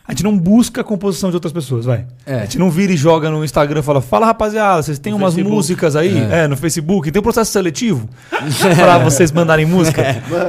A 0.05 0.11
gente 0.11 0.23
não 0.25 0.37
busca 0.37 0.81
a 0.81 0.83
composição 0.83 1.29
de 1.29 1.37
outras 1.37 1.53
pessoas, 1.53 1.85
vai. 1.85 2.05
É. 2.25 2.35
A 2.35 2.41
gente 2.41 2.59
não 2.59 2.69
vira 2.69 2.91
e 2.91 2.97
joga 2.97 3.29
no 3.29 3.43
Instagram 3.43 3.79
e 3.79 3.83
fala, 3.83 4.01
fala 4.01 4.25
rapaziada, 4.25 4.81
vocês 4.83 4.99
têm 4.99 5.13
No 5.13 5.17
umas 5.17 5.33
Facebook. 5.33 5.55
músicas 5.55 5.95
aí, 5.95 6.17
é. 6.29 6.45
no 6.45 6.57
Facebook, 6.57 7.09
tem 7.09 7.19
um 7.21 7.23
processo 7.23 7.51
seletivo 7.53 8.09
pra 8.75 8.97
vocês 8.97 9.31
mandarem 9.31 9.65
música. 9.65 10.01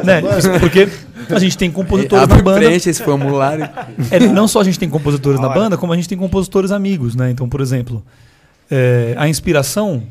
né? 0.03 0.21
Isso 0.39 0.51
Porque 0.59 0.89
a 1.31 1.39
gente 1.39 1.57
tem 1.57 1.71
compositores 1.71 2.25
Abre 2.25 2.39
na 2.39 2.43
banda. 2.43 2.59
preenche 2.59 2.91
esse 2.91 3.01
formulário. 3.03 3.69
É, 4.11 4.19
não 4.19 4.49
só 4.49 4.61
a 4.61 4.65
gente 4.65 4.77
tem 4.79 4.89
compositores 4.91 5.39
na 5.39 5.49
banda, 5.49 5.77
como 5.77 5.93
a 5.93 5.97
gente 5.97 6.09
tem 6.09 6.19
compositores 6.19 6.73
amigos, 6.73 7.15
né? 7.15 7.31
Então, 7.31 7.49
por 7.49 7.61
exemplo, 7.61 8.03
é, 8.69 9.15
a 9.17 9.29
inspiração, 9.29 10.03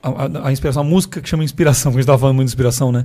a, 0.00 0.08
a- 0.08 0.48
a 0.48 0.52
inspiração, 0.52 0.82
a 0.82 0.84
música 0.84 1.20
que 1.20 1.28
chama 1.28 1.42
inspiração, 1.42 1.90
porque 1.90 1.98
a 1.98 2.02
gente 2.02 2.06
tava 2.06 2.18
falando 2.18 2.36
muito 2.36 2.46
de 2.46 2.52
inspiração, 2.52 2.92
né? 2.92 3.04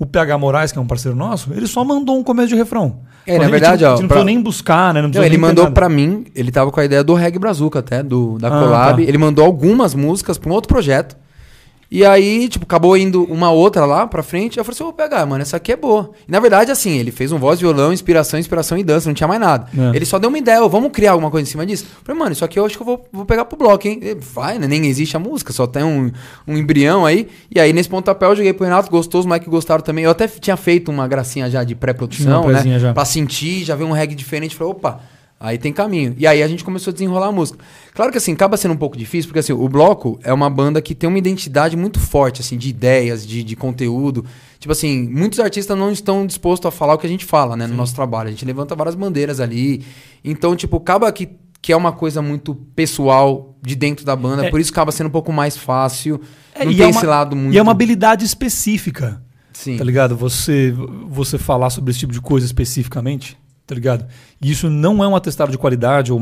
O 0.00 0.06
PH 0.06 0.38
Moraes, 0.38 0.72
que 0.72 0.78
é 0.78 0.80
um 0.80 0.86
parceiro 0.86 1.14
nosso, 1.16 1.52
ele 1.54 1.66
só 1.66 1.84
mandou 1.84 2.18
um 2.18 2.22
começo 2.24 2.48
de 2.48 2.54
refrão. 2.56 3.00
É, 3.26 3.38
na 3.38 3.48
verdade, 3.48 3.84
não, 3.84 3.90
ó, 3.90 3.92
a 3.92 3.96
gente 3.96 4.02
não 4.02 4.08
pra- 4.08 4.16
precisou 4.16 4.24
nem 4.24 4.40
buscar, 4.42 4.94
né? 4.94 5.02
Não, 5.02 5.10
Não, 5.10 5.22
ele 5.22 5.36
mandou 5.36 5.70
pra 5.70 5.88
mim, 5.90 6.24
ele 6.34 6.50
tava 6.50 6.70
com 6.72 6.80
a 6.80 6.84
ideia 6.86 7.04
do 7.04 7.12
Reg 7.12 7.38
Brazuca 7.38 7.80
até, 7.80 8.02
do, 8.02 8.38
da 8.38 8.48
Ah, 8.48 8.60
Collab. 8.64 8.96
tá. 9.04 9.08
Ele 9.08 9.18
mandou 9.18 9.44
algumas 9.44 9.94
músicas 9.94 10.38
pra 10.38 10.50
um 10.50 10.54
outro 10.54 10.68
projeto. 10.68 11.14
E 11.90 12.04
aí, 12.04 12.48
tipo, 12.48 12.64
acabou 12.64 12.96
indo 12.96 13.24
uma 13.24 13.50
outra 13.50 13.84
lá 13.84 14.06
pra 14.06 14.22
frente. 14.22 14.58
Eu 14.58 14.64
falei 14.64 14.76
assim, 14.76 14.84
vou 14.84 14.92
pegar, 14.92 15.26
mano, 15.26 15.42
essa 15.42 15.56
aqui 15.56 15.72
é 15.72 15.76
boa. 15.76 16.12
E 16.26 16.30
na 16.30 16.38
verdade, 16.38 16.70
assim, 16.70 16.96
ele 16.98 17.10
fez 17.10 17.32
um 17.32 17.38
voz, 17.38 17.58
violão, 17.58 17.92
inspiração, 17.92 18.38
inspiração 18.38 18.78
e 18.78 18.84
dança, 18.84 19.08
não 19.08 19.14
tinha 19.14 19.26
mais 19.26 19.40
nada. 19.40 19.66
É. 19.76 19.96
Ele 19.96 20.06
só 20.06 20.16
deu 20.18 20.28
uma 20.28 20.38
ideia, 20.38 20.60
vamos 20.68 20.92
criar 20.92 21.12
alguma 21.12 21.32
coisa 21.32 21.48
em 21.48 21.50
cima 21.50 21.66
disso. 21.66 21.84
Eu 21.84 22.04
falei, 22.04 22.18
mano, 22.20 22.32
isso 22.32 22.44
aqui 22.44 22.60
eu 22.60 22.64
acho 22.64 22.76
que 22.76 22.82
eu 22.82 22.86
vou, 22.86 23.04
vou 23.12 23.24
pegar 23.24 23.44
pro 23.44 23.58
bloco, 23.58 23.88
hein? 23.88 23.98
Ele, 24.00 24.20
Vai, 24.20 24.58
né? 24.58 24.68
Nem 24.68 24.86
existe 24.86 25.16
a 25.16 25.18
música, 25.18 25.52
só 25.52 25.66
tem 25.66 25.82
um, 25.82 26.12
um 26.46 26.56
embrião 26.56 27.04
aí. 27.04 27.26
E 27.52 27.58
aí, 27.58 27.72
nesse 27.72 27.88
pontapé, 27.88 28.26
eu 28.26 28.36
joguei 28.36 28.52
pro 28.52 28.64
Renato, 28.64 28.88
gostou, 28.88 29.20
os 29.20 29.26
Mike 29.26 29.50
gostaram 29.50 29.82
também. 29.82 30.04
Eu 30.04 30.12
até 30.12 30.28
tinha 30.28 30.56
feito 30.56 30.90
uma 30.92 31.08
gracinha 31.08 31.50
já 31.50 31.64
de 31.64 31.74
pré-produção, 31.74 32.46
né? 32.48 32.78
já. 32.78 32.92
Pra 32.94 33.04
sentir, 33.04 33.64
já 33.64 33.74
ver 33.74 33.84
um 33.84 33.92
reggae 33.92 34.14
diferente. 34.14 34.54
Falei, 34.54 34.72
opa, 34.72 35.00
aí 35.40 35.56
tem 35.56 35.72
caminho. 35.72 36.14
E 36.18 36.26
aí 36.26 36.42
a 36.42 36.46
gente 36.46 36.62
começou 36.62 36.90
a 36.90 36.92
desenrolar 36.92 37.28
a 37.28 37.32
música. 37.32 37.58
Claro 37.94 38.12
que 38.12 38.18
assim, 38.18 38.32
acaba 38.34 38.56
sendo 38.58 38.74
um 38.74 38.76
pouco 38.76 38.96
difícil, 38.96 39.28
porque 39.28 39.38
assim, 39.40 39.54
o 39.54 39.68
Bloco 39.68 40.20
é 40.22 40.32
uma 40.32 40.50
banda 40.50 40.80
que 40.82 40.94
tem 40.94 41.08
uma 41.08 41.18
identidade 41.18 41.76
muito 41.78 41.98
forte, 41.98 42.42
assim, 42.42 42.58
de 42.58 42.68
ideias, 42.68 43.26
de, 43.26 43.42
de 43.42 43.56
conteúdo. 43.56 44.24
Tipo 44.58 44.72
assim, 44.72 45.08
muitos 45.08 45.40
artistas 45.40 45.76
não 45.78 45.90
estão 45.90 46.26
dispostos 46.26 46.66
a 46.68 46.70
falar 46.70 46.94
o 46.94 46.98
que 46.98 47.06
a 47.06 47.10
gente 47.10 47.24
fala, 47.24 47.56
né, 47.56 47.66
no 47.66 47.74
nosso 47.74 47.94
trabalho. 47.94 48.28
A 48.28 48.30
gente 48.30 48.44
levanta 48.44 48.74
várias 48.76 48.94
bandeiras 48.94 49.40
ali. 49.40 49.82
Então, 50.22 50.54
tipo, 50.54 50.76
acaba 50.76 51.10
que, 51.10 51.30
que 51.62 51.72
é 51.72 51.76
uma 51.76 51.92
coisa 51.92 52.20
muito 52.20 52.54
pessoal 52.76 53.56
de 53.62 53.74
dentro 53.74 54.04
da 54.04 54.14
banda, 54.14 54.46
É. 54.46 54.50
por 54.50 54.60
isso 54.60 54.70
acaba 54.70 54.92
sendo 54.92 55.06
um 55.06 55.10
pouco 55.10 55.32
mais 55.32 55.56
fácil. 55.56 56.20
É, 56.54 56.64
não 56.66 56.72
e 56.72 56.76
tem 56.76 56.84
é 56.84 56.88
uma- 56.88 56.96
esse 56.98 57.06
lado 57.06 57.34
muito... 57.34 57.54
E 57.54 57.58
é 57.58 57.62
uma 57.62 57.72
habilidade 57.72 58.24
específica. 58.26 59.22
Sim. 59.52 59.76
Tá 59.78 59.84
ligado? 59.84 60.16
Você, 60.16 60.74
você 61.08 61.36
falar 61.38 61.70
sobre 61.70 61.90
esse 61.90 62.00
tipo 62.00 62.12
de 62.12 62.20
coisa 62.20 62.46
especificamente, 62.46 63.36
tá 63.70 63.74
ligado? 63.76 64.04
E 64.42 64.50
isso 64.50 64.68
não 64.68 65.02
é 65.04 65.06
um 65.06 65.14
atestado 65.14 65.52
de 65.52 65.56
qualidade, 65.56 66.12
ou, 66.12 66.20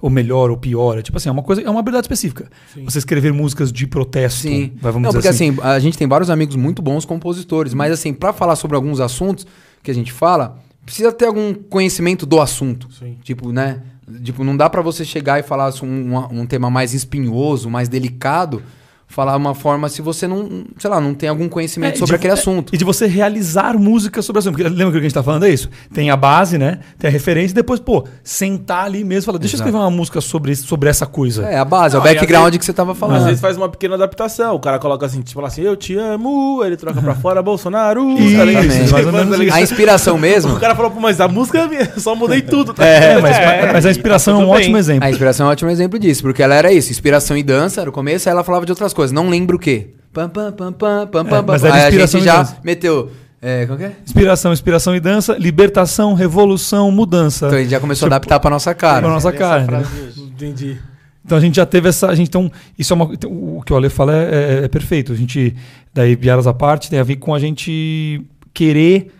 ou 0.00 0.08
melhor, 0.08 0.48
ou 0.48 0.56
pior. 0.56 0.96
É 0.96 1.02
tipo 1.02 1.16
assim, 1.16 1.28
é 1.28 1.32
uma 1.32 1.42
coisa, 1.42 1.60
é 1.60 1.68
uma 1.68 1.80
habilidade 1.80 2.04
específica. 2.04 2.48
Você 2.84 2.98
escrever 2.98 3.32
músicas 3.32 3.72
de 3.72 3.84
protesto, 3.84 4.42
Sim. 4.42 4.72
vai, 4.80 4.92
vamos 4.92 5.06
não, 5.06 5.12
porque 5.12 5.26
assim. 5.26 5.50
assim. 5.50 5.60
a 5.60 5.78
gente 5.80 5.98
tem 5.98 6.06
vários 6.06 6.30
amigos 6.30 6.54
muito 6.54 6.80
bons 6.80 7.04
compositores, 7.04 7.74
mas 7.74 7.90
assim, 7.90 8.14
pra 8.14 8.32
falar 8.32 8.54
sobre 8.54 8.76
alguns 8.76 9.00
assuntos 9.00 9.44
que 9.82 9.90
a 9.90 9.94
gente 9.94 10.12
fala, 10.12 10.60
precisa 10.84 11.10
ter 11.10 11.26
algum 11.26 11.52
conhecimento 11.52 12.24
do 12.24 12.40
assunto. 12.40 12.88
Sim. 12.92 13.18
Tipo, 13.24 13.50
né? 13.50 13.82
Tipo, 14.22 14.44
não 14.44 14.56
dá 14.56 14.70
pra 14.70 14.80
você 14.80 15.04
chegar 15.04 15.40
e 15.40 15.42
falar 15.42 15.72
um, 15.82 16.42
um 16.42 16.46
tema 16.46 16.70
mais 16.70 16.94
espinhoso, 16.94 17.68
mais 17.68 17.88
delicado, 17.88 18.62
falar 19.08 19.36
uma 19.36 19.54
forma 19.54 19.88
se 19.88 20.02
você 20.02 20.26
não, 20.26 20.64
sei 20.78 20.90
lá, 20.90 21.00
não 21.00 21.14
tem 21.14 21.28
algum 21.28 21.48
conhecimento 21.48 21.94
É, 21.94 21.98
sobre 21.98 22.10
de- 22.12 22.16
aquele 22.16 22.32
é, 22.32 22.34
assunto. 22.34 22.74
E 22.74 22.76
de 22.78 22.84
você 22.84 23.06
realizar 23.06 23.78
músicas 23.78 24.24
sobre 24.24 24.38
o 24.38 24.40
assunto. 24.40 24.54
Porque 24.56 24.68
lembra 24.68 24.84
que 24.86 24.88
o 24.88 24.92
que 24.92 24.98
a 24.98 25.02
gente 25.02 25.14
tá 25.14 25.22
falando 25.22 25.44
é 25.46 25.50
isso? 25.50 25.70
Tem 25.94 26.10
a 26.10 26.16
base, 26.16 26.58
né? 26.58 26.80
Tem 26.98 27.08
a 27.08 27.12
referência 27.12 27.52
e 27.52 27.54
depois, 27.54 27.78
pô, 27.80 28.04
sentar 28.24 28.84
ali 28.84 29.04
mesmo 29.04 29.22
e 29.22 29.26
falar, 29.26 29.38
deixa 29.38 29.56
Exato. 29.56 29.68
eu 29.68 29.70
escrever 29.72 29.84
uma 29.84 29.90
música 29.96 30.20
sobre, 30.20 30.54
sobre 30.56 30.90
essa 30.90 31.06
coisa. 31.06 31.44
É, 31.46 31.56
a 31.58 31.64
base, 31.64 31.94
é 31.94 31.98
o 31.98 32.02
Não, 32.02 32.08
background 32.12 32.46
às 32.46 32.50
vezes- 32.50 32.58
que 32.58 32.64
você 32.66 32.72
tava 32.72 32.92
Às 32.92 32.98
falando. 32.98 33.24
vezes 33.24 33.40
faz 33.40 33.56
uma 33.56 33.68
pequena 33.68 33.94
adaptação. 33.94 34.54
O 34.54 34.60
cara 34.60 34.78
coloca 34.78 35.06
assim, 35.06 35.20
tipo 35.22 35.40
assim, 35.44 35.62
eu 35.62 35.76
te 35.76 35.96
amo, 35.96 36.62
ele 36.64 36.76
troca 36.76 37.00
pra 37.00 37.14
fora 37.14 37.40
Bolsonaro. 37.42 38.10
Isso, 38.18 38.44
ligado? 38.44 38.66
mais 38.92 39.06
ou 39.06 39.12
menos 39.12 39.38
ligado? 39.38 39.56
A 39.56 39.62
inspiração 39.62 40.18
mesmo. 40.18 40.54
O 40.56 40.60
cara 40.60 40.74
falou, 40.74 40.90
pô, 40.90 41.00
mas 41.00 41.20
a 41.20 41.28
música 41.28 41.60
é 41.60 41.68
minha, 41.68 41.92
só 41.98 42.14
mudei 42.14 42.42
tudo. 42.42 42.74
Tá? 42.74 42.84
É, 42.96 43.20
mas, 43.20 43.36
mas 43.72 43.86
a 43.86 43.90
inspiração 43.90 44.34
é 44.34 44.36
um 44.38 44.40
bem. 44.50 44.54
ótimo 44.56 44.76
exemplo. 44.78 45.04
A 45.04 45.10
inspiração 45.10 45.46
é 45.46 45.48
um 45.48 45.52
ótimo 45.52 45.70
exemplo 45.70 45.98
disso, 45.98 46.22
porque 46.22 46.42
ela 46.42 46.54
era 46.54 46.72
isso, 46.72 46.90
inspiração 46.90 47.36
e 47.36 47.42
dança, 47.42 47.80
era 47.80 47.90
o 47.90 47.92
começo, 47.92 48.28
aí 48.28 48.32
ela 48.32 48.42
falava 48.42 48.64
de 48.66 48.72
outras 48.72 48.92
coisas, 48.96 49.12
não 49.14 49.28
lembro 49.30 49.56
o 49.56 49.60
quê. 49.60 49.90
Pam, 50.12 50.28
pam, 50.28 50.50
pam, 50.52 50.72
pam, 50.72 51.06
pam, 51.06 51.24
pam, 51.24 51.42
mas 51.46 51.62
pam. 51.62 51.68
era 51.68 51.76
Aí 51.76 51.82
a 51.82 51.88
inspiração 51.88 52.20
gente 52.20 52.26
já 52.28 52.38
dança. 52.38 52.56
meteu, 52.64 53.10
é, 53.40 53.66
como 53.66 53.82
é? 53.82 53.92
Inspiração, 54.04 54.52
inspiração 54.52 54.96
e 54.96 55.00
dança, 55.00 55.36
libertação, 55.38 56.14
revolução, 56.14 56.90
mudança. 56.90 57.46
Então 57.46 57.58
a 57.58 57.62
gente 57.62 57.70
já 57.70 57.80
começou 57.80 58.06
a 58.06 58.08
adaptar 58.08 58.40
pra 58.40 58.50
nossa 58.50 58.74
Pra 58.74 58.88
cara. 58.88 59.08
nossa 59.08 59.28
Essa 59.28 59.36
cara. 59.38 59.78
hoje. 59.80 60.20
Entendi. 60.22 60.78
Então 61.24 61.36
a 61.36 61.40
gente 61.40 61.56
já 61.56 61.66
teve 61.66 61.88
essa. 61.88 62.08
A 62.08 62.14
gente, 62.14 62.28
então, 62.28 62.50
isso 62.78 62.92
é 62.92 62.96
uma. 62.96 63.12
então, 63.12 63.30
o 63.30 63.60
que 63.64 63.72
o 63.72 63.76
Ale 63.76 63.88
fala 63.90 64.14
é, 64.16 64.60
é- 64.60 64.64
é 64.64 64.68
perfeito. 64.68 65.12
A 65.12 65.16
gente, 65.16 65.54
daí, 65.92 66.16
piadas 66.16 66.46
à 66.46 66.54
parte, 66.54 66.88
tem 66.88 66.98
a 66.98 67.02
ver 67.02 67.16
com 67.16 67.34
a 67.34 67.38
gente 67.38 68.22
querer 68.54 69.12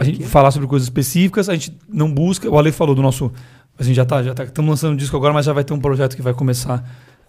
a 0.00 0.04
gente 0.04 0.24
falar 0.24 0.50
sobre 0.50 0.66
coisas 0.66 0.86
específicas, 0.86 1.48
a 1.48 1.52
gente 1.54 1.76
não 1.88 2.10
busca. 2.12 2.50
O 2.50 2.58
Ale 2.58 2.72
falou 2.72 2.94
do 2.94 3.02
nosso. 3.02 3.30
A 3.78 3.82
gente 3.84 3.94
já 3.94 4.04
tá, 4.04 4.22
já 4.22 4.34
tá, 4.34 4.44
estamos 4.44 4.68
lançando 4.68 4.92
um 4.94 4.96
disco 4.96 5.16
agora, 5.16 5.32
mas 5.32 5.46
já 5.46 5.52
vai 5.52 5.62
ter 5.62 5.72
um 5.72 5.78
projeto 5.78 6.16
que 6.16 6.22
vai 6.22 6.34
começar 6.34 6.82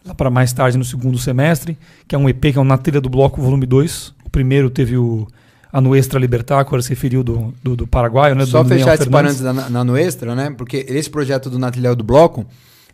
lá 0.06 0.14
para 0.14 0.30
mais 0.30 0.52
tarde 0.54 0.78
no 0.78 0.86
segundo 0.86 1.18
semestre, 1.18 1.78
que 2.08 2.16
é 2.16 2.18
um 2.18 2.28
EP 2.28 2.42
que 2.42 2.58
é 2.58 2.62
o 2.62 2.64
Na 2.64 2.78
Trilha 2.78 3.02
do 3.02 3.10
Bloco, 3.10 3.42
volume 3.42 3.66
2. 3.66 4.14
O 4.26 4.30
primeiro 4.30 4.70
teve 4.70 4.98
o 4.98 5.28
a 5.72 5.80
Nuestra 5.80 6.20
Libertar, 6.20 6.64
que 6.64 6.68
agora 6.68 6.82
se 6.82 6.90
referiu 6.90 7.24
do, 7.24 7.54
do, 7.64 7.76
do 7.78 7.88
Paraguai, 7.88 8.36
né? 8.36 8.46
Só 8.46 8.62
do 8.62 8.70
fechar 8.70 8.88
Daniel 8.88 9.02
esse 9.02 9.10
parênteses 9.10 9.42
na, 9.42 9.70
na 9.70 9.84
Nuestra, 9.84 10.36
né? 10.36 10.54
Porque 10.58 10.86
esse 10.90 11.10
projeto 11.10 11.50
do 11.50 11.58
Natilhão 11.58 11.96
do 11.96 12.04
Bloco, 12.04 12.46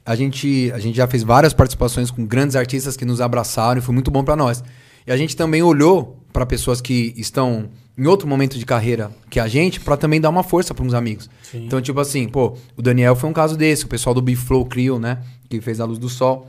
a 0.05 0.16
gente, 0.16 0.72
a 0.74 0.80
gente 0.80 0.95
já 0.95 1.08
fez 1.08 1.24
várias 1.24 1.53
participações 1.53 2.12
com 2.12 2.26
grandes 2.26 2.55
artistas 2.55 2.95
que 2.95 3.03
nos 3.03 3.20
abraçaram 3.20 3.80
e 3.80 3.82
foi 3.82 3.93
muito 3.95 4.12
bom 4.12 4.24
pra 4.24 4.36
nós. 4.36 4.64
E 5.08 5.12
a 5.12 5.18
gente 5.18 5.36
também 5.36 5.64
olhou 5.64 6.22
pra 6.32 6.45
pessoas 6.45 6.80
que 6.80 7.14
estão 7.18 7.70
em 7.97 8.05
outro 8.05 8.28
momento 8.28 8.60
de 8.60 8.66
carreira 8.66 9.10
que 9.28 9.39
a 9.39 9.47
gente, 9.47 9.80
pra 9.80 9.97
também 9.97 10.22
dar 10.22 10.30
uma 10.30 10.43
força 10.43 10.74
pra 10.74 10.86
uns 10.86 10.93
amigos. 10.93 11.28
Então, 11.51 11.82
tipo 11.82 11.99
assim, 11.99 12.28
pô, 12.28 12.55
o 12.76 12.82
Daniel 12.82 13.16
foi 13.16 13.28
um 13.28 13.34
caso 13.34 13.58
desse, 13.58 13.86
o 13.86 13.88
pessoal 13.88 14.14
do 14.14 14.22
Biflow 14.22 14.64
Crio, 14.66 14.99
né? 14.99 15.18
Que 15.49 15.60
fez 15.60 15.80
a 15.80 15.86
Luz 15.86 15.97
do 15.97 16.10
Sol. 16.10 16.45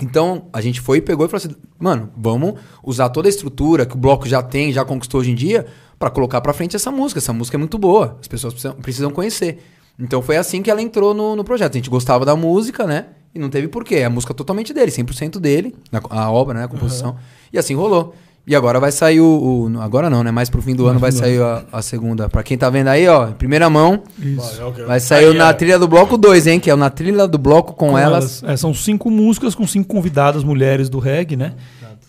Então, 0.00 0.46
a 0.52 0.60
gente 0.60 0.80
foi 0.80 0.98
e 0.98 1.00
pegou 1.00 1.24
e 1.24 1.28
falou 1.28 1.44
assim: 1.44 1.54
mano, 1.78 2.10
vamos 2.16 2.54
usar 2.82 3.08
toda 3.10 3.28
a 3.28 3.30
estrutura 3.30 3.86
que 3.86 3.94
o 3.94 3.98
bloco 3.98 4.28
já 4.28 4.42
tem, 4.42 4.72
já 4.72 4.84
conquistou 4.84 5.20
hoje 5.20 5.30
em 5.30 5.34
dia, 5.34 5.66
pra 5.98 6.10
colocar 6.10 6.40
pra 6.40 6.52
frente 6.52 6.74
essa 6.74 6.90
música. 6.90 7.18
Essa 7.18 7.32
música 7.32 7.56
é 7.56 7.58
muito 7.58 7.78
boa, 7.78 8.18
as 8.20 8.26
pessoas 8.28 8.52
precisam, 8.54 8.76
precisam 8.76 9.10
conhecer. 9.10 9.62
Então 9.98 10.20
foi 10.20 10.36
assim 10.36 10.60
que 10.62 10.70
ela 10.70 10.82
entrou 10.82 11.14
no, 11.14 11.36
no 11.36 11.44
projeto. 11.44 11.74
A 11.74 11.78
gente 11.78 11.88
gostava 11.88 12.24
da 12.24 12.34
música, 12.34 12.84
né? 12.86 13.06
E 13.32 13.38
não 13.38 13.48
teve 13.48 13.68
porquê. 13.68 14.02
A 14.02 14.10
música 14.10 14.32
é 14.32 14.36
totalmente 14.36 14.72
dele, 14.74 14.90
100% 14.90 15.38
dele, 15.38 15.74
na- 15.92 16.00
a 16.10 16.30
obra, 16.30 16.58
né? 16.58 16.64
A 16.64 16.68
composição. 16.68 17.16
E 17.52 17.58
assim 17.58 17.74
rolou. 17.76 18.14
E 18.46 18.54
agora 18.54 18.78
vai 18.78 18.92
sair 18.92 19.20
o. 19.20 19.70
o- 19.74 19.80
agora 19.80 20.10
não, 20.10 20.22
né? 20.22 20.30
Mais 20.30 20.50
pro 20.50 20.60
fim 20.60 20.74
do 20.76 20.86
ano 20.86 20.98
vai 20.98 21.10
sair 21.10 21.40
a, 21.40 21.64
a 21.72 21.80
segunda. 21.80 22.28
Pra 22.28 22.42
quem 22.42 22.58
tá 22.58 22.68
vendo 22.68 22.88
aí, 22.88 23.08
ó, 23.08 23.28
em 23.30 23.32
primeira 23.32 23.70
mão, 23.70 24.02
Isso. 24.18 24.60
vai 24.86 25.00
sair 25.00 25.26
o 25.28 25.30
Aí, 25.32 25.38
Na 25.38 25.48
ó. 25.48 25.52
Trilha 25.54 25.78
do 25.78 25.88
Bloco 25.88 26.18
2, 26.18 26.46
hein? 26.46 26.60
Que 26.60 26.68
é 26.68 26.74
o 26.74 26.76
Na 26.76 26.90
Trilha 26.90 27.26
do 27.26 27.38
Bloco 27.38 27.72
com, 27.72 27.90
com 27.92 27.98
elas. 27.98 28.42
É, 28.44 28.54
são 28.56 28.74
cinco 28.74 29.10
músicas 29.10 29.54
com 29.54 29.66
cinco 29.66 29.88
convidadas 29.88 30.44
mulheres 30.44 30.90
do 30.90 30.98
reggae, 30.98 31.36
né? 31.36 31.54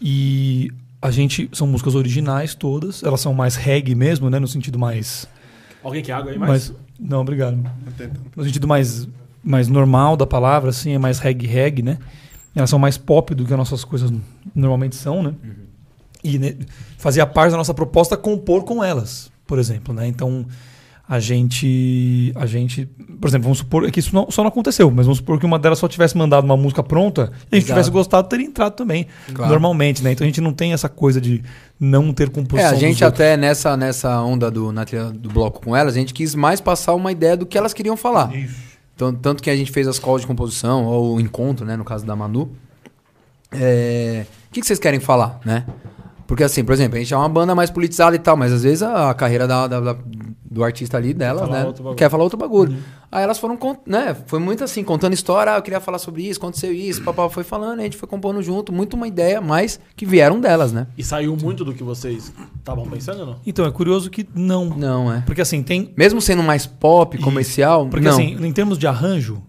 E 0.02 0.72
a 1.02 1.10
gente. 1.10 1.50
São 1.54 1.66
músicas 1.68 1.96
originais 1.96 2.54
todas. 2.54 3.02
Elas 3.02 3.22
são 3.22 3.34
mais 3.34 3.56
reggae 3.56 3.96
mesmo, 3.96 4.30
né? 4.30 4.38
No 4.38 4.48
sentido 4.48 4.78
mais. 4.78 5.26
Alguém 5.82 6.04
quer 6.04 6.14
água 6.14 6.32
aí 6.32 6.38
mais? 6.38 6.50
mais 6.70 6.74
não, 7.00 7.22
obrigado. 7.22 7.58
No 8.36 8.44
sentido 8.44 8.68
mais, 8.68 9.08
mais 9.44 9.68
normal 9.68 10.18
da 10.18 10.26
palavra, 10.26 10.70
assim, 10.72 10.94
é 10.94 10.98
mais 10.98 11.20
reggae 11.20 11.46
reggae, 11.48 11.82
né? 11.82 11.98
Elas 12.56 12.70
são 12.70 12.80
mais 12.80 12.98
pop 12.98 13.34
do 13.36 13.46
que 13.46 13.54
as 13.54 13.58
nossas 13.60 13.84
coisas 13.84 14.12
normalmente 14.54 14.96
são, 14.96 15.22
né? 15.24 15.34
E 16.28 16.40
né, 16.40 16.56
fazia 16.98 17.26
parte 17.26 17.52
da 17.52 17.58
nossa 17.58 17.74
proposta 17.74 18.18
compor 18.18 18.64
com 18.64 18.84
elas, 18.84 19.32
por 19.46 19.60
exemplo. 19.60 19.94
Né? 19.94 20.08
Então, 20.08 20.46
a 21.08 21.20
gente, 21.20 22.32
a 22.36 22.48
gente. 22.48 22.88
Por 23.22 23.28
exemplo, 23.28 23.44
vamos 23.44 23.60
supor 23.60 23.90
que 23.92 24.00
isso 24.00 24.14
não, 24.16 24.32
só 24.32 24.42
não 24.42 24.50
aconteceu, 24.50 24.90
mas 24.90 25.06
vamos 25.06 25.20
supor 25.20 25.40
que 25.40 25.46
uma 25.46 25.60
delas 25.60 25.78
só 25.78 25.88
tivesse 25.88 26.18
mandado 26.18 26.44
uma 26.46 26.58
música 26.58 26.82
pronta 26.82 27.32
e 27.52 27.56
a 27.58 27.60
gente 27.60 27.68
tivesse 27.68 27.92
gostado, 27.92 28.28
teria 28.28 28.48
entrado 28.48 28.74
também, 28.74 29.06
Claro. 29.34 29.52
normalmente. 29.52 30.02
Né? 30.04 30.14
Então 30.14 30.26
a 30.26 30.28
gente 30.28 30.42
não 30.42 30.52
tem 30.52 30.74
essa 30.74 30.90
coisa 30.90 31.22
de 31.22 31.44
não 31.80 32.12
ter 32.12 32.24
É, 32.24 32.32
composição. 32.32 32.70
a 32.70 32.74
dos 32.74 32.80
gente 32.82 33.04
outros. 33.04 33.22
até 33.22 33.38
nessa, 33.38 33.78
nessa 33.78 34.20
onda 34.22 34.50
do, 34.50 34.72
na 34.72 34.84
trilha 34.84 35.12
do 35.12 35.30
bloco 35.30 35.62
com 35.62 35.76
elas, 35.76 35.96
a 35.96 36.00
gente 36.00 36.12
quis 36.14 36.34
mais 36.34 36.60
passar 36.60 36.96
uma 36.96 37.12
ideia 37.12 37.38
do 37.38 37.46
que 37.46 37.56
elas 37.56 37.72
queriam 37.74 37.96
falar. 37.96 38.32
Então, 38.96 39.14
tanto 39.14 39.44
que 39.44 39.50
a 39.52 39.56
gente 39.56 39.72
fez 39.72 39.88
as 39.88 40.00
calls 40.00 40.22
de 40.22 40.28
composição, 40.28 40.86
ou 40.86 41.18
o 41.18 41.20
encontro, 41.20 41.66
né, 41.68 41.76
no 41.76 41.84
caso 41.86 42.04
da 42.06 42.16
Manu. 42.16 42.50
É, 43.52 44.26
O 44.50 44.54
que, 44.54 44.62
que 44.62 44.66
vocês 44.68 44.80
querem 44.80 45.00
falar, 45.00 45.40
né? 45.46 45.66
Porque 46.28 46.44
assim, 46.44 46.64
por 46.64 46.74
exemplo, 46.74 46.96
a 46.98 47.00
gente 47.00 47.14
é 47.14 47.18
uma 47.18 47.30
banda 47.30 47.54
mais 47.54 47.70
politizada 47.70 48.16
e 48.16 48.20
tal, 48.20 48.36
mas 48.36 48.52
às 48.52 48.64
vezes 48.64 48.82
a, 48.82 49.10
a 49.12 49.14
carreira 49.14 49.48
da, 49.48 49.68
da- 49.68 49.80
da- 49.80 49.98
do 50.50 50.64
artista 50.64 50.98
ali 50.98 51.14
dela, 51.14 51.42
falar 51.46 51.66
né? 51.66 51.74
Quer 51.98 52.10
falar 52.10 52.24
outro 52.24 52.38
bagulho. 52.38 52.78
Aí 53.12 53.24
elas 53.24 53.38
foram, 53.38 53.58
né? 53.86 54.16
Foi 54.26 54.40
muito 54.40 54.64
assim, 54.64 54.84
contando 54.84 55.14
história, 55.14 55.54
ah, 55.54 55.58
eu 55.58 55.62
queria 55.62 55.80
falar 55.82 56.00
sobre 56.00 56.24
isso, 56.24 56.40
aconteceu 56.40 56.74
isso, 56.74 57.04
papai 57.04 57.30
foi 57.30 57.44
falando, 57.44 57.80
a 57.80 57.84
gente 57.84 57.98
foi 57.98 58.08
compondo 58.08 58.42
junto, 58.42 58.72
muito 58.74 58.96
uma 58.96 59.08
ideia, 59.08 59.40
mas 59.42 59.80
que 59.96 60.06
vieram 60.06 60.40
delas, 60.40 60.72
né? 60.72 60.88
E 60.98 61.04
saiu 61.04 61.36
muito 61.36 61.64
do 61.66 61.74
que 61.74 61.84
vocês 61.84 62.32
estavam 62.58 62.86
pensando 62.88 63.20
ou 63.20 63.26
não? 63.28 63.36
Então, 63.46 63.66
é 63.66 63.72
curioso 63.72 64.10
que 64.10 64.28
não. 64.34 64.66
Não, 64.66 65.14
é. 65.14 65.22
Porque 65.26 65.42
assim, 65.42 65.62
tem. 65.62 65.94
Mesmo 65.98 66.22
sendo 66.22 66.42
mais 66.42 66.66
pop, 66.66 67.18
comercial, 67.20 67.88
Porque 67.88 68.08
não. 68.08 68.14
assim, 68.14 68.36
em 68.46 68.52
termos 68.54 68.78
de 68.78 68.88
arranjo, 68.88 69.44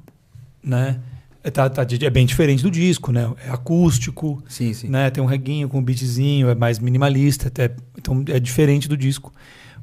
né? 0.62 0.98
É, 1.46 1.50
tá- 1.50 1.70
tá 1.70 1.86
é 2.02 2.10
bem 2.10 2.26
diferente 2.26 2.60
do 2.60 2.68
disco, 2.72 3.12
né? 3.12 3.32
É 3.46 3.50
acústico, 3.50 4.42
Sim, 4.48 4.74
sim. 4.74 4.88
né? 4.88 5.10
Tem 5.10 5.22
um 5.22 5.28
reguinho 5.28 5.68
com 5.68 5.78
um 5.78 5.82
beatzinho, 5.82 6.48
é 6.48 6.56
mais 6.56 6.80
minimalista, 6.80 7.46
até, 7.46 7.70
então 7.96 8.24
é 8.26 8.40
diferente 8.40 8.88
do 8.88 8.96
disco. 8.96 9.32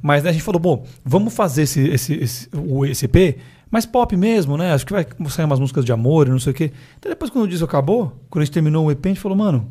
Mas 0.01 0.23
né, 0.25 0.31
a 0.31 0.33
gente 0.33 0.41
falou, 0.43 0.59
bom, 0.59 0.85
vamos 1.05 1.33
fazer 1.33 1.61
esse, 1.61 1.79
esse, 1.87 2.15
esse, 2.15 2.49
o 2.53 2.85
EP 2.85 3.37
mais 3.71 3.85
pop 3.85 4.13
mesmo, 4.17 4.57
né? 4.57 4.73
Acho 4.73 4.85
que 4.85 4.91
vai 4.91 5.07
sair 5.29 5.45
umas 5.45 5.57
músicas 5.57 5.85
de 5.85 5.93
amor 5.93 6.27
e 6.27 6.31
não 6.31 6.39
sei 6.39 6.51
o 6.51 6.53
quê. 6.53 6.73
Então 6.99 7.09
depois 7.09 7.31
quando 7.31 7.45
o 7.45 7.47
disco 7.47 7.63
acabou, 7.63 8.13
quando 8.29 8.41
a 8.41 8.45
gente 8.45 8.53
terminou 8.53 8.87
o 8.87 8.91
EP, 8.91 9.05
a 9.05 9.07
gente 9.07 9.21
falou, 9.21 9.37
mano, 9.37 9.65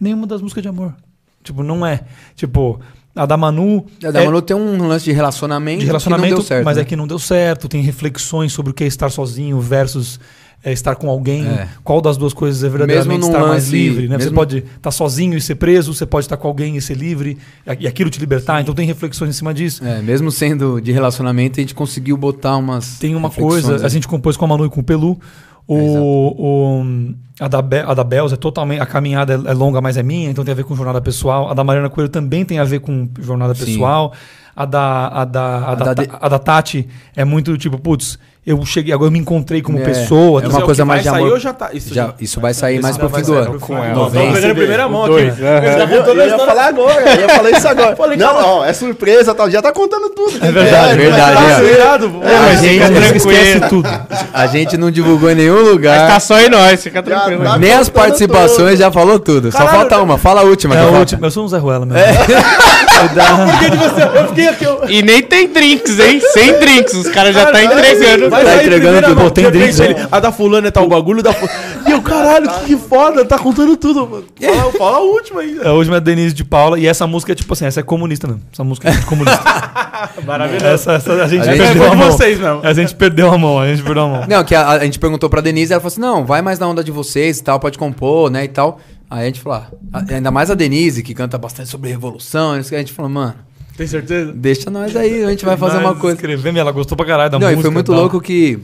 nenhuma 0.00 0.28
das 0.28 0.40
músicas 0.40 0.62
de 0.62 0.68
amor. 0.68 0.94
Tipo, 1.42 1.64
não 1.64 1.84
é. 1.84 2.02
Tipo, 2.36 2.80
a 3.16 3.26
da 3.26 3.36
Manu. 3.36 3.84
A 4.00 4.12
da 4.12 4.22
é- 4.22 4.26
Manu 4.26 4.40
tem 4.40 4.56
um 4.56 4.86
lance 4.86 5.06
de 5.06 5.12
relacionamento, 5.12 5.80
de 5.80 5.86
relacionamento, 5.86 6.26
que 6.26 6.30
não 6.30 6.38
deu 6.38 6.46
certo. 6.46 6.64
mas 6.64 6.76
né? 6.76 6.82
é 6.82 6.84
que 6.84 6.94
não 6.94 7.06
deu 7.08 7.18
certo. 7.18 7.68
Tem 7.68 7.82
reflexões 7.82 8.52
sobre 8.52 8.70
o 8.70 8.74
que 8.74 8.84
é 8.84 8.86
estar 8.86 9.10
sozinho 9.10 9.60
versus 9.60 10.20
é, 10.64 10.72
estar 10.72 10.94
com 10.96 11.10
alguém. 11.10 11.46
É. 11.46 11.68
Qual 11.84 12.00
das 12.00 12.16
duas 12.16 12.32
coisas 12.32 12.64
é 12.64 12.68
verdadeiramente 12.68 13.26
estar 13.26 13.38
mais 13.40 13.50
lance- 13.64 13.70
livre? 13.72 14.08
Né? 14.08 14.16
Você 14.16 14.24
mesmo- 14.24 14.34
pode 14.34 14.58
estar 14.76 14.90
sozinho 14.90 15.36
e 15.36 15.40
ser 15.40 15.56
preso, 15.56 15.92
você 15.94 16.06
pode 16.06 16.24
estar 16.26 16.36
com 16.36 16.48
alguém 16.48 16.76
e 16.76 16.80
ser 16.80 16.96
livre, 16.96 17.36
e 17.78 17.86
aquilo 17.86 18.08
te 18.10 18.18
libertar. 18.18 18.60
Então 18.62 18.74
tem 18.74 18.86
reflexões 18.86 19.30
em 19.30 19.32
cima 19.34 19.52
disso. 19.52 19.84
É, 19.84 20.00
mesmo 20.00 20.30
sendo 20.30 20.80
de 20.80 20.90
relacionamento, 20.90 21.60
a 21.60 21.62
gente 21.62 21.74
conseguiu 21.74 22.16
botar 22.16 22.56
umas. 22.56 22.98
Tem 22.98 23.14
uma 23.14 23.30
coisa, 23.30 23.78
né? 23.78 23.84
a 23.84 23.88
gente 23.88 24.08
compôs 24.08 24.36
com 24.36 24.44
a 24.46 24.48
Manu 24.48 24.64
e 24.66 24.70
com 24.70 24.80
o 24.80 24.84
Pelu. 24.84 25.18
O, 25.66 25.76
o- 25.78 27.14
a, 27.40 27.48
da 27.48 27.62
Be, 27.62 27.78
a 27.78 27.94
da 27.94 28.04
Belza 28.04 28.34
é 28.34 28.38
totalmente. 28.38 28.80
A 28.80 28.86
caminhada 28.86 29.32
é, 29.46 29.50
é 29.50 29.54
longa, 29.54 29.80
mas 29.80 29.96
é 29.96 30.02
minha, 30.02 30.30
então 30.30 30.44
tem 30.44 30.52
a 30.52 30.54
ver 30.54 30.64
com 30.64 30.74
jornada 30.76 31.00
pessoal. 31.00 31.50
A 31.50 31.54
da 31.54 31.64
Mariana 31.64 31.88
Coelho 31.88 32.08
também 32.10 32.44
tem 32.44 32.58
a 32.58 32.64
ver 32.64 32.80
com 32.80 33.08
jornada 33.20 33.54
Sim. 33.54 33.64
pessoal. 33.66 34.12
A 34.54 34.64
da, 34.66 35.08
a, 35.08 35.24
da, 35.24 35.42
a, 35.42 35.72
A 35.72 35.74
da, 35.74 35.94
da 35.94 36.02
a 36.20 36.28
da 36.28 36.38
Tati 36.38 36.86
é 37.16 37.24
muito 37.24 37.56
tipo, 37.58 37.76
putz, 37.78 38.18
eu 38.46 38.62
cheguei, 38.66 38.92
agora 38.92 39.08
eu 39.08 39.12
me 39.12 39.18
encontrei 39.18 39.62
como 39.62 39.78
É, 39.78 39.82
pessoa. 39.82 40.42
é 40.42 40.48
uma 40.48 40.60
coisa 40.60 40.82
que 40.82 40.86
mais 40.88 41.02
de 41.02 41.08
amor. 41.08 41.40
já 41.40 41.52
tá? 41.54 41.70
Isso 41.72 41.94
Já, 41.94 42.12
isso 42.20 42.40
vai 42.40 42.52
sair 42.52 42.80
mais 42.80 42.98
pro 42.98 43.08
fim 43.08 43.22
do 43.22 43.32
ano. 43.34 43.58
fim. 43.58 43.72
Não, 43.72 43.94
Novembro. 43.94 44.06
Estamos 44.26 44.34
pegando 44.40 44.54
primeira 44.56 44.88
mão 44.88 45.04
aqui. 45.04 45.14
tá 45.14 45.84
Eu, 46.12 46.22
a 46.22 46.26
ia 46.26 46.38
falar 46.38 46.66
agora, 46.66 47.00
eu 47.14 47.20
ia 47.20 47.28
falar 47.28 47.50
isso 47.50 47.68
agora. 47.68 47.96
Falei, 47.96 48.18
não, 48.18 48.40
não, 48.42 48.64
é 48.64 48.72
surpresa, 48.72 49.34
tal. 49.34 49.50
Já 49.50 49.62
tá 49.62 49.72
contando 49.72 50.10
tudo. 50.10 50.44
É 50.44 50.50
verdade, 50.52 50.96
verdade, 50.98 51.34
Tá 51.34 51.52
é. 51.52 52.34
É, 52.34 52.38
mas 52.40 52.60
fica 52.60 52.86
gente, 52.86 53.16
esquece 53.16 53.60
tudo. 53.68 53.88
a 54.32 54.46
gente 54.46 54.76
não 54.76 54.90
divulgou 54.90 55.30
em 55.30 55.34
nenhum 55.34 55.62
lugar. 55.62 56.00
Mas 56.00 56.12
tá 56.12 56.20
só 56.20 56.38
em 56.40 56.50
nós, 56.50 56.82
fica 56.82 57.02
tranquilo. 57.02 57.44
tá 57.44 57.58
Nem 57.58 57.72
as 57.72 57.88
participações 57.88 58.72
tudo. 58.72 58.76
já 58.76 58.90
falou 58.92 59.18
tudo. 59.18 59.50
Só 59.50 59.58
Caralho, 59.58 59.78
falta 59.78 59.98
uma. 60.00 60.18
Fala 60.18 60.42
a 60.42 60.44
última. 60.44 60.74
É 60.76 60.80
a 60.80 60.86
última. 60.88 61.26
Eu 61.26 61.30
sou 61.30 61.44
um 61.44 61.48
Zé 61.48 61.56
Ruela 61.58 61.86
mesmo. 61.86 62.02
Porque, 62.98 63.70
tipo 63.70 63.84
assim, 63.84 64.18
eu 64.18 64.28
fiquei 64.28 64.48
aqui. 64.48 64.64
Eu... 64.64 64.84
E 64.88 65.02
nem 65.02 65.22
tem 65.22 65.48
drinks, 65.48 65.98
hein? 65.98 66.20
Sem 66.32 66.58
drinks, 66.58 66.94
os 66.94 67.08
caras 67.08 67.34
já 67.34 67.50
tá 67.50 67.62
entregando. 67.62 68.30
Vai 68.30 68.44
Tá 68.44 68.50
sair 68.50 68.60
em 68.62 68.66
entregando 68.66 69.02
tudo. 69.02 69.14
mão. 69.16 69.24
Pô, 69.24 69.30
tem 69.30 69.44
De 69.44 69.50
drinks, 69.50 69.78
repente 69.78 69.96
né? 69.96 70.00
ele, 70.02 70.08
A 70.12 70.20
da 70.20 70.32
fulana 70.32 70.68
é 70.68 70.70
tal 70.70 70.88
bagulho 70.88 71.22
da 71.22 71.32
fu- 71.32 71.48
E 71.86 71.90
eu, 71.90 72.00
caralho, 72.02 72.48
que, 72.50 72.64
que 72.66 72.76
foda, 72.76 73.24
tá 73.24 73.38
contando 73.38 73.76
tudo. 73.76 74.06
mano. 74.06 74.24
Fala, 74.40 74.72
fala 74.72 74.96
a 74.98 75.00
última 75.00 75.40
aí. 75.40 75.58
A 75.64 75.72
última 75.72 75.96
é 75.96 76.00
Denise 76.00 76.34
de 76.34 76.44
Paula. 76.44 76.78
E 76.78 76.86
essa 76.86 77.06
música 77.06 77.32
é 77.32 77.34
tipo 77.34 77.52
assim, 77.52 77.66
essa 77.66 77.80
é 77.80 77.82
comunista 77.82 78.26
mesmo. 78.26 78.42
Essa 78.52 78.64
música 78.64 78.88
é 78.88 78.92
muito 78.92 79.06
comunista. 79.06 79.42
Maravilhoso. 80.26 80.66
essa, 80.66 80.92
essa 80.94 81.12
a 81.12 81.28
gente 81.28 81.42
A 81.48 81.54
gente- 81.54 81.58
perdeu 81.58 81.82
é 81.84 81.86
a 81.86 81.90
de 81.90 81.96
mão. 81.96 82.10
vocês 82.10 82.38
mesmo. 82.38 82.60
A 82.62 82.72
gente 82.72 82.94
perdeu 82.94 83.30
a 83.32 83.38
mão, 83.38 83.58
a 83.60 83.66
gente 83.68 83.82
perdeu 83.82 84.02
a 84.04 84.08
mão. 84.08 84.24
Não, 84.28 84.44
que 84.44 84.54
a, 84.54 84.68
a 84.70 84.84
gente 84.84 84.98
perguntou 84.98 85.28
pra 85.28 85.40
Denise, 85.40 85.72
ela 85.72 85.80
falou 85.80 85.88
assim: 85.92 86.00
não, 86.00 86.24
vai 86.24 86.42
mais 86.42 86.58
na 86.58 86.66
onda 86.68 86.82
de 86.84 86.90
vocês 86.90 87.38
e 87.38 87.44
tal, 87.44 87.58
pode 87.60 87.78
compor, 87.78 88.30
né? 88.30 88.44
E 88.44 88.48
tal. 88.48 88.78
Aí 89.10 89.22
a 89.22 89.26
gente 89.26 89.40
falou, 89.40 89.58
ah, 89.92 89.98
a- 89.98 90.14
ainda 90.14 90.30
mais 90.30 90.50
a 90.50 90.54
Denise, 90.54 91.02
que 91.02 91.14
canta 91.14 91.36
bastante 91.38 91.68
sobre 91.68 91.90
revolução, 91.90 92.52
a 92.52 92.60
gente 92.60 92.92
falou, 92.92 93.10
mano, 93.10 93.34
Tem 93.76 93.86
certeza? 93.86 94.32
deixa 94.32 94.70
nós 94.70 94.94
aí, 94.96 95.24
a 95.24 95.30
gente 95.30 95.44
vai 95.44 95.56
fazer 95.56 95.78
uma 95.78 95.94
coisa. 95.94 96.16
Escrevemos, 96.16 96.60
ela 96.60 96.72
gostou 96.72 96.96
pra 96.96 97.06
caralho 97.06 97.30
da 97.30 97.38
Não, 97.38 97.46
música. 97.46 97.60
e 97.60 97.62
foi 97.62 97.70
muito 97.70 97.92
tal. 97.92 98.00
louco 98.00 98.20
que. 98.20 98.58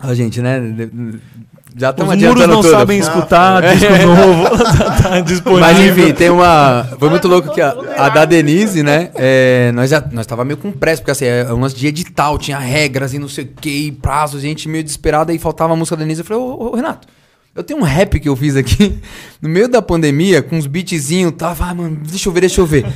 A 0.00 0.14
gente, 0.14 0.40
né? 0.40 0.60
Já 1.74 1.88
Os 1.88 1.94
estamos 1.94 2.14
muros 2.16 2.32
adiantando 2.32 2.54
não 2.54 2.60
tudo. 2.60 2.70
sabem 2.70 2.98
escutar, 2.98 3.62
disco 3.62 3.92
novo, 4.06 4.44
tá, 4.76 4.90
tá 5.10 5.20
disponível. 5.20 5.60
Mas 5.64 5.78
enfim, 5.80 6.12
tem 6.12 6.28
uma. 6.28 6.84
Foi 6.98 7.08
muito 7.08 7.26
louco 7.28 7.50
que 7.54 7.60
a, 7.62 7.74
a 7.96 8.08
da 8.10 8.24
Denise, 8.26 8.82
né? 8.82 9.10
é, 9.14 9.72
nós 9.72 9.88
já 9.88 10.04
nós 10.12 10.26
tava 10.26 10.44
meio 10.44 10.58
com 10.58 10.70
pressa, 10.70 11.00
porque 11.00 11.12
assim, 11.12 11.24
é 11.24 11.50
um 11.52 11.60
lance 11.60 11.74
de 11.74 11.86
edital, 11.86 12.36
tinha 12.38 12.58
regras 12.58 13.14
e 13.14 13.18
não 13.18 13.28
sei 13.28 13.44
o 13.44 13.48
que, 13.48 13.86
e 13.86 13.92
prazos, 13.92 14.42
gente 14.42 14.68
meio 14.68 14.84
desesperada 14.84 15.32
e 15.32 15.38
faltava 15.38 15.72
a 15.72 15.76
música 15.76 15.96
da 15.96 16.02
Denise. 16.02 16.20
Eu 16.20 16.26
falei, 16.26 16.42
ô, 16.42 16.72
ô, 16.72 16.76
Renato, 16.76 17.08
eu 17.54 17.62
tenho 17.62 17.80
um 17.80 17.84
rap 17.84 18.18
que 18.18 18.28
eu 18.28 18.36
fiz 18.36 18.56
aqui 18.56 18.98
no 19.40 19.48
meio 19.48 19.68
da 19.68 19.82
pandemia, 19.82 20.42
com 20.42 20.56
uns 20.56 20.66
beatzinhos, 20.66 21.32
tava, 21.36 21.64
ah, 21.66 21.74
mano, 21.74 21.98
deixa 22.08 22.28
eu 22.28 22.32
ver, 22.32 22.40
deixa 22.40 22.60
eu 22.60 22.66
ver. 22.66 22.86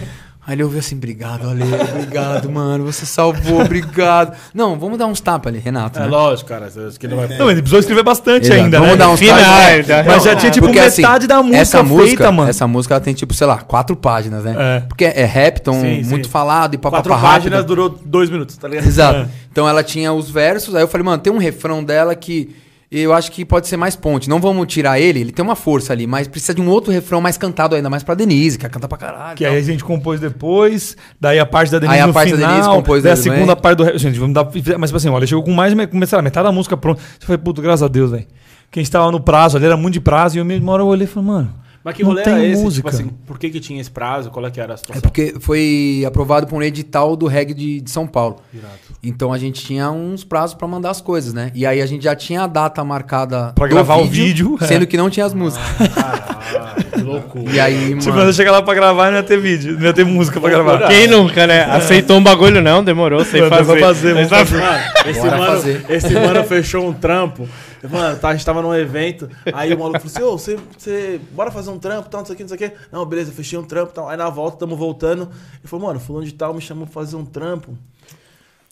Aí 0.49 0.55
ele 0.55 0.63
ouviu 0.63 0.79
assim, 0.79 0.95
obrigado, 0.95 1.49
Ale, 1.49 1.61
obrigado, 1.65 2.49
mano, 2.49 2.85
você 2.85 3.05
salvou, 3.05 3.63
obrigado. 3.63 4.33
Não, 4.55 4.79
vamos 4.79 4.97
dar 4.97 5.07
uns 5.07 5.21
tapas 5.21 5.53
ali, 5.53 5.59
Renato. 5.61 5.99
É 5.99 6.03
né? 6.03 6.07
lógico, 6.09 6.49
cara. 6.49 6.67
Acho 6.67 7.01
que 7.01 7.09
não 7.09 7.17
vai. 7.17 7.27
Não, 7.37 7.51
ele 7.51 7.61
precisou 7.61 7.81
escrever 7.81 8.05
bastante 8.05 8.47
Exato. 8.47 8.61
ainda, 8.63 8.79
Vamos 8.79 8.93
né? 8.93 8.97
dar 8.99 9.09
uns 9.11 9.19
Final, 9.19 9.39
tapas. 9.41 9.87
já- 9.89 10.05
Mas 10.05 10.23
já 10.23 10.37
tinha 10.37 10.53
tipo 10.53 10.67
Porque, 10.67 10.79
assim, 10.79 11.03
metade 11.03 11.27
da 11.27 11.43
música 11.43 11.59
essa 11.61 11.83
música, 11.83 12.07
feita, 12.07 12.31
mano. 12.31 12.49
Essa 12.49 12.69
música 12.69 12.95
ela 12.95 13.01
tem 13.01 13.13
tipo, 13.13 13.35
sei 13.35 13.45
lá, 13.49 13.59
quatro 13.59 13.97
páginas, 13.97 14.45
né? 14.45 14.55
É. 14.57 14.81
Porque 14.87 15.05
é 15.05 15.25
rap, 15.25 15.59
então 15.61 15.75
Sim, 15.81 16.05
sim. 16.05 16.11
muito 16.11 16.29
falado 16.29 16.75
e 16.75 16.79
Quatro 16.79 17.11
papapá 17.11 17.21
páginas 17.33 17.59
rápido. 17.63 17.67
durou 17.67 17.99
dois 18.05 18.31
minutos, 18.31 18.57
tá 18.57 18.69
ligado? 18.69 18.87
Exato. 18.87 19.29
Então 19.51 19.69
ela 19.69 19.83
tinha 19.83 20.13
os 20.13 20.31
versos, 20.31 20.77
aí 20.77 20.83
eu 20.83 20.87
falei, 20.89 21.05
mano, 21.05 21.21
tem 21.21 21.33
um 21.33 21.39
refrão 21.39 21.83
dela 21.83 22.15
que 22.15 22.55
eu 22.91 23.13
acho 23.13 23.33
que 23.33 23.45
pode 23.45 23.67
ser 23.67 23.77
mais 23.77 23.97
ponte. 23.97 24.29
Não 24.29 24.41
vamos 24.41 24.67
tirar 24.67 25.01
ele, 25.01 25.21
ele 25.21 25.33
tem 25.33 25.45
uma 25.45 25.57
força 25.57 25.93
ali, 25.93 26.07
mas 26.07 26.29
precisa 26.29 26.55
de 26.55 26.61
um 26.61 26.69
outro 26.69 26.93
refrão 26.93 27.21
mais 27.21 27.37
cantado 27.37 27.75
ainda 27.75 27.91
mais 27.91 28.03
pra 28.03 28.15
Denise, 28.15 28.59
que 28.59 28.69
canta 28.69 28.87
pra 28.87 28.97
caralho. 28.97 29.37
Que 29.37 29.45
aí 29.45 29.57
a 29.57 29.63
gente 29.63 29.83
compôs 29.83 30.21
depois, 30.21 30.97
daí 31.21 31.39
a 31.39 31.47
parte 31.47 31.73
da 31.73 31.79
Denise 31.79 32.01
Aí 32.01 32.09
a 32.09 32.13
parte 32.13 32.31
da 32.31 32.37
final, 32.37 32.53
Denise 32.53 32.69
compôs 32.69 33.03
daí 33.03 33.13
a 33.13 33.17
segunda 33.17 33.57
também. 33.57 33.57
parte 33.57 33.77
do... 33.77 33.99
Gente, 33.99 34.19
vamos 34.19 34.35
dar... 34.35 34.45
Mas 34.79 34.91
tipo 34.91 34.97
assim, 34.97 35.09
olha, 35.09 35.27
chegou 35.27 35.43
com 35.43 35.53
mais, 35.53 35.75
começaram 35.89 36.23
metade 36.23 36.47
da 36.47 36.53
música 36.53 36.77
pronta. 36.77 37.01
Você 37.19 37.27
foi, 37.27 37.39
puto, 37.39 37.61
graças 37.61 37.83
a 37.83 37.89
Deus, 37.89 38.11
velho. 38.11 38.27
Que 38.71 38.81
a 38.81 38.83
gente 38.83 38.93
tava 38.93 39.11
no 39.11 39.21
prazo 39.21 39.57
ali, 39.57 39.67
era 39.67 39.77
muito 39.77 39.95
de 39.95 40.01
prazo, 40.01 40.37
e 40.37 40.39
eu 40.39 40.45
mesmo 40.45 40.65
uma 40.65 40.73
hora 40.73 40.83
eu 40.83 40.87
olhei 40.87 41.05
e 41.05 41.09
falei, 41.09 41.29
mano, 41.29 41.55
Mas 41.87 41.95
que 41.95 42.03
não 42.03 42.11
rolê 42.11 42.23
tem 42.25 42.33
era 42.35 42.45
esse? 42.47 42.63
música. 42.63 42.91
Tipo 42.91 43.03
assim, 43.03 43.11
por 43.27 43.39
que 43.39 43.49
que 43.49 43.61
tinha 43.61 43.81
esse 43.81 43.91
prazo? 43.91 44.29
Qual 44.29 44.45
é 44.45 44.51
que 44.51 44.61
era 44.61 44.73
a 44.73 44.75
É 44.75 44.77
situação? 44.77 45.03
porque 45.03 45.37
foi 45.39 46.03
aprovado 46.05 46.45
por 46.49 46.57
um 46.57 46.63
edital 46.63 47.15
do 47.15 47.27
reggae 47.29 47.55
de, 47.55 47.81
de 47.81 47.91
São 47.91 48.09
Paulo. 48.09 48.39
Irado. 48.53 48.75
Então 49.03 49.33
a 49.33 49.39
gente 49.39 49.65
tinha 49.65 49.89
uns 49.91 50.25
prazos 50.25 50.55
pra 50.55 50.67
mandar 50.67 50.91
as 50.91 51.01
coisas, 51.01 51.33
né? 51.33 51.53
E 51.55 51.65
aí 51.65 51.81
a 51.81 51.87
gente 51.87 52.03
já 52.03 52.17
tinha 52.17 52.43
a 52.43 52.47
data 52.49 52.83
marcada 52.83 53.53
Pra 53.55 53.67
do 53.69 53.71
gravar 53.75 53.97
o 53.99 54.05
vídeo, 54.05 54.59
é. 54.61 54.65
sendo 54.67 54.85
que 54.85 54.97
não 54.97 55.09
tinha 55.09 55.25
as 55.25 55.33
músicas. 55.33 55.65
Caralho, 55.95 56.85
que 56.93 57.01
loucura. 57.03 57.53
E 57.53 57.61
aí, 57.61 57.77
Tipo, 57.77 57.91
mano, 58.07 58.13
quando 58.13 58.27
eu 58.27 58.33
chegar 58.33 58.51
lá 58.51 58.63
pra 58.63 58.75
gravar, 58.75 59.11
não 59.13 59.19
ia 59.19 59.23
ter 59.23 59.39
vídeo, 59.39 59.79
não 59.79 59.87
ia 59.87 59.93
ter 59.93 60.05
música 60.05 60.41
pra 60.41 60.51
gravar. 60.51 60.89
Quem 60.89 61.07
nunca, 61.07 61.47
né? 61.47 61.63
Aceitou 61.67 62.17
um 62.19 62.23
bagulho, 62.23 62.61
não, 62.61 62.83
demorou, 62.83 63.25
sei 63.25 63.49
fazer. 63.49 63.63
vou 63.63 63.79
fazer, 63.79 64.13
vou 64.15 64.27
fazer. 64.27 64.57
Mano, 64.59 64.79
esse 65.07 65.21
mano, 65.21 65.47
fazer. 65.47 65.85
esse 65.89 66.15
mano 66.15 66.43
fechou 66.45 66.89
um 66.89 66.93
trampo. 66.93 67.49
Mano, 67.91 68.19
tá, 68.19 68.29
a 68.29 68.33
gente 68.33 68.45
tava 68.45 68.63
num 68.63 68.75
evento, 68.75 69.29
aí 69.53 69.73
o 69.73 69.79
maluco 69.79 70.01
falou 70.01 70.15
assim, 70.15 70.23
ô, 70.23 70.39
você, 70.39 70.59
você, 70.77 71.21
bora 71.33 71.51
fazer 71.51 71.71
um 71.71 71.79
trampo, 71.79 72.09
tal, 72.09 72.21
não 72.21 72.27
sei 72.27 72.35
o 72.35 72.37
que, 72.37 72.43
não 72.43 72.49
sei 72.49 72.57
o 72.57 72.71
que. 72.71 72.77
Não, 72.93 73.07
beleza, 73.07 73.33
fechei 73.33 73.59
um 73.59 73.65
trampo, 73.65 73.93
tal. 73.93 74.09
Aí 74.09 74.17
na 74.17 74.29
volta, 74.29 74.59
tamo 74.59 74.77
voltando. 74.77 75.23
Ele 75.23 75.67
falou, 75.67 75.87
mano, 75.87 76.01
fulano 76.01 76.27
de 76.27 76.35
tal 76.35 76.55
me 76.55 76.61
chamou 76.61 76.87
pra 76.87 76.95
fazer 76.95 77.17
um 77.17 77.25
trampo. 77.25 77.77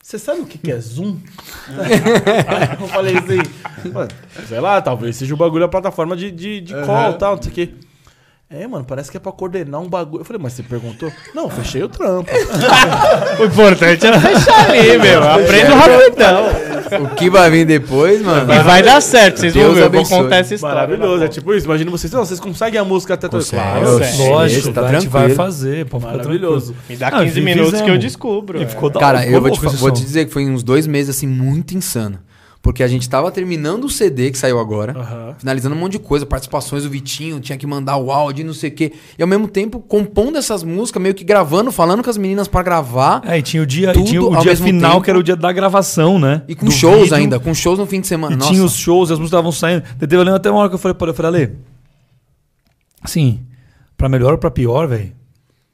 Você 0.01 0.19
sabe 0.19 0.41
o 0.41 0.45
que, 0.45 0.59
que 0.59 0.71
é 0.71 0.79
Zoom? 0.79 1.17
eu 2.79 2.87
falei 2.89 3.17
assim, 3.17 3.91
mano, 3.91 4.11
sei 4.47 4.59
lá, 4.59 4.79
talvez 4.79 5.15
seja 5.15 5.33
o 5.33 5.37
bagulho 5.37 5.61
da 5.61 5.67
plataforma 5.67 6.15
de, 6.15 6.29
de, 6.29 6.61
de 6.61 6.73
call 6.85 7.11
e 7.11 7.17
tal, 7.17 7.35
não 7.35 7.41
sei 7.41 7.51
o 7.51 7.55
que. 7.55 7.84
É, 8.57 8.65
mano, 8.67 8.85
parece 8.85 9.11
que 9.11 9.17
é 9.17 9.19
pra 9.19 9.31
coordenar 9.31 9.81
um 9.81 9.89
bagulho. 9.89 10.21
Eu 10.21 10.25
falei, 10.25 10.41
mas 10.41 10.53
você 10.53 10.63
perguntou? 10.63 11.11
Não, 11.33 11.49
fechei 11.49 11.83
o 11.83 11.89
trampo. 11.89 12.29
O 13.39 13.43
importante 13.45 14.05
é 14.07 14.19
fechar 14.19 14.69
ali, 14.69 14.97
meu. 14.97 15.21
Aprenda 15.23 15.75
rapidão. 15.75 16.45
O 17.03 17.15
que 17.15 17.29
vai 17.29 17.49
vir 17.49 17.65
depois, 17.65 18.21
mano? 18.21 18.51
E 18.53 18.59
vai 18.59 18.81
dar 18.81 19.01
certo, 19.01 19.39
vocês 19.39 19.53
Deus 19.53 19.65
vão 19.65 19.75
ver. 19.75 19.81
Eu 19.83 19.89
vou 19.91 19.99
abençoe. 19.99 20.17
contar 20.23 20.35
essa 20.37 20.55
história. 20.55 20.75
Maravilhoso, 20.75 21.23
é 21.23 21.27
tipo 21.27 21.53
isso. 21.53 21.65
Imagina 21.65 21.91
vocês, 21.91 22.13
não, 22.13 22.23
vocês 22.25 22.39
conseguem 22.39 22.79
a 22.79 22.85
música 22.85 23.15
até 23.15 23.27
Consegue. 23.27 23.61
Claro. 23.61 23.99
Lógico, 24.29 24.71
tá 24.71 24.81
a 24.87 24.93
gente 24.93 25.07
vai 25.09 25.29
fazer. 25.31 25.85
Pô, 25.87 25.99
fica 25.99 26.11
Maravilhoso. 26.13 26.75
Me 26.89 26.95
dá 26.95 27.07
Ah, 27.07 27.23
15 27.23 27.33
vi- 27.33 27.41
minutos 27.41 27.81
que 27.81 27.89
eu 27.89 27.97
descubro. 27.97 28.59
E 28.59 28.63
é. 28.63 28.67
ficou 28.67 28.89
da 28.89 28.99
Cara, 28.99 29.25
eu 29.25 29.41
vou 29.41 29.51
te, 29.51 29.59
vou 29.59 29.91
te 29.91 30.01
dizer 30.01 30.25
que 30.25 30.31
foi 30.31 30.45
uns 30.49 30.63
dois 30.63 30.87
meses, 30.87 31.15
assim, 31.17 31.27
muito 31.27 31.75
insano. 31.75 32.19
Porque 32.65 32.81
a 32.81 32.87
gente 32.87 33.07
tava 33.07 33.29
terminando 33.31 33.83
o 33.83 33.89
CD 33.91 34.31
que 34.31 34.39
saiu 34.39 34.59
agora, 34.59 34.97
Aham. 34.97 35.35
finalizando 35.37 35.75
um 35.75 35.77
monte 35.77 35.91
de 35.91 35.99
coisa, 35.99 36.25
participações 36.25 36.81
do 36.81 36.89
Vitinho, 36.89 37.39
tinha 37.39 37.55
que 37.59 37.67
mandar 37.67 37.95
o 37.97 38.11
áudio, 38.11 38.43
não 38.43 38.55
sei 38.55 38.71
o 38.71 38.73
quê. 38.73 38.91
E 39.19 39.21
ao 39.21 39.27
mesmo 39.27 39.47
tempo, 39.47 39.79
compondo 39.79 40.35
essas 40.39 40.63
músicas, 40.63 40.99
meio 40.99 41.13
que 41.13 41.23
gravando, 41.23 41.71
falando 41.71 42.03
com 42.03 42.09
as 42.09 42.17
meninas 42.17 42.47
pra 42.47 42.63
gravar. 42.63 43.21
É, 43.23 43.37
e 43.37 43.43
tinha 43.43 43.61
o 43.61 43.67
dia, 43.67 43.93
tinha 43.93 44.19
o 44.19 44.35
dia 44.37 44.57
final, 44.57 44.93
tempo. 44.93 45.03
que 45.03 45.09
era 45.11 45.19
o 45.19 45.21
dia 45.21 45.35
da 45.35 45.51
gravação, 45.51 46.17
né? 46.17 46.41
E 46.47 46.55
com 46.55 46.65
Do 46.65 46.71
shows 46.71 47.01
vídeo. 47.01 47.15
ainda, 47.17 47.39
com 47.39 47.53
shows 47.53 47.77
no 47.77 47.85
fim 47.85 48.01
de 48.01 48.07
semana. 48.07 48.33
E 48.33 48.37
Nossa. 48.39 48.51
tinha 48.51 48.63
os 48.63 48.75
shows, 48.75 49.11
as 49.11 49.19
músicas 49.19 49.37
estavam 49.37 49.51
saindo. 49.51 49.83
Teve 49.99 50.17
ali 50.17 50.31
até 50.31 50.49
uma 50.49 50.61
hora 50.61 50.69
que 50.69 50.73
eu 50.73 50.79
falei, 50.79 50.95
para 50.95 51.11
eu 51.11 51.13
falei, 51.13 51.43
Ale, 51.43 51.55
assim, 52.99 53.41
pra 53.95 54.09
melhor 54.09 54.31
ou 54.31 54.39
pra 54.39 54.49
pior, 54.49 54.87
velho, 54.87 55.11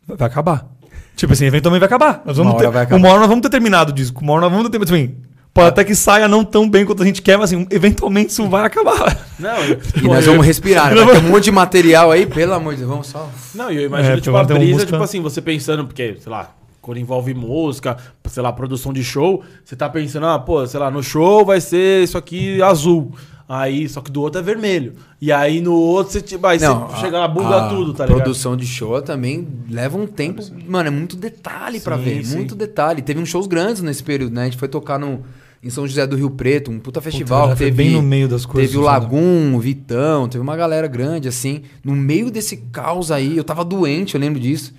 vai 0.06 0.28
acabar. 0.28 0.68
Tipo 1.16 1.32
assim, 1.32 1.46
eventualmente 1.46 1.80
vai 1.80 1.88
acabar. 1.88 2.22
Nós 2.26 2.36
vamos 2.36 2.52
Uma 2.52 2.58
hora 2.60 2.68
ter, 2.68 2.74
vai 2.74 2.84
acabar. 2.84 2.98
Uma 3.00 3.10
hora 3.10 3.20
nós 3.22 3.30
vamos 3.30 3.42
ter 3.44 3.50
terminado 3.50 3.92
o 3.92 3.96
disco. 3.96 4.22
Uma 4.22 4.34
hora 4.34 4.42
nós 4.42 4.52
vamos 4.52 4.70
ter 4.70 4.78
terminado. 4.78 4.94
Assim, 4.94 5.31
pode 5.54 5.68
até 5.70 5.84
que 5.84 5.94
saia 5.96 6.28
não 6.28 6.44
tão 6.44 6.70
bem 6.70 6.86
quanto 6.86 7.04
a 7.04 7.06
gente 7.06 7.22
quer, 7.22 7.38
mas 7.38 7.52
assim, 7.54 7.66
eventualmente 7.70 8.32
isso 8.32 8.48
vai 8.50 8.66
acabar. 8.66 9.28
Não, 9.40 9.58
E 10.02 10.08
nós 10.08 10.26
vamos 10.26 10.46
respirar. 10.46 10.94
né? 10.94 11.04
Vai 11.04 11.16
ter 11.20 11.26
um 11.26 11.30
monte 11.30 11.44
de 11.46 11.52
material 11.52 12.12
aí, 12.12 12.26
pelo 12.26 12.54
amor 12.54 12.74
de 12.74 12.80
Deus, 12.80 12.90
vamos 12.90 13.08
só. 13.08 13.30
Não, 13.56 13.72
e 13.72 13.78
eu 13.78 13.86
imagino, 13.88 14.16
É, 14.18 14.22
tipo, 14.22 14.36
a 14.36 14.44
brisa, 14.44 14.60
música- 14.74 14.92
tipo 14.92 15.04
assim, 15.04 15.22
você 15.22 15.42
pensando, 15.42 15.86
porque, 15.86 16.18
sei 16.22 16.32
lá, 16.32 16.52
quando 16.82 16.98
envolve 17.00 17.34
música, 17.34 17.98
sei 18.28 18.42
lá, 18.42 18.52
produção 18.52 18.92
de 18.94 19.04
show, 19.04 19.44
você 19.64 19.76
tá 19.76 19.90
pensando, 19.90 20.26
ah, 20.28 20.40
pô, 20.40 20.66
sei 20.66 20.80
lá, 20.80 20.90
no 20.90 21.04
show 21.04 21.46
vai 21.46 21.60
ser 21.62 22.04
isso 22.04 22.18
aqui 22.18 22.62
azul. 22.62 23.12
Aí, 23.54 23.90
só 23.90 24.00
que 24.00 24.10
do 24.10 24.22
outro 24.22 24.40
é 24.40 24.44
vermelho. 24.44 24.94
E 25.20 25.30
aí 25.30 25.60
no 25.60 25.74
outro 25.74 26.14
você, 26.14 26.22
tipo, 26.22 26.48
aí 26.48 26.58
Não, 26.58 26.88
você 26.88 27.02
chega 27.02 27.20
lá, 27.20 27.28
buga 27.28 27.66
a 27.66 27.68
tudo, 27.68 27.94
tá 27.94 28.06
ligado? 28.06 28.22
produção 28.24 28.56
de 28.56 28.66
show 28.66 29.02
também 29.02 29.46
leva 29.70 29.98
um 29.98 30.08
tempo. 30.08 30.42
Mano, 30.68 30.88
é 30.88 30.90
muito 30.92 31.18
detalhe 31.18 31.82
pra 31.82 31.98
Sim, 31.98 32.04
ver. 32.04 32.26
sim. 32.26 32.36
Muito 32.38 32.56
detalhe. 32.56 33.02
Teve 33.02 33.20
uns 33.20 33.28
shows 33.28 33.48
grandes 33.48 33.82
nesse 33.82 34.02
período, 34.02 34.34
né? 34.34 34.44
A 34.44 34.46
gente 34.46 34.56
foi 34.58 34.70
tocar 34.70 34.98
no, 34.98 35.20
em 35.64 35.70
São 35.70 35.88
José 35.88 36.08
do 36.08 36.16
Rio 36.16 36.32
Preto, 36.32 36.72
um 36.72 36.80
puta 36.80 37.00
festival. 37.00 37.50
Puta, 37.50 37.58
teve, 37.58 37.72
bem 37.72 37.92
no 37.92 38.02
meio 38.02 38.28
das 38.28 38.46
coisas. 38.46 38.72
Teve 38.72 38.82
o 38.82 38.86
sabe? 38.86 39.06
Lagum, 39.06 39.56
o 39.56 39.60
Vitão, 39.60 40.28
teve 40.28 40.42
uma 40.42 40.56
galera 40.56 40.88
grande, 40.88 41.28
assim. 41.28 41.62
No 41.84 41.96
meio 41.96 42.32
desse 42.32 42.58
caos 42.58 43.12
aí, 43.12 43.38
eu 43.38 43.44
tava 43.44 43.64
doente, 43.64 44.16
eu 44.16 44.22
lembro 44.22 44.40
disso. 44.40 44.74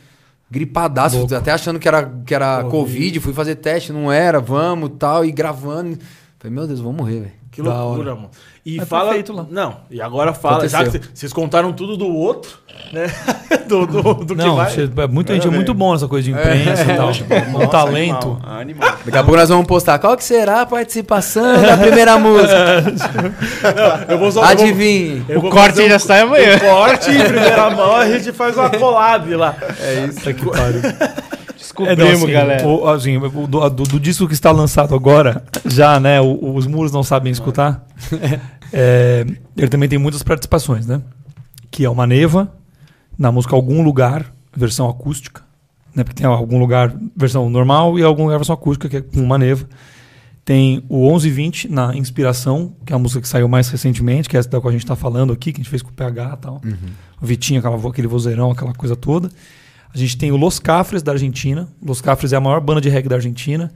Gripadaço, 0.50 1.16
Louco. 1.16 1.34
até 1.34 1.50
achando 1.50 1.78
que 1.78 1.88
era, 1.88 2.04
que 2.26 2.34
era 2.34 2.64
COVID. 2.64 3.20
fui 3.20 3.32
fazer 3.32 3.56
teste, 3.56 3.92
não 3.92 4.12
era, 4.12 4.38
vamos 4.38 4.90
tal, 4.98 5.24
e 5.24 5.32
gravando. 5.32 5.98
Falei, 6.38 6.54
meu 6.54 6.66
Deus, 6.66 6.80
vou 6.80 6.92
morrer, 6.92 7.20
velho. 7.20 7.41
Que 7.52 7.60
Da 7.62 7.84
loucura, 7.84 8.14
mano. 8.14 8.30
E 8.64 8.78
Mas 8.78 8.88
fala. 8.88 9.04
perfeito 9.06 9.32
lá. 9.34 9.44
Não, 9.50 9.76
e 9.90 10.00
agora 10.00 10.32
fala, 10.32 10.66
já 10.66 10.84
que 10.84 10.98
vocês 11.12 11.32
contaram 11.34 11.70
tudo 11.72 11.98
do 11.98 12.06
outro, 12.06 12.52
né? 12.92 13.12
do, 13.68 13.86
do, 13.86 14.14
do 14.24 14.34
Não, 14.34 14.64
que 14.66 14.86
vai. 14.86 15.04
é 15.04 15.06
muito, 15.08 15.32
a 15.32 15.34
gente 15.34 15.48
é 15.48 15.50
muito 15.50 15.74
bom 15.74 15.92
nessa 15.92 16.08
coisa 16.08 16.24
de 16.24 16.30
imprensa 16.30 16.82
É. 16.82 16.94
e 16.94 16.96
tal. 16.96 17.10
um 17.62 17.66
talento. 17.66 18.38
Animal, 18.42 18.58
animal. 18.60 18.96
Daqui 19.04 19.18
a 19.18 19.22
pouco 19.22 19.36
nós 19.38 19.48
vamos 19.50 19.66
postar. 19.66 19.98
Qual 19.98 20.16
que 20.16 20.24
será 20.24 20.62
a 20.62 20.66
participação 20.66 21.60
da 21.60 21.76
primeira 21.78 22.18
música? 22.18 22.84
Eu 24.08 24.18
vou 24.18 24.32
só. 24.32 24.44
Adivinhe. 24.44 25.22
eu 25.28 25.38
O 25.38 25.42
vou 25.42 25.50
corte 25.50 25.70
fazer 25.76 25.88
já 25.90 25.98
sai 25.98 26.20
amanhã. 26.22 26.56
Um 26.56 26.58
corte 26.60 27.10
em 27.10 27.22
primeira 27.24 27.68
mão, 27.70 27.96
a 27.96 28.08
gente 28.08 28.32
faz 28.32 28.56
uma 28.56 28.70
collab 28.70 29.34
lá. 29.34 29.54
É 29.78 30.06
isso 30.06 30.20
que 30.20 30.46
pariu. 30.50 30.80
Descobrimos, 31.74 31.98
É, 31.98 32.04
não, 32.04 32.12
assim, 32.24 32.32
galera. 32.32 32.66
o- 32.68 32.88
assim, 32.88 33.16
o- 33.16 33.46
do, 33.46 33.70
do- 33.70 33.82
do 33.84 34.00
disco 34.00 34.26
que 34.28 34.34
está 34.34 34.50
lançado 34.50 34.94
agora, 34.94 35.44
já, 35.64 35.98
né? 35.98 36.20
o- 36.20 36.54
os 36.54 36.66
muros 36.66 36.92
não 36.92 37.02
sabem 37.02 37.32
escutar. 37.32 37.86
É, 38.74 39.26
ele 39.54 39.68
também 39.68 39.86
tem 39.86 39.98
muitas 39.98 40.22
participações, 40.22 40.86
né? 40.86 41.02
Que 41.70 41.84
é 41.84 41.90
uma 41.90 42.06
neva, 42.06 42.50
na 43.18 43.30
música 43.30 43.54
Algum 43.54 43.82
Lugar, 43.82 44.32
versão 44.56 44.88
acústica. 44.88 45.42
Né? 45.94 46.02
Porque 46.02 46.16
tem 46.22 46.26
algum 46.26 46.58
lugar 46.58 46.94
versão 47.14 47.50
normal 47.50 47.98
e 47.98 48.02
algum 48.02 48.22
lugar 48.24 48.38
versão 48.38 48.54
acústica, 48.54 48.88
que 48.88 48.96
é 48.96 49.00
com 49.02 49.20
uma 49.20 49.36
neva. 49.36 49.66
Tem 50.42 50.82
o 50.88 51.00
1120 51.06 51.68
na 51.70 51.94
Inspiração, 51.94 52.72
que 52.86 52.94
é 52.94 52.96
a 52.96 52.98
música 52.98 53.20
que 53.20 53.28
saiu 53.28 53.46
mais 53.46 53.68
recentemente, 53.68 54.26
que 54.26 54.38
é 54.38 54.40
essa 54.40 54.48
da 54.48 54.58
qual 54.58 54.70
a 54.70 54.72
gente 54.72 54.84
está 54.84 54.96
falando 54.96 55.34
aqui, 55.34 55.52
que 55.52 55.60
a 55.60 55.62
gente 55.62 55.68
fez 55.70 55.82
com 55.82 55.90
o 55.90 55.92
PH 55.92 56.32
e 56.32 56.36
tal. 56.42 56.60
O 57.20 57.26
Vitinho, 57.26 57.60
aquela, 57.60 57.76
aquele 57.88 58.08
vozeirão, 58.08 58.50
aquela 58.50 58.72
coisa 58.72 58.96
toda. 58.96 59.30
A 59.94 59.98
gente 59.98 60.16
tem 60.16 60.32
o 60.32 60.36
Los 60.36 60.58
Cafres 60.58 61.02
da 61.02 61.12
Argentina. 61.12 61.68
Los 61.84 62.00
Cafres 62.00 62.32
é 62.32 62.36
a 62.36 62.40
maior 62.40 62.60
banda 62.60 62.80
de 62.80 62.88
reggae 62.88 63.08
da 63.08 63.16
Argentina. 63.16 63.70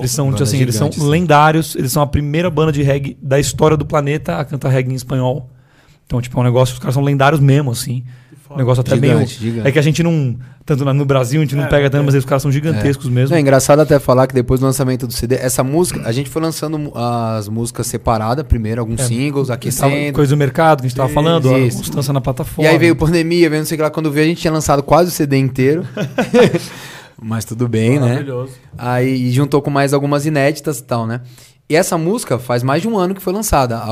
Eles 0.00 0.12
são, 0.12 0.26
banda 0.30 0.44
assim, 0.44 0.58
eles 0.62 0.76
são 0.76 0.88
lendários. 1.08 1.74
Eles 1.74 1.90
são 1.90 2.02
a 2.02 2.06
primeira 2.06 2.48
banda 2.48 2.70
de 2.70 2.82
reggae 2.82 3.18
da 3.20 3.40
história 3.40 3.76
do 3.76 3.84
planeta 3.84 4.36
a 4.38 4.44
cantar 4.44 4.68
reggae 4.68 4.92
em 4.92 4.94
espanhol. 4.94 5.50
Então, 6.08 6.22
tipo, 6.22 6.38
é 6.38 6.40
um 6.40 6.44
negócio, 6.44 6.72
os 6.72 6.78
caras 6.78 6.94
são 6.94 7.02
lendários 7.04 7.38
mesmo, 7.38 7.70
assim. 7.70 8.02
Um 8.50 8.56
negócio 8.56 8.80
até 8.80 8.94
Gigante, 8.94 9.14
meio. 9.14 9.26
gigante. 9.52 9.68
É 9.68 9.72
que 9.72 9.78
a 9.78 9.82
gente 9.82 10.02
não. 10.02 10.34
Tanto 10.64 10.82
no 10.94 11.04
Brasil, 11.04 11.38
a 11.38 11.44
gente 11.44 11.54
não 11.54 11.64
É, 11.64 11.66
pega 11.66 11.90
tanto, 11.90 12.00
é. 12.02 12.06
mas 12.06 12.14
os 12.14 12.24
caras 12.24 12.40
são 12.40 12.50
gigantescos 12.50 13.06
mesmo. 13.10 13.28
Não, 13.32 13.36
é 13.36 13.40
engraçado 13.42 13.80
até 13.80 13.98
falar 13.98 14.26
que 14.26 14.32
depois 14.32 14.58
do 14.58 14.64
lançamento 14.64 15.06
do 15.06 15.12
CD, 15.12 15.34
essa 15.34 15.62
música, 15.62 16.00
a 16.02 16.12
gente 16.12 16.30
foi 16.30 16.40
lançando 16.40 16.90
as 16.94 17.46
músicas 17.46 17.86
separadas 17.88 18.46
primeiro, 18.46 18.80
alguns 18.80 19.00
É. 19.00 19.04
singles, 19.04 19.50
aquecendo. 19.50 20.14
coisa 20.14 20.34
do 20.34 20.38
mercado 20.38 20.80
que 20.80 20.86
a 20.86 20.88
gente 20.88 20.96
tava 20.96 21.10
falando, 21.10 21.54
a 21.54 21.58
constância 21.60 22.10
na 22.10 22.20
E 22.20 22.22
plataforma. 22.22 22.70
aí 22.70 22.78
veio 22.78 22.96
pandemia, 22.96 23.50
veio 23.50 23.60
não 23.60 23.66
sei 23.66 23.74
o 23.74 23.78
que 23.78 23.82
lá. 23.82 23.90
Quando 23.90 24.10
veio, 24.10 24.24
a 24.24 24.28
gente 24.30 24.40
tinha 24.40 24.52
lançado 24.52 24.82
quase 24.82 25.10
o 25.10 25.12
CD 25.12 25.36
inteiro. 25.36 25.86
Mas 27.20 27.44
tudo 27.44 27.68
bem, 27.68 27.98
né? 27.98 28.08
Maravilhoso. 28.08 28.52
Aí 28.76 29.30
juntou 29.32 29.60
com 29.60 29.70
mais 29.70 29.92
algumas 29.92 30.24
inéditas 30.24 30.78
e 30.78 30.84
tal, 30.84 31.06
né? 31.06 31.20
E 31.70 31.76
essa 31.76 31.98
música 31.98 32.38
faz 32.38 32.62
mais 32.62 32.80
de 32.80 32.88
um 32.88 32.96
ano 32.96 33.14
que 33.14 33.20
foi 33.20 33.32
lançada. 33.32 33.76
A, 33.76 33.84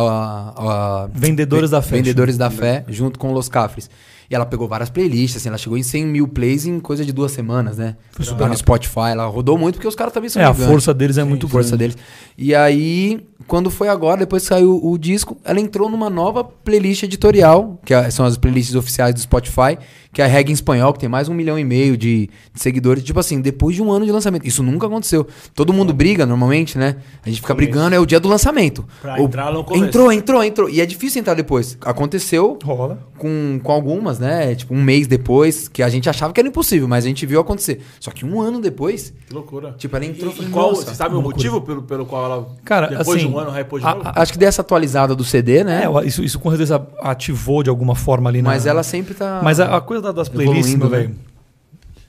a- 1.05 1.09
Vendedores 1.13 1.71
da 1.71 1.83
Fé. 1.83 1.97
Vendedores 1.97 2.39
da 2.39 2.51
Fé, 2.51 2.85
junto 2.89 3.19
com 3.19 3.33
Los 3.33 3.49
Cafres. 3.49 3.91
E 4.31 4.35
ela 4.35 4.45
pegou 4.47 4.67
várias 4.67 4.91
playlists, 4.91 5.37
assim, 5.37 5.49
ela 5.49 5.59
chegou 5.59 5.79
em 5.79 5.83
100 5.85 6.05
mil 6.07 6.27
plays 6.27 6.67
em 6.67 6.81
coisa 6.81 7.05
de 7.05 7.13
duas 7.13 7.31
semanas, 7.31 7.77
né? 7.77 7.97
Foi 8.11 8.25
super 8.25 8.43
Lá 8.45 8.49
no. 8.49 8.57
Spotify, 8.57 9.11
ela 9.13 9.27
rodou 9.27 9.57
muito 9.57 9.75
porque 9.77 9.87
os 9.87 9.95
caras 9.95 10.13
também 10.13 10.29
são 10.29 10.43
É, 10.43 10.47
a 10.47 10.49
gigantes. 10.53 10.69
força 10.73 10.93
deles 10.93 11.17
é 11.19 11.23
muito 11.23 11.47
força 11.47 11.77
grande. 11.77 11.95
deles. 11.95 11.97
E 12.37 12.53
aí, 12.55 13.25
quando 13.47 13.71
foi 13.71 13.89
agora, 13.89 14.19
depois 14.21 14.43
que 14.43 14.49
saiu 14.49 14.81
o 14.85 14.97
disco, 14.99 15.37
ela 15.45 15.61
entrou 15.61 15.89
numa 15.91 16.09
nova 16.11 16.43
playlist 16.43 17.03
editorial, 17.03 17.79
que 17.85 17.93
é- 17.95 18.11
são 18.11 18.25
as 18.27 18.37
playlists 18.37 18.75
oficiais 18.75 19.15
do 19.15 19.21
Spotify, 19.21 19.79
que 20.13 20.23
é 20.23 20.25
a 20.25 20.29
Reggae 20.29 20.51
em 20.51 20.55
Espanhol, 20.55 20.93
que 20.95 20.99
tem 21.01 21.09
mais 21.11 21.29
um 21.29 21.35
milhão 21.35 21.59
e 21.59 21.65
meio 21.65 21.95
de, 21.97 22.31
de 22.55 22.61
seguidores. 22.61 23.03
Tipo 23.05 23.21
assim, 23.21 23.39
depois 23.41 23.77
de 23.77 23.83
um 23.83 23.93
ano 23.93 24.07
de 24.07 24.11
lançamento. 24.13 24.47
Isso 24.47 24.63
nunca 24.63 24.87
aconteceu. 24.87 25.27
Todo 25.55 25.73
mundo 25.75 25.93
briga 25.93 26.25
normalmente, 26.25 26.79
né? 26.79 26.97
A 27.25 27.29
gente 27.29 27.43
fica 27.43 27.53
brigando, 27.55 27.95
é 27.95 28.01
o 28.01 28.07
dia 28.07 28.19
do 28.19 28.27
lançamento. 28.29 28.83
Pra 29.03 29.17
Ou- 29.17 29.27
entrar 29.27 29.53
no 29.53 29.63
começo. 29.63 29.85
entrou, 29.85 30.11
entrou, 30.11 30.43
entrou. 30.43 30.71
E 30.71 30.81
é 30.81 30.87
difícil 30.87 31.21
entrar 31.21 31.35
depois. 31.35 31.77
Aconteceu 31.83 32.59
Rola. 32.65 32.99
com, 33.19 33.61
com 33.63 33.71
algumas, 33.73 34.19
né? 34.19 34.55
Tipo, 34.55 34.73
um 34.75 34.83
mês 34.83 35.07
depois, 35.07 35.69
que 35.69 35.83
a 35.83 35.89
gente 35.91 36.09
achava 36.09 36.33
que 36.33 36.41
era 36.41 36.49
impossível, 36.49 36.89
mas 36.89 37.05
a 37.05 37.09
gente 37.09 37.27
viu 37.27 37.39
acontecer. 37.39 37.83
Só 38.01 38.11
que 38.11 38.25
um 38.25 38.41
ano 38.41 38.59
depois, 38.61 39.13
Que 39.29 39.35
loucura. 39.35 39.75
tipo, 39.77 39.95
ela 39.97 40.07
entrou 40.07 40.31
E, 40.31 40.33
e 40.33 40.37
falei, 40.37 40.51
qual, 40.51 40.75
você 40.75 40.95
sabe 40.95 41.15
o 41.15 41.21
motivo 41.21 41.61
pelo, 41.61 41.83
pelo 41.83 42.07
qual 42.07 42.25
ela. 42.25 42.49
Cara, 42.65 42.87
depois 42.87 43.21
assim, 43.21 43.26
um 43.27 43.39
ano, 43.39 43.51
hypou 43.51 43.79
de 43.79 43.87
a- 43.87 43.95
novo? 43.95 44.11
Acho 44.15 44.33
que 44.33 44.39
dessa 44.39 44.63
atualizada 44.63 45.15
do 45.15 45.25
CD, 45.25 45.63
né? 45.65 45.85
É, 45.85 46.07
isso, 46.07 46.23
isso 46.23 46.39
com 46.39 46.49
certeza 46.51 46.87
ativou 47.01 47.63
de 47.63 47.71
alguma 47.71 47.95
forma 47.95 48.29
ali 48.31 48.43
na. 48.43 48.51
mas 48.51 48.67
ela 48.67 48.83
sempre 48.83 49.15
tá. 49.15 49.41
Mas 49.43 49.61
a, 49.61 49.77
a 49.77 49.81
coisa 49.81 50.03
da- 50.03 50.13
das 50.13 50.29
playlists, 50.29 50.75
meu 50.77 50.89
né? 50.89 51.11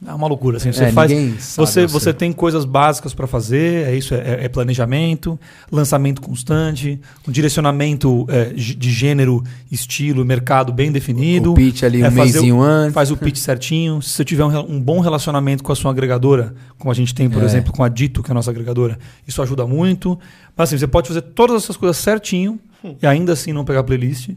É 0.06 0.14
uma 0.14 0.28
loucura, 0.28 0.58
assim. 0.58 0.72
Você 0.72 0.84
É, 0.86 0.92
faz. 0.92 1.12
Você, 1.56 1.88
você 1.88 2.14
tem 2.14 2.32
coisas 2.32 2.66
básicas 2.66 3.16
para 3.16 3.26
fazer, 3.26 3.88
é 3.88 3.96
isso, 3.96 4.14
é, 4.14 4.46
é 4.46 4.48
planejamento, 4.50 5.40
lançamento 5.72 6.22
constante, 6.22 7.00
um 7.28 7.32
direcionamento 7.32 8.26
é, 8.30 8.46
de 8.54 8.92
gênero, 8.92 9.44
estilo, 9.72 10.24
mercado 10.24 10.72
bem 10.72 10.92
definido. 10.92 11.52
O 11.52 11.56
pitch 11.56 11.82
ali 11.84 12.04
É 12.04 12.10
um 12.10 12.12
mêsinho 12.12 12.62
antes. 12.62 12.94
Faz 12.94 13.10
o 13.10 13.18
pitch 13.18 13.38
certinho. 13.38 14.00
Se 14.02 14.12
você 14.12 14.24
tiver 14.24 14.46
um, 14.46 14.76
um 14.76 14.80
bom 14.80 15.00
relacionamento 15.00 15.64
com 15.64 15.72
a 15.72 15.76
sua 15.76 15.90
agregadora, 15.90 16.54
como 16.78 16.92
a 16.92 16.96
gente 16.96 17.16
tem, 17.16 17.28
por 17.28 17.42
É. 17.42 17.46
exemplo, 17.46 17.74
com 17.74 17.84
a 17.84 17.90
Dito, 17.90 18.22
que 18.22 18.30
é 18.30 18.34
a 18.34 18.36
nossa 18.36 18.52
agregadora, 18.52 19.00
isso 19.28 19.42
ajuda 19.42 19.66
muito. 19.66 20.18
Mas 20.56 20.70
assim, 20.70 20.78
você 20.78 20.88
pode 20.88 21.08
fazer 21.08 21.22
todas 21.22 21.64
essas 21.64 21.76
coisas 21.76 21.98
certinho 21.98 22.60
e 23.02 23.08
ainda 23.08 23.34
assim 23.34 23.52
não 23.52 23.66
pegar 23.66 23.84
playlist. 23.84 24.30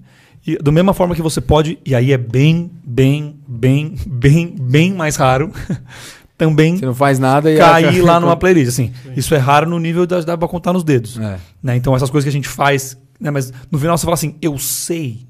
E 0.46 0.56
da 0.56 0.72
mesma 0.72 0.94
forma 0.94 1.14
que 1.14 1.22
você 1.22 1.40
pode, 1.40 1.78
e 1.84 1.94
aí 1.94 2.12
é 2.12 2.18
bem, 2.18 2.70
bem, 2.84 3.38
bem, 3.46 3.94
bem, 4.06 4.54
bem 4.58 4.94
mais 4.94 5.16
raro, 5.16 5.52
também 6.38 6.78
Você 6.78 6.86
não 6.86 6.94
faz 6.94 7.18
nada 7.18 7.50
e 7.52 7.58
cair 7.58 8.00
lá 8.00 8.18
numa 8.18 8.34
playlist. 8.36 8.68
Assim, 8.68 8.92
isso 9.14 9.34
é 9.34 9.38
raro 9.38 9.68
no 9.68 9.78
nível 9.78 10.06
da 10.06 10.20
dá 10.22 10.38
pra 10.38 10.48
contar 10.48 10.72
nos 10.72 10.82
dedos. 10.82 11.18
É. 11.18 11.38
Né? 11.62 11.76
Então 11.76 11.94
essas 11.94 12.08
coisas 12.08 12.24
que 12.24 12.30
a 12.30 12.32
gente 12.32 12.48
faz, 12.48 12.96
né? 13.20 13.30
mas 13.30 13.52
no 13.70 13.78
final 13.78 13.98
você 13.98 14.04
fala 14.04 14.14
assim, 14.14 14.34
eu 14.40 14.58
sei 14.58 15.26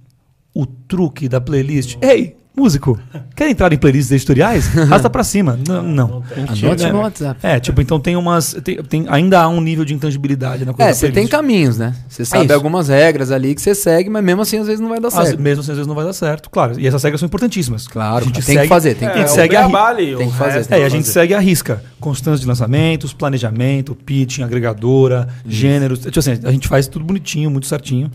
o 0.54 0.64
truque 0.64 1.28
da 1.28 1.40
playlist. 1.40 1.96
Ei, 2.00 2.36
músico, 2.60 2.98
quer 3.34 3.48
entrar 3.50 3.72
em 3.72 3.76
playlists 3.78 4.12
editoriais? 4.12 4.76
Arrasta 4.78 5.08
pra 5.10 5.24
cima. 5.24 5.58
N- 5.66 5.82
não. 5.94 6.22
Anote 6.62 6.84
É. 6.84 6.92
no 6.92 6.98
WhatsApp. 7.00 7.40
É, 7.42 7.58
tipo, 7.58 7.80
então 7.80 7.98
tem 7.98 8.16
umas. 8.16 8.54
Tem, 8.62 8.76
tem- 8.82 9.06
ainda 9.08 9.40
há 9.40 9.48
um 9.48 9.60
nível 9.60 9.84
de 9.84 9.94
intangibilidade 9.94 10.64
na 10.64 10.72
coisa 10.72 10.90
É, 10.90 10.94
você 10.94 11.10
tem 11.10 11.26
caminhos, 11.26 11.78
né? 11.78 11.94
Você 12.08 12.24
sabe 12.24 12.44
isso. 12.44 12.54
algumas 12.54 12.88
regras 12.88 13.30
ali 13.30 13.54
que 13.54 13.60
você 13.62 13.74
segue, 13.74 14.10
mas 14.10 14.22
mesmo 14.22 14.42
assim 14.42 14.58
às 14.58 14.66
vezes 14.66 14.80
não 14.80 14.88
vai 14.88 15.00
dar 15.00 15.10
certo. 15.10 15.40
mesmo 15.40 15.60
assim, 15.62 15.70
às 15.72 15.76
vezes 15.78 15.86
não 15.86 15.94
vai 15.94 16.04
dar 16.04 16.12
certo, 16.12 16.50
claro. 16.50 16.78
E 16.78 16.86
essas 16.86 17.02
regras 17.02 17.20
são 17.20 17.26
importantíssimas. 17.26 17.88
Claro, 17.88 18.18
a 18.24 18.26
gente 18.26 18.34
tem 18.34 18.42
segue, 18.42 18.62
que 18.62 18.68
fazer, 18.68 18.94
tem 18.94 19.08
a 19.08 19.10
que 19.12 19.18
gente 19.18 19.26
É, 19.30 19.34
segue 19.34 19.56
a, 19.56 19.66
ali, 19.66 20.16
tem 20.16 20.30
que 20.30 20.36
fazer. 20.36 20.58
É, 20.58 20.74
e 20.74 20.74
a 20.74 20.80
vai 20.80 20.90
gente 20.90 21.02
fazer. 21.02 21.12
segue 21.12 21.34
a 21.34 21.40
risca. 21.40 21.82
Constância 21.98 22.40
de 22.40 22.46
lançamentos, 22.46 23.12
planejamento, 23.12 23.94
pitching, 23.94 24.42
agregadora, 24.42 25.28
gêneros. 25.46 26.00
Tipo 26.00 26.18
assim, 26.18 26.38
a 26.44 26.50
gente 26.52 26.68
faz 26.68 26.86
tudo 26.86 27.04
bonitinho, 27.04 27.50
muito 27.50 27.66
certinho. 27.66 28.10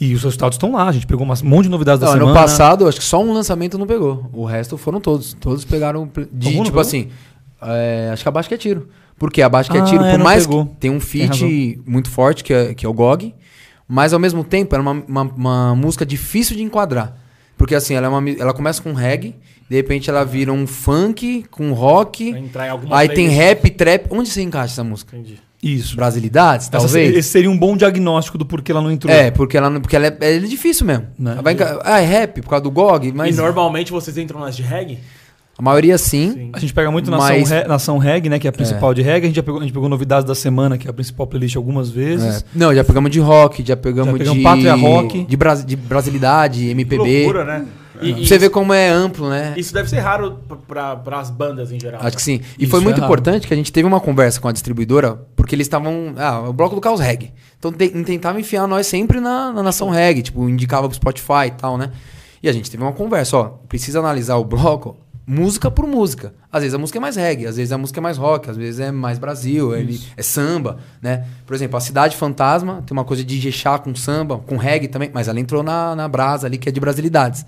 E 0.00 0.14
os 0.14 0.22
resultados 0.22 0.54
estão 0.56 0.72
lá. 0.72 0.88
A 0.88 0.92
gente 0.92 1.06
pegou 1.06 1.26
um 1.26 1.28
monte 1.48 1.64
de 1.64 1.68
novidades 1.70 2.00
da 2.00 2.06
Não, 2.06 2.12
ano 2.14 2.22
semana. 2.26 2.40
passado, 2.40 2.86
acho 2.86 2.98
que 2.98 3.04
só 3.04 3.20
um 3.22 3.32
lançamento 3.32 3.76
não 3.76 3.86
pegou. 3.86 4.30
O 4.32 4.44
resto 4.44 4.76
foram 4.78 5.00
todos. 5.00 5.32
Todos 5.34 5.64
pegaram 5.64 6.08
de, 6.32 6.50
tipo 6.52 6.64
pegou? 6.64 6.80
assim. 6.80 7.08
é, 7.60 8.10
acho 8.12 8.22
que 8.22 8.28
abaixo 8.28 8.48
que 8.48 8.54
é 8.54 8.58
tiro. 8.58 8.88
Porque 9.18 9.42
abaixo 9.42 9.68
que 9.70 9.76
é 9.76 9.80
Ah, 9.80 9.84
tiro, 9.84 10.04
é, 10.04 10.10
por 10.12 10.18
não 10.18 10.24
mais 10.24 10.46
pegou. 10.46 10.66
que 10.66 10.76
tem 10.76 10.90
um 10.90 11.00
Tem 11.00 11.00
feat 11.00 11.80
muito 11.84 12.08
forte, 12.08 12.44
que 12.44 12.52
é, 12.54 12.72
que 12.74 12.86
é 12.86 12.88
o 12.88 12.92
GOG, 12.92 13.34
mas 13.88 14.12
ao 14.12 14.20
mesmo 14.20 14.44
tempo 14.44 14.72
era 14.76 14.80
uma, 14.80 14.92
uma, 14.92 15.22
uma 15.22 15.74
música 15.74 16.06
difícil 16.06 16.56
de 16.56 16.62
enquadrar. 16.62 17.16
Porque 17.56 17.74
assim, 17.74 17.94
ela, 17.94 18.06
é 18.06 18.08
uma, 18.08 18.30
ela 18.30 18.54
começa 18.54 18.80
com 18.80 18.92
reggae, 18.92 19.34
de 19.68 19.74
repente 19.74 20.08
ela 20.08 20.24
vira 20.24 20.52
um 20.52 20.64
funk 20.68 21.44
com 21.50 21.72
rock, 21.72 22.30
Vai 22.30 22.40
entrar 22.40 22.66
em 22.68 22.70
alguma 22.70 22.96
aí 22.96 23.08
tem 23.08 23.26
rap, 23.28 23.68
trap. 23.70 24.06
Onde 24.10 24.28
você 24.30 24.40
encaixa 24.42 24.74
essa 24.74 24.84
música? 24.84 25.16
Entendi. 25.16 25.40
Isso. 25.62 25.96
Brasilidades, 25.96 26.68
Essa- 26.68 26.78
talvez? 26.78 27.16
esse 27.16 27.28
seria 27.30 27.50
um 27.50 27.58
bom 27.58 27.76
diagnóstico 27.76 28.38
do 28.38 28.46
porquê 28.46 28.70
ela 28.70 28.80
não 28.80 28.92
entrou. 28.92 29.12
É, 29.12 29.30
porque 29.30 29.56
ela, 29.56 29.68
não- 29.68 29.80
porque 29.80 29.96
ela 29.96 30.06
é, 30.06 30.16
é 30.20 30.38
difícil 30.38 30.86
mesmo. 30.86 31.06
Né? 31.18 31.32
Ela 31.32 31.42
vai 31.42 31.56
ah, 31.84 32.00
é 32.00 32.04
rap 32.04 32.40
por 32.42 32.50
causa 32.50 32.62
do 32.62 32.70
GOG, 32.70 33.12
mas 33.12 33.34
E 33.36 33.40
normalmente 33.40 33.90
vocês 33.90 34.16
entram 34.18 34.38
nas 34.40 34.56
de 34.56 34.62
reggae? 34.62 34.98
a 35.58 35.62
maioria 35.62 35.98
sim. 35.98 36.30
Sim. 36.32 36.50
A 36.52 36.60
gente 36.60 36.72
pega 36.72 36.88
muito 36.88 37.10
nação, 37.10 37.26
Mas- 37.26 37.50
re- 37.50 37.64
nação 37.66 37.98
reggae, 37.98 38.28
né? 38.28 38.38
Que 38.38 38.46
é 38.46 38.50
a 38.50 38.52
principal 38.52 38.94
de 38.94 39.02
reggae. 39.02 39.24
A 39.24 39.26
gente, 39.26 39.34
já 39.34 39.42
pegou, 39.42 39.58
a 39.58 39.64
gente 39.64 39.72
pegou 39.72 39.88
novidades 39.88 40.24
da 40.24 40.32
semana, 40.36 40.78
que 40.78 40.86
é 40.86 40.90
a 40.90 40.92
principal 40.92 41.26
playlist 41.26 41.56
algumas 41.56 41.90
vezes. 41.90 42.42
É. 42.42 42.44
Não, 42.54 42.72
já 42.72 42.84
pegamos 42.84 43.10
de 43.10 43.18
rock, 43.18 43.64
já 43.66 43.76
pegamos, 43.76 44.12
Já 44.12 44.18
pegamos 44.18 44.38
de. 44.38 44.44
pátria 44.44 44.74
rock. 44.76 45.24
De, 45.24 45.36
bras, 45.36 45.66
de 45.66 45.74
brasilidade, 45.74 46.60
Que 46.60 46.70
MPB. 46.70 47.22
loucura, 47.24 47.44
né? 47.44 47.64
E, 48.00 48.22
e 48.22 48.26
você 48.26 48.38
vê 48.38 48.48
como 48.48 48.72
é 48.72 48.88
amplo, 48.88 49.28
né? 49.28 49.54
Isso 49.56 49.72
deve 49.72 49.88
ser 49.88 50.00
raro 50.00 50.38
para 50.66 51.18
as 51.18 51.30
bandas 51.30 51.72
em 51.72 51.80
geral. 51.80 52.00
Acho 52.02 52.16
que 52.16 52.22
sim. 52.22 52.40
E 52.58 52.64
Isso 52.64 52.70
foi 52.70 52.80
é 52.80 52.82
muito 52.82 53.00
raro. 53.00 53.06
importante 53.06 53.46
que 53.46 53.54
a 53.54 53.56
gente 53.56 53.72
teve 53.72 53.86
uma 53.86 54.00
conversa 54.00 54.40
com 54.40 54.48
a 54.48 54.52
distribuidora, 54.52 55.20
porque 55.36 55.54
eles 55.54 55.66
estavam. 55.66 56.14
Ah, 56.16 56.40
o 56.48 56.52
bloco 56.52 56.74
do 56.74 56.80
caos 56.80 57.00
reggae. 57.00 57.32
Então 57.58 57.72
te, 57.72 57.88
tentava 57.88 58.40
enfiar 58.40 58.66
nós 58.66 58.86
sempre 58.86 59.20
na, 59.20 59.52
na 59.52 59.62
nação 59.62 59.90
reggae, 59.90 60.22
tipo, 60.22 60.48
indicava 60.48 60.88
pro 60.88 60.96
Spotify 60.96 61.46
e 61.48 61.50
tal, 61.52 61.76
né? 61.76 61.90
E 62.42 62.48
a 62.48 62.52
gente 62.52 62.70
teve 62.70 62.82
uma 62.82 62.92
conversa, 62.92 63.36
ó, 63.36 63.44
precisa 63.68 63.98
analisar 63.98 64.36
o 64.36 64.44
bloco 64.44 64.96
música 65.28 65.70
por 65.70 65.86
música. 65.86 66.32
Às 66.50 66.62
vezes 66.62 66.74
a 66.74 66.78
música 66.78 66.98
é 66.98 67.00
mais 67.00 67.16
reggae, 67.16 67.46
às 67.46 67.58
vezes 67.58 67.70
a 67.70 67.76
música 67.76 68.00
é 68.00 68.02
mais 68.02 68.16
rock, 68.16 68.48
às 68.48 68.56
vezes 68.56 68.80
é 68.80 68.90
mais 68.90 69.18
Brasil, 69.18 69.76
ele 69.76 70.00
é 70.16 70.22
samba, 70.22 70.78
né? 71.02 71.26
Por 71.46 71.54
exemplo, 71.54 71.76
a 71.76 71.80
Cidade 71.80 72.16
Fantasma 72.16 72.82
tem 72.86 72.96
uma 72.96 73.04
coisa 73.04 73.22
de 73.22 73.38
Jexá 73.38 73.78
com 73.78 73.94
samba, 73.94 74.38
com 74.38 74.56
reggae 74.56 74.88
também, 74.88 75.10
mas 75.12 75.28
ela 75.28 75.38
entrou 75.38 75.62
na, 75.62 75.94
na 75.94 76.08
brasa 76.08 76.46
ali, 76.46 76.56
que 76.56 76.70
é 76.70 76.72
de 76.72 76.80
brasilidades. 76.80 77.44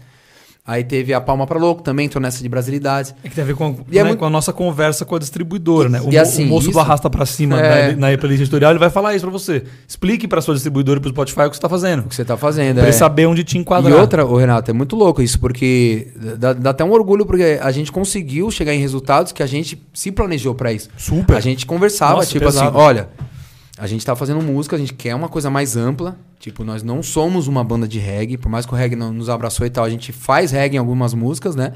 Aí 0.71 0.85
teve 0.85 1.13
a 1.13 1.21
Palma 1.21 1.49
pra 1.49 1.59
Louco, 1.59 1.83
também 1.83 2.07
entrou 2.07 2.23
nessa 2.23 2.41
de 2.41 2.49
brasilidades. 2.49 3.13
É 3.25 3.29
que 3.29 3.35
tem 3.35 3.43
a 3.43 3.47
ver 3.47 3.57
com, 3.57 3.77
é 3.91 3.95
né, 3.97 4.05
muito- 4.05 4.19
com 4.21 4.25
a 4.25 4.31
nossa 4.31 4.53
conversa 4.53 5.05
com 5.05 5.17
a 5.17 5.19
distribuidora, 5.19 5.89
né? 5.89 6.01
O, 6.01 6.13
E 6.13 6.17
assim, 6.17 6.45
o 6.45 6.49
moço 6.49 6.67
isso- 6.69 6.73
do 6.75 6.79
arrasta 6.79 7.11
pra 7.11 7.27
cima 7.27 7.61
É. 7.61 7.93
na, 7.97 8.11
na 8.13 8.19
playlist 8.19 8.43
editorial, 8.43 8.71
ele 8.71 8.79
vai 8.79 8.89
falar 8.89 9.17
isso 9.17 9.25
pra 9.25 9.33
você. 9.33 9.65
Explique 9.89 10.29
pra 10.29 10.41
sua 10.41 10.55
distribuidora 10.55 10.99
e 10.99 11.03
pro 11.03 11.11
Spotify 11.11 11.41
o 11.41 11.51
que 11.51 11.57
você 11.57 11.63
tá 11.63 11.69
fazendo. 11.69 12.01
O 12.01 12.03
que 12.05 12.15
você 12.15 12.25
tá 12.25 12.37
fazendo. 12.37 12.77
Pra 12.79 12.87
é. 12.87 12.93
saber 12.93 13.27
onde 13.27 13.43
te 13.43 13.59
enquadrar. 13.59 13.93
E 13.93 14.01
outra, 14.01 14.25
ô 14.25 14.37
Renato, 14.37 14.71
é 14.71 14.75
muito 14.75 14.95
louco 14.95 15.21
isso, 15.21 15.41
porque 15.41 16.07
dá, 16.39 16.53
dá 16.53 16.71
até 16.71 16.85
um 16.85 16.93
orgulho, 16.93 17.27
porque 17.27 17.59
a 17.61 17.71
gente 17.73 17.91
conseguiu 17.91 18.49
chegar 18.51 18.73
em 18.73 18.79
resultados 18.81 19.33
que 19.33 19.43
a 19.43 19.47
gente 19.47 19.77
se 19.93 20.13
planejou 20.13 20.55
pra 20.55 20.73
isso. 20.73 20.89
Super. 20.97 21.37
A 21.37 21.41
gente 21.41 21.67
conversava, 21.67 22.15
Nossa, 22.17 22.29
tipo 22.31 22.45
pesado. 22.45 22.69
assim, 22.69 22.77
olha, 22.79 23.09
a 23.81 23.87
gente 23.87 24.05
tá 24.05 24.15
fazendo 24.15 24.43
música, 24.43 24.77
a 24.77 24.79
gente 24.79 24.93
quer 24.93 25.15
uma 25.15 25.29
coisa 25.29 25.49
mais 25.49 25.75
ampla. 25.75 26.19
Tipo, 26.39 26.63
nós 26.65 26.83
não 26.83 27.03
somos 27.03 27.49
uma 27.49 27.65
banda 27.65 27.89
de 27.89 27.99
reggae, 27.99 28.37
por 28.37 28.51
mais 28.51 28.67
que 28.67 28.75
o 28.75 28.77
reggae 28.77 28.95
não 28.95 29.11
nos 29.11 29.31
abraçou 29.31 29.67
e 29.67 29.71
tal, 29.71 29.85
a 29.85 29.91
gente 29.91 30.13
faz 30.13 30.51
reggae 30.51 30.77
em 30.77 30.79
algumas 30.79 31.15
músicas, 31.15 31.57
né? 31.57 31.73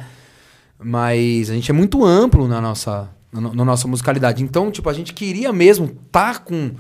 Mas 0.79 1.49
a 1.49 1.55
gente 1.55 1.71
é 1.71 1.73
muito 1.73 2.05
amplo 2.05 2.47
na 2.47 2.61
nossa, 2.61 3.09
na, 3.33 3.41
na 3.41 3.65
nossa 3.65 3.89
musicalidade. 3.89 4.45
Então, 4.45 4.71
tipo, 4.71 4.87
a 4.91 4.93
gente 4.93 5.15
queria 5.15 5.51
mesmo 5.51 5.97
tá 6.13 6.39
com. 6.39 6.73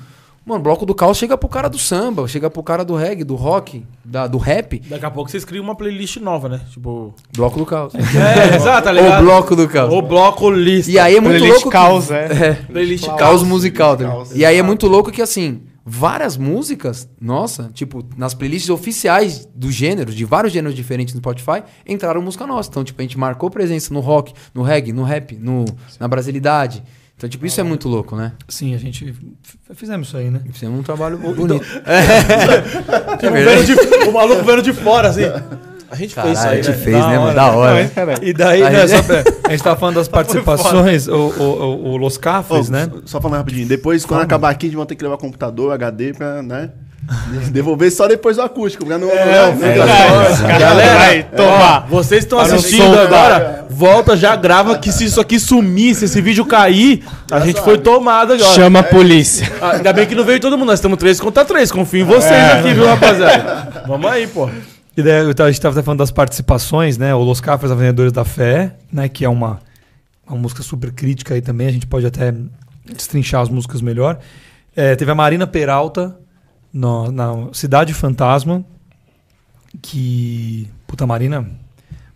Mano, 0.47 0.61
o 0.61 0.62
bloco 0.62 0.84
do 0.84 0.95
caos 0.95 1.16
chega 1.16 1.38
pro 1.38 1.49
cara 1.49 1.68
do 1.68 1.78
samba, 1.78 2.28
chega 2.28 2.51
pro 2.51 2.62
cara 2.62 2.84
do 2.84 2.95
reggae, 2.95 3.24
do 3.24 3.34
rock, 3.34 3.82
da, 4.05 4.26
do 4.26 4.36
rap. 4.36 4.78
Daqui 4.80 5.07
a 5.07 5.11
pouco 5.11 5.30
vocês 5.30 5.42
criam 5.45 5.64
uma 5.64 5.74
playlist 5.74 6.18
nova, 6.18 6.49
né? 6.51 6.61
Tipo. 6.70 7.14
Bloco 7.34 7.59
do 7.59 7.64
caos. 7.64 7.95
É, 8.14 8.57
exato, 8.57 8.84
tá 8.84 8.92
ligado? 8.92 9.22
o 9.22 9.24
bloco 9.24 9.57
do 9.57 9.66
caos. 9.68 9.92
O 9.92 10.03
bloco 10.03 10.51
lista. 10.51 10.90
E 10.92 10.99
aí 10.99 11.16
é 11.16 11.20
muito 11.20 11.38
Playlist 11.38 11.64
louco. 11.64 11.70
que- 11.70 11.72
caos, 11.72 12.11
é. 12.11 12.24
é. 12.26 12.53
Playlist 12.70 13.07
Caos 13.16 13.42
musical. 13.42 13.97
tá? 13.97 14.05
Caos, 14.05 14.36
E 14.36 14.45
aí 14.45 14.59
é 14.59 14.62
muito 14.62 14.86
louco 14.86 15.11
que, 15.11 15.22
assim, 15.22 15.62
várias 15.84 16.36
músicas, 16.36 17.09
nossa, 17.20 17.70
tipo, 17.72 18.05
nas 18.16 18.34
playlists 18.34 18.68
oficiais 18.70 19.49
do 19.55 19.70
gênero, 19.72 20.12
de 20.12 20.24
vários 20.26 20.53
gêneros 20.53 20.74
diferentes 20.76 21.14
no 21.14 21.20
Spotify, 21.20 21.62
entraram 21.86 22.20
música 22.20 22.47
nossa. 22.47 22.68
Então, 22.68 22.84
tipo, 22.84 23.01
a 23.01 23.05
gente 23.05 23.18
marcou 23.18 23.49
presença 23.51 23.92
no 23.95 24.01
rock, 24.01 24.34
no 24.55 24.62
reggae, 24.62 24.92
no 24.92 25.05
rap, 25.05 25.34
no, 25.36 25.64
na 25.99 26.07
brasilidade. 26.07 26.82
Então, 27.17 27.29
tipo, 27.31 27.47
isso 27.47 27.61
é 27.61 27.65
muito 27.65 27.89
louco, 27.89 28.17
né? 28.17 28.33
Sim, 28.49 28.75
a 28.75 28.79
gente 28.79 29.15
fizemos 29.75 30.09
isso 30.09 30.17
aí, 30.17 30.31
né? 30.31 30.41
Fizemos 30.53 30.81
um 30.81 30.83
trabalho 30.83 31.17
bonito. 31.17 31.65
Tipo, 33.21 33.33
vendo 33.33 33.65
de- 33.65 34.09
o 34.09 34.12
maluco 34.12 34.43
vendo 34.45 34.62
de 34.62 34.73
fora, 34.73 35.09
assim. 35.09 35.23
A 35.91 35.97
gente 35.97 36.12
fez 36.15 36.27
isso 36.33 36.43
Caralho, 36.43 36.51
aí, 36.51 36.59
a 36.59 36.62
gente 36.62 36.77
né? 36.77 36.85
fez, 36.85 36.97
né, 37.07 37.19
mano? 37.19 37.35
Da 37.35 37.53
hora. 37.53 37.91
E 38.21 38.33
daí, 38.33 38.62
Aí- 38.65 38.73
né, 38.73 38.87
só 38.89 39.03
pra- 39.05 39.23
a 39.47 39.51
gente 39.51 39.62
tava 39.62 39.79
falando 39.79 39.95
das 39.97 40.09
participações, 40.09 41.07
o, 41.07 41.15
o, 41.15 41.43
o, 41.43 41.93
o 41.93 41.97
Los 41.97 42.19
Cafres, 42.19 42.69
Ô, 42.69 42.73
né? 42.73 42.91
Só 43.05 43.21
falando 43.21 43.39
rapidinho. 43.39 43.69
Depois, 43.69 44.05
quando 44.05 44.23
acabar 44.23 44.51
aqui, 44.51 44.67
a 44.67 44.69
gente 44.71 44.77
vai 44.77 44.87
ter 44.87 44.97
que 44.97 45.05
levar 45.05 45.17
computador, 45.19 45.73
HD 45.73 46.15
pra, 46.15 46.43
né? 46.43 46.71
Devolver 47.52 47.90
só 47.92 48.07
depois 48.09 48.36
do 48.36 48.42
acústico. 48.42 48.86
Pra 48.86 48.96
não, 48.98 49.11
É, 49.11 49.14
não- 49.55 49.64
é, 49.66 49.76
não- 49.78 50.59
Galera, 50.59 50.98
vai 50.98 51.22
tomar. 51.24 51.84
ó, 51.84 51.88
vocês 51.88 52.24
estão 52.24 52.38
assistindo 52.38 52.84
som, 52.94 52.98
agora, 52.98 53.66
volta, 53.70 54.16
já 54.16 54.34
grava 54.36 54.78
que 54.78 54.90
se 54.90 55.05
isso 55.05 55.20
aqui 55.20 55.38
sumir, 55.38 55.94
se 55.94 56.07
esse 56.07 56.20
vídeo 56.20 56.44
cair, 56.46 57.05
a 57.30 57.40
gente 57.40 57.61
foi 57.61 57.78
tomado 57.78 58.32
agora. 58.32 58.55
Chama 58.55 58.78
a 58.80 58.82
polícia. 58.82 59.50
Ah, 59.61 59.72
ainda 59.72 59.92
bem 59.92 60.07
que 60.07 60.14
não 60.14 60.24
veio 60.24 60.40
todo 60.40 60.57
mundo, 60.57 60.68
nós 60.68 60.78
estamos 60.78 60.98
três 60.98 61.20
contra 61.20 61.44
três. 61.44 61.70
Confio 61.70 62.00
em 62.00 62.05
vocês 62.05 62.52
aqui, 62.52 62.72
viu, 62.72 62.86
rapaziada? 62.86 63.82
Vamos 63.86 64.11
aí, 64.11 64.26
pô. 64.26 64.48
E 64.96 65.02
daí 65.02 65.20
a 65.22 65.24
gente 65.26 65.50
estava 65.50 65.82
falando 65.82 65.98
das 65.98 66.11
participações, 66.12 66.96
né? 66.96 67.14
O 67.14 67.18
Los 67.22 67.40
Cafres 67.40 67.72
Vendedores 67.72 68.12
da 68.12 68.24
Fé, 68.24 68.72
né? 68.92 69.09
Que 69.09 69.24
é 69.24 69.28
uma, 69.28 69.59
uma 70.26 70.38
música 70.38 70.62
super 70.62 70.92
crítica 70.92 71.34
aí 71.34 71.42
também. 71.42 71.66
A 71.66 71.72
gente 71.72 71.86
pode 71.86 72.07
até 72.07 72.32
destrinchar 72.94 73.40
as 73.42 73.48
músicas 73.48 73.80
melhor. 73.80 74.18
É, 74.76 74.94
teve 74.94 75.11
a 75.11 75.14
Marina 75.14 75.46
Peralta 75.46 76.16
no- 76.75 77.11
na 77.12 77.49
Cidade 77.55 77.95
Fantasma, 77.95 78.62
que. 79.81 80.68
Puta, 80.87 81.07
Marina, 81.07 81.49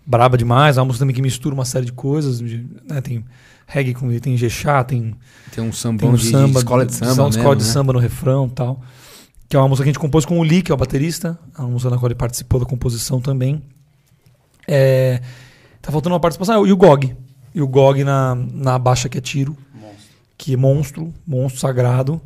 braba 0.07 0.37
demais. 0.37 0.77
É 0.77 0.81
uma 0.81 0.87
música 0.87 1.03
também 1.03 1.15
que 1.15 1.23
mistura 1.23 1.55
uma 1.55 1.65
série 1.65 1.87
de 1.87 1.93
coisas. 1.93 2.39
de- 2.41 2.67
né, 2.89 3.01
tem 3.01 3.25
reggae 3.67 3.95
com 3.95 4.09
tem 4.19 4.37
Jexá, 4.37 4.83
tem 4.85 5.15
Tem 5.53 5.63
um 5.63 5.69
tem 5.69 5.73
sambão 5.73 6.11
um 6.11 6.15
de, 6.15 6.23
de 6.25 6.31
samba, 6.31 6.59
escola 6.59 6.87
de 6.87 6.95
samba. 6.95 7.15
são 7.15 7.25
mesmo, 7.27 7.39
escola 7.41 7.57
de 7.57 7.65
né? 7.65 7.71
samba 7.71 7.93
no 7.93 7.99
refrão 7.99 8.47
e 8.47 8.51
tal. 8.51 8.81
Que 9.49 9.57
é 9.57 9.59
uma 9.59 9.69
música 9.69 9.85
que 9.85 9.89
a 9.91 9.93
gente 9.93 9.99
compôs 10.01 10.27
com 10.27 10.39
o 10.39 10.43
Lee, 10.43 10.61
que 10.63 10.71
é 10.71 10.75
o 10.75 10.79
baterista. 10.79 11.39
É 11.57 11.61
uma 11.63 11.71
música 11.71 11.91
na 11.91 11.97
qual 11.97 12.09
ele 12.09 12.15
participou 12.15 12.61
da 12.61 12.67
composição 12.67 13.21
também. 13.21 13.63
É, 14.67 15.23
tá 15.81 15.91
faltando 15.91 16.15
uma 16.15 16.21
participação. 16.21 16.63
Ah, 16.63 16.69
E 16.69 16.73
o 16.73 16.77
Gog. 16.77 17.17
E 17.55 17.63
o 17.63 17.67
Gog 17.67 18.05
na, 18.05 18.35
na 18.35 18.79
baixa 18.79 19.09
que 19.09 19.17
é 19.17 19.21
tiro. 19.21 19.57
Que 20.37 20.53
é 20.53 20.57
monstro, 20.57 21.13
monstro 21.27 21.61
sagrado. 21.61 22.21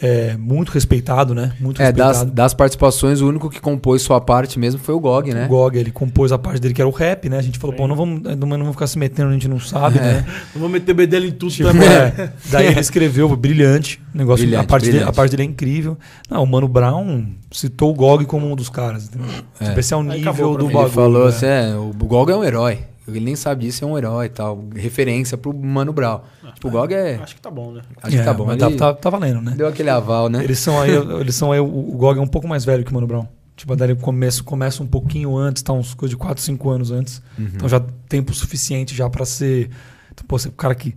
É, 0.00 0.36
muito 0.36 0.70
respeitado, 0.70 1.34
né? 1.34 1.52
Muito 1.58 1.82
É, 1.82 1.90
das, 1.90 2.08
respeitado. 2.08 2.30
das 2.32 2.54
participações, 2.54 3.20
o 3.20 3.28
único 3.28 3.50
que 3.50 3.60
compôs 3.60 4.00
sua 4.02 4.20
parte 4.20 4.58
mesmo 4.58 4.80
foi 4.80 4.94
o 4.94 5.00
GOG, 5.00 5.34
né? 5.34 5.46
O 5.46 5.48
Gog, 5.48 5.76
ele 5.76 5.90
compôs 5.90 6.30
a 6.30 6.38
parte 6.38 6.60
dele 6.60 6.72
que 6.72 6.80
era 6.80 6.88
o 6.88 6.92
rap, 6.92 7.28
né? 7.28 7.36
A 7.38 7.42
gente 7.42 7.58
falou, 7.58 7.74
pô, 7.74 7.88
não 7.88 7.96
vamos, 7.96 8.22
não 8.22 8.48
vamos 8.48 8.70
ficar 8.70 8.86
se 8.86 8.96
metendo, 8.98 9.30
a 9.30 9.32
gente 9.32 9.48
não 9.48 9.58
sabe, 9.58 9.98
né? 9.98 10.24
Não 10.54 10.60
vou 10.60 10.68
meter 10.70 10.94
bedelho 10.94 11.26
em 11.26 11.32
tudo 11.32 11.50
Tipo, 11.52 11.70
também. 11.70 11.88
é. 11.88 12.32
Daí 12.50 12.66
ele 12.68 12.80
escreveu, 12.80 13.28
brilhante. 13.36 14.00
O 14.14 14.18
negócio, 14.18 14.44
Brilhante, 14.46 14.64
a, 14.64 14.68
parte 14.68 14.82
dele, 14.84 14.92
brilhante. 14.98 15.10
a 15.10 15.12
parte 15.14 15.30
dele 15.32 15.42
é 15.42 15.46
incrível. 15.46 15.98
Não, 16.30 16.42
o 16.42 16.46
Mano 16.46 16.68
Brown 16.68 17.26
citou 17.50 17.90
o 17.90 17.94
Gog 17.94 18.24
como 18.26 18.50
um 18.50 18.54
dos 18.54 18.68
caras. 18.68 19.06
entendeu? 19.08 19.28
É. 19.60 19.64
Tipo, 19.66 19.80
esse 19.80 19.92
é 19.92 19.96
o 19.96 20.02
nível 20.02 20.56
do 20.56 20.66
bagulho. 20.66 20.80
Ele 20.84 20.90
falou 20.90 21.22
né? 21.24 21.28
assim, 21.28 21.46
é, 21.46 21.74
o 21.76 21.92
GOG 21.92 22.30
é 22.32 22.36
um 22.36 22.44
herói. 22.44 22.78
Ele 23.10 23.24
nem 23.24 23.36
sabe 23.36 23.64
disso, 23.66 23.84
é 23.84 23.86
um 23.86 23.96
herói 23.96 24.26
e 24.26 24.30
tal. 24.30 24.64
Referência 24.74 25.36
pro 25.38 25.54
Mano 25.54 25.92
Brown. 25.92 26.20
tipo, 26.54 26.68
o 26.68 26.70
GOG 26.70 26.94
é... 26.94 27.14
Acho 27.16 27.34
que 27.34 27.40
tá 27.40 27.50
bom, 27.50 27.72
né? 27.72 27.82
Acho 28.02 28.16
que 28.16 28.20
É, 28.22 28.24
tá 28.24 28.32
bom. 28.34 28.46
mas 28.46 28.60
Ele 28.62 28.76
tá, 28.76 28.92
tá, 28.92 29.00
tá 29.00 29.10
valendo, 29.10 29.40
né? 29.40 29.54
Deu 29.56 29.66
aquele 29.66 29.90
aval, 29.90 30.28
né? 30.28 30.42
Eles 30.44 30.58
são 30.58 30.80
aí, 30.80 30.90
eles 31.20 31.34
são 31.34 31.52
aí 31.52 31.60
o, 31.60 31.66
o 31.66 31.96
Gog 31.96 32.18
é 32.18 32.22
um 32.22 32.26
pouco 32.26 32.46
mais 32.46 32.64
velho 32.64 32.84
que 32.84 32.90
o 32.90 32.94
Mano 32.94 33.06
Brown. 33.06 33.26
Tipo, 33.56 33.74
daí 33.74 33.90
ele 33.90 34.00
começa, 34.00 34.42
começa 34.42 34.82
um 34.82 34.86
pouquinho 34.86 35.36
antes, 35.36 35.62
tá 35.62 35.72
uns 35.72 35.92
coisa 35.92 36.10
de 36.10 36.16
4, 36.16 36.40
5 36.42 36.70
anos 36.70 36.90
antes. 36.92 37.20
Uhum. 37.36 37.50
Então 37.54 37.68
já 37.68 37.80
tempo 38.08 38.32
suficiente 38.32 38.94
já 38.94 39.10
pra 39.10 39.24
ser. 39.24 39.70
Então, 40.12 40.24
pô, 40.26 40.38
você, 40.38 40.48
o 40.48 40.52
cara 40.52 40.74
que. 40.74 40.94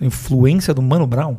A 0.00 0.04
influência 0.04 0.74
do 0.74 0.82
Mano 0.82 1.06
Brown. 1.06 1.36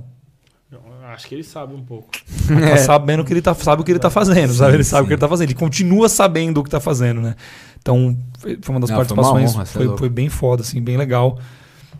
Acho 1.13 1.27
que 1.27 1.35
ele 1.35 1.43
sabe 1.43 1.73
um 1.73 1.83
pouco. 1.83 2.09
Tá 2.47 2.77
sabendo 2.83 3.23
que 3.23 3.31
ele 3.33 3.41
tá, 3.41 3.53
sabe 3.53 3.81
o 3.81 3.85
que 3.85 3.91
ele 3.91 3.99
tá 3.99 4.09
fazendo, 4.09 4.51
sabe? 4.53 4.73
Ele 4.75 4.83
sabe 4.83 5.03
o 5.03 5.07
que 5.07 5.13
ele 5.13 5.19
tá 5.21 5.27
fazendo. 5.29 5.49
Ele 5.49 5.55
continua 5.59 6.09
sabendo 6.09 6.59
o 6.59 6.63
que 6.63 6.69
tá 6.69 6.79
fazendo, 6.79 7.21
né? 7.21 7.35
Então, 7.79 8.17
foi 8.39 8.57
foi 8.61 8.75
uma 8.75 8.79
das 8.79 8.89
Não, 8.89 8.95
foi 8.97 9.05
uma 9.05 9.23
participações. 9.23 9.53
honra, 9.53 9.63
é 9.63 9.65
foi, 9.65 9.85
louco. 9.85 9.99
foi 9.99 10.09
bem 10.09 10.29
foda, 10.29 10.61
assim, 10.63 10.81
bem 10.81 10.97
legal. 10.97 11.37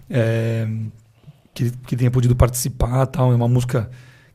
É, 0.09 0.67
que, 1.53 1.71
que 1.85 1.95
tenha 1.95 2.09
podido 2.11 2.35
participar 2.35 3.05
tal. 3.05 3.31
É 3.31 3.35
uma 3.35 3.47
música 3.47 3.89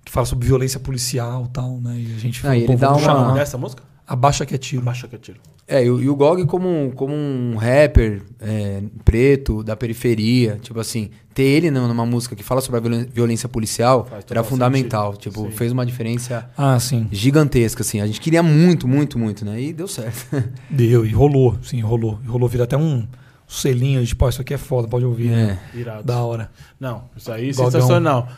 que 0.05 0.13
fala 0.13 0.27
sobre 0.27 0.47
violência 0.47 0.79
policial 0.79 1.47
tal, 1.49 1.79
né? 1.81 1.97
E 1.99 2.15
a 2.15 2.19
gente 2.19 2.47
Ah, 2.47 2.57
e 2.57 2.61
ele 2.61 2.67
pô, 2.69 2.77
dá 2.77 2.93
uma-. 2.95 3.33
Dessa 3.33 3.59
música? 3.59 3.83
Abaixa 4.07 4.47
que 4.47 4.55
é 4.55 4.59
tiro. 4.59 4.83
Baixa 4.83 5.07
que 5.09 5.15
eu 5.17 5.19
tiro. 5.19 5.41
É, 5.71 5.85
e, 5.85 5.91
o- 5.91 6.17
Gog 6.17 6.47
como, 6.47 6.67
um- 6.67 6.91
como 6.91 7.13
um 7.15 7.55
rapper 7.57 8.23
é, 8.41 8.83
preto, 9.05 9.63
da 9.63 9.77
periferia, 9.77 10.59
tipo 10.63 10.81
assim, 10.81 11.11
ter 11.35 11.43
ele 11.43 11.71
numa 11.71 12.07
música 12.07 12.35
que 12.35 12.43
fala 12.43 12.61
sobre 12.63 12.81
a 12.81 13.05
violência 13.13 13.49
policial 13.51 14.09
era 14.31 14.43
fundamental. 14.43 15.13
sentido, 15.13 15.33
Tipo, 15.35 15.47
sim. 15.47 15.51
fez 15.53 15.71
uma 15.73 15.85
diferença 15.85 16.49
Ah, 16.57 16.81
sim. 16.81 17.07
gigantesca, 17.13 17.83
assim. 17.83 18.01
A 18.01 18.07
gente 18.07 18.19
queria 18.21 18.43
muito, 18.43 18.89
muito, 18.89 19.19
muito, 19.19 19.45
né? 19.45 19.61
E 19.61 19.73
deu 19.75 19.87
certo. 19.87 20.27
Deu, 20.71 21.05
e 21.05 21.11
rolou, 21.11 21.59
sim, 21.63 21.81
rolou. 21.83 22.19
E 22.25 22.27
rolou, 22.29 22.49
vira 22.49 22.65
até 22.65 22.77
um 22.77 23.07
selinho 23.47 24.05
de, 24.05 24.15
pô, 24.17 24.29
isso 24.29 24.41
aqui 24.41 24.55
é 24.55 24.59
foda, 24.59 24.89
pode 24.89 25.05
ouvir. 25.05 25.29
né? 25.31 25.59
É. 25.75 25.79
Irado. 25.79 26.03
Da 26.05 26.23
hora. 26.23 26.51
Não, 26.81 27.05
isso 27.17 27.31
aí 27.31 27.51
é 27.51 27.53
Gogão. 27.53 27.71
sensacional. 27.71 28.29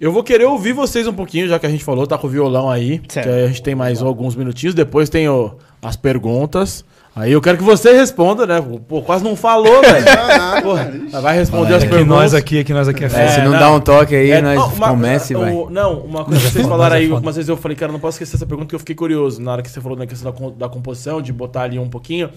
Eu 0.00 0.12
vou 0.12 0.22
querer 0.22 0.44
ouvir 0.44 0.72
vocês 0.72 1.06
um 1.08 1.12
pouquinho, 1.12 1.48
já 1.48 1.58
que 1.58 1.66
a 1.66 1.68
gente 1.68 1.82
falou, 1.82 2.06
tá 2.06 2.16
com 2.16 2.26
o 2.28 2.30
violão 2.30 2.70
aí. 2.70 3.00
Certo. 3.08 3.26
Que 3.26 3.32
aí 3.32 3.44
a 3.44 3.48
gente 3.48 3.62
tem 3.62 3.74
mais 3.74 4.00
alguns 4.00 4.36
minutinhos. 4.36 4.74
Depois 4.74 5.08
tem 5.08 5.28
o- 5.28 5.52
as 5.82 5.96
perguntas. 5.96 6.84
Aí 7.16 7.32
eu 7.32 7.40
quero 7.40 7.58
que 7.58 7.64
você 7.64 7.92
responda, 7.94 8.46
né? 8.46 8.62
Pô, 8.86 9.02
quase 9.02 9.24
não 9.24 9.34
falou, 9.34 9.80
velho. 9.82 10.04
Porra, 10.62 11.20
vai 11.20 11.36
responder 11.36 11.74
as 11.74 11.82
É 11.82 11.86
que 11.86 11.92
perguntas. 11.92 12.16
nós 12.16 12.34
aqui, 12.34 12.58
é 12.58 12.64
que 12.64 12.72
nós 12.72 12.86
aqui 12.86 13.02
é 13.02 13.06
É, 13.06 13.10
foda. 13.10 13.28
se 13.30 13.38
não, 13.40 13.50
não. 13.50 13.58
dá 13.58 13.72
um 13.72 13.80
toque 13.80 14.14
aí, 14.14 14.30
É, 14.30 14.40
nós 14.40 14.54
não, 14.56 14.68
uma- 14.72 14.88
comece, 14.90 15.34
o- 15.34 15.40
vai. 15.40 15.52
Não, 15.52 15.98
uma 15.98 16.24
coisa 16.24 16.40
que 16.42 16.46
é 16.46 16.50
vocês 16.50 16.66
falaram 16.68 16.94
mas 16.94 17.02
é 17.02 17.04
aí, 17.06 17.10
algumas 17.12 17.34
vezes 17.34 17.48
eu 17.48 17.56
falei, 17.56 17.76
cara, 17.76 17.90
não 17.90 17.98
posso 17.98 18.14
esquecer 18.14 18.36
essa 18.36 18.46
pergunta, 18.46 18.68
que 18.68 18.74
eu 18.76 18.78
fiquei 18.78 18.94
curioso 18.94 19.42
na 19.42 19.50
hora 19.50 19.62
que 19.62 19.68
você 19.70 19.80
falou 19.80 19.98
na 19.98 20.06
questão 20.06 20.32
da, 20.32 20.50
da 20.66 20.68
composição, 20.68 21.20
de 21.20 21.32
botar 21.32 21.62
ali 21.62 21.76
um 21.76 21.88
pouquinho. 21.88 22.30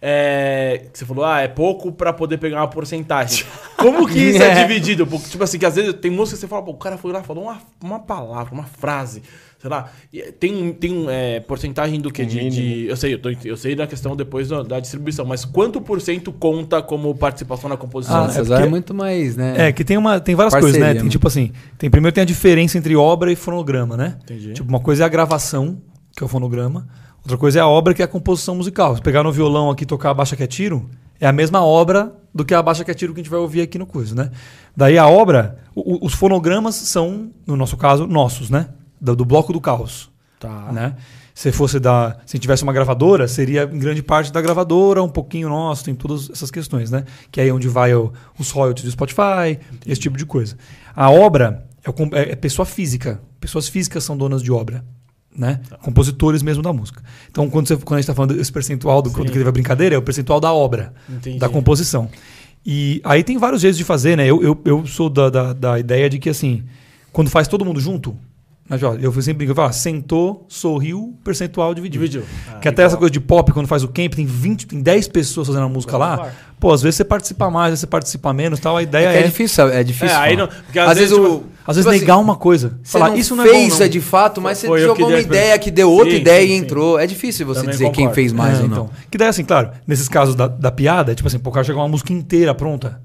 É, 0.00 0.86
que 0.92 0.98
você 0.98 1.04
falou, 1.06 1.24
ah, 1.24 1.40
é 1.40 1.48
pouco 1.48 1.90
pra 1.92 2.12
poder 2.12 2.38
pegar 2.38 2.58
uma 2.60 2.68
porcentagem. 2.68 3.44
Como 3.76 4.06
que 4.06 4.18
isso 4.18 4.42
é, 4.42 4.48
É. 4.60 4.66
dividido? 4.66 5.06
Porque, 5.06 5.28
tipo 5.28 5.42
assim, 5.42 5.58
que 5.58 5.66
às 5.66 5.74
vezes 5.76 5.94
tem 5.94 6.10
música 6.10 6.36
que 6.36 6.40
você 6.40 6.48
fala, 6.48 6.62
pô, 6.62 6.72
o 6.72 6.76
cara 6.76 6.96
foi 6.98 7.12
lá 7.12 7.20
e 7.20 7.24
falou 7.24 7.44
uma, 7.44 7.58
uma 7.82 7.98
palavra, 7.98 8.52
uma 8.54 8.64
frase, 8.64 9.22
sei 9.58 9.70
lá. 9.70 9.90
Tem, 10.38 10.72
tem 10.72 11.06
é, 11.08 11.40
porcentagem 11.40 12.00
do 12.00 12.10
que? 12.10 12.24
De, 12.24 12.48
de- 12.50 12.86
eu 12.86 12.96
sei, 12.96 13.14
eu, 13.14 13.18
tô- 13.18 13.30
eu 13.44 13.56
sei 13.56 13.74
da 13.74 13.86
questão 13.86 14.14
depois 14.16 14.48
da, 14.48 14.62
da 14.62 14.80
distribuição, 14.80 15.24
mas 15.24 15.44
quanto 15.44 15.80
por 15.80 16.00
cento 16.00 16.32
conta 16.32 16.80
como 16.82 17.14
participação 17.14 17.68
na 17.68 17.76
composição? 17.76 18.24
Ah, 18.24 18.28
é 18.28 18.30
Cesar 18.30 18.56
é 18.56 18.60
porque- 18.60 18.70
muito 18.70 18.94
mais, 18.94 19.36
né? 19.36 19.68
É, 19.68 19.72
que 19.72 19.84
tem, 19.84 19.96
uma, 19.96 20.20
tem 20.20 20.34
várias 20.34 20.52
Parceria, 20.54 20.72
coisas, 20.72 20.86
né? 20.88 20.92
Tem 20.94 21.00
mano. 21.02 21.10
tipo 21.10 21.26
assim, 21.28 21.52
tem, 21.78 21.90
primeiro 21.90 22.14
tem 22.14 22.22
a 22.22 22.26
diferença 22.26 22.76
entre 22.78 22.94
obra 22.96 23.32
e 23.32 23.36
fonograma, 23.36 23.96
né? 23.96 24.18
Entendi. 24.22 24.52
Tipo, 24.54 24.68
uma 24.68 24.80
coisa 24.80 25.02
é 25.02 25.06
a 25.06 25.08
gravação, 25.08 25.80
que 26.16 26.22
é 26.22 26.26
o 26.26 26.28
fonograma. 26.28 26.86
Outra 27.24 27.38
coisa 27.38 27.58
é 27.58 27.62
a 27.62 27.66
obra, 27.66 27.94
que 27.94 28.02
é 28.02 28.04
a 28.04 28.08
composição 28.08 28.54
musical. 28.54 28.94
Se 28.96 29.02
pegar 29.02 29.22
no 29.22 29.32
violão 29.32 29.70
aqui 29.70 29.84
e 29.84 29.86
tocar 29.86 30.10
a 30.10 30.14
baixa 30.14 30.36
que 30.36 30.42
é 30.42 30.46
tiro, 30.46 30.88
é 31.18 31.26
a 31.26 31.32
mesma 31.32 31.64
obra 31.64 32.14
do 32.34 32.44
que 32.44 32.52
a 32.54 32.62
baixa 32.62 32.84
que 32.84 32.90
é 32.90 32.94
tiro 32.94 33.14
que 33.14 33.20
a 33.20 33.22
gente 33.22 33.30
vai 33.30 33.40
ouvir 33.40 33.62
aqui 33.62 33.78
no 33.78 33.86
coisa, 33.86 34.14
né? 34.14 34.30
Daí 34.76 34.98
a 34.98 35.08
obra, 35.08 35.58
o- 35.74 36.04
os 36.04 36.12
fonogramas 36.12 36.74
são, 36.74 37.30
no 37.46 37.56
nosso 37.56 37.76
caso, 37.76 38.06
nossos, 38.06 38.50
né? 38.50 38.68
Do, 39.00 39.16
do 39.16 39.24
bloco 39.24 39.52
do 39.52 39.60
caos, 39.60 40.10
Tá. 40.38 40.70
né? 40.72 40.96
Se 41.34 41.50
fosse 41.50 41.80
da, 41.80 42.18
se 42.26 42.38
tivesse 42.38 42.62
uma 42.62 42.72
gravadora, 42.72 43.26
seria 43.26 43.64
em 43.64 43.78
grande 43.78 44.02
parte 44.02 44.30
da 44.32 44.40
gravadora, 44.40 45.02
um 45.02 45.08
pouquinho 45.08 45.48
nosso, 45.48 45.82
tem 45.84 45.94
todas 45.94 46.28
essas 46.30 46.50
questões, 46.50 46.90
né? 46.90 47.04
Que 47.32 47.40
é 47.40 47.44
aí 47.44 47.52
onde 47.52 47.68
vai 47.68 47.94
o- 47.94 48.12
os 48.38 48.50
royalties 48.50 48.84
do 48.84 48.90
Spotify, 48.90 49.58
esse 49.86 50.00
tipo 50.00 50.16
de 50.18 50.26
coisa. 50.26 50.56
A 50.94 51.10
obra 51.10 51.64
é, 51.84 51.90
é- 52.20 52.32
é 52.32 52.36
pessoa 52.36 52.66
física. 52.66 53.20
Pessoas 53.40 53.66
físicas 53.68 54.04
são 54.04 54.16
donas 54.16 54.42
de 54.42 54.52
obra, 54.52 54.84
né? 55.36 55.60
Compositores 55.82 56.42
mesmo 56.42 56.62
da 56.62 56.72
música. 56.72 57.02
Então, 57.30 57.48
quando, 57.50 57.68
você, 57.68 57.76
quando 57.76 57.94
a 57.94 57.96
gente 57.96 58.04
está 58.04 58.14
falando 58.14 58.34
desse 58.34 58.52
percentual 58.52 59.02
do, 59.02 59.10
do 59.10 59.24
que 59.24 59.30
teve 59.30 59.48
a 59.48 59.52
brincadeira, 59.52 59.94
é 59.94 59.98
o 59.98 60.02
percentual 60.02 60.40
da 60.40 60.52
obra, 60.52 60.94
Entendi. 61.08 61.38
da 61.38 61.48
composição. 61.48 62.08
E 62.64 63.00
aí 63.04 63.22
tem 63.22 63.36
vários 63.36 63.60
jeitos 63.60 63.76
de 63.76 63.84
fazer, 63.84 64.16
né? 64.16 64.26
Eu, 64.26 64.42
eu, 64.42 64.60
eu 64.64 64.86
sou 64.86 65.10
da, 65.10 65.28
da, 65.28 65.52
da 65.52 65.78
ideia 65.78 66.08
de 66.08 66.18
que, 66.18 66.30
assim, 66.30 66.62
quando 67.12 67.28
faz 67.28 67.46
todo 67.46 67.64
mundo 67.64 67.80
junto, 67.80 68.16
mas, 68.68 68.82
ó, 68.82 68.94
eu 68.94 69.12
sempre 69.14 69.34
brinco, 69.34 69.52
eu 69.52 69.56
falo, 69.56 69.68
ah, 69.68 69.72
sentou, 69.72 70.46
sorriu, 70.48 71.14
percentual 71.22 71.74
dividiu. 71.74 72.00
Dividiu. 72.00 72.24
Ah, 72.50 72.58
que 72.58 72.68
até 72.68 72.82
essa 72.82 72.96
coisa 72.96 73.10
de 73.12 73.20
pop, 73.20 73.52
quando 73.52 73.66
faz 73.66 73.82
o 73.84 73.88
camp, 73.88 74.14
tem 74.14 74.24
20, 74.24 74.66
tem 74.66 74.80
10 74.80 75.08
pessoas 75.08 75.46
fazendo 75.48 75.64
a 75.64 75.68
música 75.68 75.96
lá. 75.98 76.30
Pô, 76.58 76.72
às 76.72 76.80
vezes 76.80 76.96
você 76.96 77.04
participa 77.04 77.50
mais, 77.50 77.64
às 77.66 77.70
vezes 77.72 77.80
você 77.80 77.86
participa 77.86 78.32
menos 78.32 78.58
tal. 78.58 78.76
A 78.78 78.82
ideia 78.82 79.08
É, 79.08 79.12
que 79.12 79.18
é, 79.18 79.20
é 79.20 79.24
difícil, 79.24 79.68
é 79.68 79.84
difícil. 79.84 80.16
É, 80.16 80.34
não- 80.34 80.48
porque 80.48 80.78
às 80.78 80.96
vezes, 80.96 81.12
o. 81.12 81.16
tipo, 81.16 81.44
às 81.66 81.76
vezes 81.76 81.84
tipo 81.84 81.90
assim, 81.90 82.00
negar 82.00 82.16
uma 82.18 82.36
coisa. 82.36 82.78
Você 82.82 82.92
Falar, 82.92 83.10
não 83.10 83.16
isso 83.18 83.36
não 83.36 83.44
fez 83.44 83.54
é 83.54 83.68
bom, 83.68 83.76
não. 83.78 83.84
é 83.84 83.88
de 83.88 84.00
fato, 84.00 84.40
mas 84.40 84.60
Foi 84.62 84.80
você 84.80 84.86
jogou 84.86 85.08
uma 85.08 85.18
ideia 85.20 85.58
que 85.58 85.70
deu 85.70 85.90
outra 85.92 86.10
Sim, 86.12 86.16
ideia 86.16 86.40
sim, 86.40 86.46
e 86.46 86.48
sim. 86.58 86.64
entrou. 86.64 86.98
É 86.98 87.06
difícil 87.06 87.46
você 87.46 87.60
Também 87.60 87.72
dizer 87.72 87.84
quem 87.90 87.92
concordo. 88.06 88.14
fez 88.14 88.32
mais 88.32 88.58
É, 88.60 88.62
ou 88.62 88.68
não. 88.68 88.76
então. 88.84 88.90
Que 89.10 89.18
daí, 89.18 89.28
assim, 89.28 89.44
claro, 89.44 89.72
nesses 89.86 90.08
casos 90.08 90.34
da, 90.34 90.46
da 90.48 90.70
piada, 90.72 91.12
é 91.12 91.14
tipo 91.14 91.28
assim, 91.28 91.38
pô, 91.38 91.50
o 91.50 91.52
cara 91.52 91.64
chega 91.64 91.78
uma 91.78 91.88
música 91.88 92.14
inteira 92.14 92.54
pronta. 92.54 92.98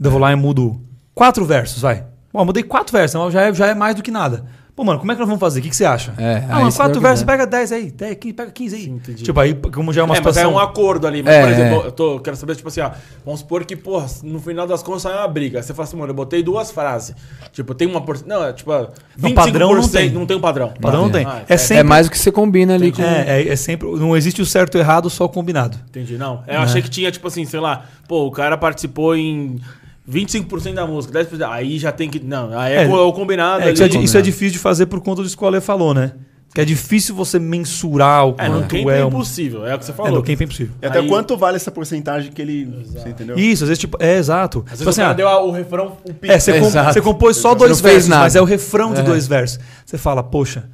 Eu 0.00 0.10
vou 0.10 0.20
lá 0.20 0.30
e 0.32 0.36
mudo 0.36 0.80
quatro 1.14 1.44
versos, 1.44 1.82
vai. 1.82 2.04
Bom, 2.32 2.44
mudei 2.44 2.62
quatro 2.62 2.92
versos, 2.96 3.14
então 3.16 3.28
já 3.30 3.42
é, 3.42 3.52
já 3.54 3.66
é 3.66 3.74
mais 3.74 3.96
do 3.96 4.02
que 4.02 4.10
nada. 4.12 4.44
Pô, 4.76 4.82
mano, 4.82 4.98
como 4.98 5.12
é 5.12 5.14
que 5.14 5.20
nós 5.20 5.28
vamos 5.28 5.38
fazer? 5.40 5.60
O 5.60 5.62
que, 5.62 5.68
que 5.70 5.76
você 5.76 5.84
acha? 5.84 6.12
É, 6.18 6.42
ah, 6.50 6.58
você 6.62 6.78
quatro 6.78 7.00
versos, 7.00 7.24
pega 7.24 7.46
10 7.46 7.70
aí, 7.70 7.90
10, 7.92 8.16
15, 8.16 8.34
pega 8.34 8.50
15 8.50 8.74
aí. 8.74 8.82
Sim, 8.82 8.90
entendi. 8.90 9.22
tipo, 9.22 9.38
aí, 9.38 9.54
como 9.54 9.92
já 9.92 10.00
é 10.00 10.04
uma 10.04 10.16
é, 10.16 10.18
mas 10.20 10.36
é 10.36 10.40
situação. 10.40 10.54
um 10.54 10.58
acordo 10.58 11.06
ali. 11.06 11.22
Mas, 11.22 11.32
É, 11.32 11.42
por 11.42 11.52
exemplo, 11.52 11.82
é. 11.82 11.86
eu 11.86 11.92
tô, 11.92 12.18
quero 12.18 12.36
saber, 12.36 12.56
tipo 12.56 12.66
assim, 12.66 12.80
ó, 12.80 12.90
vamos 13.24 13.38
supor 13.38 13.64
que, 13.64 13.76
porra, 13.76 14.06
no 14.24 14.40
final 14.40 14.66
das 14.66 14.82
contas 14.82 15.02
sai 15.02 15.12
uma 15.16 15.28
briga. 15.28 15.62
Você 15.62 15.72
fala 15.72 15.86
assim, 15.86 15.96
mano, 15.96 16.10
eu 16.10 16.14
botei 16.16 16.42
duas 16.42 16.72
frases. 16.72 17.14
Tipo, 17.52 17.72
tem 17.72 17.86
uma 17.86 18.00
por... 18.00 18.26
Não, 18.26 18.44
é 18.44 18.52
tipo, 18.52 18.72
25% 19.16 19.34
padrão 19.34 19.74
não 19.76 19.88
tem. 19.88 20.10
não 20.10 20.26
tem 20.26 20.36
um 20.36 20.40
padrão. 20.40 20.72
Padrão 20.80 21.02
não 21.02 21.10
tem. 21.10 21.24
Ah, 21.24 21.42
É 21.48 21.56
sempre- 21.56 21.78
É 21.78 21.82
mais 21.84 22.08
o 22.08 22.10
que 22.10 22.18
você 22.18 22.32
combina 22.32 22.74
ali 22.74 22.90
com. 22.90 23.00
É, 23.00 23.42
é, 23.42 23.48
é 23.50 23.56
sempre. 23.56 23.88
Não 23.88 24.16
existe 24.16 24.42
o 24.42 24.46
certo 24.46 24.76
e 24.76 24.78
o 24.78 24.80
errado, 24.80 25.08
só 25.08 25.24
o 25.24 25.28
combinado. 25.28 25.78
Entendi, 25.88 26.18
não. 26.18 26.42
Eu 26.48 26.58
achei 26.58 26.82
que 26.82 26.90
tinha, 26.90 27.12
tipo 27.12 27.28
assim, 27.28 27.44
sei 27.44 27.60
lá, 27.60 27.84
pô, 28.08 28.26
o 28.26 28.30
cara 28.32 28.56
participou 28.58 29.14
em 29.14 29.60
25% 30.08 30.74
da 30.74 30.86
música, 30.86 31.18
10%. 31.24 31.42
Aí 31.50 31.78
já 31.78 31.90
tem 31.92 32.08
que. 32.10 32.20
Não, 32.20 32.56
aí 32.58 32.74
é, 32.74 32.84
É, 32.84 32.88
o 32.88 33.12
combinado. 33.12 33.62
É, 33.64 33.72
isso, 33.72 33.82
é, 33.82 33.86
isso 33.88 34.18
é 34.18 34.22
difícil 34.22 34.52
de 34.52 34.58
fazer 34.58 34.86
por 34.86 35.00
conta 35.00 35.22
disso 35.22 35.36
que 35.36 35.42
o 35.44 35.46
Ale 35.46 35.60
falou, 35.60 35.94
né? 35.94 36.12
Que 36.54 36.60
é 36.60 36.64
difícil 36.64 37.16
você 37.16 37.36
mensurar 37.38 38.28
o 38.28 38.36
É, 38.38 38.48
no 38.48 38.60
quanto 38.60 38.90
é. 38.90 39.00
é 39.00 39.04
impossível, 39.04 39.66
é 39.66 39.74
o 39.74 39.78
que 39.78 39.84
você 39.86 39.90
É, 39.90 39.94
falou. 39.94 40.12
no 40.12 40.22
camp 40.22 40.40
é 40.40 40.44
impossível. 40.44 40.74
E 40.80 40.86
até 40.86 41.00
Aí- 41.00 41.08
quanto 41.08 41.36
vale 41.36 41.56
essa 41.56 41.70
porcentagem 41.72 42.30
que 42.30 42.40
ele. 42.40 42.66
Você 42.86 43.08
entendeu? 43.08 43.36
Isso, 43.36 43.64
às 43.64 43.68
vezes, 43.68 43.80
tipo, 43.80 43.96
é 44.00 44.16
exato. 44.16 44.58
Às 44.66 44.78
Tipo 44.78 44.84
vezes 44.84 44.88
assim, 45.00 45.00
o 45.02 45.10
ah, 45.10 45.12
deu 45.14 45.26
o 45.28 45.50
refrão, 45.50 45.96
o 46.08 46.14
pico. 46.14 46.32
É, 46.32 46.38
você, 46.38 46.60
com- 46.60 46.66
Exato. 46.66 46.92
você 46.92 47.00
compôs 47.00 47.36
só 47.38 47.54
dois 47.54 47.80
versos, 47.80 48.08
nada. 48.08 48.22
mas 48.22 48.36
é 48.36 48.40
o 48.40 48.44
refrão 48.44 48.92
de 48.94 49.00
É. 49.00 49.02
dois 49.02 49.26
versos. 49.26 49.58
Você 49.84 49.98
fala, 49.98 50.22
poxa, 50.22 50.68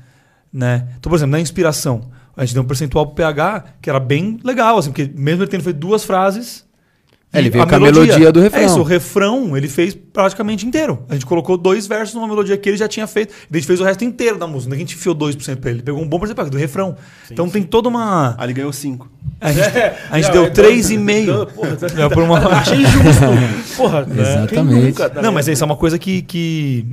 né? 0.52 0.86
Então, 0.98 1.09
por 1.09 1.16
exemplo, 1.16 1.32
na 1.32 1.40
inspiração, 1.40 2.11
a 2.36 2.44
gente 2.44 2.52
deu 2.52 2.62
um 2.62 2.66
percentual 2.66 3.07
pro 3.07 3.15
PH 3.15 3.65
que 3.81 3.89
era 3.89 4.01
bem 4.01 4.39
legal, 4.44 4.77
assim, 4.77 4.90
porque 4.90 5.11
mesmo 5.16 5.43
ele 5.44 5.51
tendo 5.51 5.62
feito 5.65 5.78
duas 5.78 6.05
frases. 6.05 6.69
É, 7.32 7.39
ele 7.39 7.48
veio 7.51 7.65
com 7.65 7.74
a 7.77 7.78
melodia 7.78 8.32
do 8.32 8.40
refrão. 8.40 8.61
É 8.61 8.66
isso, 8.66 8.81
o 8.81 8.82
refrão 8.82 9.57
ele 9.57 9.69
fez 9.69 9.94
praticamente 9.94 10.66
inteiro. 10.66 11.05
A 11.09 11.15
gente 11.15 11.24
colocou 11.24 11.57
dois 11.57 11.86
versos 11.86 12.15
numa 12.15 12.27
melodia 12.27 12.57
que 12.57 12.69
ele 12.69 12.77
já 12.77 12.89
tinha 12.89 13.07
feito. 13.07 13.32
E 13.32 13.55
a 13.55 13.57
gente 13.57 13.66
fez 13.66 13.81
o 13.81 13.85
resto 13.85 14.05
inteiro 14.05 14.36
da 14.36 14.48
música. 14.48 14.74
A 14.74 14.78
gente 14.78 14.97
enfiou 14.97 15.15
2% 15.15 15.57
pra 15.57 15.70
ele. 15.70 15.78
Ele 15.78 15.85
pegou 15.85 16.02
um 16.02 16.09
bom 16.09 16.19
percentual 16.19 16.51
do 16.51 16.59
refrão. 16.59 16.97
então 17.31 17.48
tem 17.48 17.62
toda 17.62 17.89
uma. 17.89 18.35
Ah, 18.36 18.44
ele 18.44 18.52
ganhou 18.55 18.73
5. 18.73 19.09
A 19.40 19.52
gente, 19.52 19.69
a 20.11 20.16
gente 20.20 20.27
Não, 20.27 20.32
deu 20.32 20.44
é 20.47 20.51
3,5. 20.51 21.47
Porra, 21.52 21.77
tá- 21.77 21.86
É, 22.02 22.09
por 22.11 22.23
uma... 22.24 22.39
Achei 22.59 22.85
justo. 22.85 23.77
Porra, 23.77 24.05
né? 24.07 24.20
Exatamente. 24.23 24.86
Nunca, 24.86 25.11
tá 25.11 25.23
Não, 25.23 25.31
mas 25.32 25.47
isso 25.47 25.62
é 25.62 25.66
uma 25.66 25.77
coisa 25.77 25.98
que, 26.01 26.23
que 26.23 26.85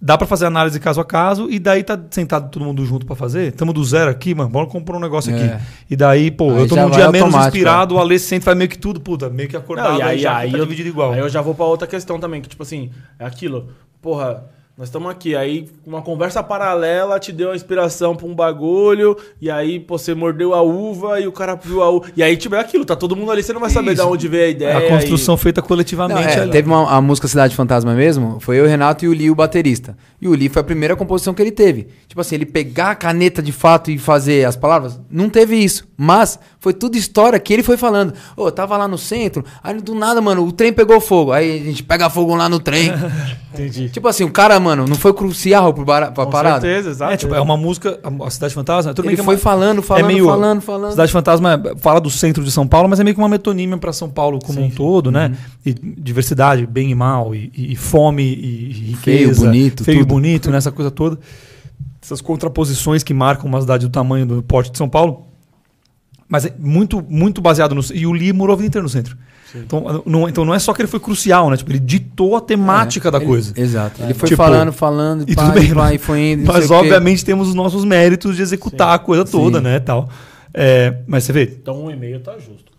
dá 0.00 0.16
pra 0.18 0.26
fazer 0.26 0.46
análise 0.46 0.78
caso 0.78 1.00
a 1.00 1.04
caso 1.04 1.48
e 1.50 1.58
daí 1.58 1.82
tá 1.82 1.98
sentado 2.10 2.50
todo 2.50 2.64
mundo 2.64 2.84
junto 2.84 3.06
pra 3.06 3.16
fazer. 3.16 3.52
Tamo 3.52 3.72
do 3.72 3.82
zero 3.84 4.10
aqui, 4.10 4.34
mano, 4.34 4.50
bora 4.50 4.66
comprar 4.66 4.96
um 4.96 5.00
negócio 5.00 5.34
É. 5.34 5.36
aqui. 5.54 5.64
E 5.90 5.96
daí, 5.96 6.30
pô, 6.30 6.50
Aí 6.52 6.58
eu 6.60 6.68
tô 6.68 6.76
num 6.76 6.90
dia 6.90 7.10
menos 7.10 7.34
inspirado, 7.34 7.94
o 7.94 7.98
Ale 7.98 8.18
sente 8.18 8.44
faz 8.44 8.56
meio 8.56 8.68
que 8.68 8.78
tudo, 8.78 9.00
puta, 9.00 9.30
meio 9.30 9.48
que 9.48 9.56
acordado, 9.56 9.92
Não, 9.92 9.98
e 9.98 10.02
aí, 10.02 10.18
já 10.18 10.36
aí, 10.36 10.50
tá 10.52 10.58
eu, 10.58 10.64
dividido 10.64 10.88
igual. 10.88 11.12
aí 11.12 11.20
eu 11.20 11.28
já 11.28 11.40
vou 11.40 11.54
pra 11.54 11.64
outra 11.64 11.86
questão 11.86 12.18
também, 12.20 12.40
que 12.42 12.48
tipo 12.48 12.62
assim, 12.62 12.90
é 13.18 13.24
aquilo, 13.24 13.68
porra, 14.02 14.44
nós 14.78 14.88
estamos 14.88 15.10
aqui, 15.10 15.34
aí 15.34 15.66
uma 15.86 16.02
conversa 16.02 16.42
paralela 16.42 17.18
te 17.18 17.32
deu 17.32 17.50
a 17.50 17.56
inspiração 17.56 18.14
pra 18.14 18.26
um 18.26 18.34
bagulho, 18.34 19.16
e 19.40 19.50
aí 19.50 19.80
pô, 19.80 19.96
você 19.96 20.14
mordeu 20.14 20.52
a 20.52 20.60
uva 20.60 21.18
e 21.18 21.26
o 21.26 21.32
cara 21.32 21.54
viu 21.54 21.82
a 21.82 21.88
uva, 21.88 22.10
e 22.14 22.22
aí 22.22 22.36
tipo, 22.36 22.54
é 22.54 22.60
aquilo, 22.60 22.84
tá 22.84 22.94
todo 22.94 23.16
mundo 23.16 23.30
ali, 23.30 23.42
você 23.42 23.54
não 23.54 23.60
vai 23.60 23.70
saber 23.70 23.94
Isso. 23.94 24.02
de 24.02 24.08
onde 24.08 24.28
veio 24.28 24.44
a 24.44 24.48
ideia. 24.48 24.76
a 24.76 24.88
construção 24.90 25.34
feita 25.38 25.62
Não, 25.62 25.68
coletivamente 25.68 26.28
é, 26.28 26.42
ali. 26.42 26.50
teve 26.50 26.68
uma 26.68 26.90
a 26.90 27.00
música 27.00 27.26
Cidade 27.26 27.56
Fantasma 27.56 27.94
mesmo, 27.94 28.38
foi 28.38 28.58
eu, 28.58 28.64
o 28.64 28.68
Renato 28.68 29.06
e 29.06 29.08
o 29.08 29.12
Lee, 29.12 29.30
o 29.30 29.34
baterista. 29.34 29.96
E 30.20 30.28
o 30.28 30.32
Lee 30.32 30.50
foi 30.50 30.60
a 30.60 30.64
primeira 30.64 30.94
composição 30.94 31.32
que 31.32 31.40
ele 31.40 31.52
teve. 31.52 31.88
Tipo 32.06 32.20
assim, 32.20 32.34
ele 32.34 32.46
pegar 32.46 32.90
a 32.90 32.94
caneta 32.94 33.42
de 33.42 33.52
fato 33.52 33.90
e 33.90 33.98
fazer 33.98 34.44
as 34.44 34.56
palavras, 34.56 35.00
não 35.10 35.30
teve 35.30 35.56
isso. 35.56 35.88
Mas 35.96 36.38
foi 36.66 36.72
tudo 36.72 36.96
história 36.96 37.38
que 37.38 37.52
ele 37.52 37.62
foi 37.62 37.76
falando. 37.76 38.12
Ô, 38.36 38.48
eu 38.48 38.50
tava 38.50 38.76
lá 38.76 38.88
no 38.88 38.98
centro, 38.98 39.44
aí 39.62 39.80
do 39.80 39.94
nada, 39.94 40.20
mano, 40.20 40.44
o 40.44 40.50
trem 40.50 40.72
pegou 40.72 41.00
fogo. 41.00 41.30
Aí 41.30 41.60
a 41.60 41.64
gente 41.64 41.80
pega 41.84 42.10
fogo 42.10 42.34
lá 42.34 42.48
no 42.48 42.58
trem. 42.58 42.90
Entendi. 43.54 43.88
tipo 43.88 44.08
assim, 44.08 44.24
o 44.24 44.30
cara, 44.32 44.58
mano? 44.58 44.84
Não 44.84 44.96
foi 44.96 45.14
crucial 45.14 45.72
pro 45.72 45.84
bara- 45.84 46.10
pra 46.10 46.24
Com 46.24 46.30
parada? 46.32 46.60
certeza, 46.60 46.90
exato. 46.90 47.12
É, 47.12 47.16
tipo, 47.16 47.34
é 47.36 47.40
uma 47.40 47.56
música, 47.56 48.00
a 48.24 48.30
Cidade 48.30 48.52
Fantasma. 48.52 48.92
Tudo 48.92 49.04
bem 49.04 49.10
Ele 49.10 49.16
que 49.16 49.20
é 49.20 49.24
foi 49.24 49.34
uma- 49.36 49.40
falando, 49.40 49.80
falando, 49.80 50.06
meio- 50.08 50.26
falando, 50.26 50.60
falando. 50.60 50.90
Cidade 50.90 51.12
Fantasma 51.12 51.52
é- 51.64 51.76
fala 51.76 52.00
do 52.00 52.10
centro 52.10 52.42
de 52.42 52.50
São 52.50 52.66
Paulo, 52.66 52.88
mas 52.88 52.98
é 52.98 53.04
meio 53.04 53.14
que 53.14 53.20
uma 53.22 53.28
metonímia 53.28 53.78
para 53.78 53.92
São 53.92 54.10
Paulo 54.10 54.40
como 54.44 54.60
um 54.60 54.68
todo, 54.68 55.12
né? 55.12 55.36
E 55.64 55.72
diversidade, 55.72 56.66
bem 56.66 56.90
e 56.90 56.94
mal, 56.96 57.32
e, 57.32 57.52
e- 57.56 57.76
fome 57.76 58.24
e, 58.24 58.72
riqueza. 58.90 59.26
Feio, 59.26 59.34
bonito, 59.36 59.84
Feio 59.84 59.96
e 59.96 59.98
tudo. 60.00 60.08
bonito, 60.08 60.50
né? 60.50 60.58
Essa 60.58 60.72
coisa 60.72 60.90
toda. 60.90 61.16
Essas 62.02 62.20
contraposições 62.20 63.04
que 63.04 63.14
marcam 63.14 63.46
uma 63.46 63.60
cidade 63.60 63.86
do 63.86 63.90
tamanho 63.92 64.26
do 64.26 64.42
porte 64.42 64.72
de 64.72 64.78
São 64.78 64.88
Paulo. 64.88 65.28
Mas 66.28 66.44
é 66.46 66.52
muito, 66.58 67.04
muito 67.08 67.40
baseado 67.40 67.74
no. 67.74 67.80
E 67.94 68.06
o 68.06 68.12
Lee 68.12 68.32
morou 68.32 68.54
a 68.54 68.56
vida 68.56 68.66
inteira 68.68 68.82
no 68.82 68.88
centro. 68.88 69.16
Então 69.54 70.02
não, 70.04 70.28
então 70.28 70.44
não 70.44 70.52
é 70.52 70.58
só 70.58 70.74
que 70.74 70.82
ele 70.82 70.88
foi 70.88 71.00
crucial, 71.00 71.48
né? 71.48 71.56
Tipo, 71.56 71.70
ele 71.70 71.78
ditou 71.78 72.36
a 72.36 72.40
temática 72.40 73.10
da 73.10 73.18
Ele- 73.18 73.26
coisa. 73.26 73.52
Exato. 73.56 74.02
Ele 74.02 74.12
foi 74.12 74.28
Tipo, 74.28 74.42
falando, 74.42 74.72
falando, 74.72 75.24
e 75.26 75.34
pá, 75.34 75.44
tudo 75.46 75.54
bem, 75.60 75.72
pá, 75.72 75.94
e 75.94 75.98
foi 75.98 76.32
indo. 76.32 76.44
Mas 76.52 76.70
obviamente 76.70 77.24
temos 77.24 77.48
os 77.48 77.54
nossos 77.54 77.84
méritos 77.84 78.36
de 78.36 78.42
executar 78.42 78.94
a 78.94 78.98
coisa 78.98 79.24
toda, 79.24 79.58
Sim. 79.58 79.64
né? 79.64 79.78
Tal. 79.80 80.08
É, 80.52 80.96
mas 81.06 81.24
você 81.24 81.32
vê, 81.32 81.44
Então 81.62 81.84
um 81.84 81.90
e-mail 81.90 82.20
tá 82.20 82.32
justo. 82.32 82.72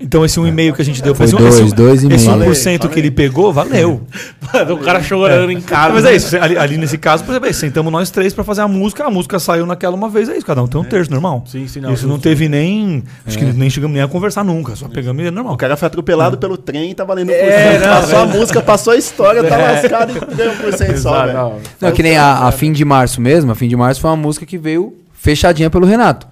Então 0.00 0.24
esse 0.24 0.38
um 0.38 0.46
e-mail 0.46 0.74
que 0.74 0.82
a 0.82 0.84
gente 0.84 1.02
deu 1.02 1.14
Foi 1.14 1.26
esse, 1.26 1.34
dois, 1.36 1.58
esse, 1.58 1.74
dois 1.74 2.02
e 2.02 2.08
esse 2.12 2.28
meio. 2.28 2.50
1% 2.52 2.88
que 2.88 2.98
ele 2.98 3.10
pegou, 3.10 3.52
valeu. 3.52 4.00
o 4.72 4.78
cara 4.78 5.02
chorando 5.02 5.50
em 5.50 5.60
casa. 5.60 5.92
Mas 5.94 6.04
é 6.04 6.14
isso, 6.14 6.36
ali, 6.36 6.56
ali 6.56 6.76
nesse 6.76 6.98
caso, 6.98 7.24
por 7.24 7.32
exemplo, 7.32 7.52
sentamos 7.54 7.92
nós 7.92 8.10
três 8.10 8.32
pra 8.34 8.44
fazer 8.44 8.62
a 8.62 8.68
música, 8.68 9.04
a 9.04 9.10
música 9.10 9.38
saiu 9.38 9.66
naquela 9.66 9.94
uma 9.96 10.08
vez, 10.08 10.28
é 10.28 10.36
isso, 10.36 10.46
cada 10.46 10.62
um 10.62 10.66
tem 10.66 10.80
um 10.80 10.84
terço, 10.84 11.10
normal. 11.10 11.44
Sim, 11.46 11.66
sim, 11.66 11.80
não, 11.80 11.92
Isso 11.92 12.06
não 12.06 12.18
teve 12.18 12.48
nem, 12.48 13.02
acho 13.26 13.38
que 13.38 13.44
nem 13.44 13.70
chegamos 13.70 13.94
nem 13.94 14.02
a 14.02 14.08
conversar 14.08 14.44
nunca, 14.44 14.76
só 14.76 14.88
pegamos 14.88 15.22
e 15.24 15.26
é 15.28 15.30
normal. 15.30 15.54
O 15.54 15.56
cara 15.56 15.76
foi 15.76 15.86
atropelado 15.86 16.38
pelo 16.38 16.56
trem 16.56 16.90
e 16.90 16.94
tá 16.94 17.04
valendo 17.04 17.28
por 17.28 17.34
É, 17.34 17.72
cento. 17.72 17.80
não, 17.86 17.88
Passou 18.00 18.18
a 18.18 18.26
música, 18.26 18.62
passou 18.62 18.92
a 18.92 18.96
história, 18.96 19.42
tá 19.44 19.56
lascado 19.56 20.12
e 20.12 20.34
ganhou 20.36 20.52
um 20.54 20.56
por 20.58 20.72
cento 20.72 20.96
só, 20.98 21.22
velho. 21.26 21.32
não. 21.38 21.58
Não, 21.80 21.92
que 21.92 22.02
nem 22.02 22.16
a, 22.16 22.46
a 22.46 22.52
Fim 22.52 22.72
de 22.72 22.84
Março 22.84 23.20
mesmo. 23.20 23.50
A 23.52 23.54
Fim 23.54 23.68
de 23.68 23.76
Março 23.76 24.00
foi 24.00 24.10
uma 24.10 24.16
música 24.16 24.44
que 24.46 24.58
veio 24.58 24.94
fechadinha 25.12 25.68
pelo 25.70 25.86
Renato. 25.86 26.26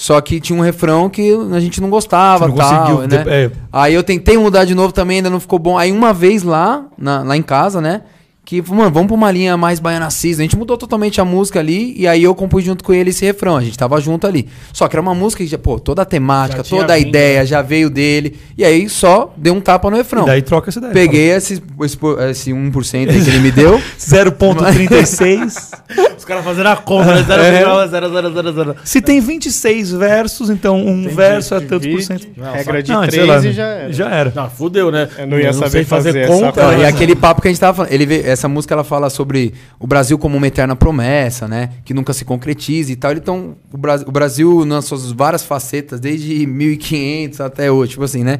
Só 0.00 0.20
que 0.20 0.38
tinha 0.38 0.56
um 0.56 0.62
refrão 0.62 1.10
que 1.10 1.36
a 1.52 1.58
gente 1.58 1.80
não 1.80 1.90
gostava, 1.90 2.44
Você 2.46 2.50
não 2.50 2.56
tal, 2.56 2.96
conseguiu, 2.96 3.08
né? 3.08 3.24
é. 3.26 3.50
Aí 3.72 3.92
eu 3.94 4.02
tentei 4.04 4.38
mudar 4.38 4.64
de 4.64 4.72
novo 4.72 4.92
também, 4.92 5.16
ainda 5.16 5.28
não 5.28 5.40
ficou 5.40 5.58
bom. 5.58 5.76
Aí 5.76 5.90
uma 5.90 6.12
vez 6.12 6.44
lá, 6.44 6.84
na- 6.96 7.24
lá 7.24 7.36
em 7.36 7.42
casa, 7.42 7.80
né? 7.80 8.02
Que, 8.48 8.62
mano, 8.62 8.90
vamos 8.90 9.08
pra 9.08 9.14
uma 9.14 9.30
linha 9.30 9.58
mais 9.58 9.78
baianacista. 9.78 10.40
A 10.40 10.42
gente 10.42 10.56
mudou 10.56 10.78
totalmente 10.78 11.20
a 11.20 11.24
música 11.24 11.60
ali 11.60 11.92
e 11.98 12.08
aí 12.08 12.22
eu 12.22 12.34
compus 12.34 12.64
junto 12.64 12.82
com 12.82 12.94
ele 12.94 13.10
esse 13.10 13.22
refrão. 13.22 13.58
A 13.58 13.60
gente 13.60 13.76
tava 13.76 14.00
junto 14.00 14.26
ali. 14.26 14.48
Só 14.72 14.88
que 14.88 14.96
era 14.96 15.02
uma 15.02 15.14
música 15.14 15.44
que, 15.44 15.50
já, 15.50 15.58
pô, 15.58 15.78
toda 15.78 16.00
a 16.00 16.04
temática, 16.06 16.64
toda 16.64 16.94
a 16.94 16.98
ideia 16.98 17.44
já 17.44 17.60
veio 17.60 17.90
dele. 17.90 18.38
E 18.56 18.64
aí 18.64 18.88
só 18.88 19.34
deu 19.36 19.52
um 19.52 19.60
tapa 19.60 19.90
no 19.90 19.98
refrão. 19.98 20.22
E 20.22 20.26
daí 20.28 20.40
troca 20.40 20.70
essa 20.70 20.78
ideia. 20.78 20.94
Peguei 20.94 21.28
esse, 21.28 21.62
esse, 21.82 21.98
esse 22.30 22.50
1% 22.50 23.10
aí 23.10 23.22
que 23.22 23.28
ele 23.28 23.40
me 23.40 23.50
deu. 23.50 23.78
0.36. 24.00 25.68
Os 26.16 26.24
caras 26.24 26.42
fazendo 26.42 26.68
a 26.68 26.76
conta, 26.76 27.16
né? 27.16 27.58
É. 27.58 27.64
0,0000. 27.64 28.76
Se 28.82 29.02
tem 29.02 29.20
26 29.20 29.92
versos, 29.92 30.48
então 30.48 30.78
um 30.86 31.06
verso 31.06 31.54
é 31.54 31.60
tantos 31.60 31.86
por 31.86 32.00
cento. 32.02 32.26
Não, 32.34 32.52
Regra 32.52 32.82
de 32.82 32.92
Não, 32.92 33.00
sei 33.02 33.10
13 33.10 33.26
lá, 33.26 33.40
né? 33.40 33.52
já 33.52 33.66
era. 33.66 33.92
Já 33.92 34.08
era. 34.08 34.32
Não, 34.34 34.50
fudeu, 34.50 34.90
né? 34.90 35.06
Eu 35.18 35.26
não 35.26 35.38
ia 35.38 35.52
saber 35.52 35.70
sei 35.70 35.84
fazer 35.84 36.16
essa 36.16 36.32
conta. 36.32 36.46
conta. 36.46 36.62
Não, 36.62 36.78
né? 36.78 36.84
e 36.84 36.86
aquele 36.86 37.14
papo 37.14 37.42
que 37.42 37.48
a 37.48 37.50
gente 37.50 37.60
tava 37.60 37.76
falando, 37.76 37.92
ele 37.92 38.06
vê- 38.06 38.37
essa 38.38 38.48
música 38.48 38.74
ela 38.74 38.84
fala 38.84 39.10
sobre 39.10 39.52
o 39.78 39.86
Brasil 39.86 40.16
como 40.18 40.36
uma 40.36 40.46
eterna 40.46 40.74
promessa, 40.76 41.46
né? 41.48 41.70
Que 41.84 41.92
nunca 41.92 42.12
se 42.12 42.24
concretiza 42.24 42.92
e 42.92 42.96
tal. 42.96 43.12
Então, 43.12 43.56
o, 43.72 43.76
Bra- 43.76 44.02
o 44.06 44.12
Brasil, 44.12 44.64
nas 44.64 44.84
suas 44.84 45.10
várias 45.12 45.44
facetas, 45.44 46.00
desde 46.00 46.46
1500 46.46 47.40
até 47.40 47.70
hoje, 47.70 47.90
tipo 47.92 48.04
assim, 48.04 48.22
né? 48.24 48.38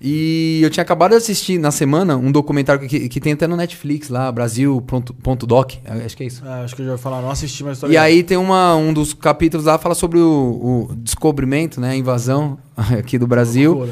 E 0.00 0.60
eu 0.62 0.70
tinha 0.70 0.82
acabado 0.82 1.10
de 1.10 1.16
assistir 1.16 1.58
na 1.58 1.72
semana 1.72 2.16
um 2.16 2.30
documentário 2.30 2.86
que, 2.88 3.08
que 3.08 3.20
tem 3.20 3.32
até 3.32 3.48
no 3.48 3.56
Netflix 3.56 4.08
lá, 4.08 4.30
Brasil.doc, 4.30 5.72
acho 6.04 6.16
que 6.16 6.22
é 6.22 6.26
isso. 6.26 6.42
Ah, 6.46 6.62
acho 6.62 6.76
que 6.76 6.82
eu 6.82 6.86
já 6.86 6.92
ia 6.92 6.98
falar, 6.98 7.20
não 7.20 7.30
assisti, 7.30 7.64
mas 7.64 7.82
E 7.82 7.96
aí 7.96 8.22
tem 8.22 8.36
uma, 8.36 8.76
um 8.76 8.92
dos 8.92 9.12
capítulos 9.12 9.66
lá 9.66 9.76
fala 9.76 9.96
sobre 9.96 10.20
o, 10.20 10.88
o 10.90 10.94
descobrimento, 10.94 11.80
né? 11.80 11.90
A 11.90 11.96
invasão 11.96 12.58
aqui 12.96 13.18
do 13.18 13.26
Brasil. 13.26 13.88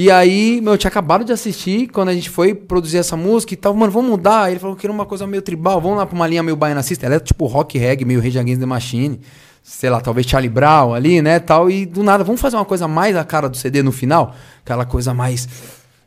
E 0.00 0.12
aí, 0.12 0.60
meu, 0.60 0.74
eu 0.74 0.78
tinha 0.78 0.88
acabado 0.88 1.24
de 1.24 1.32
assistir 1.32 1.88
quando 1.88 2.10
a 2.10 2.14
gente 2.14 2.30
foi 2.30 2.54
produzir 2.54 2.98
essa 2.98 3.16
música 3.16 3.52
e 3.52 3.56
tal. 3.56 3.74
Mano, 3.74 3.90
vamos 3.90 4.08
mudar. 4.08 4.48
Ele 4.48 4.60
falou 4.60 4.76
que 4.76 4.86
era 4.86 4.92
uma 4.92 5.04
coisa 5.04 5.26
meio 5.26 5.42
tribal. 5.42 5.80
Vamos 5.80 5.98
lá 5.98 6.06
pra 6.06 6.14
uma 6.14 6.24
linha 6.24 6.40
meio 6.40 6.54
baianacista. 6.54 7.04
Ela 7.04 7.16
é 7.16 7.18
tipo 7.18 7.46
rock 7.46 7.76
reggae, 7.76 8.04
meio 8.04 8.22
Rage 8.22 8.38
Against 8.38 8.60
the 8.60 8.66
Machine. 8.66 9.18
Sei 9.60 9.90
lá, 9.90 10.00
talvez 10.00 10.24
Charlie 10.24 10.48
Brown 10.48 10.94
ali, 10.94 11.20
né, 11.20 11.40
tal. 11.40 11.68
E 11.68 11.84
do 11.84 12.04
nada, 12.04 12.22
vamos 12.22 12.40
fazer 12.40 12.54
uma 12.54 12.64
coisa 12.64 12.86
mais 12.86 13.16
a 13.16 13.24
cara 13.24 13.48
do 13.48 13.56
CD 13.56 13.82
no 13.82 13.90
final? 13.90 14.36
Aquela 14.64 14.84
coisa 14.84 15.12
mais... 15.12 15.48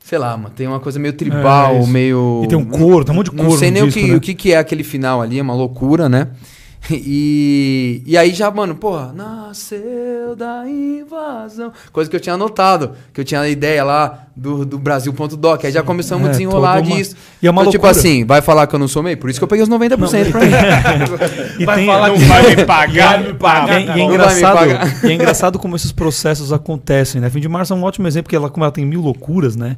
Sei 0.05 0.17
lá, 0.17 0.37
mano, 0.37 0.53
tem 0.55 0.67
uma 0.67 0.79
coisa 0.79 0.97
meio 0.97 1.13
tribal, 1.13 1.75
É, 1.75 1.85
meio... 1.85 2.43
E 2.45 2.47
tem 2.47 2.57
um 2.57 2.63
coro, 2.63 3.03
tem 3.03 3.13
um 3.13 3.17
monte 3.17 3.29
de 3.29 3.35
Não 3.35 3.45
coro 3.45 3.59
sei 3.59 3.71
nem 3.71 3.83
disco, 3.83 3.99
o, 3.99 4.03
que, 4.03 4.09
né? 4.09 4.17
o 4.17 4.21
que, 4.21 4.33
que 4.33 4.53
é 4.53 4.57
aquele 4.57 4.85
final 4.85 5.21
ali, 5.21 5.37
é 5.37 5.41
uma 5.41 5.53
loucura, 5.53 6.07
né? 6.07 6.29
E, 6.89 8.01
e 8.05 8.17
aí 8.17 8.33
já, 8.33 8.49
mano, 8.49 8.73
porra, 8.75 9.13
nasceu 9.13 10.35
da 10.35 10.67
invasão. 10.67 11.71
Coisa 11.91 12.09
que 12.09 12.15
eu 12.15 12.19
tinha 12.19 12.33
anotado, 12.35 12.91
que 13.13 13.21
eu 13.21 13.25
tinha 13.25 13.39
a 13.41 13.47
ideia 13.49 13.83
lá 13.83 14.23
do, 14.35 14.65
do 14.65 14.79
Brasil.doc. 14.79 15.63
Aí 15.65 15.71
já 15.71 15.83
começamos 15.83 16.25
a 16.25 16.29
É, 16.29 16.31
desenrolar 16.31 16.77
toda 16.77 16.87
uma- 16.87 16.95
disso. 16.97 17.15
E 17.41 17.47
é 17.47 17.51
uma 17.51 17.61
Então, 17.61 17.71
tipo 17.71 17.85
loucura. 17.85 17.99
assim, 18.09 18.25
vai 18.25 18.41
falar 18.41 18.65
que 18.67 18.73
eu 18.75 18.79
não 18.79 18.87
sou 18.87 19.03
meio? 19.03 19.17
Por 19.17 19.29
isso 19.29 19.39
que 19.39 19.43
eu 19.43 19.47
peguei 19.47 19.63
os 19.63 19.69
90% 19.69 20.31
pra 20.31 20.39
mim. 20.41 20.51
E 21.59 21.65
Vai 21.65 21.75
tem- 21.77 21.85
falar 21.85 22.07
Não 22.09 22.15
que 22.17 22.23
vai 22.25 22.55
me 22.55 22.65
pagar. 22.65 23.19
Vai 23.21 23.27
me 23.27 23.33
pagar. 23.37 23.79
E 23.81 23.83
é- 23.83 23.85
e 23.85 23.89
é 23.89 23.95
Não 23.97 24.13
engraçado, 24.13 24.57
pagar. 24.57 25.03
e 25.05 25.07
é 25.07 25.13
engraçado 25.13 25.59
como 25.59 25.75
esses 25.75 25.91
processos 25.91 26.51
acontecem, 26.51 27.21
né? 27.21 27.29
Fim 27.29 27.39
de 27.39 27.47
Março 27.47 27.73
é 27.73 27.75
um 27.75 27.83
ótimo 27.83 28.07
exemplo, 28.07 28.23
porque 28.23 28.35
ela, 28.35 28.49
como 28.49 28.63
ela 28.63 28.71
tem 28.71 28.85
mil 28.85 29.01
loucuras, 29.01 29.55
né? 29.55 29.77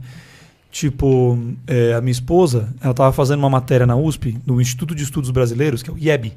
Tipo, 0.72 1.38
é, 1.68 1.94
a 1.94 2.02
minha 2.02 2.12
esposa, 2.12 2.70
ela 2.82 2.92
estava 2.92 3.12
fazendo 3.12 3.38
uma 3.40 3.50
matéria 3.50 3.86
na 3.86 3.96
USP, 3.96 4.40
no 4.46 4.60
Instituto 4.60 4.96
de 4.96 5.04
Estudos 5.04 5.30
Brasileiros, 5.30 5.84
que 5.84 5.90
é 5.92 5.94
o 5.94 5.98
IEB, 6.00 6.34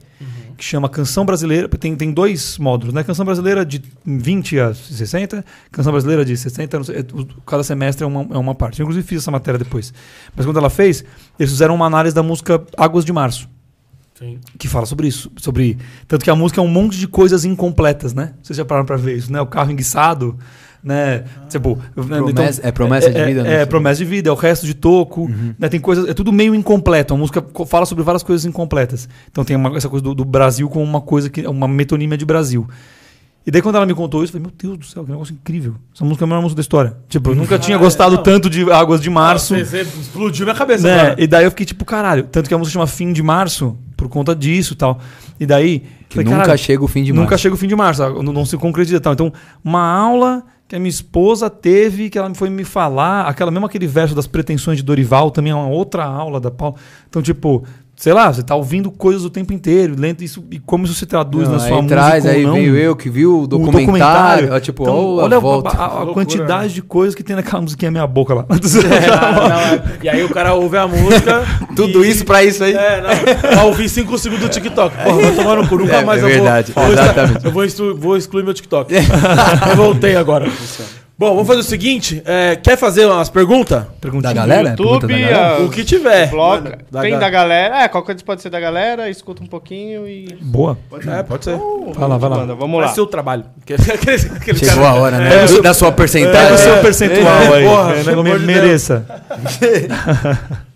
que 0.56 0.64
chama 0.64 0.88
Canção 0.88 1.24
Brasileira. 1.24 1.68
Tem, 1.68 1.94
tem 1.94 2.12
dois 2.12 2.58
módulos, 2.58 2.94
né? 2.94 3.04
Canção 3.04 3.24
Brasileira 3.24 3.64
de 3.64 3.82
20 4.04 4.60
a 4.60 4.74
60, 4.74 5.44
Canção 5.70 5.92
Brasileira 5.92 6.24
de 6.24 6.36
60, 6.36 6.76
não 6.76 6.84
sei, 6.84 6.98
é, 6.98 7.04
cada 7.44 7.62
semestre 7.62 8.04
é 8.04 8.06
uma, 8.06 8.34
é 8.34 8.38
uma 8.38 8.54
parte. 8.54 8.80
Eu, 8.80 8.84
inclusive, 8.84 9.06
fiz 9.06 9.22
essa 9.22 9.30
matéria 9.30 9.58
depois. 9.58 9.92
Mas 10.34 10.46
quando 10.46 10.58
ela 10.58 10.70
fez, 10.70 11.04
eles 11.38 11.52
fizeram 11.52 11.74
uma 11.74 11.86
análise 11.86 12.14
da 12.14 12.22
música 12.22 12.64
Águas 12.76 13.04
de 13.04 13.12
Março 13.12 13.48
Sim. 14.18 14.40
que 14.58 14.66
fala 14.66 14.86
sobre 14.86 15.06
isso, 15.06 15.30
sobre 15.36 15.76
tanto 16.08 16.24
que 16.24 16.30
a 16.30 16.34
música 16.34 16.60
é 16.60 16.64
um 16.64 16.68
monte 16.68 16.98
de 16.98 17.06
coisas 17.06 17.44
incompletas, 17.44 18.14
né? 18.14 18.34
Vocês 18.42 18.56
já 18.56 18.64
pararam 18.64 18.86
pra 18.86 18.96
ver 18.96 19.16
isso, 19.16 19.30
né? 19.30 19.40
O 19.40 19.46
carro 19.46 19.70
enguiçado, 19.70 20.38
né? 20.82 21.24
Tipo, 21.48 21.78
Promessa- 21.94 22.60
é 22.64 22.72
promessa 22.72 23.10
de 23.10 23.24
vida, 23.24 23.40
É, 23.40 23.42
né? 23.44 23.62
é, 23.62 23.66
promessa 23.66 23.98
de 23.98 24.04
vida, 24.04 24.28
é 24.28 24.32
o 24.32 24.36
resto 24.36 24.66
de 24.66 24.74
toco, 24.74 25.28
né? 25.58 25.68
Tem 25.68 25.80
coisas, 25.80 26.08
é 26.08 26.14
tudo 26.14 26.32
meio 26.32 26.54
incompleto. 26.54 27.14
A 27.14 27.16
música 27.16 27.44
fala 27.66 27.86
sobre 27.86 28.04
várias 28.04 28.22
coisas 28.22 28.44
incompletas. 28.44 29.08
Então 29.30 29.44
tem 29.44 29.56
uma- 29.56 29.76
essa 29.76 29.88
coisa 29.88 30.02
do, 30.02 30.14
do 30.14 30.24
Brasil 30.24 30.68
como 30.68 30.84
uma 30.84 31.00
coisa 31.00 31.28
que 31.30 31.40
é 31.42 31.48
uma 31.48 31.66
metonímia 31.68 32.16
de 32.18 32.24
Brasil. 32.24 32.66
E 33.46 33.50
daí 33.52 33.62
quando 33.62 33.76
ela 33.76 33.86
me 33.86 33.94
contou 33.94 34.24
isso, 34.24 34.36
eu 34.36 34.40
falei, 34.40 34.52
meu 34.60 34.70
Deus 34.74 34.78
do 34.78 34.92
céu, 34.92 35.04
que 35.04 35.10
negócio 35.12 35.32
incrível. 35.32 35.74
Essa 35.94 36.04
música 36.04 36.24
é 36.24 36.26
a 36.26 36.28
melhor 36.28 36.42
música 36.42 36.56
da 36.56 36.62
história. 36.62 36.96
Tipo, 37.08 37.30
eu 37.30 37.36
nunca 37.36 37.56
tinha 37.56 37.76
Ah, 37.76 37.80
gostado 37.80 38.16
não. 38.16 38.22
tanto 38.24 38.50
de 38.50 38.68
Águas 38.72 39.00
de 39.00 39.08
Março. 39.08 39.54
Você 39.56 39.82
explodiu 39.82 40.44
minha 40.44 40.56
cabeça, 40.56 40.88
Né? 40.88 40.96
cara. 40.96 41.14
E 41.16 41.28
daí 41.28 41.44
eu 41.44 41.50
fiquei 41.50 41.64
tipo, 41.64 41.84
caralho. 41.84 42.24
Tanto 42.24 42.48
que 42.48 42.54
a 42.54 42.58
música 42.58 42.72
chama 42.72 42.88
Fim 42.88 43.12
de 43.12 43.22
Março, 43.22 43.78
por 43.96 44.08
conta 44.08 44.34
disso 44.34 44.72
e 44.72 44.76
tal. 44.76 44.98
E 45.38 45.46
daí. 45.46 45.84
Que 46.08 46.16
falei, 46.24 46.32
nunca 46.38 46.56
chega 46.56 46.82
o 46.84 46.88
fim 46.88 47.04
de 47.04 47.12
Nunca 47.12 47.30
março. 47.30 47.42
chega 47.42 47.54
o 47.54 47.58
fim 47.58 47.68
de 47.68 47.76
março, 47.76 48.02
ah, 48.02 48.10
não, 48.22 48.32
não 48.32 48.44
se 48.44 48.56
concretiza 48.56 48.96
e 48.96 49.00
tal. 49.00 49.12
Então, 49.12 49.32
uma 49.64 49.80
aula 49.80 50.42
que 50.68 50.74
a 50.74 50.78
minha 50.78 50.90
esposa 50.90 51.48
teve, 51.48 52.10
que 52.10 52.18
ela 52.18 52.34
foi 52.34 52.50
me 52.50 52.64
falar, 52.64 53.26
aquela 53.26 53.50
mesmo 53.50 53.66
aquele 53.66 53.86
verso 53.86 54.14
das 54.14 54.26
pretensões 54.26 54.78
de 54.78 54.82
Dorival, 54.82 55.30
também 55.30 55.52
é 55.52 55.54
uma 55.54 55.68
outra 55.68 56.04
aula 56.04 56.40
da 56.40 56.50
Paula. 56.50 56.74
Então, 57.08 57.22
tipo, 57.22 57.64
sei 57.98 58.12
lá, 58.12 58.30
você 58.30 58.42
tá 58.42 58.54
ouvindo 58.54 58.90
coisas 58.90 59.24
o 59.24 59.30
tempo 59.30 59.52
inteiro, 59.54 59.94
lendo 59.98 60.22
isso, 60.22 60.44
e 60.50 60.58
como 60.58 60.84
isso 60.84 60.94
se 60.94 61.06
traduz 61.06 61.44
Não, 61.48 61.54
na 61.54 61.58
sua 61.58 61.68
aí 61.68 61.74
música 61.82 61.94
traz, 61.94 62.26
aí 62.26 62.42
não. 62.44 62.52
veio 62.52 62.76
eu 62.76 62.94
que 62.94 63.08
viu 63.08 63.38
o 63.38 63.42
O 63.44 63.46
documentário. 63.46 64.52
ó, 64.52 64.60
tipo, 64.60 64.82
Então, 64.82 65.16
olha 65.16 65.34
a 65.34 65.38
a, 65.38 65.40
volta. 65.40 65.68
a- 65.70 65.82
a 65.84 65.86
Loucura, 65.88 66.12
quantidade 66.12 66.74
de 66.74 66.82
coisas 66.82 67.14
que 67.14 67.22
tem 67.24 67.34
naquela 67.34 67.62
musiquinha 67.62 67.90
meia 67.90 68.06
boca 68.06 68.34
lá. 68.34 68.44
É, 68.52 69.10
não, 69.10 69.48
não, 69.48 69.60
é. 69.60 69.82
E 70.02 70.08
aí 70.10 70.22
o 70.22 70.28
cara 70.28 70.52
ouve 70.54 70.76
a 70.76 70.86
música. 70.86 71.42
Tudo 71.74 72.04
e- 72.04 72.10
isso 72.10 72.24
pra 72.26 72.44
isso 72.44 72.62
aí. 72.62 72.74
É, 72.74 73.00
não. 73.00 73.50
Pra 73.50 73.64
ouvir 73.64 73.88
5 73.88 74.16
segundos 74.18 74.44
do 74.46 74.50
TikTok. 74.50 74.94
Porra, 75.02 75.16
vai 75.22 75.34
tomar 75.34 75.56
no 75.56 75.66
cu. 75.66 75.76
Nunca 75.78 75.96
É, 75.96 76.04
mais 76.04 76.20
é 76.22 76.24
eu 76.24 76.28
vou. 76.28 76.36
verdade, 76.42 76.72
vou. 76.72 76.92
exatamente. 76.92 77.44
Eu 77.46 77.50
vou, 77.52 77.64
exclu- 77.64 77.96
vou 77.96 78.16
excluir 78.16 78.44
meu 78.44 78.52
TikTok. 78.54 78.92
eu 78.94 79.76
voltei 79.76 80.16
agora. 80.16 80.46
Bom, 81.18 81.30
vamos 81.30 81.46
fazer 81.46 81.60
o 81.60 81.62
seguinte. 81.62 82.22
é, 82.26 82.56
quer 82.56 82.76
fazer 82.76 83.06
umas 83.06 83.30
perguntas? 83.30 83.86
Perguntinha. 84.02 84.34
Da 84.34 84.38
galera? 84.38 84.74
Pergunta 84.76 85.06
YouTube, 85.06 85.12
da 85.14 85.18
galera? 85.30 85.62
O 85.64 85.70
que 85.70 85.82
tiver. 85.82 86.28
Blog, 86.28 86.64
Manda. 86.64 86.78
Da 86.90 87.00
tem 87.00 87.12
ga- 87.12 87.18
da 87.18 87.30
galera. 87.30 87.78
É, 87.84 87.88
qualquer 87.88 88.12
coisa 88.12 88.24
pode 88.24 88.42
ser 88.42 88.50
da 88.50 88.60
galera, 88.60 89.08
escuta 89.08 89.42
um 89.42 89.46
pouquinho 89.46 90.06
e. 90.06 90.36
Boa. 90.42 90.76
É, 91.18 91.22
pode 91.22 91.44
ser. 91.46 91.56
Vai 91.94 92.06
lá, 92.08 92.18
vai 92.18 92.28
lá. 92.28 92.44
Vamos 92.54 92.76
Vai 92.78 92.86
lá. 92.88 92.92
ser 92.92 93.00
o 93.00 93.06
trabalho. 93.06 93.44
Aquele- 93.62 93.80
aquele 94.36 94.58
Chegou 94.58 94.74
cara- 94.84 94.88
a 94.90 94.94
hora, 94.94 95.18
né? 95.18 95.44
É, 95.44 95.62
da 95.62 95.72
sua 95.72 95.90
porcentagem. 95.90 96.38
Pega 96.38 96.54
o 96.54 96.58
seu 96.58 96.74
É. 96.74 96.82
percentual 96.82 97.42
É, 97.42 97.56
aí. 97.56 97.64
porra, 97.64 97.94
né? 97.94 98.04
pelo 98.04 98.22
Me- 98.22 98.30
amor 98.30 98.40
de 98.40 98.46
mereça. 98.46 99.06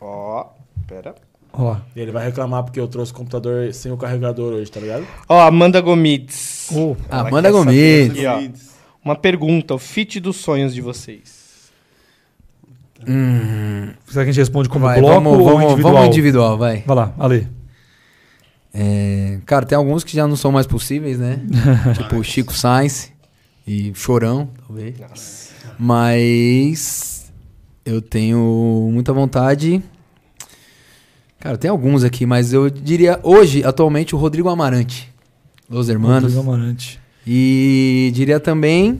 Ó, 0.00 0.46
pera. 0.88 1.14
Ó. 1.56 1.76
E 1.94 2.00
ele 2.00 2.10
vai 2.10 2.24
reclamar 2.24 2.64
porque 2.64 2.80
eu 2.80 2.88
trouxe 2.88 3.12
o 3.12 3.14
computador 3.14 3.72
sem 3.72 3.92
o 3.92 3.96
carregador 3.96 4.54
hoje, 4.54 4.70
tá 4.70 4.80
ligado? 4.80 5.06
Ó, 5.28 5.40
Amanda 5.40 5.80
Gomides. 5.80 6.68
Oh. 6.72 6.96
Ela 7.08 7.28
Amanda 7.28 7.48
aqui, 7.48 8.26
ó. 8.26 8.42
Uma 9.04 9.14
pergunta, 9.14 9.74
o 9.74 9.78
fit 9.78 10.18
dos 10.18 10.36
sonhos 10.36 10.74
de 10.74 10.80
vocês. 10.80 11.44
Hum, 13.06 13.92
Será 14.06 14.24
que 14.24 14.30
a 14.30 14.32
gente 14.32 14.38
responde 14.38 14.68
como 14.68 14.86
vai, 14.86 14.98
bloco 14.98 15.14
vamos, 15.14 15.38
ou 15.38 15.44
vamos, 15.44 15.64
individual? 15.64 15.94
vamos 15.94 16.08
individual, 16.08 16.58
vai. 16.58 16.82
Vai 16.86 16.96
lá, 16.96 17.14
Ale. 17.18 17.46
É, 18.72 19.38
cara, 19.44 19.66
tem 19.66 19.76
alguns 19.76 20.02
que 20.02 20.16
já 20.16 20.26
não 20.26 20.36
são 20.36 20.50
mais 20.50 20.66
possíveis, 20.66 21.18
né? 21.18 21.38
tipo 21.94 22.24
Chico 22.24 22.52
Sainz 22.52 23.12
e 23.66 23.92
Chorão, 23.94 24.48
talvez. 24.66 24.96
Mas 25.78 27.32
eu 27.84 28.00
tenho 28.00 28.88
muita 28.90 29.12
vontade. 29.12 29.82
Cara, 31.44 31.58
tem 31.58 31.70
alguns 31.70 32.02
aqui, 32.04 32.24
mas 32.24 32.54
eu 32.54 32.70
diria 32.70 33.20
hoje, 33.22 33.62
atualmente, 33.62 34.14
o 34.14 34.18
Rodrigo 34.18 34.48
Amarante. 34.48 35.12
Los 35.68 35.90
Hermanos. 35.90 36.32
Rodrigo 36.34 36.40
Amarante. 36.40 36.98
E 37.26 38.10
diria 38.14 38.40
também 38.40 38.98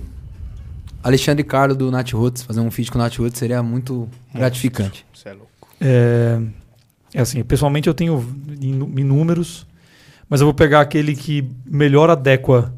Alexandre 1.02 1.42
Carlos 1.42 1.74
do 1.74 1.90
Nat 1.90 2.12
Roots. 2.12 2.42
Fazer 2.42 2.60
um 2.60 2.70
feat 2.70 2.90
com 2.92 2.98
o 2.98 3.00
Nat 3.00 3.16
Roots 3.16 3.38
seria 3.38 3.62
muito 3.62 4.06
gratificante. 4.34 5.06
Você 5.14 5.30
é 5.30 5.32
louco. 5.32 5.48
É, 5.80 6.38
é 7.14 7.20
assim, 7.22 7.42
pessoalmente 7.42 7.88
eu 7.88 7.94
tenho 7.94 8.22
inú- 8.60 8.92
inúmeros, 8.98 9.66
mas 10.28 10.42
eu 10.42 10.46
vou 10.46 10.52
pegar 10.52 10.82
aquele 10.82 11.16
que 11.16 11.48
melhor 11.64 12.10
adequa 12.10 12.74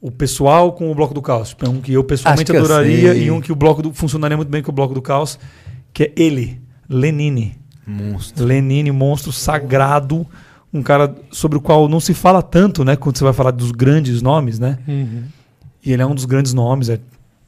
o 0.00 0.10
pessoal 0.10 0.72
com 0.72 0.90
o 0.90 0.94
bloco 0.96 1.14
do 1.14 1.22
caos. 1.22 1.50
Tipo, 1.50 1.66
é 1.66 1.68
um 1.68 1.80
que 1.80 1.92
eu 1.92 2.02
pessoalmente 2.02 2.50
que 2.50 2.56
eu 2.56 2.64
adoraria 2.64 3.12
sei. 3.12 3.26
e 3.26 3.30
um 3.30 3.40
que 3.40 3.52
o 3.52 3.54
bloco 3.54 3.80
do, 3.80 3.94
funcionaria 3.94 4.36
muito 4.36 4.48
bem 4.48 4.60
com 4.60 4.72
o 4.72 4.74
bloco 4.74 4.92
do 4.92 5.00
caos, 5.02 5.38
que 5.92 6.02
é 6.02 6.12
ele, 6.16 6.60
Lenine. 6.88 7.57
Monstro. 7.88 8.44
Lenine, 8.44 8.92
monstro 8.92 9.32
sagrado, 9.32 10.26
um 10.72 10.82
cara 10.82 11.14
sobre 11.30 11.56
o 11.56 11.60
qual 11.60 11.88
não 11.88 11.98
se 12.00 12.12
fala 12.14 12.42
tanto, 12.42 12.84
né, 12.84 12.94
quando 12.96 13.16
você 13.16 13.24
vai 13.24 13.32
falar 13.32 13.50
dos 13.50 13.70
grandes 13.72 14.20
nomes, 14.22 14.58
né? 14.58 14.78
E 15.84 15.92
ele 15.92 16.02
é 16.02 16.06
um 16.06 16.14
dos 16.14 16.24
grandes 16.26 16.52
nomes, 16.52 16.88
é 16.90 17.00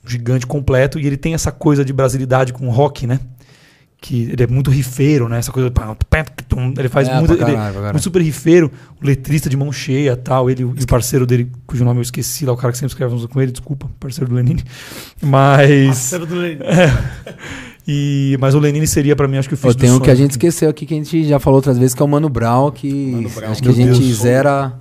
gigante 0.07 0.47
completo, 0.47 0.99
e 0.99 1.07
ele 1.07 1.17
tem 1.19 1.35
essa 1.35 1.53
coisa 1.53 1.85
de 1.85 1.93
brasilidade 1.93 2.53
com 2.53 2.69
rock, 2.71 3.07
né? 3.07 3.21
Que 4.03 4.23
ele 4.33 4.43
é 4.43 4.47
muito 4.47 4.71
rifeiro, 4.71 5.29
né? 5.29 5.39
Essa 5.39 5.53
coisa. 5.53 5.71
Ele 6.79 6.89
faz 6.89 7.07
É, 7.07 7.19
muito. 7.19 7.35
ele 7.35 7.39
caralho, 7.41 7.55
pra 7.55 7.73
caralho. 7.73 7.93
muito 7.93 8.03
super 8.03 8.23
rifeiro, 8.23 8.73
o 8.99 9.05
letrista 9.07 9.51
de 9.51 9.59
mão 9.59 9.71
cheia 9.71 10.17
tal. 10.17 10.49
Ele 10.49 10.63
e 10.63 10.65
o 10.65 10.87
parceiro 10.87 11.27
dele, 11.27 11.53
cujo 11.67 11.85
nome 11.85 11.99
eu 11.99 12.03
esqueci 12.03 12.47
lá, 12.47 12.53
o 12.55 12.57
cara 12.57 12.73
que 12.73 12.79
sempre 12.79 12.93
escreve 12.95 13.29
com 13.29 13.43
ele, 13.43 13.53
desculpa, 13.53 13.91
parceiro 14.01 14.31
do 14.31 14.37
Lenine. 14.37 14.65
Mas. 15.21 15.87
Parceiro 15.89 16.25
do 16.25 16.35
Lenine. 16.35 16.63
E, 17.93 18.37
mas 18.39 18.55
o 18.55 18.61
Lenine 18.61 18.87
seria 18.87 19.17
pra 19.17 19.27
mim, 19.27 19.37
acho 19.37 19.49
que 19.49 19.55
o 19.55 19.57
Eu 19.57 19.59
feat 19.59 19.75
do 19.77 19.81
tenho 19.81 19.97
um 19.97 20.01
que 20.01 20.11
a 20.11 20.15
gente 20.15 20.31
esqueceu 20.31 20.71
aqui, 20.71 20.87
que 20.87 20.95
a 20.95 20.97
gente 20.97 21.25
já 21.27 21.41
falou 21.41 21.57
outras 21.57 21.77
vezes, 21.77 21.93
que 21.93 22.01
é 22.01 22.05
o 22.05 22.09
Mano 22.09 22.29
Brown, 22.29 22.71
que 22.71 22.89
Mano 22.93 23.29
Brown. 23.29 23.51
acho 23.51 23.61
que 23.61 23.69
a 23.69 23.73
gente 23.73 23.99
Deus. 23.99 24.15
zera. 24.15 24.73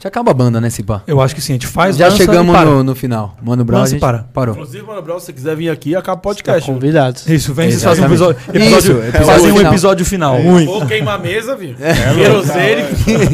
A 0.00 0.02
gente 0.02 0.08
acaba 0.08 0.30
a 0.30 0.34
banda, 0.34 0.62
né, 0.62 0.70
Cipa? 0.70 1.02
Eu 1.06 1.20
acho 1.20 1.34
que 1.34 1.42
sim, 1.42 1.52
a 1.52 1.56
gente 1.56 1.66
faz. 1.66 1.94
Já 1.94 2.08
e 2.08 2.12
chegamos 2.12 2.56
para. 2.56 2.70
no, 2.70 2.82
no 2.82 2.94
final. 2.94 3.36
Mano 3.42 3.62
Brown, 3.66 3.80
a 3.80 3.82
Lança 3.82 3.90
e 3.90 3.92
gente 3.96 4.00
para. 4.00 4.20
parou. 4.32 4.54
Inclusive, 4.54 4.82
Mano 4.82 5.02
Brown, 5.02 5.20
se 5.20 5.26
você 5.26 5.32
quiser 5.34 5.54
vir 5.54 5.68
aqui, 5.68 5.94
acaba 5.94 6.14
o 6.14 6.22
Tá 6.22 6.22
podcast. 6.22 6.72
convidados. 6.72 7.26
Isso, 7.28 7.52
vem, 7.52 7.68
vocês 7.70 7.84
fazem 7.84 8.04
um 8.04 8.06
episódio. 8.06 8.40
episódio 8.48 8.78
Isso, 8.78 8.92
episódio 8.92 9.26
fazem 9.26 9.52
um 9.52 9.56
final. 9.56 9.72
episódio 9.72 10.06
final. 10.06 10.38
Ou 10.68 10.86
queima 10.86 11.12
a 11.12 11.18
mesa, 11.18 11.54
viu? 11.54 11.74
Querosene. 11.74 12.82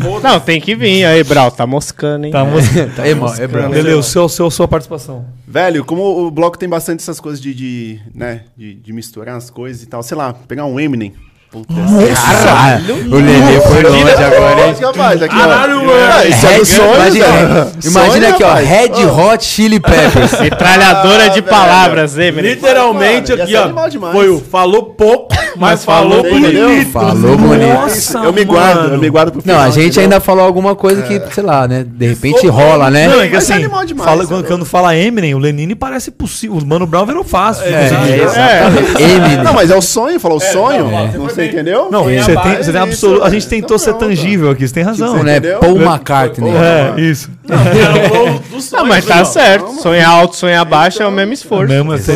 foda-se. 0.03 0.25
Não, 0.25 0.41
tem 0.41 0.61
que 0.61 0.75
vir. 0.75 1.05
Aí, 1.05 1.23
Brau, 1.23 1.53
tá 1.53 1.65
moscando, 1.69 2.27
hein? 2.27 2.33
Tá. 2.33 2.41
Tá 2.97 3.15
mano. 3.15 3.35
É 3.39 3.47
Brown. 3.47 3.71
Lele, 3.71 3.95
o 3.95 4.03
seu, 4.03 4.29
seu, 4.29 4.51
sua 4.51 4.67
participação. 4.67 5.25
Velho, 5.47 5.85
como 5.85 6.27
o 6.27 6.33
bloco 6.33 6.59
tem 6.59 6.69
bastante 6.69 6.99
essas 7.01 7.21
coisas 7.21 7.41
de, 7.41 7.55
de, 7.55 8.01
né, 8.13 8.43
de, 8.57 8.75
de 8.75 8.93
misturar 8.93 9.37
as 9.37 9.51
coisas 9.51 9.85
e 9.85 9.87
tal, 9.87 10.03
sei 10.03 10.17
lá, 10.17 10.33
pegar 10.33 10.65
um 10.65 10.81
Eminem. 10.81 11.15
Puta, 11.51 11.73
Caralho! 11.73 12.95
O 13.13 13.17
Lele 13.17 13.61
foi 13.61 13.83
longe 13.83 14.13
agora, 14.25 14.67
hein? 14.67 14.75
rapaz, 14.83 15.23
aqui, 15.23 15.35
ó. 15.35 15.39
Caralho, 15.39 15.77
mano. 15.87 16.13
Ah, 16.13 16.27
Isso 16.27 16.47
é 16.47 16.65
sonho, 16.65 16.95
imagina, 16.95 17.73
imagina 17.85 18.29
aqui, 18.29 18.45
ó. 18.45 18.55
Red 18.55 19.07
Hot 19.07 19.45
Chili 19.45 19.81
Peppers. 19.81 20.41
Metralhadora 20.41 21.25
Ah, 21.25 21.29
de 21.29 21.41
velho. 21.41 21.45
palavras, 21.45 22.19
Eminem. 22.19 22.51
Literalmente 22.55 23.33
aqui, 23.33 23.55
ó. 23.57 23.71
Foi 24.13 24.29
o 24.29 24.41
falou 24.41 24.87
pouco, 24.87 25.35
mas 25.59 25.85
falou 25.85 26.23
bonito. 26.23 26.91
Falou 26.93 27.37
bonito. 27.37 27.67
Nossa, 27.73 28.19
Eu 28.19 28.33
me 28.33 28.45
guardo, 28.45 28.77
mano. 28.83 28.95
eu 28.95 29.01
me 29.01 29.11
guardo 29.11 29.31
pro 29.33 29.43
Não, 29.45 29.55
final, 29.55 29.61
a 29.63 29.71
gente 29.71 29.99
ainda 30.01 30.21
falou 30.21 30.45
alguma 30.45 30.75
coisa 30.75 31.03
que, 31.03 31.21
sei 31.33 31.43
lá, 31.43 31.67
né? 31.69 31.85
De 31.87 32.07
repente 32.09 32.47
rola, 32.47 32.91
né? 32.91 33.09
Não, 33.09 33.21
é 33.21 33.29
que 33.29 33.35
é 33.35 33.39
assim, 33.39 33.53
animal 33.55 33.85
demais, 33.85 34.09
fala- 34.09 34.23
é 34.25 34.43
quando, 34.43 34.65
fala 34.65 34.97
Eminem, 34.97 35.35
o 35.35 35.39
Lenine 35.39 35.75
parece 35.75 36.11
possível. 36.11 36.57
O 36.59 36.65
Mano 36.67 36.87
Brown 36.87 37.07
virou 37.07 37.25
fácil. 37.25 37.65
É, 37.67 37.89
conseguir. 37.89 38.21
exatamente. 38.23 39.03
Eminem. 39.03 39.43
Não, 39.45 39.53
mas 39.55 39.71
é 39.71 39.77
o 39.77 39.83
sonho, 39.83 40.19
falou 40.21 40.39
o 40.39 40.41
sonho. 40.41 40.85
não, 40.91 41.07
Não, 41.27 41.27
bem. 41.35 41.49
entendeu? 41.49 41.89
Não, 41.91 42.05
você 42.05 42.33
a 42.33 42.41
tem, 42.41 42.57
você 42.57 42.73
tem 42.73 42.81
absoluto. 42.81 43.25
A 43.25 43.31
gente 43.31 43.47
tentou 43.49 43.79
ser 43.79 43.95
tangível 43.95 44.51
aqui, 44.51 44.67
você 44.67 44.75
tem 44.75 44.83
razão. 44.83 45.13
Tipo, 45.13 45.25
né? 45.25 45.41
Paul 45.41 45.81
McCartney. 45.81 46.51
É, 46.53 47.01
isso. 47.01 47.31
Era 47.49 48.07
o 48.07 48.09
flow 48.09 48.41
do 48.51 48.61
sonho, 48.63 48.83
Não, 48.83 48.89
mas 48.89 49.05
tá 49.05 49.25
certo. 49.25 49.71
Sonhar 49.81 50.11
alto, 50.11 50.37
sonhar 50.37 50.65
baixo 50.65 51.03
é 51.03 51.07
o 51.07 51.13
mesmo 51.13 51.33
esforço. 51.33 51.73
Mesmo, 51.73 51.93
você. 51.97 52.13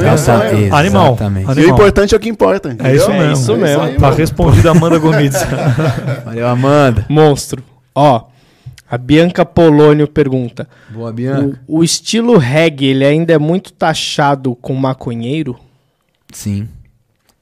Animal. 0.73 1.17
E 1.57 1.61
o 1.65 1.69
importante 1.69 2.15
é 2.15 2.17
o 2.17 2.21
que 2.21 2.29
importa. 2.29 2.77
É 2.83 2.95
isso 2.95 3.11
mesmo. 3.11 3.30
Isso 3.33 3.57
mesmo. 3.57 3.83
aí, 3.83 3.95
Tá 3.95 4.01
mano. 4.03 4.17
respondido 4.17 4.69
a 4.69 4.73
Amanda 4.73 4.99
Gomes. 4.99 5.35
Valeu, 6.25 6.47
Amanda. 6.49 7.07
Monstro. 7.09 7.63
Ó, 7.95 8.25
a 8.91 8.99
Bianca 8.99 9.45
Polônio 9.45 10.07
pergunta: 10.09 10.69
Boa, 10.91 11.13
Bianca. 11.13 11.61
o, 11.67 11.79
o 11.79 11.85
estilo 11.85 12.37
reggae, 12.39 12.87
ele 12.87 13.05
ainda 13.05 13.33
é 13.33 13.39
muito 13.39 13.73
taxado 13.73 14.55
com 14.57 14.75
maconheiro? 14.75 15.57
Sim. 16.33 16.69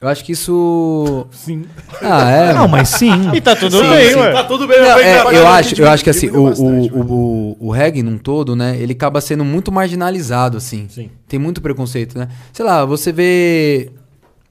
Eu 0.01 0.07
acho 0.07 0.23
que 0.23 0.31
isso. 0.31 1.27
Sim. 1.29 1.65
Ah, 2.01 2.31
é. 2.31 2.53
Não, 2.53 2.69
mas 2.69 2.87
sim. 2.87 3.11
E 3.35 3.41
tá 3.41 3.53
tudo 3.53 3.79
Sim, 3.81 3.89
bem, 3.89 4.09
sim. 4.11 4.15
ué. 4.15 4.31
Tá 4.31 4.43
tudo 4.45 4.65
bem, 4.65 4.79
Não, 4.79 4.97
é, 4.97 5.13
gravar 5.15 5.33
eu 5.33 5.45
acho, 5.47 5.81
eu 5.81 5.89
acho 5.89 6.03
que 6.05 6.09
assim, 6.09 6.29
o, 6.29 6.45
bastante, 6.45 6.93
o, 6.93 6.99
o, 7.01 7.57
o 7.67 7.69
reggae 7.71 8.01
num 8.01 8.17
todo, 8.17 8.55
né? 8.55 8.77
Ele 8.79 8.93
acaba 8.93 9.19
sendo 9.19 9.43
muito 9.43 9.73
marginalizado, 9.73 10.55
assim. 10.57 10.87
Sim. 10.89 11.09
Tem 11.27 11.37
muito 11.37 11.61
preconceito, 11.61 12.17
né? 12.17 12.29
Sei 12.53 12.63
lá, 12.65 12.85
você 12.85 13.11
vê. 13.11 13.91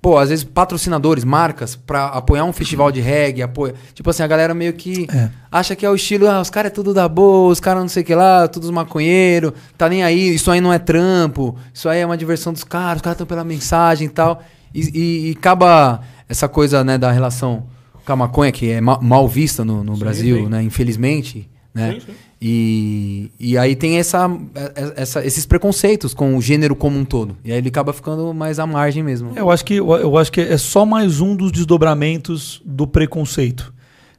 Pô, 0.01 0.17
às 0.17 0.29
vezes 0.29 0.45
patrocinadores, 0.45 1.25
marcas, 1.25 1.75
pra 1.75 2.07
apoiar 2.07 2.45
um 2.45 2.53
festival 2.53 2.93
de 2.93 3.01
reggae, 3.01 3.43
apoia. 3.43 3.75
Tipo 3.93 4.11
assim, 4.11 4.23
a 4.23 4.27
galera 4.29 4.55
meio 4.55 4.73
que 4.73 5.09
É. 5.13 5.29
acha 5.51 5.75
que 5.75 5.85
é 5.85 5.91
o 5.91 5.95
estilo, 5.97 6.29
ah, 6.29 6.41
os 6.41 6.49
caras 6.51 6.71
é 6.71 6.75
tudo 6.75 6.95
da 6.95 7.09
boa, 7.09 7.51
os 7.51 7.59
caras 7.59 7.83
não 7.83 7.89
sei 7.89 8.05
o 8.05 8.07
que 8.07 8.15
lá, 8.15 8.47
todos 8.47 8.71
maconheiro, 8.71 9.53
tá 9.77 9.89
nem 9.89 10.05
aí, 10.05 10.35
isso 10.35 10.51
aí 10.53 10.61
não 10.61 10.73
é 10.73 10.79
trampo, 10.79 11.57
isso 11.75 11.89
aí 11.89 11.99
é 12.01 12.07
uma 12.07 12.17
diversão 12.17 12.53
dos 12.53 12.63
caras, 12.63 12.97
os 12.97 13.03
caras 13.03 13.15
estão 13.17 13.27
pela 13.27 13.43
mensagem 13.43 14.07
e 14.07 14.11
tal. 14.11 14.41
E, 14.73 14.81
e- 14.81 15.29
e 15.31 15.37
acaba 15.37 16.01
essa 16.29 16.47
coisa, 16.49 16.85
né, 16.85 16.97
da 16.97 17.11
relação 17.11 17.67
com 18.07 18.13
a 18.13 18.17
maconha, 18.17 18.53
que 18.53 18.71
é 18.71 18.81
ma- 18.81 19.01
mal 19.03 19.27
vista 19.27 19.65
no, 19.65 19.83
no 19.83 19.97
Brasil, 19.97 20.37
sim. 20.37 20.47
né, 20.49 20.63
infelizmente, 20.63 21.51
né? 21.75 21.95
Sim, 21.95 22.01
sim. 22.07 22.13
E, 22.41 23.31
e 23.39 23.59
aí 23.59 23.75
tem 23.75 23.99
essa, 23.99 24.31
é- 24.55 24.93
essa- 25.03 25.25
esses 25.27 25.45
preconceitos 25.45 26.15
com 26.15 26.37
o 26.37 26.41
gênero 26.41 26.77
como 26.77 26.97
um 26.99 27.05
todo. 27.05 27.37
E 27.45 27.51
aí 27.51 27.59
ele 27.59 27.69
acaba 27.69 27.93
ficando 27.93 28.33
mais 28.33 28.59
à 28.61 28.67
margem 28.67 29.03
mesmo. 29.03 29.33
Eu 29.35 29.51
acho 29.51 29.65
que 29.65 29.75
eu 29.75 30.17
acho 30.17 30.31
que 30.31 30.41
é 30.41 30.57
só 30.57 30.87
mais 30.87 31.21
um 31.21 31.35
dos 31.35 31.51
desdobramentos 31.51 32.63
do 32.65 32.87
preconceito, 32.87 33.75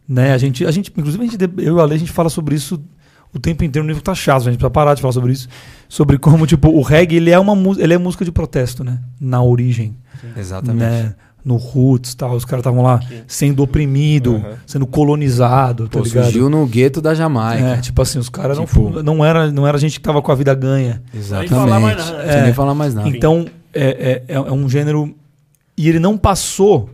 né? 0.07 0.33
A 0.33 0.37
gente, 0.37 0.65
a 0.65 0.71
gente, 0.71 0.91
inclusive 0.95 1.23
a 1.23 1.27
gente, 1.27 1.37
eu 1.59 1.77
e 1.77 1.81
a 1.81 1.85
Lei, 1.85 1.95
a 1.95 1.99
gente 1.99 2.11
fala 2.11 2.29
sobre 2.29 2.55
isso 2.55 2.81
o 3.33 3.39
tempo 3.39 3.63
inteiro 3.63 3.83
no 3.85 3.87
nível 3.89 4.01
que 4.01 4.05
tá 4.05 4.15
chato, 4.15 4.41
a 4.41 4.45
gente 4.45 4.55
precisa 4.55 4.69
parar 4.71 4.95
de 4.95 5.01
falar 5.01 5.13
sobre 5.13 5.31
isso, 5.31 5.47
sobre 5.87 6.17
como 6.17 6.45
tipo 6.47 6.67
o 6.69 6.81
reggae 6.81 7.15
ele 7.17 7.29
é 7.29 7.39
uma 7.39 7.53
ele 7.77 7.93
é 7.93 7.97
música 7.97 8.25
de 8.25 8.31
protesto, 8.31 8.83
né? 8.83 8.99
Na 9.21 9.41
origem, 9.41 9.95
Exatamente. 10.35 10.79
né? 10.81 11.15
No 11.43 11.55
roots, 11.55 12.13
tal, 12.15 12.35
os 12.35 12.43
caras 12.43 12.59
estavam 12.61 12.83
lá 12.83 12.99
sendo 13.25 13.63
oprimido, 13.63 14.43
sendo 14.65 14.85
colonizado, 14.85 15.87
tá 15.87 15.97
Pô, 15.99 16.03
ligado? 16.03 16.25
surgiu 16.25 16.49
no 16.49 16.65
gueto 16.67 17.01
da 17.01 17.13
Jamaica. 17.15 17.65
É, 17.65 17.77
tipo 17.77 18.01
assim, 18.01 18.19
os 18.19 18.27
caras 18.29 18.57
Tipo- 18.59 18.89
não, 18.89 19.15
não 19.15 19.25
era 19.25 19.49
não 19.51 19.65
era 19.65 19.77
gente 19.77 19.93
que 19.99 20.01
tava 20.03 20.21
com 20.21 20.31
a 20.31 20.35
vida 20.35 20.53
ganha. 20.53 21.01
Exatamente. 21.13 21.51
Nem 21.51 21.59
falar 21.59 21.79
mais 21.79 21.97
Não 21.97 22.05
nada. 22.17 22.23
É. 22.31 22.43
nem 22.43 22.53
falar 22.53 22.75
mais 22.75 22.93
nada. 22.93 23.09
Então, 23.09 23.45
é, 23.73 24.23
é, 24.27 24.33
é 24.33 24.35
é 24.35 24.51
um 24.51 24.67
gênero. 24.69 25.15
E 25.77 25.87
ele 25.87 25.99
não 25.99 26.17
passou, 26.17 26.89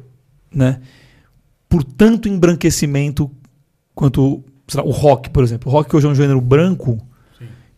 né? 0.54 0.80
Por 1.68 1.84
tanto 1.84 2.30
embranquecimento 2.30 3.30
quanto 3.96 4.44
sei 4.68 4.80
lá, 4.80 4.88
o 4.88 4.92
rock, 4.92 5.32
por 5.32 5.44
exemplo. 5.44 5.72
O 5.72 5.74
rock 5.74 5.96
hoje 5.96 6.06
é 6.06 6.10
um 6.10 6.16
gênero 6.16 6.40
branco 6.40 7.00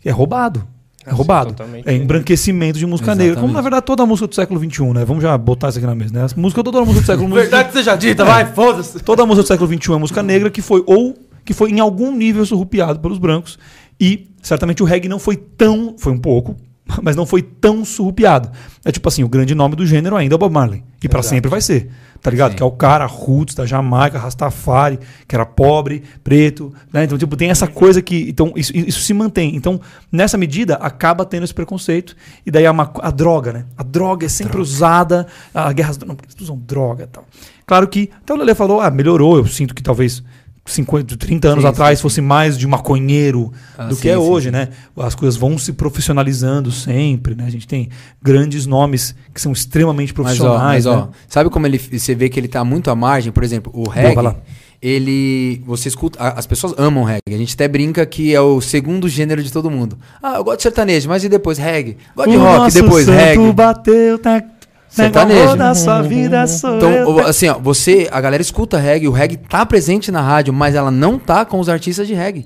é 0.03 0.11
roubado. 0.11 0.65
É 1.07 1.13
roubado. 1.13 1.49
totalmente. 1.51 1.87
É 1.87 1.93
embranquecimento 1.95 2.77
de 2.77 2.85
música 2.85 3.15
negra. 3.15 3.35
Como 3.35 3.47
Exatamente. 3.47 3.55
na 3.55 3.61
verdade 3.61 3.85
toda 3.85 4.03
a 4.03 4.05
música 4.05 4.27
do 4.27 4.35
século 4.35 4.59
XXI, 4.59 4.83
né? 4.93 5.05
Vamos 5.05 5.23
já 5.23 5.37
botar 5.37 5.69
isso 5.69 5.77
aqui 5.77 5.87
na 5.87 5.95
mesa, 5.95 6.13
né? 6.13 6.23
As 6.23 6.33
músicas, 6.33 6.63
toda 6.63 6.79
a 6.79 6.81
música 6.81 7.01
do 7.01 7.05
século 7.05 7.29
Verdade 7.35 7.71
seja 7.71 7.95
dita, 7.95 8.25
vai, 8.25 8.45
foda-se. 8.53 8.99
Toda 8.99 9.23
a 9.23 9.25
música 9.25 9.43
do 9.43 9.47
século 9.47 9.73
XXI 9.73 9.93
é 9.93 9.97
música 9.97 10.21
negra 10.21 10.49
que 10.49 10.61
foi 10.61 10.83
ou 10.85 11.17
que 11.45 11.53
foi 11.53 11.71
em 11.71 11.79
algum 11.79 12.13
nível 12.13 12.45
surrupiado 12.45 12.99
pelos 12.99 13.17
brancos 13.17 13.57
e 13.99 14.29
certamente 14.41 14.83
o 14.83 14.85
reggae 14.85 15.07
não 15.07 15.17
foi 15.17 15.37
tão, 15.37 15.95
foi 15.97 16.11
um 16.11 16.19
pouco, 16.19 16.55
mas 17.01 17.15
não 17.15 17.25
foi 17.25 17.41
tão 17.41 17.85
surrupiado. 17.85 18.51
É 18.83 18.91
tipo 18.91 19.07
assim, 19.07 19.23
o 19.23 19.29
grande 19.29 19.55
nome 19.55 19.75
do 19.75 19.85
gênero 19.85 20.15
ainda 20.15 20.35
é 20.35 20.37
o 20.37 20.39
Bob 20.39 20.51
Marley 20.53 20.83
e 21.01 21.07
pra 21.07 21.19
Exato. 21.19 21.35
sempre 21.35 21.49
vai 21.49 21.61
ser, 21.61 21.89
tá 22.21 22.29
ligado? 22.29 22.51
Sim. 22.51 22.57
Que 22.57 22.63
é 22.63 22.65
o 22.65 22.71
cara 22.71 23.05
roots 23.05 23.55
da 23.55 23.65
Jamaica, 23.65 24.17
Rastafari, 24.17 24.99
que 25.27 25.35
era 25.35 25.45
pobre, 25.45 26.03
preto, 26.23 26.73
né? 26.91 27.03
Então 27.03 27.17
tipo 27.17 27.35
tem 27.35 27.49
essa 27.49 27.67
coisa 27.67 28.01
que, 28.01 28.29
então 28.29 28.53
isso, 28.55 28.75
isso 28.75 29.01
se 29.01 29.13
mantém. 29.13 29.55
Então 29.55 29.79
nessa 30.11 30.37
medida 30.37 30.75
acaba 30.75 31.25
tendo 31.25 31.43
esse 31.43 31.53
preconceito 31.53 32.15
e 32.45 32.51
daí 32.51 32.65
a, 32.65 32.71
a 32.71 33.11
droga, 33.11 33.53
né? 33.53 33.65
A 33.77 33.83
droga 33.83 34.25
é 34.25 34.29
sempre 34.29 34.59
usada, 34.59 35.27
a 35.53 35.71
guerra, 35.73 35.93
não, 36.05 36.15
porque 36.15 36.29
eles 36.31 36.41
usam 36.41 36.57
droga, 36.57 37.03
e 37.03 37.07
tal. 37.07 37.25
Claro 37.65 37.87
que, 37.87 38.09
então 38.23 38.35
o 38.35 38.39
Lele 38.39 38.55
falou, 38.55 38.79
ah, 38.79 38.89
melhorou, 38.89 39.37
eu 39.37 39.45
sinto 39.45 39.75
que 39.75 39.83
talvez 39.83 40.23
50, 40.67 41.17
30 41.17 41.47
anos 41.47 41.63
Sim, 41.63 41.69
atrás 41.69 41.97
sim, 41.99 42.01
fosse 42.01 42.21
mais 42.21 42.57
de 42.57 42.67
maconheiro 42.67 43.51
Ah, 43.77 43.85
do 43.85 43.95
que 43.95 44.09
é 44.09 44.17
hoje, 44.17 44.51
né? 44.51 44.69
As 44.97 45.15
coisas 45.15 45.37
vão 45.39 45.57
se 45.57 45.73
profissionalizando 45.73 46.71
sempre, 46.71 47.35
né? 47.35 47.45
A 47.45 47.49
gente 47.49 47.67
tem 47.67 47.89
grandes 48.21 48.65
nomes 48.65 49.15
que 49.33 49.41
são 49.41 49.51
extremamente 49.51 50.13
Mas 50.15 50.19
ó, 50.19 50.23
profissionais, 50.23 50.85
mas, 50.85 50.95
ó, 50.95 51.01
né? 51.05 51.07
sabe 51.27 51.49
como 51.49 51.65
ele, 51.65 51.77
você 51.77 52.13
vê 52.13 52.29
que 52.29 52.39
ele 52.39 52.47
tá 52.47 52.63
muito 52.63 52.89
à 52.91 52.95
margem? 52.95 53.31
Por 53.31 53.43
exemplo, 53.43 53.71
o 53.75 53.87
reggae, 53.87 54.21
lá. 54.21 54.35
ele, 54.81 55.61
você 55.65 55.87
escuta, 55.87 56.19
as 56.21 56.45
pessoas 56.45 56.73
amam 56.77 57.03
reggae. 57.03 57.21
A 57.33 57.37
gente 57.37 57.53
até 57.55 57.67
brinca 57.67 58.05
que 58.05 58.33
é 58.33 58.41
o 58.41 58.61
segundo 58.61 59.07
gênero 59.09 59.41
de 59.41 59.51
todo 59.51 59.69
mundo. 59.71 59.97
Ah, 60.21 60.35
eu 60.35 60.43
gosto 60.43 60.57
de 60.57 60.63
sertanejo, 60.63 61.09
mas 61.09 61.23
e 61.23 61.29
depois 61.29 61.57
reggae? 61.57 61.97
Gosto 62.15 62.29
de 62.31 62.37
rock, 62.37 62.73
depois 62.73 63.07
reggae. 63.07 63.51
bateu, 63.53 64.19
tá, 64.19 64.43
Sertanejo. 64.89 65.55
da 65.55 65.75
sua 65.75 66.01
vida 66.01 66.47
sou 66.47 66.77
Então, 66.77 66.89
eu. 66.91 67.19
assim, 67.27 67.47
ó, 67.49 67.59
você, 67.59 68.07
a 68.11 68.19
galera 68.21 68.41
escuta 68.41 68.77
reggae, 68.77 69.07
o 69.07 69.11
reggae 69.11 69.37
tá 69.37 69.65
presente 69.65 70.11
na 70.11 70.21
rádio, 70.21 70.53
mas 70.53 70.75
ela 70.75 70.89
não 70.91 71.19
tá 71.19 71.45
com 71.45 71.59
os 71.59 71.69
artistas 71.69 72.07
de 72.07 72.13
reggae. 72.13 72.45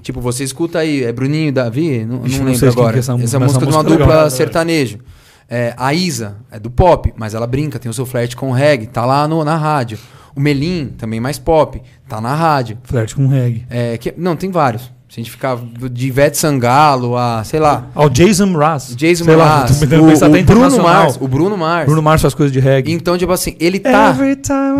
Tipo, 0.00 0.20
você 0.20 0.44
escuta 0.44 0.78
aí, 0.78 1.02
é 1.02 1.12
Bruninho 1.12 1.48
e 1.48 1.52
Davi, 1.52 2.04
não, 2.04 2.18
não 2.18 2.22
não 2.22 2.44
lembro 2.44 2.58
quem 2.58 2.68
agora. 2.68 2.92
que 2.92 2.96
é 2.96 3.00
essa 3.00 3.12
essa, 3.12 3.38
música, 3.40 3.40
música 3.40 3.66
de 3.66 3.72
uma 3.72 3.80
essa 3.80 3.88
é 3.88 3.90
dupla 3.98 4.06
legal. 4.14 4.30
sertanejo. 4.30 4.98
É, 5.50 5.74
a 5.76 5.92
Isa 5.92 6.36
é 6.50 6.58
do 6.58 6.70
pop, 6.70 7.12
mas 7.16 7.34
ela 7.34 7.46
brinca, 7.48 7.78
tem 7.80 7.90
o 7.90 7.92
seu 7.92 8.06
flerte 8.06 8.36
com 8.36 8.50
o 8.50 8.52
reggae, 8.52 8.86
tá 8.86 9.04
lá 9.04 9.26
no- 9.26 9.44
na 9.44 9.56
rádio. 9.56 9.98
O 10.36 10.40
Melim, 10.40 10.94
também 10.96 11.20
mais 11.20 11.38
pop, 11.38 11.82
tá 12.08 12.20
na 12.20 12.34
rádio. 12.34 12.78
Flerte 12.84 13.14
com 13.16 13.26
reggae. 13.26 13.66
É, 13.68 13.98
que- 13.98 14.14
não, 14.16 14.34
tem 14.36 14.50
vários. 14.50 14.90
Se 15.12 15.20
a 15.20 15.22
gente 15.22 15.30
ficar 15.30 15.58
de 15.90 16.06
Ivete 16.06 16.38
Sangalo 16.38 17.18
a, 17.18 17.44
sei 17.44 17.60
lá, 17.60 17.86
Ao 17.94 18.08
Jason 18.08 18.46
Mraz. 18.46 18.96
Jason 18.96 19.24
Mraz, 19.36 19.70
o, 20.00 20.14
o 20.40 20.44
Bruno. 20.46 20.82
Mars, 20.82 21.18
o 21.20 21.28
Bruno 21.28 21.56
Mars. 21.58 21.84
Bruno 21.84 22.02
Mars 22.02 22.22
faz 22.22 22.32
coisas 22.32 22.50
de 22.50 22.58
reggae. 22.60 22.92
Então, 22.92 23.18
tipo 23.18 23.30
assim, 23.30 23.54
ele 23.60 23.78
tá. 23.78 24.12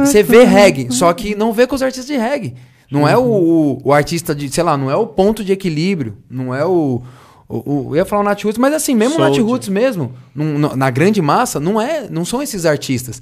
Você 0.07 0.23
vê 0.23 0.45
reggae, 0.45 0.91
só 0.91 1.13
que 1.13 1.35
não 1.35 1.53
vê 1.53 1.67
com 1.67 1.75
os 1.75 1.83
artistas 1.83 2.07
de 2.07 2.17
reggae. 2.17 2.55
Não 2.91 3.07
é 3.07 3.15
o, 3.15 3.21
o, 3.23 3.81
o 3.85 3.93
artista 3.93 4.35
de, 4.35 4.49
sei 4.51 4.65
lá, 4.65 4.75
não 4.75 4.91
é 4.91 4.97
o 4.97 5.07
ponto 5.07 5.45
de 5.45 5.53
equilíbrio. 5.53 6.17
Não 6.31 6.55
é 6.55 6.65
o. 6.65 7.03
o, 7.47 7.57
o- 7.57 7.87
eu 7.91 7.97
ia 7.97 8.05
falar 8.07 8.23
o 8.23 8.25
Nat 8.25 8.43
Roots, 8.43 8.57
mas 8.59 8.73
assim, 8.73 8.95
mesmo 8.95 9.17
o 9.17 9.19
Nat 9.19 9.35
Soldier. 9.35 9.45
Roots 9.47 9.69
mesmo, 9.69 10.13
num- 10.35 10.75
na 10.75 10.89
grande 10.89 11.21
massa, 11.21 11.61
não 11.61 11.79
é, 11.79 12.07
não 12.11 12.25
são 12.25 12.43
esses 12.43 12.65
artistas. 12.65 13.21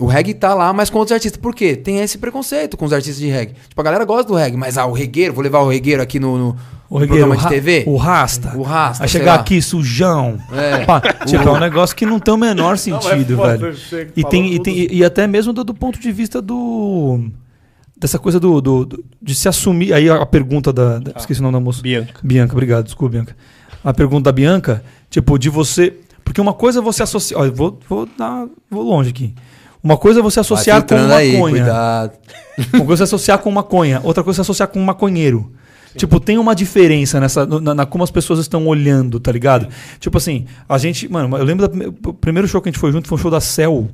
O 0.00 0.06
reggae 0.06 0.32
tá 0.34 0.54
lá, 0.54 0.72
mas 0.72 0.88
com 0.90 0.98
outros 0.98 1.12
artistas. 1.14 1.40
Por 1.40 1.54
quê? 1.54 1.76
Tem 1.76 2.00
esse 2.00 2.16
preconceito 2.18 2.76
com 2.76 2.84
os 2.86 2.92
artistas 2.92 3.18
de 3.18 3.28
reggae. 3.28 3.54
Tipo, 3.68 3.80
a 3.80 3.84
galera 3.84 4.04
gosta 4.04 4.24
do 4.24 4.34
reggae, 4.34 4.56
mas 4.56 4.78
ah, 4.78 4.86
o 4.86 4.92
regueiro, 4.92 5.34
vou 5.34 5.44
levar 5.44 5.60
o 5.60 5.68
regueiro 5.68 6.02
aqui 6.02 6.18
no, 6.18 6.38
no, 6.38 6.56
O 6.88 6.94
no 6.94 6.98
regueiro, 7.00 7.26
programa 7.28 7.36
de 7.36 7.48
TV. 7.54 7.84
O 7.86 7.96
rasta. 7.96 8.56
O 8.56 8.62
rasta, 8.62 9.00
Vai 9.00 9.08
sei 9.08 9.20
chegar 9.20 9.34
lá. 9.34 9.40
aqui 9.40 9.60
sujão. 9.60 10.38
É. 10.52 10.84
Pá, 10.86 11.00
tipo, 11.26 11.46
é 11.46 11.50
um 11.52 11.60
negócio 11.60 11.94
que 11.94 12.06
não 12.06 12.18
tem 12.18 12.32
o 12.32 12.36
menor 12.38 12.78
sentido, 12.78 13.36
foda, 13.36 13.56
velho. 13.58 13.76
você 13.76 14.08
E, 14.16 14.24
tem, 14.24 14.54
e, 14.54 14.62
tem- 14.62 14.88
e 14.90 15.04
até 15.04 15.26
mesmo 15.26 15.52
do, 15.52 15.62
do 15.62 15.74
ponto 15.74 16.00
de 16.00 16.10
vista 16.10 16.40
do. 16.42 17.28
Dessa 17.96 18.18
coisa 18.18 18.40
do, 18.40 18.60
do- 18.62 18.86
do- 18.86 19.04
de 19.20 19.34
se 19.34 19.46
assumir. 19.48 19.92
Aí 19.92 20.08
a, 20.08 20.22
a 20.22 20.26
pergunta 20.26 20.72
da. 20.72 20.98
da- 20.98 21.12
esqueci 21.18 21.40
o 21.40 21.42
nome 21.42 21.52
da 21.54 21.60
moça. 21.60 21.82
Bianca. 21.82 22.14
Bianca, 22.22 22.52
obrigado, 22.54 22.84
desculpa, 22.86 23.12
Bianca. 23.12 23.36
A 23.84 23.92
pergunta 23.92 24.24
da 24.24 24.32
Bianca, 24.32 24.82
tipo, 25.10 25.38
de 25.38 25.50
você. 25.50 25.94
Porque 26.24 26.40
uma 26.40 26.54
coisa 26.54 26.78
é 26.78 26.82
você 26.82 27.02
associar. 27.02 27.40
Olha, 27.42 27.50
vou, 27.50 27.78
vou, 27.88 28.08
dar, 28.16 28.46
vou 28.70 28.82
longe 28.82 29.10
aqui. 29.10 29.34
Uma 29.82 29.96
coisa 29.96 30.20
é 30.20 30.22
você 30.22 30.40
associar 30.40 30.82
com 30.82 30.88
filtrando 30.88 31.12
aí, 31.14 31.32
maconha. 31.32 31.54
cuidado. 31.56 32.12
Uma 32.74 32.84
coisa 32.84 33.02
é 33.02 33.04
associar 33.04 33.38
com 33.38 33.50
maconha, 33.50 34.00
outra 34.04 34.22
coisa 34.22 34.40
é 34.40 34.42
associar 34.42 34.68
com 34.68 34.78
um 34.80 34.84
maconheiro. 34.84 35.52
Tipo, 35.96 36.20
tem 36.20 36.38
uma 36.38 36.54
diferença 36.54 37.18
nessa, 37.18 37.44
na, 37.44 37.74
na 37.74 37.86
como 37.86 38.04
as 38.04 38.10
pessoas 38.10 38.38
estão 38.38 38.66
olhando, 38.66 39.18
tá 39.18 39.32
ligado? 39.32 39.66
Tipo 39.98 40.18
assim, 40.18 40.46
a 40.68 40.78
gente. 40.78 41.08
Mano, 41.10 41.36
eu 41.36 41.44
lembro 41.44 41.66
do 41.66 42.14
primeiro 42.14 42.46
show 42.46 42.60
que 42.62 42.68
a 42.68 42.72
gente 42.72 42.78
foi 42.80 42.92
junto 42.92 43.08
foi 43.08 43.16
um 43.18 43.20
show 43.20 43.30
da 43.30 43.40
Cell. 43.40 43.88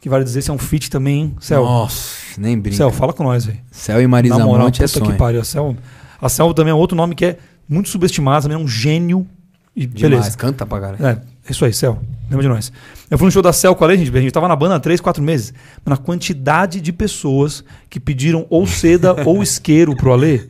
Que 0.00 0.08
vale 0.08 0.22
dizer 0.24 0.42
se 0.42 0.50
é 0.50 0.52
um 0.52 0.58
feat 0.58 0.90
também, 0.90 1.20
hein? 1.22 1.36
Cell. 1.40 1.64
Nossa, 1.64 2.38
nem 2.38 2.58
brinca. 2.58 2.76
Cell, 2.76 2.90
fala 2.92 3.12
com 3.12 3.24
nós, 3.24 3.46
velho. 3.46 3.58
Céu 3.70 4.00
e 4.00 4.06
Marisa 4.06 4.38
Na 4.38 4.44
moral, 4.46 4.66
Monte 4.66 4.82
é 4.82 4.86
puta 4.86 5.00
que 5.00 5.06
sonho. 5.06 5.18
pariu. 5.18 5.40
A 5.40 5.44
Cell, 5.44 5.76
a 6.20 6.28
Cell 6.28 6.54
também 6.54 6.70
é 6.70 6.74
outro 6.74 6.96
nome 6.96 7.14
que 7.16 7.24
é 7.24 7.38
muito 7.68 7.88
subestimado, 7.88 8.42
também 8.42 8.56
é 8.56 8.60
um 8.60 8.68
gênio. 8.68 9.26
E 9.74 9.86
Demais, 9.86 10.10
beleza. 10.20 10.36
canta 10.36 10.66
pra 10.66 10.80
caralho. 10.80 11.04
É, 11.06 11.10
é 11.10 11.20
isso 11.52 11.64
aí, 11.64 11.72
Cel. 11.72 12.00
Lembra 12.30 12.42
de 12.42 12.48
nós. 12.48 12.72
Eu 13.10 13.16
fui 13.16 13.26
no 13.26 13.30
show 13.30 13.42
da 13.42 13.52
Cel 13.52 13.74
com 13.74 13.84
a 13.84 13.96
gente, 13.96 14.14
a 14.16 14.20
gente 14.20 14.32
tava 14.32 14.48
na 14.48 14.56
banda 14.56 14.76
há 14.76 14.80
3, 14.80 15.00
4 15.00 15.22
meses. 15.22 15.54
Mas 15.84 15.98
na 15.98 16.04
quantidade 16.04 16.80
de 16.80 16.92
pessoas 16.92 17.64
que 17.88 17.98
pediram 17.98 18.46
ou 18.50 18.66
seda 18.66 19.16
ou 19.24 19.42
isqueiro 19.42 19.96
pro 19.96 20.12
Alê. 20.12 20.38
Por 20.38 20.46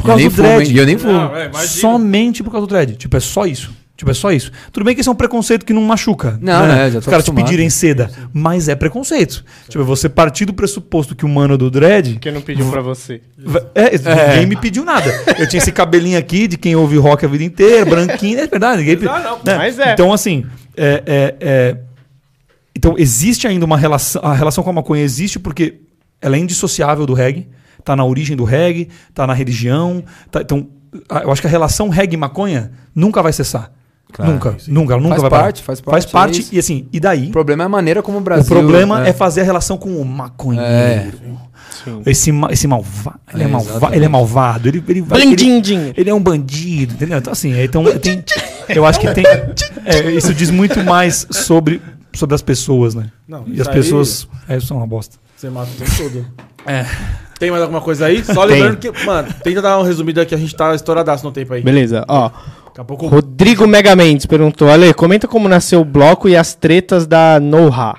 Eu 0.00 0.04
causa 0.04 0.16
nem 0.16 0.28
do 0.28 0.36
dread. 0.36 0.74
E 0.74 0.78
eu 0.78 0.86
nem 0.86 0.98
fumo. 0.98 1.12
Não, 1.12 1.36
é. 1.36 1.52
Somente 1.52 2.42
por 2.42 2.50
causa 2.50 2.66
do 2.66 2.70
dread. 2.70 2.96
Tipo, 2.96 3.16
é 3.16 3.20
só 3.20 3.46
isso. 3.46 3.72
Tipo, 3.96 4.10
é 4.10 4.14
só 4.14 4.30
isso. 4.30 4.52
Tudo 4.70 4.84
bem 4.84 4.94
que 4.94 5.00
isso 5.00 5.08
é 5.08 5.12
um 5.12 5.16
preconceito 5.16 5.64
que 5.64 5.72
não 5.72 5.80
machuca. 5.80 6.38
Não, 6.42 6.66
né? 6.66 6.86
é, 6.88 6.90
já 6.90 6.98
Os 6.98 7.06
caras 7.06 7.24
te 7.24 7.32
pedirem 7.32 7.70
seda. 7.70 8.10
Mas 8.30 8.68
é 8.68 8.74
preconceito. 8.74 9.42
Tipo, 9.70 9.84
você 9.84 10.06
partir 10.06 10.44
do 10.44 10.52
pressuposto 10.52 11.16
que 11.16 11.24
o 11.24 11.28
mano 11.28 11.56
do 11.56 11.70
dread. 11.70 12.18
Quem 12.20 12.30
não 12.30 12.42
pediu 12.42 12.70
pra 12.70 12.82
você? 12.82 13.22
É, 13.74 13.92
ninguém 14.32 14.46
me 14.46 14.56
pediu 14.56 14.84
nada. 14.84 15.10
Eu 15.38 15.48
tinha 15.48 15.58
esse 15.62 15.72
cabelinho 15.72 16.18
aqui 16.18 16.46
de 16.46 16.58
quem 16.58 16.76
ouve 16.76 16.98
rock 16.98 17.24
a 17.24 17.28
vida 17.28 17.42
inteira, 17.42 17.86
branquinho, 17.86 18.38
é 18.38 18.46
verdade. 18.46 18.80
Ninguém 18.80 18.96
pediu. 18.96 19.10
Ah, 19.10 19.20
não, 19.20 19.38
né? 19.42 19.56
mas 19.56 19.78
é. 19.78 19.94
Então, 19.94 20.12
assim, 20.12 20.44
é, 20.76 21.02
é, 21.06 21.34
é- 21.40 21.76
então 22.76 22.94
existe 22.98 23.46
ainda 23.46 23.64
uma 23.64 23.78
relação. 23.78 24.20
A 24.22 24.34
relação 24.34 24.62
com 24.62 24.68
a 24.68 24.72
maconha 24.74 25.02
existe 25.02 25.38
porque 25.38 25.80
ela 26.20 26.36
é 26.36 26.38
indissociável 26.38 27.06
do 27.06 27.14
reggae, 27.14 27.48
tá 27.82 27.96
na 27.96 28.04
origem 28.04 28.36
do 28.36 28.44
reggae, 28.44 28.88
tá 29.14 29.26
na 29.26 29.32
religião. 29.32 30.04
tá- 30.30 30.42
então, 30.42 30.68
a- 31.08 31.20
eu 31.20 31.32
acho 31.32 31.40
que 31.40 31.46
a 31.46 31.50
relação 31.50 31.88
reggae-maconha 31.88 32.72
nunca 32.94 33.22
vai 33.22 33.32
cessar. 33.32 33.72
Claro. 34.12 34.32
nunca, 34.32 34.56
nunca, 34.68 34.92
ela 34.94 35.02
nunca 35.02 35.14
Faz 35.16 35.22
vai 35.22 35.30
parar. 35.30 35.42
parte, 35.42 35.62
faz 35.62 35.80
Faz 35.80 36.04
parte, 36.06 36.38
parte, 36.42 36.48
é 36.52 36.56
e 36.56 36.58
assim, 36.58 36.86
e 36.92 36.98
daí? 37.00 37.28
O 37.28 37.32
problema 37.32 37.64
é 37.64 37.66
a 37.66 37.68
maneira 37.68 38.02
como 38.02 38.16
o 38.18 38.20
O 38.20 38.24
Brasil... 38.24 38.46
problema 38.46 39.00
né? 39.00 39.10
é 39.10 39.12
fazer 39.12 39.42
a 39.42 39.44
relação 39.44 39.76
com 39.76 39.90
o 40.00 40.04
maconheiro. 40.04 40.66
É. 40.66 41.10
Sim. 41.84 42.02
Esse, 42.06 42.30
esse 42.50 42.66
malvado. 42.66 43.18
Ele 43.34 43.42
é, 43.42 43.46
É, 43.46 43.48
malva 43.48 43.70
exatamente. 43.70 43.96
ele 43.98 44.04
é 44.04 44.08
malvado. 44.08 44.68
Ele, 44.68 44.84
ele, 44.88 45.00
vai- 45.02 45.20
ele, 45.20 45.92
ele 45.96 46.10
é 46.10 46.14
um 46.14 46.20
bandido, 46.22 46.94
entendeu? 46.94 47.18
Então, 47.18 47.32
assim, 47.32 47.60
então, 47.60 47.84
tem, 47.98 48.24
eu 48.68 48.86
acho 48.86 48.98
que 49.00 49.12
tem. 49.12 49.24
é, 49.84 50.10
isso 50.12 50.32
diz 50.32 50.50
muito 50.50 50.82
mais 50.82 51.26
sobre, 51.30 51.82
sobre 52.14 52.34
as 52.34 52.42
pessoas, 52.42 52.94
né? 52.94 53.10
Não, 53.28 53.44
e 53.46 53.60
as 53.60 53.68
pessoas. 53.68 54.26
É, 54.48 54.56
isso 54.56 54.72
é 54.72 54.76
uma 54.76 54.86
bosta. 54.86 55.16
Você 55.36 55.50
mata 55.50 55.68
o 55.70 55.74
tempo 55.74 55.90
todo. 55.96 56.26
É. 56.66 56.86
Tem 57.38 57.50
mais 57.50 57.62
alguma 57.62 57.82
coisa 57.82 58.06
aí? 58.06 58.24
Só 58.24 58.44
lembrando 58.44 58.78
que, 58.78 58.90
mano, 59.04 59.28
tenta 59.44 59.60
dar 59.60 59.76
uma 59.78 59.86
resumida 59.86 60.24
que 60.24 60.34
a 60.34 60.38
gente 60.38 60.56
tá 60.56 60.74
estouradaço 60.74 61.22
no 61.24 61.30
tempo 61.32 61.52
aí. 61.52 61.62
Beleza, 61.62 62.04
ó. 62.08 62.30
Daqui 62.76 62.80
a 62.80 62.84
pouco. 62.84 63.06
Rodrigo 63.06 63.66
Megamendes 63.66 64.26
perguntou: 64.26 64.68
Ale, 64.68 64.92
comenta 64.92 65.26
como 65.26 65.48
nasceu 65.48 65.80
o 65.80 65.84
bloco 65.84 66.28
e 66.28 66.36
as 66.36 66.52
tretas 66.54 67.06
da 67.06 67.40
Know-How. 67.40 67.96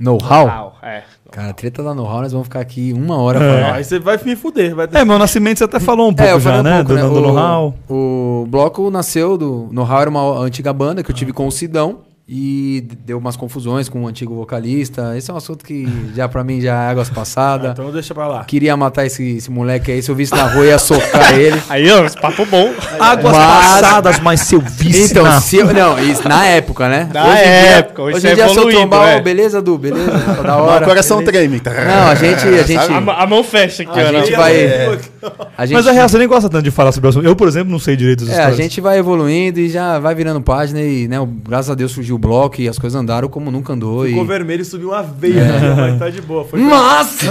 Know-how? 0.00 0.76
É. 0.82 1.02
Cara, 1.30 1.52
treta 1.52 1.82
da 1.82 1.92
know-how, 1.92 2.20
nós 2.22 2.30
vamos 2.30 2.46
ficar 2.46 2.60
aqui 2.60 2.92
uma 2.92 3.16
hora 3.18 3.38
É. 3.38 3.40
falando. 3.40 3.74
Aí 3.74 3.82
você 3.84 3.98
vai 3.98 4.16
me 4.24 4.36
fuder. 4.36 4.72
Vai 4.74 4.88
É, 4.92 5.04
meu 5.04 5.18
nascimento 5.18 5.58
você 5.58 5.64
até 5.64 5.80
falou 5.80 6.08
um 6.08 6.14
pouco 6.14 6.30
eu 6.30 6.38
já, 6.38 6.50
falei 6.54 6.60
um 6.60 6.62
né? 6.64 6.76
pouco, 6.76 6.88
do, 6.90 6.94
né? 6.94 7.02
do 7.02 7.12
O- 7.12 7.20
know-how. 7.20 7.74
O 7.90 8.46
bloco 8.48 8.88
nasceu 8.90 9.36
do. 9.36 9.68
Know-how 9.72 10.00
era 10.00 10.08
uma 10.10 10.38
antiga 10.38 10.72
banda 10.72 11.02
que 11.02 11.10
eu 11.10 11.14
tive 11.14 11.32
com 11.32 11.46
o 11.46 11.50
Sidão. 11.52 11.98
E 12.26 12.82
deu 13.04 13.18
umas 13.18 13.36
confusões 13.36 13.86
com 13.86 14.02
o 14.04 14.06
antigo 14.08 14.34
vocalista. 14.34 15.14
Esse 15.14 15.30
é 15.30 15.34
um 15.34 15.36
assunto 15.36 15.62
que 15.62 15.86
já 16.16 16.26
pra 16.26 16.42
mim 16.42 16.58
já 16.58 16.72
é 16.84 16.88
águas 16.90 17.10
Ah, 17.12 17.14
passadas. 17.14 17.72
então 17.72 17.90
deixa 17.92 18.14
pra 18.14 18.26
lá. 18.26 18.44
Queria 18.44 18.74
matar 18.78 19.04
esse, 19.04 19.36
esse 19.36 19.50
moleque 19.50 19.92
aí. 19.92 20.02
Se 20.02 20.10
eu 20.10 20.14
visse 20.14 20.34
na 20.34 20.44
rua, 20.44 20.64
ia 20.64 20.78
socar 20.78 21.34
ele. 21.38 21.60
Aí, 21.68 21.90
ó, 21.92 22.02
esse 22.06 22.18
papo 22.18 22.46
bom. 22.46 22.72
Águas 22.98 23.34
Mas- 23.36 23.80
passadas, 23.80 24.18
mas 24.20 24.40
seu 24.40 24.58
vício. 24.58 25.04
Então, 25.04 25.22
na- 25.22 25.38
se 25.38 25.56
eu, 25.58 25.66
não, 25.74 25.98
isso 26.02 26.26
na 26.26 26.46
época, 26.46 26.88
né? 26.88 27.10
Na 27.12 27.26
Hoje 27.28 27.42
época, 27.42 28.02
hoje 28.04 28.16
hoje 28.16 28.28
em 28.30 28.34
dia, 28.36 28.48
se 28.48 28.56
eu 28.56 28.68
trombar, 28.70 29.08
é. 29.08 29.20
beleza, 29.20 29.60
Du, 29.60 29.76
beleza, 29.76 30.10
tá 30.36 30.42
da 30.42 30.56
O 30.56 30.64
hora. 30.64 30.86
coração 30.86 31.18
beleza. 31.18 31.32
treme. 31.32 31.60
Não, 31.86 32.06
a 32.08 32.14
gente, 32.14 32.42
a 32.46 32.62
gente, 32.62 32.90
A, 33.10 33.22
a 33.22 33.26
mão 33.26 33.44
fecha 33.44 33.82
aqui, 33.82 34.00
A 34.00 34.02
ó. 34.02 34.12
gente 34.12 34.30
não. 34.30 34.38
vai- 34.38 34.56
É. 34.56 34.98
a 35.58 35.66
gente, 35.66 35.74
Mas 35.76 35.86
a 35.86 35.92
real, 35.92 36.08
você 36.08 36.16
nem 36.16 36.26
gosta 36.26 36.48
tanto 36.48 36.64
de 36.64 36.70
falar 36.70 36.90
sobre 36.92 37.08
o 37.08 37.10
assunto. 37.10 37.26
Eu, 37.26 37.36
por 37.36 37.48
exemplo, 37.48 37.70
não 37.70 37.78
sei 37.78 37.96
direito 37.96 38.20
das 38.24 38.30
é, 38.30 38.32
a 38.32 38.38
histórias. 38.48 38.56
gente 38.56 38.80
vai 38.80 38.98
evoluindo 38.98 39.60
e 39.60 39.68
já 39.68 39.98
vai 39.98 40.14
virando 40.14 40.40
página 40.40 40.80
e, 40.80 41.06
né, 41.06 41.20
o- 41.20 41.26
graças 41.26 41.68
a 41.68 41.74
Deus 41.74 41.92
surgiu 41.92 42.13
o 42.14 42.18
bloco 42.18 42.60
e 42.60 42.68
as 42.68 42.78
coisas 42.78 43.00
andaram 43.00 43.28
como 43.28 43.50
nunca 43.50 43.72
andou. 43.72 44.04
Ficou 44.06 44.24
E... 44.24 44.26
vermelho 44.26 44.62
e 44.62 44.64
subiu 44.64 44.90
uma 44.90 45.02
veia, 45.02 45.34
né? 45.44 45.74
mas 45.76 45.98
tá 45.98 46.10
de 46.10 46.20
boa. 46.22 46.44
Foi 46.44 46.60
Nossa! 46.60 47.26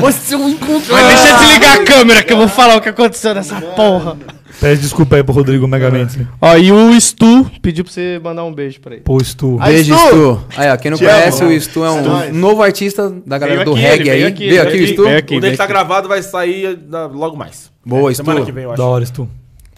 Você 0.00 0.34
um 0.36 0.48
encontro. 0.48 0.92
Mas 0.92 1.06
deixa 1.06 1.28
eu 1.28 1.38
desligar 1.38 1.76
a 1.80 1.84
câmera 1.84 2.22
que 2.22 2.32
eu 2.32 2.36
vou 2.36 2.48
falar 2.48 2.76
o 2.76 2.80
que 2.80 2.88
aconteceu 2.88 3.34
nessa 3.34 3.60
porra. 3.60 4.16
Pede 4.60 4.80
desculpa 4.82 5.16
aí 5.16 5.24
pro 5.24 5.32
Rodrigo 5.34 5.66
Megamente. 5.66 6.24
Ó, 6.40 6.56
e 6.56 6.70
o 6.70 7.00
Stu 7.00 7.50
pediu 7.60 7.82
pra 7.82 7.92
você 7.92 8.20
mandar 8.22 8.44
um 8.44 8.52
beijo 8.52 8.80
pra 8.80 8.92
ele. 8.94 9.02
Pô, 9.02 9.18
Stu. 9.24 9.56
Aí, 9.60 9.74
Beijo, 9.74 9.94
Stu. 9.96 10.06
Stu. 10.06 10.40
Aí, 10.56 10.70
ó, 10.70 10.76
quem 10.76 10.90
não 10.92 10.98
Te 10.98 11.04
conhece, 11.04 11.42
amo. 11.42 11.52
o 11.52 11.60
Stu 11.60 11.84
é 11.84 11.90
um 11.90 12.02
Stu. 12.26 12.34
novo 12.34 12.62
artista 12.62 13.12
da 13.26 13.38
galera 13.38 13.64
Veio 13.64 13.70
do 13.70 13.72
aqui, 13.72 13.80
reggae 13.80 14.10
aí. 14.10 14.16
veio 14.18 14.28
aqui, 14.28 14.38
veio 14.38 14.50
veio 14.50 14.62
aqui 14.62 14.72
o 14.72 14.84
aqui, 14.84 14.92
Stu? 14.92 15.08
aqui. 15.08 15.36
O 15.36 15.40
dele 15.40 15.56
tá 15.56 15.66
gravado, 15.66 16.06
vai 16.06 16.22
sair 16.22 16.76
da- 16.76 17.06
logo 17.06 17.36
mais. 17.36 17.72
Boa, 17.84 18.10
É, 18.12 18.14
Semana 18.14 18.40
Stu. 18.40 18.46
que 18.46 18.52
vem, 18.52 18.64
eu 18.64 18.70
acho. 18.72 18.78
Da 18.80 18.86
hora, 18.86 19.04
Stu. 19.04 19.28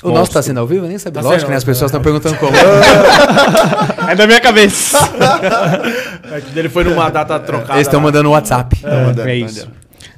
O 0.05 0.13
nosso 0.13 0.31
tá 0.33 0.43
sendo 0.43 0.61
ao 0.61 0.67
vivo? 0.67 0.85
Eu 0.85 0.89
nem 0.89 0.99
sabia. 0.99 1.23
Tá 1.23 1.29
Lógico, 1.29 1.41
sendo, 1.43 1.51
né? 1.51 1.57
As 1.57 1.65
pessoas 1.65 1.89
estão 1.91 2.03
perguntando 2.03 2.37
como. 2.39 2.53
É 4.09 4.15
da 4.15 4.27
minha 4.27 4.41
cabeça. 4.41 4.99
É 6.31 6.41
dele 6.41 6.69
foi 6.69 6.85
numa 6.85 7.09
data 7.11 7.39
trocada. 7.39 7.75
Eles 7.75 7.87
estão 7.87 8.01
lá. 8.01 8.05
mandando 8.07 8.31
WhatsApp. 8.31 8.77
mandando, 8.83 8.99
é 8.99 9.05
mandando. 9.07 9.31
isso. 9.31 9.69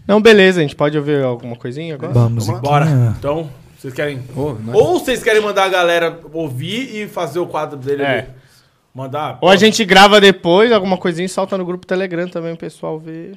Não, 0.06 0.20
beleza, 0.20 0.60
a 0.60 0.62
gente 0.62 0.74
pode 0.76 0.96
ouvir 0.96 1.22
alguma 1.22 1.56
coisinha 1.56 1.94
agora? 1.94 2.12
Vamos. 2.12 2.46
Bora. 2.60 2.86
Ah. 2.88 3.14
Então, 3.18 3.50
vocês 3.78 3.92
querem. 3.92 4.22
Nós- 4.34 4.74
Ou 4.74 4.98
vocês 4.98 5.22
querem 5.22 5.42
mandar 5.42 5.64
a 5.64 5.68
galera 5.68 6.18
ouvir 6.32 6.94
e 6.96 7.06
fazer 7.08 7.38
o 7.38 7.46
quadro 7.46 7.76
dele 7.76 8.02
É. 8.02 8.18
ali? 8.18 8.26
Mandar. 8.94 9.38
Ou 9.42 9.50
a 9.50 9.56
gente 9.56 9.84
grava 9.84 10.20
depois, 10.20 10.72
alguma 10.72 10.96
coisinha 10.96 11.26
e 11.26 11.28
solta 11.28 11.58
no 11.58 11.64
grupo 11.66 11.84
Telegram 11.86 12.26
também, 12.28 12.52
o 12.54 12.56
pessoal 12.56 12.98
ver. 12.98 13.32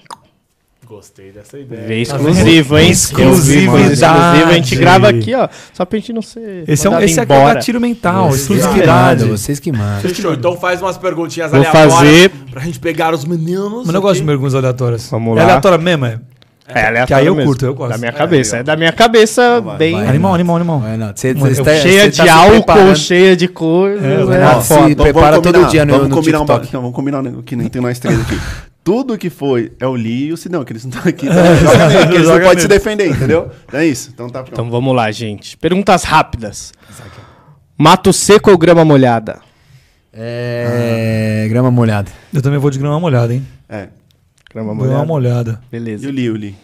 Gostei 0.89 1.31
dessa 1.31 1.59
ideia. 1.59 1.85
Vê 1.87 2.01
exclusivo, 2.01 2.75
hein? 2.79 2.89
Exclusividade. 2.89 3.93
Exclusivo. 3.93 4.49
A 4.49 4.53
gente 4.53 4.75
grava 4.75 5.07
aqui, 5.09 5.35
ó. 5.35 5.47
Só 5.71 5.85
pra 5.85 5.99
gente 5.99 6.11
não 6.11 6.21
ser. 6.23 6.63
Esse 6.67 6.87
é, 6.87 6.89
um, 6.89 6.99
esse 6.99 7.19
é 7.19 7.21
o 7.21 7.25
embora. 7.25 7.53
gatilho 7.53 7.79
mental, 7.79 8.31
Vocês 8.31 8.47
que 8.47 8.53
exclusividade. 8.53 9.21
mandam, 9.21 9.37
vocês 9.37 9.59
que 9.59 9.71
mandam. 9.71 9.99
Fechou. 10.01 10.33
Então 10.33 10.57
faz 10.57 10.81
umas 10.81 10.97
perguntinhas 10.97 11.51
Vou 11.51 11.59
aleatórias 11.59 11.93
fazer- 11.93 12.31
pra 12.49 12.61
gente 12.61 12.79
pegar 12.79 13.13
os 13.13 13.23
meninos. 13.23 13.85
Mas 13.85 13.93
eu 13.93 14.01
gosto 14.01 14.19
de 14.19 14.25
perguntas 14.25 14.55
aleatórias. 14.55 15.07
Vamos 15.11 15.33
É 15.33 15.41
lá. 15.41 15.43
aleatória 15.43 15.77
mesmo, 15.77 16.05
é? 16.07 16.19
É, 16.67 16.85
aleatório 16.87 17.07
Que 17.07 17.13
aí 17.13 17.25
eu 17.27 17.35
mesmo. 17.35 17.49
curto, 17.51 17.65
eu 17.67 17.73
gosto. 17.75 17.91
Da 17.91 17.97
minha 17.99 18.09
É, 18.09 18.13
cabeça. 18.13 18.57
É 18.57 18.63
da 18.63 18.75
minha 18.75 18.91
cabeça 18.91 19.61
Vai, 19.61 19.77
bem. 19.77 19.93
vai. 19.93 20.07
Animal, 20.07 20.33
animal, 20.33 20.55
animal. 20.55 20.79
Vai, 20.79 20.97
não. 20.97 21.07
Tá- 21.09 21.13
cheia 21.15 21.35
você 21.35 22.09
de 22.09 22.17
tá 22.17 22.33
álcool, 22.33 22.95
cheia 22.95 23.35
de 23.35 23.47
coisas. 23.47 24.03
É, 24.03 24.25
né? 24.25 24.61
Se 24.61 24.95
prepara 24.95 25.39
todo 25.39 25.65
dia 25.65 25.85
no, 25.85 25.93
vamos 25.93 26.09
no 26.09 26.15
combinar 26.15 26.41
um 26.41 26.45
TikTok. 26.45 26.71
vamos 26.73 26.93
combinar 26.95 27.19
um 27.19 27.41
que 27.43 27.55
nem 27.55 27.67
tem 27.69 27.79
nós 27.79 27.99
três 27.99 28.19
aqui. 28.19 28.35
Tudo 28.89 29.19
que 29.19 29.29
foi 29.29 29.71
é 29.79 29.85
o 29.85 29.93
Lee 29.93 30.29
e 30.29 30.33
o 30.33 30.37
Sidão, 30.37 30.65
que 30.65 30.71
eles 30.73 30.83
não 30.83 30.89
estão 30.89 31.07
aqui. 31.07 31.27
Então, 31.29 31.55
joga 31.57 31.89
nele, 31.89 32.07
que 32.07 32.15
eles 32.15 32.27
não 32.27 32.39
podem 32.41 32.59
se 32.59 32.67
defender, 32.67 33.07
entendeu? 33.11 33.51
É 33.71 33.85
isso. 33.85 34.09
Então 34.11 34.27
tá 34.27 34.41
pronto. 34.41 34.53
Então 34.53 34.71
vamos 34.71 34.95
lá, 34.95 35.11
gente. 35.11 35.55
Perguntas 35.57 36.03
rápidas. 36.03 36.73
Mato 37.77 38.11
seco 38.11 38.49
ou 38.49 38.57
grama 38.57 38.83
molhada? 38.83 39.41
É. 40.11 41.45
Grama 41.51 41.69
molhada. 41.69 42.09
Eu 42.33 42.41
também 42.41 42.57
vou 42.57 42.71
de 42.71 42.79
grama 42.79 42.99
molhada, 42.99 43.31
hein? 43.31 43.45
É. 43.69 43.89
Grama 44.51 44.73
Vou 44.73 44.87
dar 44.87 44.95
uma 44.95 45.05
molhada. 45.05 45.61
E 45.67 45.71
Beleza. 45.71 46.07
o 46.07 46.11
Lee, 46.11 46.29
o 46.31 46.33
Lee. 46.33 46.55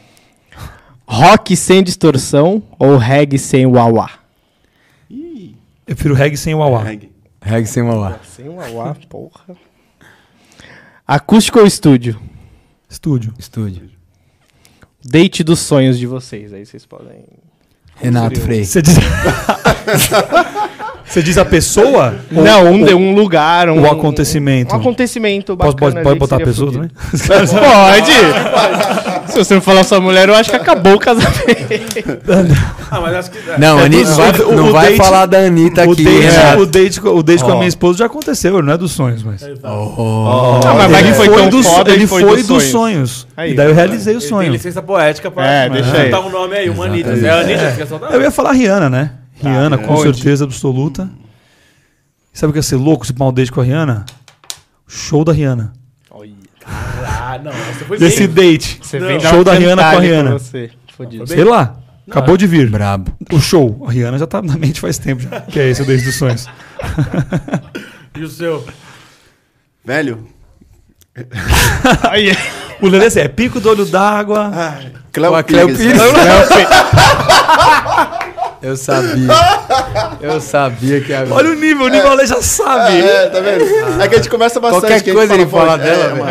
Rock 1.08 1.56
sem 1.56 1.84
distorção 1.84 2.64
ou 2.80 2.98
reggae 2.98 3.38
sem 3.38 3.68
wah-wah? 3.68 4.10
Ih, 5.12 5.56
Eu 5.86 5.94
prefiro 5.94 6.16
reggae 6.16 6.38
sem 6.38 6.56
wah 6.56 6.82
reggae. 6.82 7.12
Reg 7.40 7.68
sem 7.68 7.84
mamar. 7.84 8.20
Sem 8.36 8.50
wah-wah, 8.50 8.96
porra. 9.08 9.56
Acústico 11.07 11.60
ou 11.60 11.68
estúdio? 11.68 12.19
Estúdio. 12.90 13.32
Estúdio. 13.38 13.91
Date 15.03 15.44
dos 15.44 15.60
sonhos 15.60 15.99
de 15.99 16.07
vocês. 16.07 16.52
Aí 16.52 16.65
vocês 16.65 16.84
podem. 16.84 17.26
Renato 17.95 18.40
Frei. 18.40 18.65
Você 18.65 18.82
diz... 18.82 18.95
Você 21.07 21.22
diz 21.22 21.38
a 21.38 21.45
pessoa? 21.45 22.15
Ou- 22.36 22.44
Não, 22.44 22.65
um, 22.72 22.84
de- 22.84 22.94
um 22.94 23.14
lugar. 23.14 23.69
Um, 23.69 23.82
o 23.82 23.86
acontecimento. 23.91 24.73
Um 24.73 24.77
acontecimento 24.77 25.56
Posso, 25.56 25.73
bacana. 25.73 25.91
pode, 25.91 26.03
pode 26.03 26.15
que 26.15 26.19
botar 26.19 26.36
a 26.38 26.40
pessoa 26.40 26.72
fudido. 26.72 26.90
também? 26.90 27.45
Pode! 27.56 29.32
Se 29.32 29.38
você 29.38 29.53
não 29.56 29.61
falar 29.61 29.84
sua 29.84 29.99
mulher, 29.99 30.30
eu 30.30 30.36
acho 30.36 30.49
que 30.49 30.56
acabou 30.56 30.94
o 30.95 30.99
casamento. 30.99 31.36
Ah, 32.91 32.99
mas 33.02 33.15
acho 33.15 33.32
que. 33.32 33.38
Não, 33.60 33.80
É 33.80 33.86
Anitta, 33.86 34.11
vai, 34.14 34.32
o- 34.41 34.56
não 34.56 34.69
o 34.69 34.72
vai 34.72 34.86
date- 34.88 34.98
falar 34.98 35.26
da 35.26 35.38
Anitta 35.40 35.88
o 35.88 35.91
aqui. 35.94 36.03
date, 36.03 36.19
Renato. 36.19 36.61
o 36.61 36.65
date, 36.65 37.02
com- 37.02 37.10
o 37.10 37.23
date 37.23 37.44
com 37.44 37.52
a 37.52 37.56
minha 37.56 37.68
esposa 37.68 37.99
já 37.99 38.06
aconteceu, 38.06 38.61
não 38.61 38.73
é 38.73 38.77
dos 38.77 38.91
sonhos, 38.91 39.23
mas. 39.23 39.41
Oh, 39.64 40.60
Ah, 40.65 40.73
mas 40.76 40.91
vai 40.91 41.02
ele 41.02 41.14
foi 41.14 41.27
foi, 41.27 41.36
tão 41.38 41.49
dos, 41.49 41.65
foda 41.68 41.91
ele 41.91 42.07
foi 42.07 42.22
foi, 42.23 42.38
dos 42.38 42.48
dos 42.48 42.64
sonhos. 42.65 43.10
sonhos. 43.10 43.27
Aí, 43.36 43.52
e 43.52 43.56
daí 43.56 43.68
eu 43.68 43.73
realizei 43.76 44.14
o 44.14 44.18
Ele 44.18 44.22
tem 44.22 44.30
sonho. 44.30 44.52
licença 44.52 44.82
poética 44.82 45.30
pra 45.32 45.45
É, 45.45 45.69
deixa 45.69 45.91
aí. 45.98 46.10
botar 46.10 46.26
um 46.26 46.30
nome 46.30 46.56
aí, 46.56 46.69
uma 46.69 46.86
Anitta. 46.86 47.10
É 47.11 47.30
a 47.30 47.40
Anitta 47.40 47.86
soltar? 47.86 48.14
Eu 48.14 48.22
ia 48.22 48.32
falar 48.32 48.52
Rihanna, 48.53 48.90
né? 48.90 49.11
Rihanna, 49.41 49.78
com 49.78 49.94
onde? 49.94 50.02
certeza 50.03 50.45
absoluta. 50.45 51.10
Sabe 52.34 52.49
o 52.49 52.53
que 52.53 52.60
ia 52.60 52.64
ser 52.64 52.76
louco 52.76 53.06
se 53.06 53.14
pôr 53.14 53.28
um 53.30 53.34
date 53.34 53.52
com 53.52 53.62
a 53.62 53.64
Rihanna? 53.64 54.06
Show 54.88 55.24
da 55.24 55.32
Rihanna. 55.34 55.74
Ah, 56.68 57.40
não. 57.44 57.52
Foi 57.88 57.98
Desse 57.98 58.28
date. 58.28 58.80
Você 58.82 58.99
Não. 58.99 59.07
vem 59.07 59.20
dar 59.20 59.30
Show 59.30 59.44
da 59.44 59.53
Rihanna 59.53 59.84
com 59.91 59.98
a 59.98 59.99
Rihanna. 59.99 60.32
Você. 60.34 60.72
Sei 61.28 61.44
lá. 61.44 61.78
Acabou 62.10 62.38
de 62.38 62.48
vir. 62.48 62.70
brabo. 62.70 63.12
O 63.32 63.40
show. 63.40 63.84
A 63.88 63.91
Rihanna 63.91 64.18
já 64.18 64.28
tá 64.28 64.41
na 64.41 64.57
mente 64.57 64.80
faz 64.80 64.98
tempo 64.98 65.22
já. 65.22 65.41
Que 65.41 65.60
é 65.60 65.70
esse 65.70 65.82
o 65.82 65.86
date 65.86 66.03
dos 66.03 66.16
sonhos. 66.16 66.48
E 68.16 68.24
o 68.24 68.30
seu? 68.30 68.66
Velho, 69.84 70.28
Aí, 72.10 72.36
O 72.82 72.88
Lelê 72.88 73.06
assim, 73.06 73.20
é 73.20 73.28
pico 73.28 73.60
do 73.60 73.70
olho 73.70 73.86
d'água. 73.86 74.52
Cléo 75.14 75.32
Ó, 75.32 75.36
a 75.36 75.44
Cléo 75.44 75.68
Pires. 75.68 75.80
Pires. 75.80 76.02
Eu 78.61 78.76
sabia. 78.77 79.27
Eu 80.22 80.40
sabia 80.41 81.02
que 81.02 81.14
agora. 81.14 81.36
Olha 81.36 81.52
o 81.52 81.56
nível, 81.56 81.86
o 81.86 81.90
nível 81.90 82.10
Lelê 82.11 82.26
já 82.26 82.41
sabe. 82.41 82.99
É, 82.99 83.27
tá 83.30 83.40
vendo? 83.40 84.02
É 84.02 84.07
que 84.07 84.15
a 84.15 84.18
gente 84.18 84.30
conversa 84.30 84.60
bastante. 84.60 84.88
Qualquer 85.03 85.14
coisa 85.14 85.34
ele 85.34 85.45
fala 85.45 85.77
dela, 85.77 86.03
é, 86.03 86.14
mano. 86.14 86.30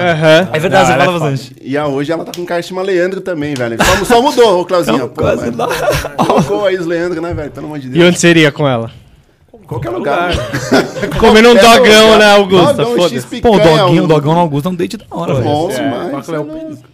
É 0.52 0.58
verdade, 0.58 0.70
Não, 0.82 0.86
você 0.86 0.92
ela 0.92 1.04
fala 1.04 1.16
é 1.16 1.30
bastante. 1.30 1.56
E 1.62 1.76
a 1.76 1.86
hoje 1.86 2.12
ela 2.12 2.24
tá 2.24 2.32
com 2.34 2.62
chama 2.62 2.82
Leandro 2.82 3.20
também, 3.20 3.54
velho. 3.54 3.76
Só, 3.82 4.04
só 4.04 4.22
mudou, 4.22 4.60
ô 4.60 4.64
Clauzinho. 4.64 4.98
Não, 4.98 5.08
Pô, 5.08 5.22
quase 5.22 5.50
nada. 5.50 5.72
Colocou 6.16 6.66
aí 6.66 6.76
os 6.76 6.86
Leandro, 6.86 7.20
né, 7.20 7.32
velho? 7.34 7.50
Pelo 7.50 7.66
amor 7.66 7.78
de 7.78 7.86
E 7.88 7.90
Deus. 7.90 8.08
onde 8.08 8.18
seria 8.18 8.50
com 8.50 8.66
ela? 8.68 8.90
Qualquer 9.66 9.90
lugar. 9.90 10.32
Comendo 11.18 11.50
um 11.50 11.54
dogão, 11.54 11.78
lugar. 11.78 12.18
né, 12.18 12.32
Augusta? 12.32 12.74
Dogão, 12.74 13.08
Pô, 13.40 13.56
o 13.56 13.58
doguinho, 13.58 14.04
o 14.04 14.06
dogão 14.06 14.34
no 14.34 14.40
Augusto 14.40 14.68
é 14.68 14.72
um 14.72 14.74
date 14.74 14.96
da 14.96 15.04
hora, 15.10 15.34
velho. 15.34 15.44
Bom 15.44 15.70
É, 15.70 15.74
demais. 15.74 16.84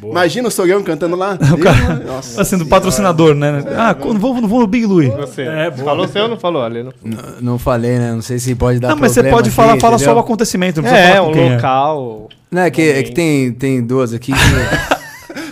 Com 0.00 0.08
a 0.08 0.10
Cléo 0.10 0.12
você 0.12 0.14
é 0.14 0.14
Pires. 0.14 0.14
louco. 0.14 0.16
Imagina 0.16 0.48
o 0.48 0.50
Sogão 0.50 0.82
cantando 0.82 1.16
lá. 1.16 1.36
cara- 1.62 1.94
Nossa 2.06 2.44
sendo 2.44 2.46
senhora. 2.60 2.66
patrocinador, 2.70 3.34
né? 3.34 3.64
Ah, 3.76 3.94
quando 3.94 4.18
vou, 4.18 4.34
não 4.40 4.48
vou 4.48 4.60
no 4.60 4.66
Big 4.66 4.86
Louie. 4.86 5.08
Você. 5.10 5.42
É, 5.42 5.70
boa. 5.70 5.84
Falou 5.84 6.08
seu 6.08 6.22
ou 6.24 6.28
não 6.28 6.38
falou? 6.38 6.62
Ali, 6.62 6.82
não... 6.82 6.92
N- 7.04 7.16
Não 7.40 7.58
falei, 7.58 7.98
né? 7.98 8.12
Não 8.12 8.22
sei 8.22 8.38
se 8.38 8.54
pode 8.54 8.78
dar 8.78 8.88
Não, 8.88 8.96
mas 8.96 9.12
você 9.12 9.22
pode 9.24 9.48
aqui, 9.48 9.56
falar, 9.56 9.78
fala 9.80 9.94
entendeu? 9.96 10.12
só 10.12 10.16
o 10.16 10.20
acontecimento, 10.20 10.80
não 10.82 10.88
É, 10.88 11.14
falar 11.16 11.28
um 11.28 11.32
quem 11.32 11.52
local. 11.54 12.28
Não, 12.50 12.62
é 12.62 12.70
que, 12.70 12.82
é 12.82 13.02
que 13.02 13.12
tem, 13.12 13.52
tem 13.52 13.82
duas 13.82 14.12
aqui 14.14 14.32
que... 14.32 14.38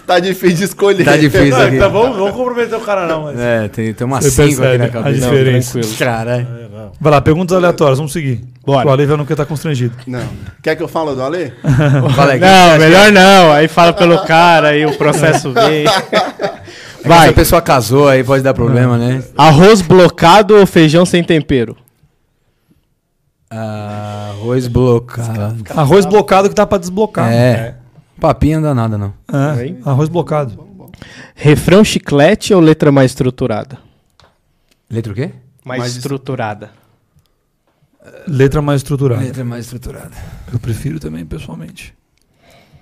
Tá 0.06 0.20
difícil 0.20 0.56
de 0.58 0.64
escolher. 0.64 1.04
Tá 1.04 1.16
difícil 1.16 1.50
Não, 1.50 1.66
aqui. 1.66 1.78
tá 1.78 1.88
bom, 1.88 2.12
vamos 2.12 2.30
comprometer 2.30 2.78
o 2.78 2.80
cara 2.80 3.06
não, 3.06 3.24
mas... 3.24 3.38
É, 3.40 3.68
tem, 3.68 3.92
tem 3.92 4.06
Você 4.06 4.30
cinco 4.30 4.62
aqui 4.62 4.78
na 4.78 4.84
a 4.84 4.88
cabeça. 4.88 5.20
diferença. 5.20 5.72
tranquilo. 5.72 5.98
Caralho. 5.98 6.46
Vai 7.00 7.12
lá, 7.12 7.20
perguntas 7.20 7.56
aleatórias, 7.56 7.98
vamos 7.98 8.12
seguir. 8.12 8.44
Bora. 8.64 8.86
O 8.86 8.90
Ale 8.92 9.06
já 9.06 9.16
não 9.16 9.24
quer 9.26 9.32
estar 9.34 9.46
constrangido. 9.46 9.94
Não. 10.06 10.22
Quer 10.62 10.76
que 10.76 10.82
eu 10.82 10.88
fale 10.88 11.14
do 11.14 11.22
Ale? 11.22 11.52
Fala. 12.14 12.36
Não, 12.36 12.78
melhor 12.78 13.10
não. 13.12 13.52
Aí 13.52 13.66
fala 13.68 13.92
pelo 13.92 14.24
cara, 14.24 14.68
aí 14.68 14.86
o 14.86 14.96
processo 14.96 15.52
vem. 15.52 15.86
Se 17.02 17.08
Vai. 17.08 17.28
a 17.28 17.32
pessoa 17.32 17.62
casou, 17.62 18.08
aí 18.08 18.24
pode 18.24 18.42
dar 18.42 18.52
problema, 18.52 18.98
né? 18.98 19.22
Arroz 19.38 19.80
blocado 19.80 20.56
ou 20.56 20.66
feijão 20.66 21.06
sem 21.06 21.22
tempero? 21.22 21.76
Ah, 23.48 24.32
arroz 24.32 24.66
blocado. 24.66 25.56
Arroz 25.76 26.04
blocado 26.04 26.48
que 26.48 26.54
dá 26.54 26.66
pra 26.66 26.78
desblocar. 26.78 27.30
É. 27.32 27.75
Papinho 28.20 28.60
não 28.60 28.68
dá 28.68 28.74
nada, 28.74 28.98
não. 28.98 29.14
É, 29.32 29.88
arroz 29.88 30.08
blocado. 30.08 30.66
Refrão 31.34 31.84
chiclete 31.84 32.54
ou 32.54 32.60
letra 32.60 32.90
mais 32.90 33.10
estruturada? 33.10 33.78
Letra 34.90 35.12
o 35.12 35.14
quê? 35.14 35.32
Mais, 35.64 35.80
Mais 35.80 35.96
estruturada. 35.96 36.70
Letra 38.26 38.62
mais 38.62 38.80
estruturada. 38.80 39.22
Letra 39.22 39.44
mais 39.44 39.64
estruturada. 39.64 40.12
Eu 40.52 40.58
prefiro 40.58 41.00
também, 41.00 41.26
pessoalmente. 41.26 41.92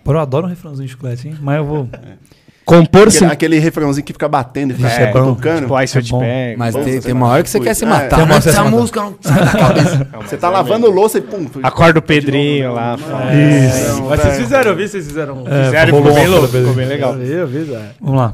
Porra, 0.05 0.19
eu 0.19 0.21
adoro 0.21 0.47
um 0.47 0.51
refrãozinho 0.51 0.87
de 0.87 0.93
chiclete, 0.93 1.29
hein? 1.29 1.39
Mas 1.41 1.57
eu 1.57 1.65
vou. 1.65 1.89
Compor 2.65 3.03
Aquele, 3.03 3.11
sim. 3.19 3.27
aquele 3.27 3.59
refrãozinho 3.59 4.05
que 4.07 4.13
fica 4.15 4.27
batendo 4.27 4.71
e 4.71 4.75
fica 4.75 4.89
é 4.89 5.13
bom. 5.13 5.35
tocando. 5.35 5.61
Tipo, 5.63 5.75
aí 5.75 5.87
se 5.87 5.99
eu 5.99 6.01
É 6.01 6.03
te 6.03 6.19
pego. 6.19 6.59
Mas 6.59 6.75
tem, 6.75 6.83
você 6.85 7.01
tem 7.03 7.13
uma 7.13 7.29
hora 7.29 7.43
que 7.43 7.51
você 7.51 7.61
quer 7.61 7.75
se 7.75 7.85
É, 7.85 7.89
matar. 7.89 8.17
tem 8.17 8.25
uma 8.25 8.35
hora 8.35 8.43
que 8.43 8.49
Essa 8.49 8.65
música 8.65 9.01
não 9.03 9.15
sai 9.21 9.45
da 9.45 9.51
cabeça. 9.53 10.09
Você 10.25 10.37
tá 10.39 10.49
lavando 10.49 10.91
louça 10.91 11.19
e 11.19 11.21
pum. 11.21 11.47
Acorda 11.63 11.99
o 11.99 12.03
Pedrinho 12.03 12.73
lá. 12.73 12.97
fala. 12.97 13.35
Isso. 13.35 14.03
Mas 14.05 14.21
vocês 14.21 14.37
fizeram, 14.39 14.71
eu 14.71 14.77
vi 14.77 14.89
vocês 14.89 15.07
fizeram. 15.07 15.45
É, 15.47 15.65
Fizeram, 15.65 15.93
rolou 15.93 16.07
ficou 16.07 16.21
bem 16.23 16.27
louco, 16.29 16.49
ficou 16.49 16.73
bem- 16.75 16.87
legal. 16.87 17.15
Eu 17.19 17.47
vi. 17.47 17.65
Vamos 18.01 18.17
lá. 18.21 18.33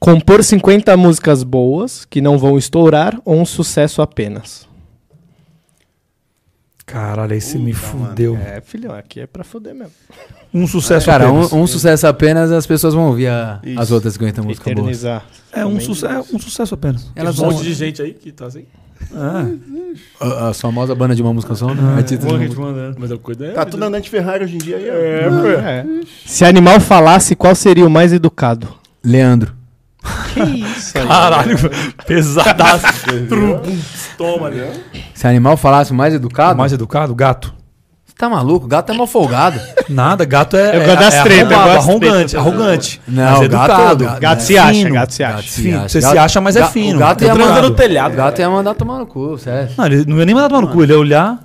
Compor 0.00 0.42
50 0.42 0.96
músicas 0.96 1.44
boas 1.44 2.04
que 2.04 2.20
não 2.20 2.36
vão 2.38 2.58
estourar 2.58 3.16
ou 3.24 3.40
um 3.40 3.44
sucesso 3.44 4.02
apenas? 4.02 4.66
Caralho, 6.92 7.32
aí 7.32 7.40
você 7.40 7.56
me 7.58 7.72
Puta, 7.72 7.86
mano. 7.96 8.08
fudeu. 8.10 8.36
É, 8.36 8.60
filhão, 8.60 8.94
aqui 8.94 9.20
é 9.20 9.26
pra 9.26 9.42
foder 9.42 9.74
mesmo. 9.74 9.92
Um 10.52 10.66
sucesso 10.66 11.06
Cara, 11.06 11.26
apenas. 11.28 11.50
um, 11.52 11.62
um 11.62 11.66
sucesso 11.66 12.06
apenas, 12.06 12.52
as 12.52 12.66
pessoas 12.66 12.92
vão 12.92 13.06
ouvir 13.08 13.28
a- 13.28 13.60
as 13.78 13.90
outras 13.90 14.12
50 14.12 14.42
músicas 14.42 14.66
boas. 14.74 14.78
Eternizar. 14.86 15.24
É 15.50 15.64
um, 15.64 15.80
suce 15.80 16.04
é 16.04 16.18
um 16.20 16.38
sucesso 16.38 16.74
apenas. 16.74 17.10
Elas 17.16 17.36
Tem 17.36 17.44
um 17.44 17.48
vão... 17.48 17.56
monte 17.56 17.66
de 17.66 17.72
gente 17.74 18.02
aí 18.02 18.12
que 18.12 18.30
tá 18.30 18.46
assim. 18.46 18.64
Ah, 19.14 19.46
A, 20.20 20.48
a 20.50 20.54
famosa 20.54 20.94
banda 20.94 21.14
de 21.14 21.22
uma 21.22 21.32
música 21.32 21.54
só, 21.54 21.74
né? 21.74 21.94
Artista 21.96 22.26
de 22.26 22.32
uma 22.32 22.38
música. 22.38 22.60
mandando. 22.60 22.96
Mas 23.00 23.10
eu 23.10 23.18
cuido 23.18 23.44
é. 23.46 23.50
Tá 23.52 23.64
tudo 23.64 23.82
andando 23.82 24.02
de 24.02 24.10
Ferrari 24.10 24.44
hoje 24.44 24.54
em 24.56 24.58
dia 24.58 24.76
aí, 24.76 24.84
ó. 24.90 25.60
É. 25.60 25.86
Se 26.26 26.44
animal 26.44 26.78
falasse, 26.78 27.34
qual 27.34 27.54
seria 27.54 27.86
o 27.86 27.90
mais 27.90 28.12
educado? 28.12 28.68
Leandro. 29.02 29.54
Que 30.34 30.40
isso? 30.60 30.92
Caralho, 30.94 31.56
pesadaço. 32.06 32.84
Toma 34.16 34.46
ali. 34.48 34.62
Se 35.14 35.26
animal 35.26 35.56
falasse 35.56 35.92
mais 35.92 36.14
educado, 36.14 36.58
Mais 36.58 36.72
educado? 36.72 37.14
Gato. 37.14 37.52
você 38.06 38.14
tá 38.16 38.28
maluco? 38.28 38.66
Gato 38.66 38.92
é 38.92 38.94
mal 38.96 39.06
folgado. 39.06 39.60
Nada, 39.88 40.24
gato 40.24 40.56
é. 40.56 40.76
Eu 40.76 40.82
é, 40.82 40.86
gosto 40.86 41.00
das 41.00 41.14
é 41.14 41.22
treta, 41.22 41.54
eu 41.54 41.58
arrombado, 41.58 41.72
gosto 41.72 41.76
das 41.76 41.88
arrogante, 41.88 42.36
arrogante. 42.36 43.00
Não, 43.08 43.22
mas 43.32 43.42
é 43.42 43.48
gato 43.48 43.70
educado. 43.72 44.04
gato- 44.04 44.20
Gato 44.20 44.42
se 44.42 44.58
acha, 44.58 44.90
gato 44.90 45.12
se 45.14 45.24
acha. 45.24 45.42
Fino. 45.50 45.82
Você 45.82 46.00
se 46.00 46.18
acha, 46.18 46.40
mas 46.40 46.56
é 46.56 46.64
fino. 46.66 46.96
O 46.96 47.00
gato 47.00 47.22
É 47.22 47.26
ia 47.26 47.34
mandar 47.34 47.62
no 47.62 47.70
telhado. 47.70 48.12
O 48.14 48.16
gato 48.16 48.38
ia 48.40 48.50
mandar 48.50 48.74
tomar 48.74 48.98
no 48.98 49.06
cu, 49.06 49.36
sério. 49.38 49.70
Não, 49.76 49.86
ele 49.86 50.04
não 50.06 50.18
ia 50.18 50.26
nem 50.26 50.34
mandar 50.34 50.48
tomar 50.48 50.62
no 50.62 50.68
cu, 50.68 50.82
ele 50.82 50.92
ia 50.92 50.98
olhar 50.98 51.38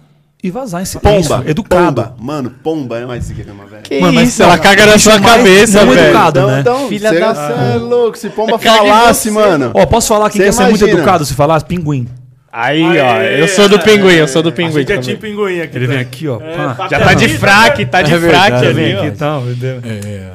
e 0.43 0.51
vazar 0.51 0.81
em 0.81 0.85
silêncio. 0.85 1.29
Pomba. 1.29 1.43
Educado. 1.49 2.01
Pomba. 2.03 2.15
Mano, 2.19 2.49
pomba 2.63 2.97
é 2.99 3.05
mais 3.05 3.23
sigama, 3.25 3.65
velho. 3.65 3.81
Que 3.83 3.99
Mano, 3.99 4.13
mas 4.13 4.29
isso? 4.29 4.43
Ela 4.43 4.57
caga 4.57 4.85
na 4.85 4.97
sua 4.99 5.17
mais 5.19 5.35
cabeça, 5.35 5.83
não 5.85 5.93
velho. 5.93 6.05
educado. 6.07 6.47
né? 6.47 6.63
Filha 6.63 7.09
Filha 7.09 7.11
da- 7.19 7.33
da... 7.33 7.63
é 7.73 7.77
louco, 7.77 8.17
se 8.17 8.29
pomba 8.29 8.59
Caga 8.59 8.75
em 8.83 8.87
falasse, 8.89 9.29
você. 9.29 9.31
mano. 9.31 9.71
Ó, 9.73 9.85
posso 9.85 10.07
falar 10.09 10.29
quem 10.29 10.39
Você 10.39 10.45
quer 10.45 10.51
ser 10.53 10.69
muito 10.69 10.87
educado 10.87 11.25
se 11.25 11.33
falasse? 11.33 11.65
Pinguim. 11.65 12.07
Aí, 12.51 12.81
ó. 12.99 13.05
Aê, 13.17 13.41
Eu 13.41 13.47
sou 13.47 13.67
do 13.69 13.77
pinguim, 13.79 14.13
eu 14.13 14.27
sou 14.27 14.41
do 14.41 14.51
pinguim. 14.51 14.79
gente 14.79 14.91
é 14.93 14.97
time 14.99 15.17
pinguim 15.17 15.61
aqui. 15.61 15.77
Ele 15.77 15.87
vem 15.87 15.99
aqui, 15.99 16.27
ó. 16.27 16.39
É, 16.41 16.55
pá. 16.55 16.73
tá 16.75 16.87
Já 16.87 16.99
tá 16.99 17.13
de 17.13 17.29
fraque, 17.29 17.85
tá 17.85 18.01
de 18.01 18.13
É 18.13 18.19
fraque 18.19 18.65
ali, 18.65 18.73
vem 18.73 18.93
aqui 18.93 19.01
ó. 19.21 19.41
e 19.41 19.51
entendeu? 19.51 19.81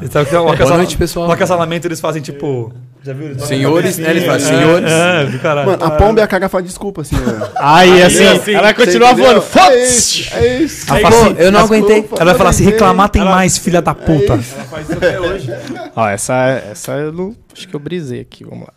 É. 0.03 0.07
Sabe 0.09 0.29
que 0.29 0.37
o 0.37 0.39
Boa 0.43 0.55
acasalamento, 0.55 0.77
noite, 0.85 0.97
pessoal. 0.99 1.29
o 1.29 1.33
acasalamento 1.33 1.87
eles 1.89 2.01
fazem 2.01 2.21
tipo. 2.23 2.73
Já 3.05 3.13
viu? 3.15 3.27
Eles 3.27 3.41
fazem 3.41 3.59
Senhores, 3.59 3.99
né? 3.99 4.11
Eles 4.11 4.25
cabecinha. 4.25 4.53
falam, 4.53 4.65
senhores. 4.79 4.93
É, 4.93 5.25
do 5.27 5.39
caralho. 5.41 5.71
Mano, 5.71 5.85
a 5.85 5.91
pomba 5.91 6.21
e 6.21 6.23
a 6.23 6.27
caga 6.29 6.49
faz 6.49 6.65
desculpa, 6.65 7.01
assim. 7.01 7.17
ó. 7.17 7.49
Aí, 7.57 8.01
assim, 8.03 8.25
assim, 8.29 8.53
ela 8.53 8.63
vai 8.63 8.75
Você 8.75 8.85
continuar 8.85 9.13
entendeu? 9.13 9.25
voando. 9.33 9.39
É 9.39 9.49
Foda-se! 9.49 10.21
isso, 10.21 10.37
é 10.37 10.57
isso. 10.59 10.87
Ela 10.91 10.99
É 10.99 11.03
fala 11.03 11.15
isso. 11.17 11.25
assim, 11.25 11.35
eu 11.39 11.51
não 11.51 11.61
Desculpa, 11.63 11.93
aguentei. 11.93 12.11
Ela 12.17 12.25
vai 12.27 12.35
falar 12.37 12.51
assim: 12.51 12.65
reclamar 12.65 13.09
tem 13.09 13.25
mais, 13.25 13.59
filha 13.59 13.83
da 13.83 13.95
puta. 13.95 14.35
Ela 14.35 14.43
faz 14.71 14.89
isso 14.89 14.99
até 14.99 15.19
hoje. 15.21 15.51
Ó, 15.97 16.09
essa, 16.09 16.63
essa 16.71 16.93
eu 16.93 17.11
não. 17.13 17.35
Acho 17.53 17.67
que 17.67 17.75
eu 17.75 17.81
brisei 17.81 18.21
aqui, 18.21 18.45
vamos 18.45 18.67
lá. 18.67 18.73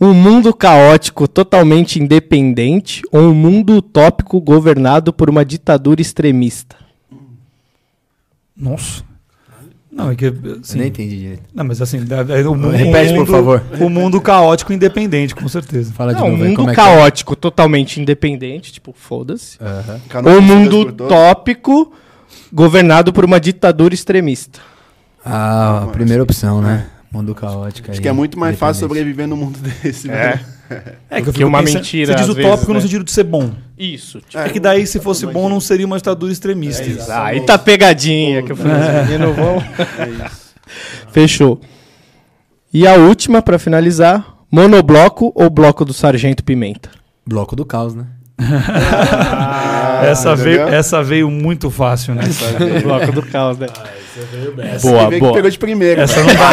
Um 0.00 0.12
mundo 0.12 0.52
caótico 0.52 1.26
totalmente 1.26 2.00
independente 2.00 3.02
ou 3.10 3.22
um 3.22 3.34
mundo 3.34 3.76
utópico 3.76 4.40
governado 4.40 5.12
por 5.12 5.30
uma 5.30 5.44
ditadura 5.44 6.02
extremista? 6.02 6.76
Nossa. 8.56 9.02
Não, 9.90 10.10
é 10.10 10.14
que. 10.14 10.26
Eu 10.26 10.58
Assim, 10.62 10.78
nem 10.78 10.88
entendi 10.88 11.16
direito. 11.18 11.42
Não, 11.54 11.64
mas 11.64 11.80
assim, 11.80 11.98
é, 11.98 12.40
é 12.40 12.46
o 12.46 12.52
mundo, 12.54 12.70
Repete, 12.76 13.14
o 13.14 13.16
por 13.16 13.26
favor. 13.26 13.62
O 13.80 13.88
mundo 13.88 14.20
caótico 14.20 14.70
independente, 14.74 15.34
com 15.34 15.48
certeza. 15.48 15.90
Fala 15.94 16.14
de 16.14 16.20
Não, 16.20 16.26
um 16.26 16.30
novo 16.32 16.42
aí, 16.42 16.48
mundo 16.50 16.56
como 16.56 16.68
é 16.68 16.72
é? 16.72 16.76
caótico 16.76 17.34
totalmente 17.34 17.98
independente, 17.98 18.70
tipo, 18.70 18.92
foda-se. 18.92 19.58
Ou 20.22 20.32
um 20.32 20.40
de 20.40 20.42
mundo 20.42 20.80
utópico 20.80 21.92
governado 22.52 23.10
por 23.10 23.24
uma 23.24 23.40
ditadura 23.40 23.94
extremista. 23.94 24.60
Ah, 25.24 25.84
a 25.84 25.86
primeira 25.86 26.22
opção, 26.22 26.60
né? 26.60 26.88
Mundo 27.16 27.34
caótico 27.34 27.88
aí. 27.88 27.92
Acho 27.92 28.00
que 28.02 28.08
é 28.08 28.12
muito 28.12 28.38
mais 28.38 28.58
fácil 28.58 28.80
sobreviver 28.80 29.26
num 29.26 29.36
mundo 29.36 29.58
desse, 29.82 30.10
É. 30.10 30.12
velho. 30.32 30.40
É 31.08 31.20
eu 31.20 31.24
que 31.26 31.30
fico 31.32 31.46
uma 31.46 31.60
pensando- 31.60 31.76
mentira, 31.76 32.12
Você 32.12 32.18
diz 32.18 32.28
utópico 32.28 32.46
vezes, 32.50 32.66
no 32.68 32.74
né? 32.74 32.80
sentido 32.80 33.04
de 33.04 33.12
ser 33.12 33.22
bom. 33.22 33.52
Isso. 33.78 34.20
Tipo, 34.20 34.38
É 34.42 34.48
que 34.48 34.58
daí, 34.58 34.84
se 34.84 34.98
fosse 34.98 35.24
bom, 35.24 35.48
não 35.48 35.60
seria 35.60 35.86
uma 35.86 35.96
ditadura 35.96 36.32
extremista. 36.32 36.82
aí 37.24 37.40
tá 37.42 37.56
pegadinha 37.56 38.42
que 38.42 38.50
eu 38.50 38.56
falei, 38.56 38.72
os 38.74 39.08
meninos 39.08 39.36
vão. 39.36 39.62
Fechou. 41.12 41.60
E 42.74 42.84
a 42.86 42.94
última, 42.94 43.40
pra 43.40 43.60
finalizar: 43.60 44.26
monobloco 44.50 45.30
ou 45.36 45.48
bloco 45.48 45.84
do 45.84 45.92
Sargento 45.92 46.42
Pimenta? 46.42 46.90
Bloco 47.24 47.54
do 47.54 47.64
caos, 47.64 47.94
né? 47.94 48.06
Essa, 50.04 50.34
veio, 50.36 50.62
essa 50.62 51.02
veio 51.02 51.30
muito 51.30 51.70
fácil, 51.70 52.14
né? 52.14 52.22
bloco 52.82 53.12
do 53.12 53.22
caos, 53.22 53.58
né? 53.58 53.66
Essa 54.72 54.88
Boa, 54.88 55.04
que 55.04 55.08
veio 55.10 55.20
boa. 55.20 55.32
que 55.32 55.38
pegou 55.38 55.50
de 55.50 55.58
primeira. 55.58 56.02
Essa 56.02 56.22
velho. 56.22 56.26
não 56.28 56.34
dá 56.36 56.50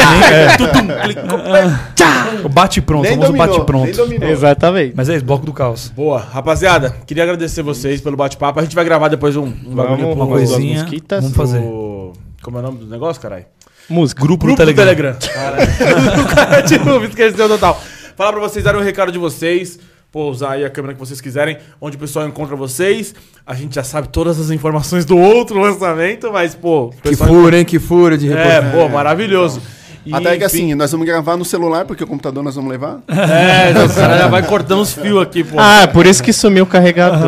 nem. 1.08 1.18
É. 1.24 1.94
O 2.44 2.50
bate 2.50 2.82
pronto, 2.82 3.04
Nem 3.04 3.12
famoso 3.14 3.32
dominou, 3.32 3.48
bate 3.56 3.66
pronto. 3.66 4.26
Exatamente. 4.26 4.94
Mas 4.98 5.08
é 5.08 5.16
isso, 5.16 5.24
bloco 5.24 5.46
do 5.46 5.54
caos. 5.54 5.90
Boa, 5.96 6.20
rapaziada, 6.20 6.90
queria 7.06 7.24
agradecer 7.24 7.62
vocês 7.62 8.02
pelo 8.02 8.18
bate-papo. 8.18 8.60
A 8.60 8.64
gente 8.64 8.76
vai 8.76 8.84
gravar 8.84 9.08
depois 9.08 9.36
um, 9.38 9.44
um 9.46 9.76
bagulho 9.76 10.12
uma 10.12 10.28
coisinha. 10.28 10.86
Vamos 11.22 11.36
fazer. 11.36 11.60
pro- 11.60 12.14
Como 12.42 12.58
é 12.58 12.60
o 12.60 12.64
nome 12.64 12.80
do 12.80 12.88
negócio, 12.88 13.22
caralho? 13.22 13.46
Música. 13.90 14.22
Grupo, 14.22 14.46
Grupo 14.46 14.62
do 14.62 14.66
do 14.66 14.76
Telegram. 14.76 15.14
Telegram. 15.14 15.34
Caralho. 15.74 16.22
o 16.22 16.26
cara 16.36 16.62
de 16.62 16.80
novo 16.80 17.06
esqueceu 17.06 17.48
total. 17.48 17.82
Falar 18.18 18.32
pra 18.34 18.42
vocês, 18.42 18.64
darem 18.66 18.80
um 18.82 18.84
recado 18.84 19.12
de 19.12 19.18
vocês. 19.20 19.80
Pô, 20.14 20.30
usar 20.30 20.52
aí 20.52 20.64
a 20.64 20.70
câmera 20.70 20.94
que 20.94 21.00
vocês 21.00 21.20
quiserem, 21.20 21.58
onde 21.82 21.98
o 21.98 22.00
pessoal 22.00 22.28
encontra 22.28 22.56
vocês. 22.56 23.16
A 23.44 23.56
gente 23.56 23.74
já 23.74 23.84
sabe 23.84 24.10
todas 24.10 24.40
as 24.40 24.52
informações 24.52 25.06
do 25.06 25.18
outro 25.18 25.60
lançamento, 25.60 26.32
mas, 26.32 26.54
pô. 26.54 26.94
Que 27.02 27.16
furo, 27.16 27.56
hein? 27.56 27.66
Que 27.66 27.80
furo 27.80 28.16
de 28.16 28.32
É, 28.32 28.36
reportagem. 28.60 28.72
pô, 28.72 28.90
maravilhoso. 28.90 29.60
E, 30.06 30.14
Até 30.14 30.38
que 30.38 30.46
enfim, 30.46 30.46
assim, 30.46 30.76
nós 30.76 30.92
vamos 30.92 31.08
gravar 31.08 31.38
no 31.38 31.46
celular, 31.46 31.86
porque 31.86 32.04
o 32.04 32.08
computador 32.08 32.44
nós 32.44 32.56
vamos 32.56 32.70
levar. 32.70 33.00
É, 33.08 33.72
o 33.72 33.90
cara 33.94 34.18
já 34.18 34.28
vai 34.28 34.44
cortando 34.46 34.82
os 34.82 34.94
fios 34.94 35.22
aqui, 35.22 35.44
pô. 35.44 35.56
Ah, 35.58 35.88
por 35.88 36.06
isso 36.06 36.22
que 36.22 36.34
sumiu 36.34 36.66
o 36.66 36.68
carregador. 36.68 37.20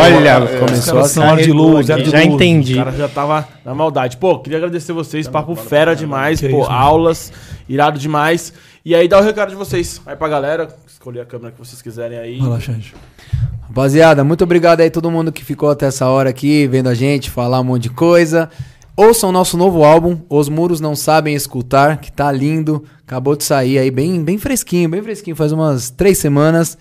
Olha, 0.00 0.58
Começou 0.58 0.78
Os 0.78 0.86
caras 0.86 1.04
assim. 1.06 1.20
são 1.20 1.36
de 1.36 1.52
luz, 1.52 1.86
de 1.86 1.92
já 1.92 1.96
luz. 1.96 2.14
entendi. 2.14 2.74
O 2.74 2.84
cara 2.84 2.92
já 2.92 3.08
tava 3.08 3.48
na 3.64 3.74
maldade. 3.74 4.16
Pô, 4.16 4.38
queria 4.38 4.58
agradecer 4.58 4.92
vocês, 4.92 5.26
papo 5.26 5.54
fera 5.56 5.94
demais, 5.94 6.40
Que 6.40 6.48
pô, 6.48 6.62
isso, 6.62 6.70
aulas, 6.70 7.32
irado 7.68 7.98
demais. 7.98 8.52
E 8.84 8.94
aí 8.94 9.08
dá 9.08 9.18
o 9.18 9.22
recado 9.22 9.50
de 9.50 9.56
vocês. 9.56 10.00
Aí 10.06 10.16
pra 10.16 10.28
galera, 10.28 10.68
escolher 10.86 11.20
a 11.20 11.24
câmera 11.24 11.52
que 11.52 11.58
vocês 11.58 11.82
quiserem 11.82 12.18
aí. 12.18 12.38
Relaxante. 12.38 12.94
Rapaziada, 13.68 14.24
muito 14.24 14.44
obrigado 14.44 14.80
aí 14.80 14.90
todo 14.90 15.10
mundo 15.10 15.30
que 15.30 15.44
ficou 15.44 15.70
até 15.70 15.86
essa 15.86 16.06
hora 16.08 16.30
aqui, 16.30 16.66
vendo 16.66 16.88
a 16.88 16.94
gente 16.94 17.30
falar 17.30 17.60
um 17.60 17.64
monte 17.64 17.82
de 17.84 17.90
coisa. 17.90 18.48
Ouçam 19.00 19.28
o 19.28 19.32
nosso 19.32 19.56
novo 19.56 19.84
álbum, 19.84 20.18
Os 20.28 20.48
Muros 20.48 20.80
Não 20.80 20.96
Sabem 20.96 21.32
Escutar, 21.32 21.98
que 21.98 22.10
tá 22.10 22.32
lindo. 22.32 22.82
Acabou 23.06 23.36
de 23.36 23.44
sair 23.44 23.78
aí, 23.78 23.92
bem, 23.92 24.24
bem 24.24 24.38
fresquinho, 24.38 24.88
bem 24.88 25.00
fresquinho, 25.00 25.36
faz 25.36 25.52
umas 25.52 25.88
três 25.88 26.18
semanas. 26.18 26.76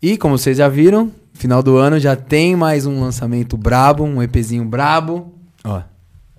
E 0.00 0.16
como 0.16 0.38
vocês 0.38 0.56
já 0.56 0.66
viram, 0.66 1.12
final 1.34 1.62
do 1.62 1.76
ano 1.76 1.98
já 1.98 2.16
tem 2.16 2.56
mais 2.56 2.86
um 2.86 3.02
lançamento 3.02 3.54
brabo, 3.54 4.02
um 4.02 4.22
EPzinho 4.22 4.64
brabo. 4.64 5.34
Ó, 5.62 5.82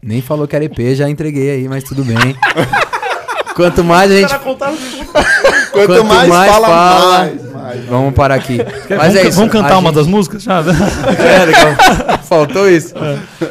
nem 0.02 0.20
falou 0.20 0.48
que 0.48 0.56
era 0.56 0.66
EP, 0.66 0.80
já 0.96 1.08
entreguei 1.08 1.52
aí, 1.52 1.70
mas 1.70 1.84
tudo 1.84 2.04
bem. 2.04 2.18
Quanto 3.56 3.84
mais 3.84 4.10
a 4.12 4.16
gente 4.16 4.40
Quanto, 4.40 5.86
Quanto 5.86 6.06
mais, 6.06 6.28
mais 6.28 6.52
fala, 6.52 6.68
fala- 6.68 7.18
mais. 7.20 7.49
Vamos 7.88 8.14
parar 8.14 8.36
aqui. 8.36 8.58
Mas 8.90 8.90
vamos, 8.90 9.16
é 9.16 9.28
isso. 9.28 9.38
vamos 9.38 9.52
cantar 9.52 9.78
uma 9.78 9.90
gente- 9.90 9.96
das 9.96 10.08
músicas? 10.08 10.44
Já? 10.44 10.62
É, 11.20 11.46
legal. 11.46 11.76
Faltou 12.24 12.70
isso. 12.70 12.94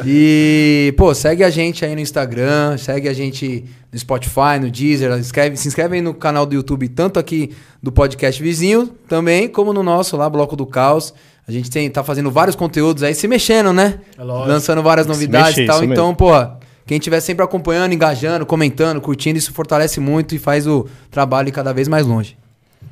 E, 0.05 0.93
pô, 0.97 1.13
segue 1.13 1.43
a 1.43 1.49
gente 1.49 1.83
aí 1.83 1.93
no 1.93 2.01
Instagram, 2.01 2.77
segue 2.77 3.07
a 3.07 3.13
gente 3.13 3.65
no 3.91 3.99
Spotify, 3.99 4.59
no 4.61 4.69
Deezer, 4.69 5.11
inscreve, 5.17 5.57
se 5.57 5.67
inscreve 5.67 5.95
aí 5.95 6.01
no 6.01 6.13
canal 6.13 6.45
do 6.45 6.53
YouTube, 6.55 6.87
tanto 6.89 7.19
aqui 7.19 7.51
do 7.81 7.91
podcast 7.91 8.41
Vizinho, 8.41 8.89
também, 9.07 9.47
como 9.47 9.73
no 9.73 9.83
nosso 9.83 10.15
lá, 10.15 10.29
Bloco 10.29 10.55
do 10.55 10.65
Caos. 10.65 11.13
A 11.47 11.51
gente 11.51 11.69
tem, 11.71 11.89
tá 11.89 12.03
fazendo 12.03 12.29
vários 12.29 12.55
conteúdos 12.55 13.01
aí, 13.01 13.15
se 13.15 13.27
mexendo, 13.27 13.73
né? 13.73 13.95
É 14.17 14.23
lógico. 14.23 14.47
Lançando 14.47 14.83
várias 14.83 15.07
novidades 15.07 15.57
mexer, 15.57 15.63
e 15.63 15.65
tal. 15.65 15.83
Então, 15.83 16.13
porra, 16.13 16.59
quem 16.85 16.97
estiver 16.97 17.19
sempre 17.21 17.43
acompanhando, 17.43 17.91
engajando, 17.93 18.45
comentando, 18.45 19.01
curtindo, 19.01 19.37
isso 19.37 19.51
fortalece 19.51 19.99
muito 19.99 20.35
e 20.35 20.37
faz 20.37 20.67
o 20.67 20.85
trabalho 21.09 21.49
ir 21.49 21.51
cada 21.51 21.73
vez 21.73 21.87
mais 21.87 22.05
longe. 22.05 22.37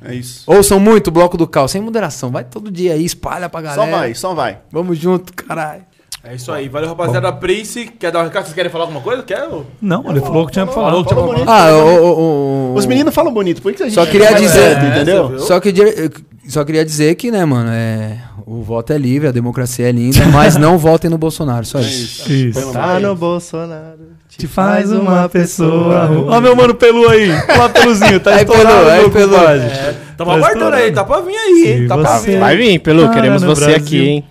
É 0.04 0.14
isso. 0.14 0.44
Ouçam 0.46 0.78
muito 0.78 1.08
o 1.08 1.10
Bloco 1.10 1.36
do 1.36 1.46
Caos, 1.46 1.70
sem 1.72 1.82
moderação. 1.82 2.30
Vai 2.30 2.44
todo 2.44 2.70
dia 2.70 2.92
aí, 2.94 3.04
espalha 3.04 3.48
pra 3.48 3.60
galera. 3.60 3.90
Só 3.90 3.96
vai, 3.98 4.14
só 4.14 4.34
vai. 4.34 4.58
Vamos 4.70 4.96
junto, 4.98 5.32
caralho. 5.32 5.82
É 6.22 6.34
isso 6.34 6.50
aí. 6.52 6.68
Valeu, 6.68 6.88
rapaziada. 6.88 7.32
Prince, 7.32 7.86
quer 7.98 8.10
dar 8.12 8.20
um 8.20 8.24
recado? 8.24 8.44
Vocês 8.44 8.54
querem 8.54 8.70
falar 8.70 8.84
alguma 8.84 9.00
coisa? 9.00 9.22
Quer? 9.22 9.48
Não, 9.80 10.08
ele 10.10 10.20
falou 10.20 10.46
que 10.46 10.52
tinha 10.52 10.64
pra 10.66 10.74
falar. 10.74 11.04
Falou. 11.04 11.34
Ah, 11.46 11.70
o, 11.72 12.04
o- 12.04 12.72
o- 12.72 12.74
Os 12.74 12.86
meninos 12.86 13.14
falam 13.14 13.32
bonito, 13.32 13.62
por 13.62 13.72
que 13.72 13.82
a 13.82 13.86
gente 13.86 13.94
Só 13.94 14.04
queria 14.06 14.34
dizer- 14.34 14.78
entendeu? 14.84 15.28
viu? 15.28 15.38
Só 15.40 15.58
que 15.60 15.72
dire- 15.72 16.10
só 16.48 16.64
queria 16.64 16.84
dizer 16.84 17.14
que, 17.14 17.30
né, 17.30 17.44
mano, 17.44 17.70
é, 17.72 18.18
o 18.46 18.62
voto 18.62 18.92
é 18.92 18.98
livre, 18.98 19.28
a 19.28 19.32
democracia 19.32 19.88
é 19.88 19.92
linda, 19.92 20.26
mas 20.32 20.56
não 20.56 20.76
votem 20.76 21.08
no 21.10 21.18
Bolsonaro, 21.18 21.64
só 21.64 21.78
isso. 21.80 22.30
Isso. 22.30 22.72
Tá 22.72 22.98
no 23.00 23.14
Bolsonaro. 23.14 24.17
Te 24.38 24.46
faz 24.46 24.92
uma 24.92 25.28
pessoa. 25.28 26.08
Ó, 26.28 26.40
meu 26.40 26.54
mano 26.54 26.72
Pelu 26.72 27.08
aí. 27.08 27.28
Olha 27.30 27.68
Peluzinho, 27.70 28.20
tá 28.20 28.30
Aí, 28.36 28.42
estourado, 28.42 28.68
Pelu, 28.68 28.88
aí, 28.88 29.10
Pelu. 29.10 29.28
compadre. 29.36 29.70
Tamo 30.16 30.30
aguardando 30.30 30.76
aí, 30.76 30.92
tá 30.92 31.04
pra 31.04 31.20
vir 31.20 31.34
aí, 31.36 31.64
hein? 31.66 31.78
Se 31.82 31.88
Tá 31.88 31.98
pra 31.98 32.18
vir. 32.20 32.38
Vai 32.38 32.56
vir, 32.56 32.78
Pelu, 32.78 33.04
Ah, 33.06 33.08
queremos 33.08 33.42
você 33.42 33.64
Brasil. 33.64 33.76
aqui, 33.84 34.08
hein? 34.08 34.24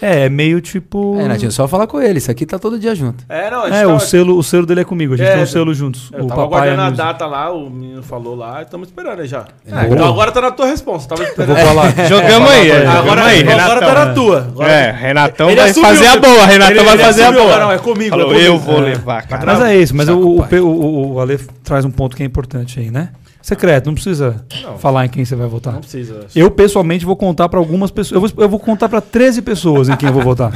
É, 0.00 0.26
é 0.26 0.28
meio 0.28 0.60
tipo. 0.60 1.18
É, 1.20 1.26
Natinho, 1.26 1.50
só 1.50 1.66
falar 1.66 1.86
com 1.88 2.00
ele, 2.00 2.18
isso 2.18 2.30
aqui 2.30 2.46
tá 2.46 2.58
todo 2.58 2.78
dia 2.78 2.94
junto. 2.94 3.24
É, 3.28 3.50
não, 3.50 3.62
a 3.62 3.66
gente 3.66 3.76
É, 3.78 3.82
tava- 3.82 3.94
o 3.94 4.00
selo, 4.00 4.38
o 4.38 4.42
selo 4.44 4.64
dele 4.64 4.82
é 4.82 4.84
comigo. 4.84 5.14
A 5.14 5.16
gente 5.16 5.26
É, 5.28 5.34
tem 5.34 5.42
um 5.42 5.46
selo 5.46 5.74
juntos. 5.74 6.10
Eu 6.12 6.24
o 6.24 6.28
tava 6.28 6.42
papai 6.42 6.68
é 6.68 6.72
aguardando 6.72 6.80
a 6.82 6.84
music. 6.90 6.98
data 7.06 7.26
lá, 7.26 7.52
o 7.52 7.68
menino 7.68 8.02
falou 8.02 8.36
lá, 8.36 8.62
estamos 8.62 8.88
esperando 8.88 9.20
aí 9.20 9.26
já. 9.26 9.40
Boa. 9.68 9.86
então 9.86 10.06
agora 10.08 10.30
tá 10.30 10.40
na 10.40 10.50
tua 10.52 10.66
resposta, 10.66 11.08
tava 11.08 11.22
Eu 11.22 11.28
esperando. 11.30 11.56
vou 11.56 11.66
falar. 11.66 12.06
Jogamos 12.08 12.50
aí, 12.50 12.70
é, 12.70 12.76
agora, 12.86 12.96
jogamos 12.98 13.24
aí, 13.24 13.40
agora 13.42 13.56
Renatão. 13.80 13.88
tá 13.94 14.04
na 14.06 14.14
tua. 14.14 14.38
Agora- 14.40 14.70
É, 14.72 14.90
Renatão 14.92 15.50
Ele 15.50 15.60
vai 15.60 15.70
assumiu, 15.70 15.88
fazer 15.90 16.06
a 16.06 16.16
boa, 16.16 16.46
Renatão 16.46 16.74
ele- 16.76 16.84
vai 16.84 16.94
ele 16.94 17.02
fazer 17.02 17.22
a 17.22 17.28
assumiu, 17.30 17.44
boa. 17.44 17.58
Não, 17.58 17.72
é 17.72 17.78
comigo. 17.78 18.10
Falou, 18.10 18.26
é 18.26 18.28
comigo. 18.34 18.46
eu 18.46 18.58
vou 18.58 18.76
É. 18.78 18.80
levar, 18.80 19.26
cara. 19.26 19.46
Mas 19.46 19.60
é 19.62 19.76
isso, 19.76 19.96
mas 19.96 20.08
o, 20.08 20.16
o, 20.16 20.40
o, 20.62 21.12
o 21.14 21.20
Ale 21.20 21.38
traz 21.64 21.84
um 21.84 21.90
ponto 21.90 22.16
que 22.16 22.22
é 22.22 22.26
importante 22.26 22.78
aí, 22.78 22.90
né? 22.90 23.08
Secreto, 23.48 23.86
não 23.86 23.94
precisa 23.94 24.44
falar 24.78 25.06
em 25.06 25.08
quem 25.08 25.24
você 25.24 25.34
vai 25.34 25.48
votar. 25.48 25.72
Não 25.72 25.80
precisa. 25.80 26.26
Eu, 26.34 26.50
pessoalmente, 26.50 27.04
vou 27.06 27.16
contar 27.16 27.48
pra 27.48 27.58
algumas 27.58 27.90
pessoas. 27.90 28.12
Eu 28.22 28.28
vou, 28.28 28.44
eu 28.44 28.48
vou 28.48 28.58
contar 28.60 28.88
pra 28.88 29.00
13 29.00 29.40
pessoas 29.42 29.88
em 29.88 29.96
quem 29.96 30.08
eu 30.08 30.12
vou 30.12 30.22
votar. 30.22 30.52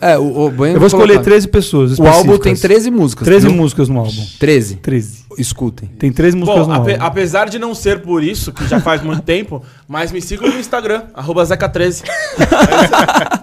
É, 0.00 0.18
o, 0.18 0.46
o 0.46 0.50
bem 0.50 0.72
Eu 0.72 0.78
vou 0.80 0.86
escolher 0.88 1.12
colocar. 1.14 1.24
13 1.30 1.48
pessoas. 1.48 1.98
O 1.98 2.06
álbum 2.06 2.36
tem 2.38 2.52
específicas. 2.52 2.60
13 2.60 2.90
músicas. 2.90 3.24
13 3.26 3.46
viu? 3.46 3.56
músicas 3.56 3.88
no 3.88 3.98
álbum. 4.00 4.26
13. 4.40 4.76
13. 4.76 5.26
Escutem. 5.38 5.88
Tem 5.98 6.10
13 6.10 6.36
músicas 6.36 6.62
Bom, 6.66 6.72
no 6.74 6.80
ape- 6.80 6.92
álbum. 6.94 7.04
apesar 7.04 7.48
de 7.48 7.58
não 7.58 7.74
ser 7.74 8.00
por 8.00 8.22
isso, 8.24 8.52
que 8.52 8.66
já 8.66 8.80
faz 8.80 9.02
muito 9.02 9.22
tempo, 9.22 9.62
mas 9.86 10.10
me 10.10 10.20
sigam 10.20 10.48
no 10.50 10.58
Instagram, 10.58 11.02
arroba 11.14 11.44
Zeca13. 11.44 12.02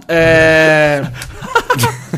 é... 0.08 1.04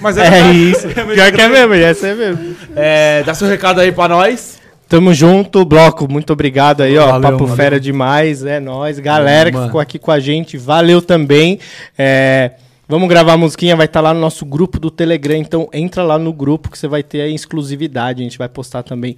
Mas 0.01 0.17
É 0.17 0.29
verdade. 0.29 0.71
isso. 0.71 0.87
meu 0.87 1.07
Pior 1.15 1.31
que 1.31 1.41
é 1.41 1.47
mesmo, 1.49 1.73
é 1.73 1.93
ser 1.93 2.15
mesmo. 2.15 2.55
É, 2.75 3.23
dá 3.23 3.33
seu 3.33 3.47
recado 3.47 3.79
aí 3.79 3.91
pra 3.91 4.07
nós. 4.07 4.57
Tamo 4.87 5.13
junto, 5.13 5.65
Bloco. 5.65 6.09
Muito 6.11 6.31
obrigado 6.31 6.81
aí, 6.81 6.97
ó. 6.97 7.07
Valeu, 7.07 7.21
Papo 7.21 7.43
valeu. 7.45 7.55
fera 7.55 7.79
demais. 7.79 8.45
É 8.45 8.59
nóis. 8.59 8.99
Galera 8.99 9.49
que 9.49 9.57
Mano. 9.57 9.67
ficou 9.67 9.81
aqui 9.81 9.97
com 9.97 10.11
a 10.11 10.19
gente, 10.19 10.57
valeu 10.57 11.01
também. 11.01 11.59
É, 11.97 12.51
Vamos 12.87 13.09
gravar 13.09 13.33
a 13.33 13.37
musiquinha, 13.37 13.75
vai 13.75 13.87
estar 13.87 13.99
lá 13.99 14.13
no 14.13 14.19
nosso 14.19 14.45
grupo 14.45 14.79
do 14.79 14.91
Telegram. 14.91 15.37
Então 15.37 15.67
entra 15.73 16.03
lá 16.03 16.19
no 16.19 16.31
grupo 16.31 16.69
que 16.69 16.77
você 16.77 16.87
vai 16.87 17.01
ter 17.01 17.21
a 17.21 17.27
exclusividade. 17.27 18.21
A 18.21 18.23
gente 18.23 18.37
vai 18.37 18.47
postar 18.47 18.83
também 18.83 19.17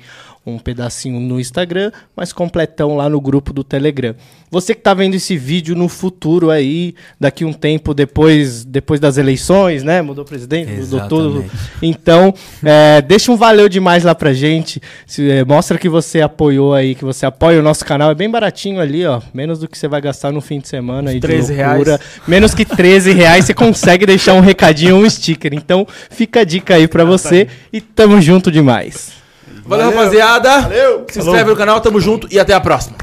um 0.53 0.59
pedacinho 0.59 1.19
no 1.19 1.39
Instagram, 1.39 1.91
mas 2.15 2.31
completão 2.31 2.95
lá 2.95 3.09
no 3.09 3.19
grupo 3.19 3.51
do 3.51 3.63
Telegram. 3.63 4.15
Você 4.49 4.73
que 4.73 4.79
está 4.79 4.93
vendo 4.93 5.15
esse 5.15 5.35
vídeo 5.35 5.75
no 5.75 5.89
futuro 5.89 6.49
aí, 6.49 6.95
daqui 7.19 7.43
um 7.43 7.51
tempo 7.51 7.93
depois, 7.93 8.63
depois 8.63 8.97
das 8.97 9.17
eleições, 9.17 9.83
né? 9.83 10.01
Mudou 10.01 10.23
o 10.23 10.27
presidente, 10.27 10.71
mudou 10.71 11.07
tudo. 11.07 11.39
Exatamente. 11.39 11.51
Então, 11.81 12.33
é, 12.63 13.01
deixa 13.01 13.29
um 13.29 13.35
valeu 13.35 13.67
demais 13.67 14.05
lá 14.05 14.15
pra 14.15 14.31
gente. 14.31 14.81
Se, 15.05 15.29
é, 15.29 15.43
mostra 15.43 15.77
que 15.77 15.89
você 15.89 16.21
apoiou 16.21 16.73
aí, 16.73 16.95
que 16.95 17.03
você 17.03 17.25
apoia 17.25 17.59
o 17.59 17.63
nosso 17.63 17.83
canal. 17.83 18.09
É 18.09 18.15
bem 18.15 18.29
baratinho 18.29 18.79
ali, 18.79 19.05
ó. 19.05 19.21
Menos 19.33 19.59
do 19.59 19.67
que 19.67 19.77
você 19.77 19.87
vai 19.87 19.99
gastar 19.99 20.31
no 20.31 20.39
fim 20.39 20.59
de 20.59 20.69
semana 20.69 21.09
aí 21.09 21.15
de 21.15 21.21
13 21.27 21.53
loucura. 21.53 21.89
reais. 21.91 22.01
Menos 22.25 22.53
que 22.53 22.63
13 22.63 23.11
reais 23.11 23.43
você 23.43 23.53
consegue 23.53 24.05
deixar 24.05 24.33
um 24.33 24.39
recadinho 24.39 24.95
um 24.95 25.09
sticker. 25.09 25.53
Então, 25.53 25.85
fica 26.09 26.39
a 26.39 26.43
dica 26.45 26.75
aí 26.75 26.87
pra 26.87 27.03
você 27.03 27.49
e 27.73 27.81
tamo 27.81 28.21
junto 28.21 28.49
demais. 28.49 29.26
Valeu, 29.67 29.89
rapaziada. 29.91 30.61
Valeu. 30.61 31.05
Se 31.09 31.19
inscreve 31.19 31.49
no 31.49 31.55
canal, 31.55 31.81
tamo 31.81 31.99
junto 31.99 32.27
e 32.31 32.39
até 32.39 32.53
a 32.53 32.59
próxima. 32.59 32.97